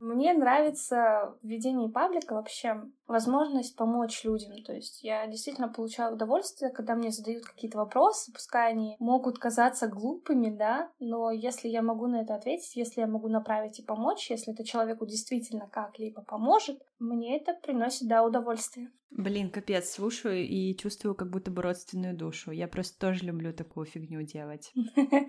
Мне 0.00 0.32
нравится 0.32 1.34
в 1.40 1.46
ведении 1.46 1.88
паблика 1.88 2.34
вообще 2.34 2.82
возможность 3.08 3.74
помочь 3.74 4.22
людям. 4.22 4.62
То 4.62 4.72
есть 4.74 5.02
я 5.02 5.26
действительно 5.26 5.68
получаю 5.68 6.14
удовольствие, 6.14 6.70
когда 6.70 6.94
мне 6.94 7.10
задают 7.10 7.44
какие-то 7.44 7.78
вопросы, 7.78 8.32
пускай 8.32 8.70
они 8.70 8.96
могут 9.00 9.38
казаться 9.38 9.88
глупыми, 9.88 10.50
да, 10.50 10.90
но 11.00 11.30
если 11.30 11.68
я 11.68 11.82
могу 11.82 12.06
на 12.06 12.22
это 12.22 12.34
ответить, 12.34 12.76
если 12.76 13.00
я 13.00 13.06
могу 13.06 13.28
направить 13.28 13.80
и 13.80 13.84
помочь, 13.84 14.30
если 14.30 14.52
это 14.52 14.64
человеку 14.64 15.06
действительно 15.06 15.68
как-либо 15.68 16.22
поможет, 16.22 16.80
мне 16.98 17.36
это 17.36 17.54
приносит, 17.54 18.08
да, 18.08 18.24
удовольствие. 18.24 18.90
Блин, 19.10 19.50
капец, 19.50 19.90
слушаю 19.90 20.46
и 20.46 20.76
чувствую 20.76 21.14
как 21.14 21.30
будто 21.30 21.50
бы 21.50 21.62
родственную 21.62 22.14
душу. 22.14 22.50
Я 22.50 22.68
просто 22.68 22.98
тоже 22.98 23.24
люблю 23.24 23.52
такую 23.52 23.86
фигню 23.86 24.22
делать. 24.22 24.72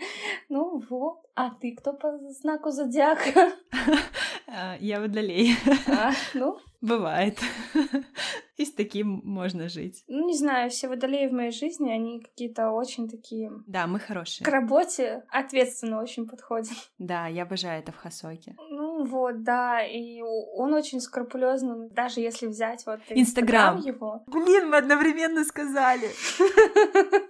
Ну 0.49 0.81
вот. 0.89 1.19
А 1.35 1.51
ты 1.51 1.75
кто 1.75 1.93
по 1.93 2.17
знаку 2.31 2.71
зодиака? 2.71 3.53
А, 4.47 4.75
я 4.79 4.99
водолей. 4.99 5.53
А, 5.87 6.11
ну, 6.33 6.57
Бывает. 6.81 7.39
И 8.57 8.65
с 8.65 8.73
таким 8.73 9.21
можно 9.23 9.69
жить. 9.69 10.03
Ну, 10.07 10.27
не 10.27 10.35
знаю, 10.35 10.69
все 10.69 10.89
водолеи 10.89 11.27
в 11.27 11.33
моей 11.33 11.51
жизни, 11.51 11.91
они 11.91 12.21
какие-то 12.21 12.71
очень 12.71 13.09
такие... 13.09 13.51
Да, 13.67 13.87
мы 13.87 13.99
хорошие. 13.99 14.45
К 14.45 14.49
работе 14.49 15.23
ответственно 15.29 16.01
очень 16.01 16.27
подходят. 16.27 16.69
Да, 16.99 17.27
я 17.27 17.43
обожаю 17.43 17.79
это 17.81 17.91
в 17.91 17.95
Хасоке. 17.95 18.55
Ну 18.69 19.05
вот, 19.05 19.43
да, 19.43 19.81
и 19.83 20.21
он 20.21 20.73
очень 20.73 20.99
скрупулезный, 20.99 21.89
даже 21.89 22.19
если 22.19 22.47
взять 22.47 22.85
вот 22.85 22.99
Инстаграм 23.09 23.79
его. 23.79 24.23
Блин, 24.27 24.69
мы 24.69 24.77
одновременно 24.77 25.43
сказали. 25.45 26.09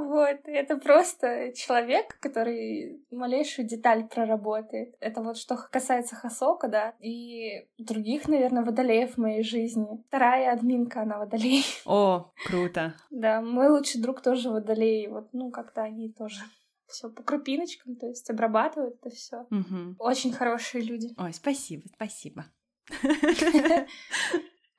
Вот, 0.00 0.40
это 0.44 0.76
просто 0.76 1.52
человек, 1.54 2.18
который 2.20 3.00
малейшую 3.10 3.66
деталь 3.66 4.06
проработает. 4.06 4.94
Это 5.00 5.22
вот 5.22 5.36
что 5.36 5.56
касается 5.56 6.16
Хасока, 6.16 6.68
да, 6.68 6.94
и 7.00 7.66
других, 7.78 8.28
наверное, 8.28 8.64
водолеев 8.64 9.14
в 9.14 9.18
моей 9.18 9.42
жизни. 9.42 9.86
Вторая 10.08 10.52
админка, 10.52 11.02
она 11.02 11.18
водолей. 11.18 11.64
О, 11.86 12.32
круто. 12.46 12.94
Да, 13.10 13.40
мой 13.40 13.68
лучший 13.68 14.00
друг 14.00 14.20
тоже 14.20 14.50
водолей. 14.50 15.08
Вот, 15.08 15.28
ну, 15.32 15.50
как-то 15.50 15.82
они 15.82 16.12
тоже 16.12 16.40
все 16.86 17.08
по 17.08 17.22
крупиночкам, 17.22 17.96
то 17.96 18.06
есть 18.06 18.28
обрабатывают 18.30 18.96
это 19.00 19.14
все. 19.14 19.46
Угу. 19.50 19.96
Очень 19.98 20.32
хорошие 20.32 20.84
люди. 20.84 21.08
Ой, 21.18 21.32
спасибо, 21.32 21.84
спасибо. 21.94 22.44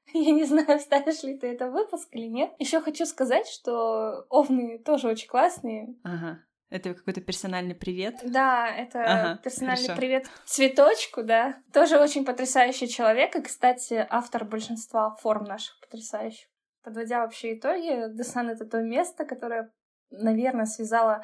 Я 0.13 0.31
не 0.31 0.45
знаю, 0.45 0.79
вставишь 0.79 1.23
ли 1.23 1.38
ты 1.38 1.47
это 1.47 1.69
в 1.69 1.73
выпуск 1.73 2.09
или 2.11 2.27
нет. 2.27 2.51
Еще 2.59 2.81
хочу 2.81 3.05
сказать, 3.05 3.47
что 3.47 4.25
овны 4.29 4.79
тоже 4.79 5.07
очень 5.07 5.27
классные. 5.27 5.95
Ага. 6.03 6.39
Это 6.69 6.93
какой-то 6.93 7.21
персональный 7.21 7.75
привет? 7.75 8.19
Да, 8.23 8.67
это 8.67 9.01
ага, 9.03 9.41
персональный 9.41 9.85
хорошо. 9.85 10.01
привет 10.01 10.27
цветочку, 10.43 11.23
да. 11.23 11.61
Тоже 11.71 11.97
очень 11.97 12.25
потрясающий 12.25 12.89
человек, 12.89 13.38
и, 13.38 13.41
кстати, 13.41 14.05
автор 14.09 14.43
большинства 14.43 15.15
форм 15.15 15.45
наших 15.45 15.79
потрясающих. 15.79 16.49
Подводя 16.84 17.21
вообще 17.21 17.57
итоги, 17.57 18.13
Десан— 18.13 18.49
это 18.49 18.65
то 18.65 18.81
место, 18.81 19.23
которое, 19.23 19.71
наверное, 20.09 20.65
связало 20.65 21.23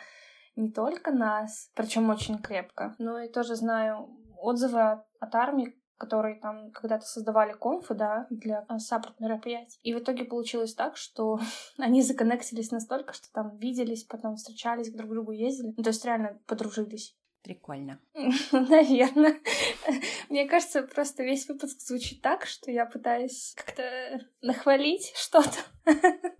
не 0.56 0.72
только 0.72 1.12
нас, 1.12 1.70
причем 1.76 2.10
очень 2.10 2.38
крепко, 2.38 2.96
но 2.98 3.20
и 3.20 3.30
тоже 3.30 3.56
знаю 3.56 4.10
отзывы 4.38 5.04
от 5.20 5.36
армии, 5.36 5.76
которые 5.98 6.40
там 6.40 6.72
когда-то 6.72 7.06
создавали 7.06 7.54
конфы, 7.54 7.94
да, 7.94 8.28
для 8.30 8.66
э, 8.70 8.80
саппорт 8.80 9.20
мероприятий. 9.20 9.80
И 9.84 9.94
в 9.94 10.00
итоге 10.00 10.26
получилось 10.26 10.74
так, 10.74 10.98
что 10.98 11.40
они 11.78 12.02
законнектились 12.02 12.72
настолько, 12.72 13.14
что 13.14 13.32
там 13.32 13.58
виделись, 13.58 14.04
потом 14.04 14.36
встречались, 14.36 14.92
к 14.92 14.96
друг 14.96 15.12
другу 15.12 15.32
ездили. 15.32 15.74
Ну, 15.76 15.84
то 15.84 15.90
есть 15.90 16.06
реально 16.06 16.40
подружились. 16.46 17.16
Прикольно. 17.44 18.00
Наверное. 18.54 19.42
Мне 20.30 20.48
кажется, 20.48 20.84
просто 20.84 21.24
весь 21.24 21.48
выпуск 21.50 21.82
звучит 21.82 22.22
так, 22.22 22.46
что 22.46 22.72
я 22.72 22.86
пытаюсь 22.86 23.54
как-то 23.58 24.22
нахвалить 24.42 25.12
что-то. 25.16 25.58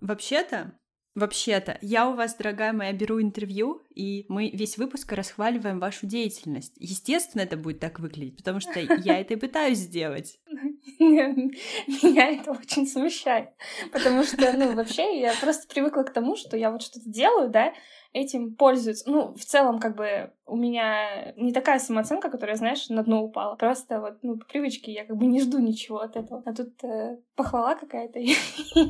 Вообще-то, 0.00 0.72
Вообще-то, 1.14 1.78
я 1.80 2.08
у 2.08 2.14
вас, 2.14 2.34
дорогая 2.34 2.72
моя, 2.72 2.92
беру 2.92 3.22
интервью, 3.22 3.82
и 3.94 4.26
мы 4.28 4.50
весь 4.50 4.76
выпуск 4.78 5.12
расхваливаем 5.12 5.78
вашу 5.78 6.06
деятельность. 6.06 6.72
Естественно, 6.76 7.42
это 7.42 7.56
будет 7.56 7.78
так 7.78 8.00
выглядеть, 8.00 8.36
потому 8.36 8.58
что 8.58 8.80
я 8.80 9.20
это 9.20 9.34
и 9.34 9.36
пытаюсь 9.36 9.78
сделать. 9.78 10.40
Меня 10.98 12.30
это 12.30 12.50
очень 12.50 12.86
смущает, 12.88 13.50
потому 13.92 14.24
что, 14.24 14.52
ну, 14.54 14.74
вообще, 14.74 15.20
я 15.20 15.34
просто 15.40 15.68
привыкла 15.68 16.02
к 16.02 16.12
тому, 16.12 16.34
что 16.34 16.56
я 16.56 16.72
вот 16.72 16.82
что-то 16.82 17.08
делаю, 17.08 17.48
да, 17.48 17.72
этим 18.14 18.54
пользуются. 18.54 19.10
Ну, 19.10 19.34
в 19.34 19.44
целом, 19.44 19.80
как 19.80 19.96
бы, 19.96 20.32
у 20.46 20.56
меня 20.56 21.32
не 21.36 21.52
такая 21.52 21.80
самооценка, 21.80 22.30
которая, 22.30 22.56
знаешь, 22.56 22.88
на 22.88 23.02
дно 23.02 23.24
упала. 23.24 23.56
Просто 23.56 24.00
вот, 24.00 24.18
ну, 24.22 24.38
по 24.38 24.46
привычке 24.46 24.92
я 24.92 25.04
как 25.04 25.16
бы 25.16 25.26
не 25.26 25.40
жду 25.40 25.58
ничего 25.58 25.98
от 25.98 26.16
этого. 26.16 26.42
А 26.46 26.54
тут 26.54 26.82
э, 26.84 27.18
похвала 27.34 27.74
какая-то, 27.74 28.18
и 28.20 28.34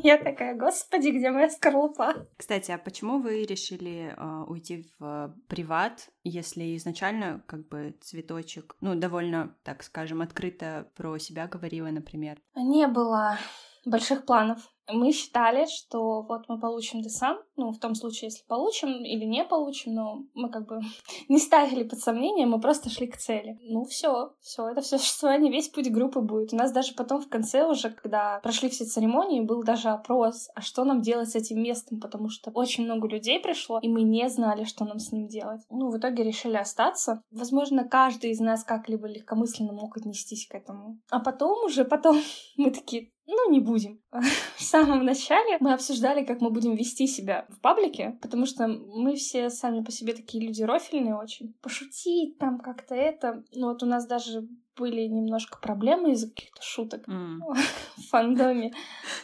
я 0.03 0.19
такая, 0.19 0.55
господи, 0.55 1.09
где 1.09 1.31
моя 1.31 1.49
скорлупа? 1.49 2.29
Кстати, 2.37 2.71
а 2.71 2.79
почему 2.79 3.19
вы 3.19 3.45
решили 3.45 4.15
э, 4.15 4.45
уйти 4.47 4.87
в 4.99 5.35
приват, 5.49 6.11
если 6.23 6.77
изначально, 6.77 7.43
как 7.47 7.67
бы, 7.69 7.97
цветочек, 8.03 8.77
ну, 8.83 8.95
довольно, 8.95 9.57
так 9.65 9.83
скажем, 9.83 10.21
открыто 10.21 10.91
про 10.97 11.19
себя 11.19 11.47
говорила, 11.47 11.89
например? 11.89 12.43
Не 12.55 12.87
было 12.89 13.39
больших 13.87 14.27
планов. 14.27 14.74
Мы 14.93 15.13
считали, 15.13 15.67
что 15.67 16.23
вот 16.23 16.43
мы 16.49 16.61
получим 16.61 17.01
десант, 17.01 17.41
ну, 17.57 17.71
в 17.71 17.79
том 17.79 17.95
случае, 17.95 18.29
если 18.29 18.45
получим 18.47 19.05
или 19.05 19.25
не 19.25 19.45
получим, 19.45 19.95
но 19.95 20.23
мы 20.35 20.51
как 20.51 20.67
бы 20.67 20.81
не 21.29 21.39
ставили 21.39 21.85
под 21.85 22.01
сомнение, 22.01 22.47
мы 22.47 22.61
просто 22.61 22.91
шли 22.91 23.07
к 23.07 23.17
цели. 23.17 23.59
Ну, 23.63 23.85
все, 23.85 24.35
все, 24.41 24.69
это 24.69 24.81
все 24.81 24.99
существование, 24.99 25.53
весь 25.53 25.69
путь 25.69 25.91
группы 25.91 26.21
будет. 26.21 26.53
У 26.53 26.57
нас 26.57 26.73
даже 26.73 26.95
потом 26.95 27.21
в 27.21 27.29
конце 27.29 27.67
уже, 27.67 27.91
когда 27.91 28.41
прошли 28.41 28.69
все 28.69 28.85
церемонии, 28.85 29.41
был 29.41 29.63
даже 29.63 29.89
опрос, 29.89 30.49
а 30.55 30.61
что 30.61 30.85
нам 30.85 31.01
делать 31.01 31.31
с 31.31 31.35
этим 31.35 31.63
местом, 31.63 32.01
потому 32.01 32.29
что 32.29 32.51
очень 32.51 32.85
много 32.85 33.09
людей 33.09 33.41
пришло, 33.41 33.79
и 33.81 33.89
мы 33.89 34.03
не 34.03 34.29
знали, 34.29 34.65
что 34.65 34.85
нам 34.85 34.99
с 34.99 35.13
ним 35.13 35.29
делать. 35.29 35.63
Ну, 35.71 35.91
в 35.91 35.99
итоге 35.99 36.25
решили 36.25 36.57
остаться. 36.57 37.23
Возможно, 37.31 37.85
каждый 37.89 38.31
из 38.31 38.41
нас 38.41 38.65
как-либо 38.65 39.07
легкомысленно 39.07 39.73
мог 39.73 39.97
отнестись 39.97 40.47
к 40.47 40.55
этому. 40.55 40.99
А 41.11 41.21
потом 41.21 41.65
уже, 41.65 41.85
потом 41.85 42.21
мы 42.57 42.71
такие, 42.71 43.14
ну, 43.27 43.51
не 43.51 43.61
будем. 43.61 44.01
В 44.57 44.63
самом 44.63 45.05
начале 45.05 45.57
мы 45.61 45.73
обсуждали, 45.73 46.25
как 46.25 46.41
мы 46.41 46.51
будем 46.51 46.75
вести 46.75 47.07
себя 47.07 47.47
в 47.49 47.61
паблике, 47.61 48.19
потому 48.23 48.47
что 48.47 48.69
мы 48.69 49.17
все 49.17 49.51
сами 49.51 49.83
по 49.83 49.91
себе 49.91 50.15
такие 50.15 50.47
люди 50.47 50.63
рофильные 50.63 51.17
очень. 51.17 51.55
Пошутить 51.63 52.39
там 52.39 52.59
как-то 52.59 52.95
это. 52.95 53.45
Ну, 53.53 53.69
вот 53.69 53.83
у 53.83 53.87
нас 53.87 54.07
даже 54.07 54.47
были 54.77 55.03
немножко 55.03 55.59
проблемы 55.59 56.13
из-за 56.13 56.29
каких-то 56.29 56.63
шуток 56.63 57.09
mm. 57.09 57.39
в 57.97 58.09
фандоме. 58.09 58.73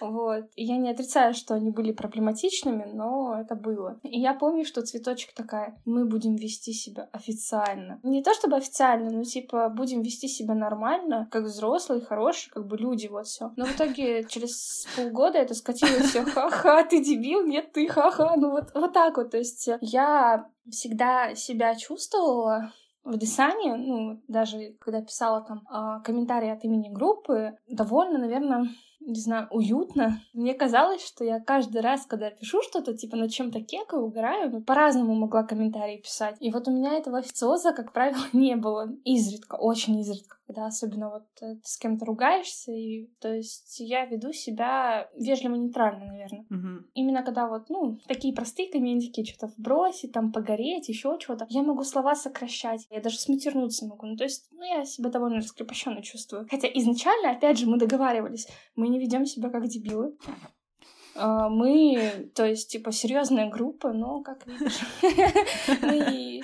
Вот. 0.01 0.47
И 0.56 0.64
я 0.64 0.77
не 0.77 0.90
отрицаю, 0.90 1.35
что 1.35 1.55
они 1.55 1.70
были 1.70 1.93
проблематичными, 1.93 2.85
но 2.93 3.40
это 3.40 3.55
было. 3.55 3.98
И 4.02 4.20
я 4.20 4.35
помню, 4.35 4.64
что 4.64 4.82
цветочек 4.82 5.32
такая, 5.32 5.81
мы 5.85 6.05
будем 6.05 6.36
вести 6.36 6.72
себя 6.72 7.09
официально. 7.12 8.01
Не 8.02 8.22
то 8.22 8.35
чтобы 8.35 8.56
официально, 8.56 9.10
но 9.10 9.24
типа 9.24 9.68
будем 9.68 10.02
вести 10.02 10.28
себя 10.28 10.55
нормально, 10.55 11.28
как 11.31 11.44
взрослые, 11.44 12.01
хорошие, 12.01 12.52
как 12.52 12.66
бы 12.66 12.77
люди, 12.77 13.06
вот 13.09 13.27
все. 13.27 13.52
Но 13.56 13.66
в 13.66 13.74
итоге 13.74 14.24
через 14.24 14.86
полгода 14.97 15.39
это 15.39 15.55
скатилось 15.55 16.06
все, 16.06 16.24
ха-ха, 16.24 16.85
ты 16.85 17.02
дебил, 17.02 17.47
нет, 17.47 17.72
ты 17.72 17.86
ха-ха. 17.89 18.35
Ну 18.36 18.51
вот, 18.51 18.70
вот 18.74 18.93
так 18.93 19.16
вот. 19.16 19.31
То 19.31 19.39
есть 19.39 19.68
я 19.81 20.48
всегда 20.70 21.35
себя 21.35 21.74
чувствовала 21.74 22.72
в 23.11 23.19
Десане, 23.19 23.77
ну, 23.77 24.20
даже 24.28 24.74
когда 24.81 25.03
писала 25.03 25.43
там 25.43 25.62
э, 25.69 26.03
комментарии 26.05 26.51
от 26.51 26.65
имени 26.65 26.89
группы, 26.89 27.57
довольно, 27.69 28.19
наверное, 28.19 28.69
не 29.01 29.20
знаю, 29.20 29.49
уютно. 29.51 30.20
Мне 30.35 30.55
казалось, 30.55 31.05
что 31.05 31.24
я 31.24 31.41
каждый 31.41 31.81
раз, 31.81 32.07
когда 32.07 32.31
пишу 32.31 32.62
что-то, 32.62 32.97
типа 32.97 33.16
на 33.16 33.28
чем-то 33.28 33.62
кекаю, 33.62 34.05
угораю, 34.05 34.51
ну, 34.51 34.62
по-разному 34.62 35.15
могла 35.15 35.43
комментарии 35.43 35.99
писать. 35.99 36.37
И 36.41 36.51
вот 36.51 36.69
у 36.69 36.70
меня 36.70 36.95
этого 36.95 37.19
официоза, 37.19 37.73
как 37.73 37.93
правило, 37.93 38.23
не 38.32 38.57
было. 38.57 38.89
Изредка, 39.05 39.55
очень 39.55 39.99
изредка 40.01 40.40
когда 40.51 40.66
особенно 40.66 41.10
вот 41.10 41.27
э, 41.43 41.55
ты 41.55 41.60
с 41.62 41.77
кем-то 41.78 42.05
ругаешься, 42.05 42.72
и 42.72 43.09
то 43.20 43.32
есть 43.32 43.78
я 43.78 44.05
веду 44.06 44.32
себя 44.32 45.09
вежливо-нейтрально, 45.16 46.06
наверное. 46.06 46.44
Угу. 46.51 46.86
Именно 46.94 47.22
когда 47.22 47.47
вот, 47.47 47.70
ну, 47.70 47.98
такие 48.09 48.35
простые 48.35 48.68
комментики, 48.68 49.24
что-то 49.24 49.52
вбросить, 49.56 50.12
там, 50.12 50.32
погореть, 50.32 50.89
еще 50.89 51.18
что-то, 51.20 51.47
я 51.51 51.62
могу 51.62 51.85
слова 51.85 52.16
сокращать, 52.16 52.85
я 52.90 53.01
даже 53.01 53.18
сматернуться 53.18 53.86
могу. 53.86 54.06
Ну, 54.06 54.16
то 54.16 54.24
есть, 54.24 54.48
ну, 54.51 54.64
я 54.64 54.85
себя 54.85 55.10
довольно 55.10 55.36
раскрепощенно 55.36 56.02
чувствую. 56.02 56.48
Хотя 56.51 56.66
изначально, 56.74 57.31
опять 57.31 57.59
же, 57.59 57.68
мы 57.68 57.78
договаривались, 57.78 58.48
мы 58.74 58.89
не 58.89 58.98
ведем 58.98 59.27
себя 59.27 59.51
как 59.51 59.68
дебилы. 59.68 60.16
А, 61.14 61.48
мы, 61.48 62.31
то 62.35 62.44
есть, 62.44 62.70
типа, 62.70 62.90
серьезная 62.93 63.48
группа, 63.48 63.93
но, 63.93 64.22
как 64.22 64.47
видишь, 64.47 64.81
мы 65.82 66.43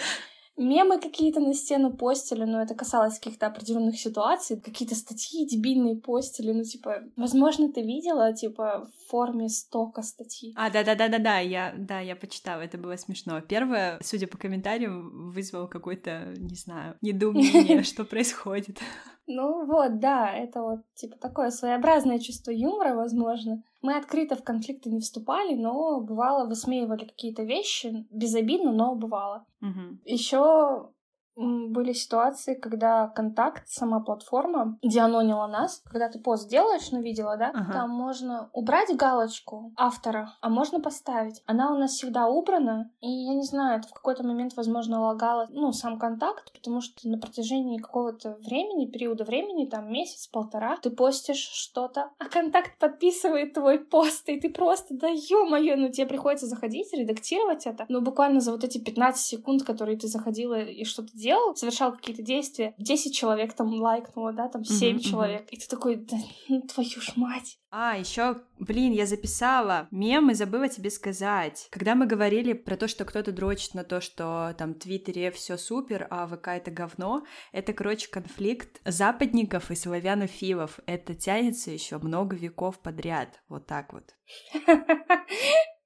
мемы 0.57 1.01
какие-то 1.01 1.41
на 1.41 1.55
стену 1.55 1.93
постили, 1.93 2.45
но 2.45 2.63
это 2.63 2.75
касалось 2.75 3.19
каких-то 3.19 3.47
определенных 3.47 3.99
ситуаций, 3.99 4.61
какие-то 4.61 4.95
статьи 4.95 5.47
дебильные 5.47 5.97
постили, 5.97 6.53
ну, 6.53 6.65
типа, 6.65 7.03
возможно, 7.17 7.73
ты 7.73 7.83
видела, 7.83 8.33
типа, 8.33 8.87
в 8.87 9.11
форме 9.11 9.49
стока 9.49 10.03
статьи. 10.03 10.53
А, 10.57 10.71
да-да-да-да-да, 10.71 11.39
я, 11.39 11.75
да, 11.77 12.01
я 12.01 12.17
почитала, 12.17 12.63
это 12.63 12.79
было 12.79 12.97
смешно. 12.97 13.41
Первое, 13.41 13.99
судя 14.03 14.27
по 14.27 14.39
комментариям, 14.39 15.31
вызвало 15.31 15.67
какое-то, 15.67 16.35
не 16.39 16.57
знаю, 16.57 16.97
недоумение, 17.03 17.83
что 17.85 18.05
происходит. 18.05 18.79
Ну 19.27 19.67
вот, 19.67 19.99
да, 19.99 20.33
это 20.33 20.63
вот 20.63 20.81
типа 20.95 21.17
такое 21.17 21.51
своеобразное 21.51 22.19
чувство 22.19 22.51
юмора, 22.51 22.95
возможно. 22.95 23.63
Мы 23.83 23.97
открыто 23.97 24.37
в 24.37 24.45
конфликты 24.45 24.91
не 24.91 25.01
вступали, 25.01 25.55
но 25.55 26.01
бывало 26.01 26.49
высмеивали 26.49 27.05
какие-то 27.05 27.43
вещи, 27.43 28.07
безобидно, 28.11 28.73
но 28.73 28.95
бывало. 28.95 29.45
Угу. 29.61 29.99
Еще 30.05 30.91
были 31.37 31.93
ситуации, 31.93 32.55
когда 32.55 33.09
контакт, 33.09 33.69
сама 33.69 34.01
платформа, 34.01 34.79
дианонила 34.83 35.47
нас. 35.47 35.83
Когда 35.85 36.09
ты 36.09 36.19
пост 36.19 36.49
делаешь, 36.49 36.91
ну, 36.91 37.01
видела, 37.01 37.37
да? 37.37 37.51
Ага. 37.55 37.73
Там 37.73 37.91
можно 37.91 38.49
убрать 38.53 38.95
галочку 38.97 39.73
автора, 39.77 40.33
а 40.41 40.49
можно 40.49 40.81
поставить. 40.81 41.43
Она 41.47 41.73
у 41.73 41.79
нас 41.79 41.93
всегда 41.93 42.29
убрана, 42.29 42.91
и 43.01 43.09
я 43.11 43.35
не 43.35 43.45
знаю, 43.45 43.81
это 43.81 43.89
в 43.89 43.93
какой-то 43.93 44.23
момент, 44.25 44.57
возможно, 44.57 45.01
лагало, 45.01 45.47
ну, 45.51 45.73
сам 45.73 45.99
контакт, 45.99 46.53
потому 46.53 46.81
что 46.81 47.09
на 47.09 47.19
протяжении 47.19 47.79
какого-то 47.79 48.39
времени, 48.45 48.87
периода 48.87 49.25
времени, 49.25 49.67
там, 49.67 49.93
месяц-полтора, 49.93 50.79
ты 50.83 50.91
постишь 50.91 51.37
что-то, 51.53 52.11
а 52.19 52.25
контакт 52.27 52.79
подписывает 52.79 53.53
твой 53.55 53.79
пост, 53.79 54.29
и 54.29 54.41
ты 54.41 54.51
просто, 54.51 54.95
да 54.95 55.09
ё-моё, 55.09 55.77
ну, 55.77 55.91
тебе 55.91 56.07
приходится 56.07 56.47
заходить, 56.47 56.93
редактировать 56.93 57.67
это. 57.67 57.85
Ну, 57.89 58.01
буквально 58.01 58.41
за 58.41 58.53
вот 58.53 58.65
эти 58.65 58.79
15 58.79 59.25
секунд, 59.25 59.63
которые 59.65 59.99
ты 59.99 60.09
заходила 60.09 60.59
и 60.61 60.85
что-то 60.85 61.11
делал, 61.27 61.57
совершал 61.57 61.93
какие-то 61.93 62.23
действия, 62.23 62.75
10 62.79 63.15
человек 63.15 63.53
там 63.55 63.69
лайкнуло, 63.75 64.33
да, 64.33 64.49
там 64.49 64.65
7 64.65 64.97
uh-huh, 64.97 65.01
человек, 65.01 65.49
и 65.51 65.57
ты 65.57 65.67
такой, 65.69 65.97
да 65.97 66.17
ну, 66.49 66.63
твою 66.63 67.01
ж 67.01 67.13
мать. 67.17 67.59
А, 67.71 67.97
еще, 67.99 68.43
блин, 68.59 68.93
я 68.93 69.07
записала 69.07 69.89
мем 69.91 70.31
и 70.31 70.35
забыла 70.35 70.69
тебе 70.69 70.89
сказать. 70.89 71.67
Когда 71.71 71.95
мы 71.95 72.07
говорили 72.07 72.53
про 72.53 72.77
то, 72.77 72.87
что 72.87 73.05
кто-то 73.05 73.33
дрочит 73.33 73.75
на 73.75 73.83
то, 73.83 74.01
что 74.01 74.55
там 74.57 74.73
в 74.73 74.79
Твиттере 74.79 75.31
все 75.33 75.59
супер, 75.59 76.07
а 76.11 76.27
ВК 76.29 76.49
это 76.49 76.71
говно, 76.71 77.25
это, 77.53 77.73
короче, 77.73 78.09
конфликт 78.09 78.81
западников 78.85 79.71
и 79.71 79.75
славянофилов. 79.75 80.79
Это 80.87 81.15
тянется 81.15 81.71
еще 81.71 81.99
много 81.99 82.37
веков 82.37 82.79
подряд. 82.79 83.43
Вот 83.49 83.67
так 83.67 83.93
вот. 83.93 84.15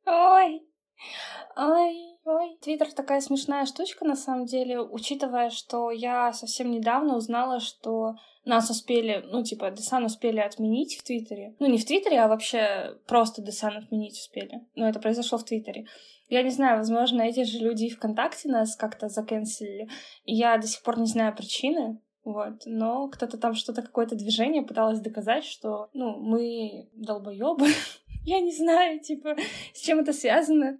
Ой, 0.07 0.63
ой, 1.57 2.19
ой. 2.25 2.59
Твиттер 2.61 2.93
такая 2.93 3.21
смешная 3.21 3.67
штучка, 3.67 4.05
на 4.05 4.17
самом 4.17 4.47
деле, 4.47 4.81
учитывая, 4.81 5.51
что 5.51 5.91
я 5.91 6.33
совсем 6.33 6.71
недавно 6.71 7.17
узнала, 7.17 7.61
что 7.61 8.17
нас 8.45 8.71
успели, 8.71 9.25
ну, 9.27 9.43
типа, 9.43 9.71
Десан 9.71 10.05
успели 10.05 10.41
отменить 10.41 10.97
в 10.97 11.05
Твиттере. 11.05 11.55
Ну, 11.59 11.67
не 11.67 11.79
в 11.79 11.85
Твиттере, 11.85 12.21
а 12.21 12.29
вообще 12.29 12.97
просто 13.07 13.43
Десан 13.43 13.77
отменить 13.77 14.19
успели. 14.19 14.67
Но 14.75 14.89
это 14.89 14.99
произошло 14.99 15.39
в 15.39 15.45
Твиттере. 15.45 15.87
Я 16.29 16.43
не 16.43 16.51
знаю, 16.51 16.79
возможно, 16.79 17.23
эти 17.23 17.45
же 17.45 17.59
люди 17.59 17.87
и 17.87 17.91
ВКонтакте 17.91 18.49
нас 18.49 18.77
как-то 18.77 19.09
заканцелили. 19.09 19.89
Я 20.25 20.57
до 20.59 20.67
сих 20.67 20.83
пор 20.83 20.99
не 20.99 21.07
знаю 21.07 21.35
причины, 21.35 22.01
вот. 22.25 22.63
Но 22.67 23.09
кто-то 23.09 23.37
там 23.37 23.55
что-то, 23.55 23.83
какое-то 23.83 24.15
движение 24.15 24.63
пыталось 24.63 25.01
доказать, 25.01 25.45
что, 25.45 25.91
ну, 25.93 26.19
мы 26.19 26.89
долбоебы. 26.93 27.67
Я 28.25 28.41
не 28.41 28.53
знаю, 28.53 29.01
типа, 29.01 29.37
с 29.73 29.81
чем 29.81 30.01
это 30.01 30.13
связано, 30.13 30.79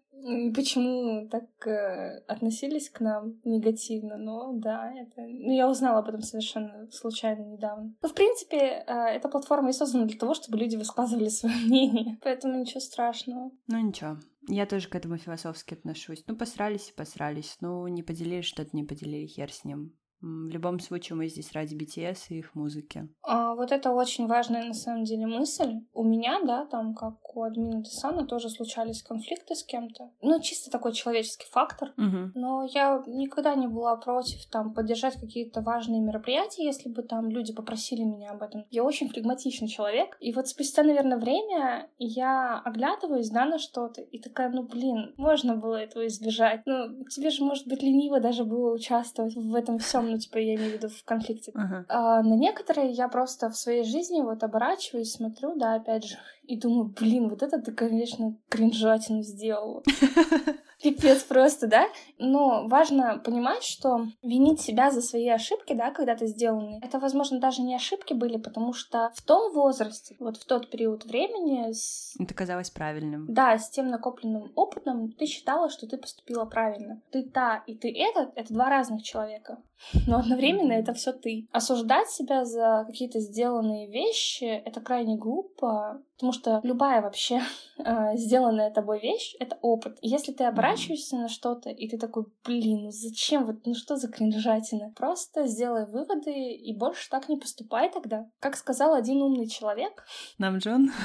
почему 0.55 1.29
так 1.29 1.45
э, 1.67 2.19
относились 2.27 2.91
к 2.91 3.01
нам 3.01 3.41
негативно, 3.45 4.17
но 4.17 4.53
да, 4.55 4.93
это... 4.93 5.23
Ну, 5.23 5.55
я 5.55 5.69
узнала 5.69 6.01
об 6.01 6.09
этом 6.09 6.23
совершенно 6.23 6.89
случайно 6.91 7.43
недавно. 7.45 7.95
Ну, 8.03 8.09
в 8.09 8.15
принципе, 8.15 8.57
э, 8.57 8.93
эта 9.17 9.29
платформа 9.29 9.71
и 9.71 9.73
создана 9.73 10.07
для 10.07 10.19
того, 10.19 10.35
чтобы 10.35 10.59
люди 10.59 10.77
высказывали 10.77 11.29
свое 11.29 11.57
мнение, 11.57 12.19
поэтому 12.23 12.59
ничего 12.59 12.81
страшного. 12.81 13.51
Ну, 13.67 13.79
ничего. 13.79 14.19
Я 14.49 14.67
тоже 14.67 14.89
к 14.89 14.95
этому 14.95 15.17
философски 15.17 15.75
отношусь. 15.75 16.25
Ну, 16.27 16.37
посрались 16.37 16.91
и 16.91 16.95
посрались. 16.95 17.57
Ну, 17.61 17.87
не 17.89 18.03
поделили 18.03 18.41
что-то, 18.41 18.71
не 18.73 18.85
поделили, 18.85 19.27
хер 19.27 19.53
с 19.53 19.65
ним. 19.65 19.95
В 20.21 20.49
любом 20.49 20.81
случае 20.81 21.17
мы 21.17 21.29
здесь 21.29 21.53
ради 21.53 21.75
BTS 21.75 22.27
и 22.29 22.39
их 22.39 22.55
музыки. 22.55 23.09
А, 23.23 23.55
вот 23.55 23.73
это 23.73 23.91
очень 23.91 24.27
важная 24.27 24.65
на 24.65 24.75
самом 24.75 25.05
деле 25.05 25.27
мысль. 25.27 25.81
У 25.95 26.05
меня, 26.05 26.41
да, 26.45 26.67
там, 26.67 26.95
как 26.95 27.37
у 27.37 27.43
админа 27.43 27.83
Десана, 27.83 28.27
тоже 28.27 28.51
случались 28.51 29.03
конфликты 29.03 29.55
с 29.55 29.65
кем-то. 29.65 30.11
Ну, 30.21 30.41
чисто 30.41 30.71
такой 30.71 30.93
человеческий 30.93 31.47
фактор. 31.51 31.93
Угу. 31.97 32.33
Но 32.35 32.65
я 32.65 33.03
никогда 33.07 33.55
не 33.55 33.67
была 33.67 33.97
против 33.97 34.45
там 34.51 34.75
поддержать 34.75 35.19
какие-то 35.19 35.63
важные 35.63 36.01
мероприятия, 36.01 36.65
если 36.65 36.91
бы 36.91 37.03
там 37.03 37.31
люди 37.31 37.55
попросили 37.55 38.03
меня 38.03 38.33
об 38.33 38.43
этом. 38.43 38.67
Я 38.71 38.85
очень 38.85 39.09
флегматичный 39.09 39.69
человек. 39.69 40.17
И 40.21 40.33
вот 40.33 40.49
спустя, 40.49 40.83
наверное, 40.83 41.19
время 41.19 41.89
я 41.99 42.61
оглядываюсь, 42.65 43.31
да, 43.31 43.47
на 43.47 43.59
что-то, 43.59 44.03
и 44.03 44.19
такая, 44.19 44.51
ну, 44.51 44.65
блин, 44.65 45.15
можно 45.17 45.57
было 45.57 45.77
этого 45.77 46.07
избежать. 46.07 46.63
Ну, 46.67 47.05
тебе 47.05 47.31
же, 47.31 47.43
может 47.45 47.67
быть, 47.67 47.83
лениво 47.83 48.21
даже 48.21 48.45
было 48.45 48.75
участвовать 48.75 49.35
в 49.35 49.55
этом 49.55 49.79
всем, 49.79 50.10
ну, 50.11 50.19
типа, 50.19 50.39
я 50.39 50.55
имею 50.55 50.73
в 50.73 50.75
виду 50.75 50.89
в 50.89 51.05
конфликте. 51.05 51.53
Uh-huh. 51.53 51.85
А 51.89 52.23
на 52.23 52.35
некоторые 52.35 52.91
я 52.91 53.09
просто 53.09 53.51
в 53.51 53.57
своей 53.57 53.85
жизни 53.85 54.21
вот 54.23 54.43
оборачиваюсь, 54.43 55.13
смотрю, 55.13 55.57
да, 55.57 55.75
опять 55.75 56.05
же, 56.05 56.17
и 56.51 56.57
думаю, 56.57 56.93
блин, 56.99 57.29
вот 57.29 57.43
это 57.43 57.61
ты, 57.61 57.73
конечно, 57.73 58.37
кринжатину 58.49 59.23
сделала. 59.23 59.83
Пипец 60.83 61.23
просто, 61.23 61.67
да? 61.67 61.87
Но 62.19 62.67
важно 62.67 63.19
понимать, 63.19 63.63
что 63.63 64.07
винить 64.23 64.61
себя 64.61 64.91
за 64.91 65.03
свои 65.03 65.29
ошибки, 65.29 65.75
да, 65.75 65.91
когда-то 65.91 66.27
сделанные, 66.27 66.81
это, 66.83 66.99
возможно, 66.99 67.39
даже 67.39 67.63
не 67.63 67.75
ошибки 67.75 68.15
были, 68.15 68.39
потому 68.39 68.73
что 68.73 69.13
в 69.15 69.23
том 69.23 69.53
возрасте, 69.53 70.17
вот 70.19 70.39
в 70.39 70.45
тот 70.45 70.71
период 70.71 71.05
времени... 71.05 71.71
С... 71.71 72.15
Это 72.19 72.35
казалось 72.35 72.71
правильным. 72.71 73.27
Да, 73.29 73.59
с 73.59 73.71
тем 73.71 73.89
накопленным 73.89 74.51
опытом 74.55 75.13
ты 75.13 75.27
считала, 75.27 75.69
что 75.69 75.87
ты 75.87 75.99
поступила 75.99 76.47
правильно. 76.47 77.01
Ты 77.11 77.23
та 77.23 77.63
и 77.67 77.75
ты 77.75 77.93
этот— 77.95 78.33
это 78.35 78.53
два 78.53 78.71
разных 78.71 79.03
человека. 79.03 79.59
Но 80.07 80.19
одновременно 80.19 80.73
это 80.73 80.95
все 80.95 81.13
ты. 81.13 81.49
Осуждать 81.53 82.11
себя 82.11 82.45
за 82.45 82.85
какие-то 82.87 83.21
сделанные 83.21 83.91
вещи— 83.91 84.45
это 84.65 84.81
крайне 84.81 85.17
глупо, 85.17 86.03
потому 86.15 86.33
что 86.33 86.61
любая 86.63 87.01
вообще 87.01 87.41
э, 87.79 88.15
сделанная 88.17 88.71
тобой 88.71 89.01
вещь— 89.01 89.35
это 89.41 89.59
опыт. 89.63 89.99
И 90.03 90.09
если 90.09 90.33
ты 90.33 90.45
оборачиваешься 90.45 91.17
на 91.17 91.29
что-то, 91.29 91.71
и 91.71 91.89
ты 91.89 91.99
такой, 91.99 92.27
блин, 92.45 92.85
ну 92.85 92.91
зачем 92.91 93.47
вот, 93.47 93.65
ну 93.65 93.75
что 93.75 93.97
за 93.97 94.09
кринжатина? 94.09 94.93
Просто 94.95 95.47
сделай 95.47 95.87
выводы 95.87 96.33
и 96.33 96.77
больше 96.77 97.09
так 97.09 97.29
не 97.29 97.37
поступай 97.37 97.91
тогда. 97.91 98.27
Как 98.39 98.57
сказал 98.57 98.95
один 98.95 99.23
умный 99.23 99.49
человек. 99.49 100.05
Нам 100.39 100.59
Джон? 100.59 100.91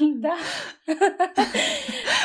Да. 0.00 0.36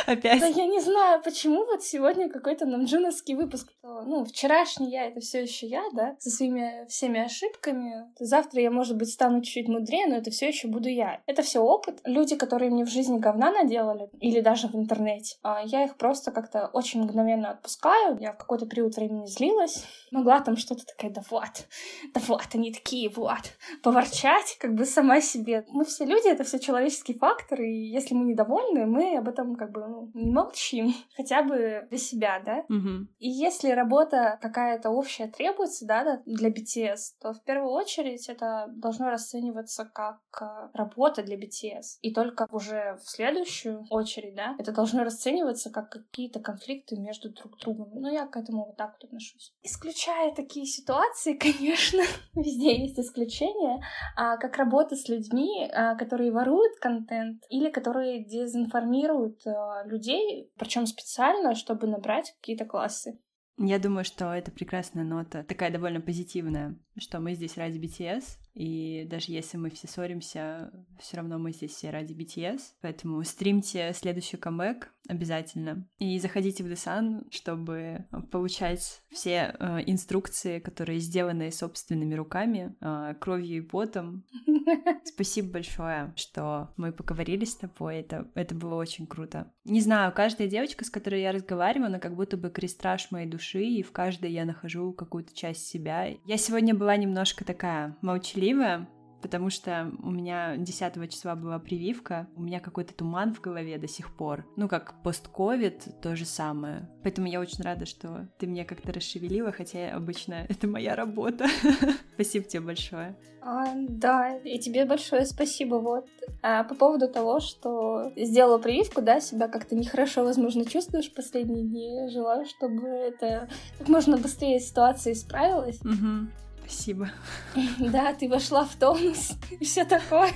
Опять? 0.06 0.40
Да 0.40 0.48
я 0.48 0.66
не 0.66 0.80
знаю, 0.80 1.22
почему 1.22 1.66
вот 1.66 1.84
сегодня 1.84 2.30
какой-то 2.30 2.66
намджуновский 2.66 3.36
выпуск. 3.36 3.72
Ну, 3.84 4.26
вчерашний 4.26 4.92
я— 4.92 5.06
это 5.08 5.20
все 5.20 5.42
еще 5.42 5.68
я, 5.68 5.81
да, 5.94 6.16
со 6.20 6.30
своими 6.30 6.86
всеми 6.88 7.20
ошибками. 7.20 8.12
Завтра 8.20 8.62
я, 8.62 8.72
может 8.72 8.98
быть, 8.98 9.12
стану 9.12 9.42
чуть-чуть 9.42 9.68
мудрее, 9.68 10.08
но 10.08 10.16
это 10.16 10.32
все 10.32 10.48
еще 10.48 10.68
буду 10.68 10.90
я. 10.90 11.22
Это 11.26 11.42
все 11.42 11.60
опыт. 11.60 12.00
Люди, 12.06 12.36
которые 12.36 12.72
мне 12.72 12.86
в 12.86 12.90
жизни 12.90 13.20
говна 13.20 13.52
наделали, 13.52 14.10
или 14.20 14.42
даже 14.42 14.68
в 14.68 14.76
интернете, 14.76 15.38
а, 15.44 15.62
я 15.64 15.86
их 15.86 15.98
просто 15.98 16.32
как-то 16.32 16.68
очень 16.74 17.02
мгновенно 17.04 17.52
отпускаю. 17.52 18.18
Я 18.20 18.34
в 18.34 18.38
какой-то 18.38 18.66
период 18.66 18.96
времени 18.96 19.26
злилась. 19.26 19.86
Могла 20.12 20.40
там 20.42 20.58
что-то 20.58 20.86
такая, 20.86 21.12
да 21.12 21.22
вот, 21.30 21.68
да 22.14 22.22
вот, 22.28 22.48
они 22.54 22.72
такие, 22.72 23.10
вот, 23.10 23.58
поворчать, 23.84 24.58
как 24.60 24.74
бы 24.74 24.86
сама 24.86 25.22
себе. 25.22 25.66
Мы 25.70 25.86
все 25.86 26.06
люди, 26.06 26.28
это 26.28 26.44
все 26.44 26.60
человеческий 26.60 27.14
фактор, 27.14 27.62
и 27.62 27.72
если 27.72 28.14
мы 28.14 28.26
недовольны, 28.26 28.86
мы 28.86 29.18
об 29.18 29.28
этом 29.28 29.56
как 29.56 29.72
бы 29.72 29.88
ну, 29.88 30.12
не 30.14 30.32
молчим, 30.32 30.94
хотя 31.16 31.44
бы 31.44 31.88
для 31.90 31.98
себя, 31.98 32.42
да? 32.46 32.64
Угу. 32.70 33.08
И 33.20 33.30
если 33.30 33.70
работа 33.70 34.38
какая-то 34.42 34.90
общая 34.90 35.28
требуется, 35.72 35.86
да, 35.86 36.22
для 36.26 36.50
BTS, 36.50 37.16
то 37.22 37.34
в 37.34 37.44
первую 37.44 37.72
очередь 37.72 38.30
это 38.30 38.68
должно 38.76 39.10
расцениваться 39.10 39.86
как 39.86 40.20
э, 40.42 40.70
работа 40.74 41.24
для 41.24 41.38
BTS. 41.38 42.00
И 42.02 42.14
только 42.14 42.48
уже 42.52 42.98
в 43.04 43.10
следующую 43.10 43.86
очередь, 43.90 44.36
да, 44.36 44.56
это 44.60 44.72
должно 44.72 45.04
расцениваться 45.04 45.70
как 45.70 45.90
какие-то 45.90 46.40
конфликты 46.40 46.98
между 46.98 47.30
друг 47.30 47.58
другом. 47.60 47.90
Ну, 47.94 48.12
я 48.12 48.28
к 48.28 48.38
этому 48.38 48.66
вот 48.66 48.78
так 48.78 48.94
вот 48.94 49.06
отношусь. 49.06 49.54
Исключая 49.64 50.34
такие 50.34 50.66
ситуации, 50.66 51.34
конечно, 51.38 52.04
везде 52.36 52.82
есть 52.82 53.00
исключения, 53.00 53.82
а 54.16 54.38
как 54.38 54.58
работа 54.58 54.96
с 54.96 55.08
людьми, 55.10 55.70
а, 55.74 55.96
которые 55.96 56.32
воруют 56.32 56.78
контент 56.80 57.44
или 57.50 57.70
которые 57.70 58.24
дезинформируют 58.24 59.46
а, 59.46 59.84
людей, 59.86 60.52
причем 60.58 60.86
специально, 60.86 61.56
чтобы 61.56 61.88
набрать 61.88 62.34
какие-то 62.40 62.66
классы. 62.66 63.20
Я 63.58 63.80
думаю, 63.80 64.06
что 64.06 64.34
это 64.34 64.52
прекрасная 64.52 65.04
нота, 65.04 65.44
такая 65.44 65.72
довольно 65.72 66.02
позитивная, 66.02 66.80
что 66.98 67.20
мы 67.20 67.36
здесь 67.36 67.58
ради 67.58 67.78
BTS, 67.78 68.24
и 68.54 69.06
даже 69.10 69.32
если 69.32 69.58
мы 69.58 69.70
все 69.70 69.88
ссоримся, 69.88 70.72
все 71.00 71.18
равно 71.18 71.38
мы 71.38 71.52
здесь 71.52 71.72
все 71.72 71.90
ради 71.90 72.14
BTS. 72.14 72.62
Поэтому 72.82 73.24
стримьте 73.24 73.94
следующий 73.94 74.38
камбэк 74.38 74.92
обязательно. 75.12 75.86
И 76.00 76.18
заходите 76.20 76.64
в 76.64 76.70
Десан, 76.70 77.26
чтобы 77.30 78.06
получать 78.32 79.02
все 79.10 79.56
э, 79.60 79.80
инструкции, 79.86 80.60
которые 80.60 81.00
сделаны 81.00 81.52
собственными 81.52 82.16
руками, 82.16 82.76
э, 82.80 83.16
кровью 83.20 83.58
и 83.58 83.62
потом. 83.62 84.24
Спасибо 85.04 85.54
большое, 85.54 86.14
что 86.16 86.74
мы 86.78 86.94
поговорили 86.94 87.44
с 87.44 87.58
тобой. 87.58 87.98
Это, 87.98 88.30
это 88.36 88.56
было 88.56 88.76
очень 88.76 89.06
круто. 89.06 89.52
Не 89.66 89.82
знаю, 89.82 90.14
каждая 90.14 90.48
девочка, 90.48 90.86
с 90.86 90.90
которой 90.90 91.22
я 91.22 91.34
разговариваю, 91.34 91.88
она 91.88 92.00
как 92.00 92.16
будто 92.16 92.38
бы 92.38 92.50
крестраж 92.50 93.12
моей 93.12 93.28
души, 93.28 93.64
и 93.64 93.84
в 93.84 93.92
каждой 93.92 94.32
я 94.32 94.46
нахожу 94.46 94.94
какую-то 94.94 95.36
часть 95.36 95.68
себя. 95.68 96.08
Я 96.26 96.38
сегодня 96.38 96.74
была 96.74 96.96
немножко 96.96 97.44
такая 97.44 97.98
молчаливая, 98.02 98.88
потому 99.22 99.50
что 99.50 99.92
у 100.02 100.12
меня 100.12 100.58
10 100.58 101.12
числа 101.12 101.36
была 101.36 101.60
прививка, 101.60 102.28
у 102.36 102.42
меня 102.42 102.60
какой-то 102.60 102.94
туман 102.94 103.34
в 103.34 103.42
голове 103.42 103.78
до 103.78 103.88
сих 103.88 104.16
пор. 104.16 104.46
Ну, 104.56 104.68
как 104.68 105.02
постковид, 105.04 105.88
то 106.02 106.16
же 106.16 106.26
самое. 106.26 106.90
Поэтому 107.04 107.28
я 107.28 107.40
очень 107.40 107.64
рада, 107.64 107.86
что 107.86 108.28
ты 108.38 108.48
меня 108.48 108.66
как-то 108.66 108.92
расшевелила, 108.94 109.52
хотя 109.52 109.96
обычно 109.96 110.46
это 110.50 110.68
моя 110.68 110.96
работа. 110.96 111.46
Спасибо 112.14 112.46
тебе 112.46 112.62
большое. 112.62 113.16
А, 113.44 113.74
да, 113.76 114.38
и 114.38 114.60
тебе 114.60 114.86
большое 114.86 115.26
спасибо. 115.26 115.76
Вот. 115.76 116.08
А 116.44 116.64
по 116.64 116.76
поводу 116.76 117.08
того, 117.08 117.40
что 117.40 118.12
сделала 118.16 118.60
прививку, 118.60 119.02
да, 119.02 119.20
себя 119.20 119.48
как-то 119.48 119.76
нехорошо, 119.76 120.24
возможно, 120.24 120.64
чувствуешь 120.64 121.12
последние 121.12 121.64
дни. 121.64 122.10
Желаю, 122.10 122.46
чтобы 122.46 122.88
это 122.88 123.50
как 123.80 123.88
можно 123.90 124.18
быстрее 124.18 124.60
ситуация 124.60 125.14
исправилась. 125.14 125.82
Угу. 125.82 126.28
Спасибо. 126.72 127.10
Да, 127.80 128.14
ты 128.14 128.30
вошла 128.30 128.66
в 128.66 128.76
тонус 128.76 129.34
и 129.60 129.66
все 129.66 129.84
такое. 129.84 130.32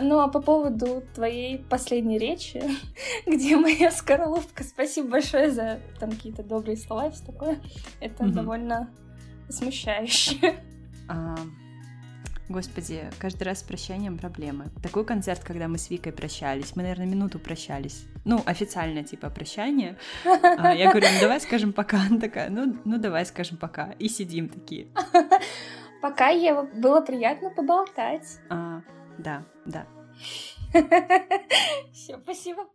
Ну 0.00 0.18
а 0.20 0.28
по 0.28 0.40
поводу 0.40 1.04
твоей 1.14 1.58
последней 1.58 2.18
речи, 2.18 2.62
где 3.26 3.56
моя 3.56 3.92
скорлупка, 3.92 4.64
спасибо 4.64 5.10
большое 5.10 5.50
за 5.50 5.80
там 6.00 6.10
какие-то 6.10 6.42
добрые 6.42 6.76
слова 6.76 7.08
и 7.08 7.10
все 7.12 7.24
такое. 7.24 7.60
Это 8.00 8.26
довольно 8.28 8.90
смущающе. 9.48 10.56
А, 11.06 11.36
Господи, 12.48 13.10
каждый 13.18 13.42
раз 13.42 13.58
с 13.58 13.62
прощанием 13.62 14.16
проблемы. 14.16 14.70
Такой 14.82 15.04
концерт, 15.04 15.44
когда 15.44 15.68
мы 15.68 15.76
с 15.76 15.90
Викой 15.90 16.12
прощались, 16.12 16.74
мы, 16.76 16.82
наверное, 16.82 17.04
минуту 17.04 17.38
прощались. 17.38 18.06
Ну, 18.24 18.42
официально, 18.46 19.02
типа, 19.04 19.30
прощание. 19.30 19.96
А, 20.24 20.74
я 20.74 20.90
говорю, 20.90 21.06
ну 21.14 21.20
давай 21.20 21.40
скажем 21.40 21.72
пока. 21.72 21.98
Она 22.08 22.18
такая, 22.18 22.50
ну, 22.50 22.76
ну 22.84 22.98
давай 22.98 23.26
скажем 23.26 23.56
пока. 23.58 23.92
И 23.98 24.08
сидим 24.08 24.48
такие. 24.48 24.88
Пока, 26.00 26.28
Ева, 26.28 26.68
было 26.74 27.00
приятно 27.00 27.48
поболтать. 27.48 28.38
А, 28.50 28.82
да, 29.16 29.42
да. 29.64 29.86
Все, 31.92 32.18
спасибо. 32.18 32.66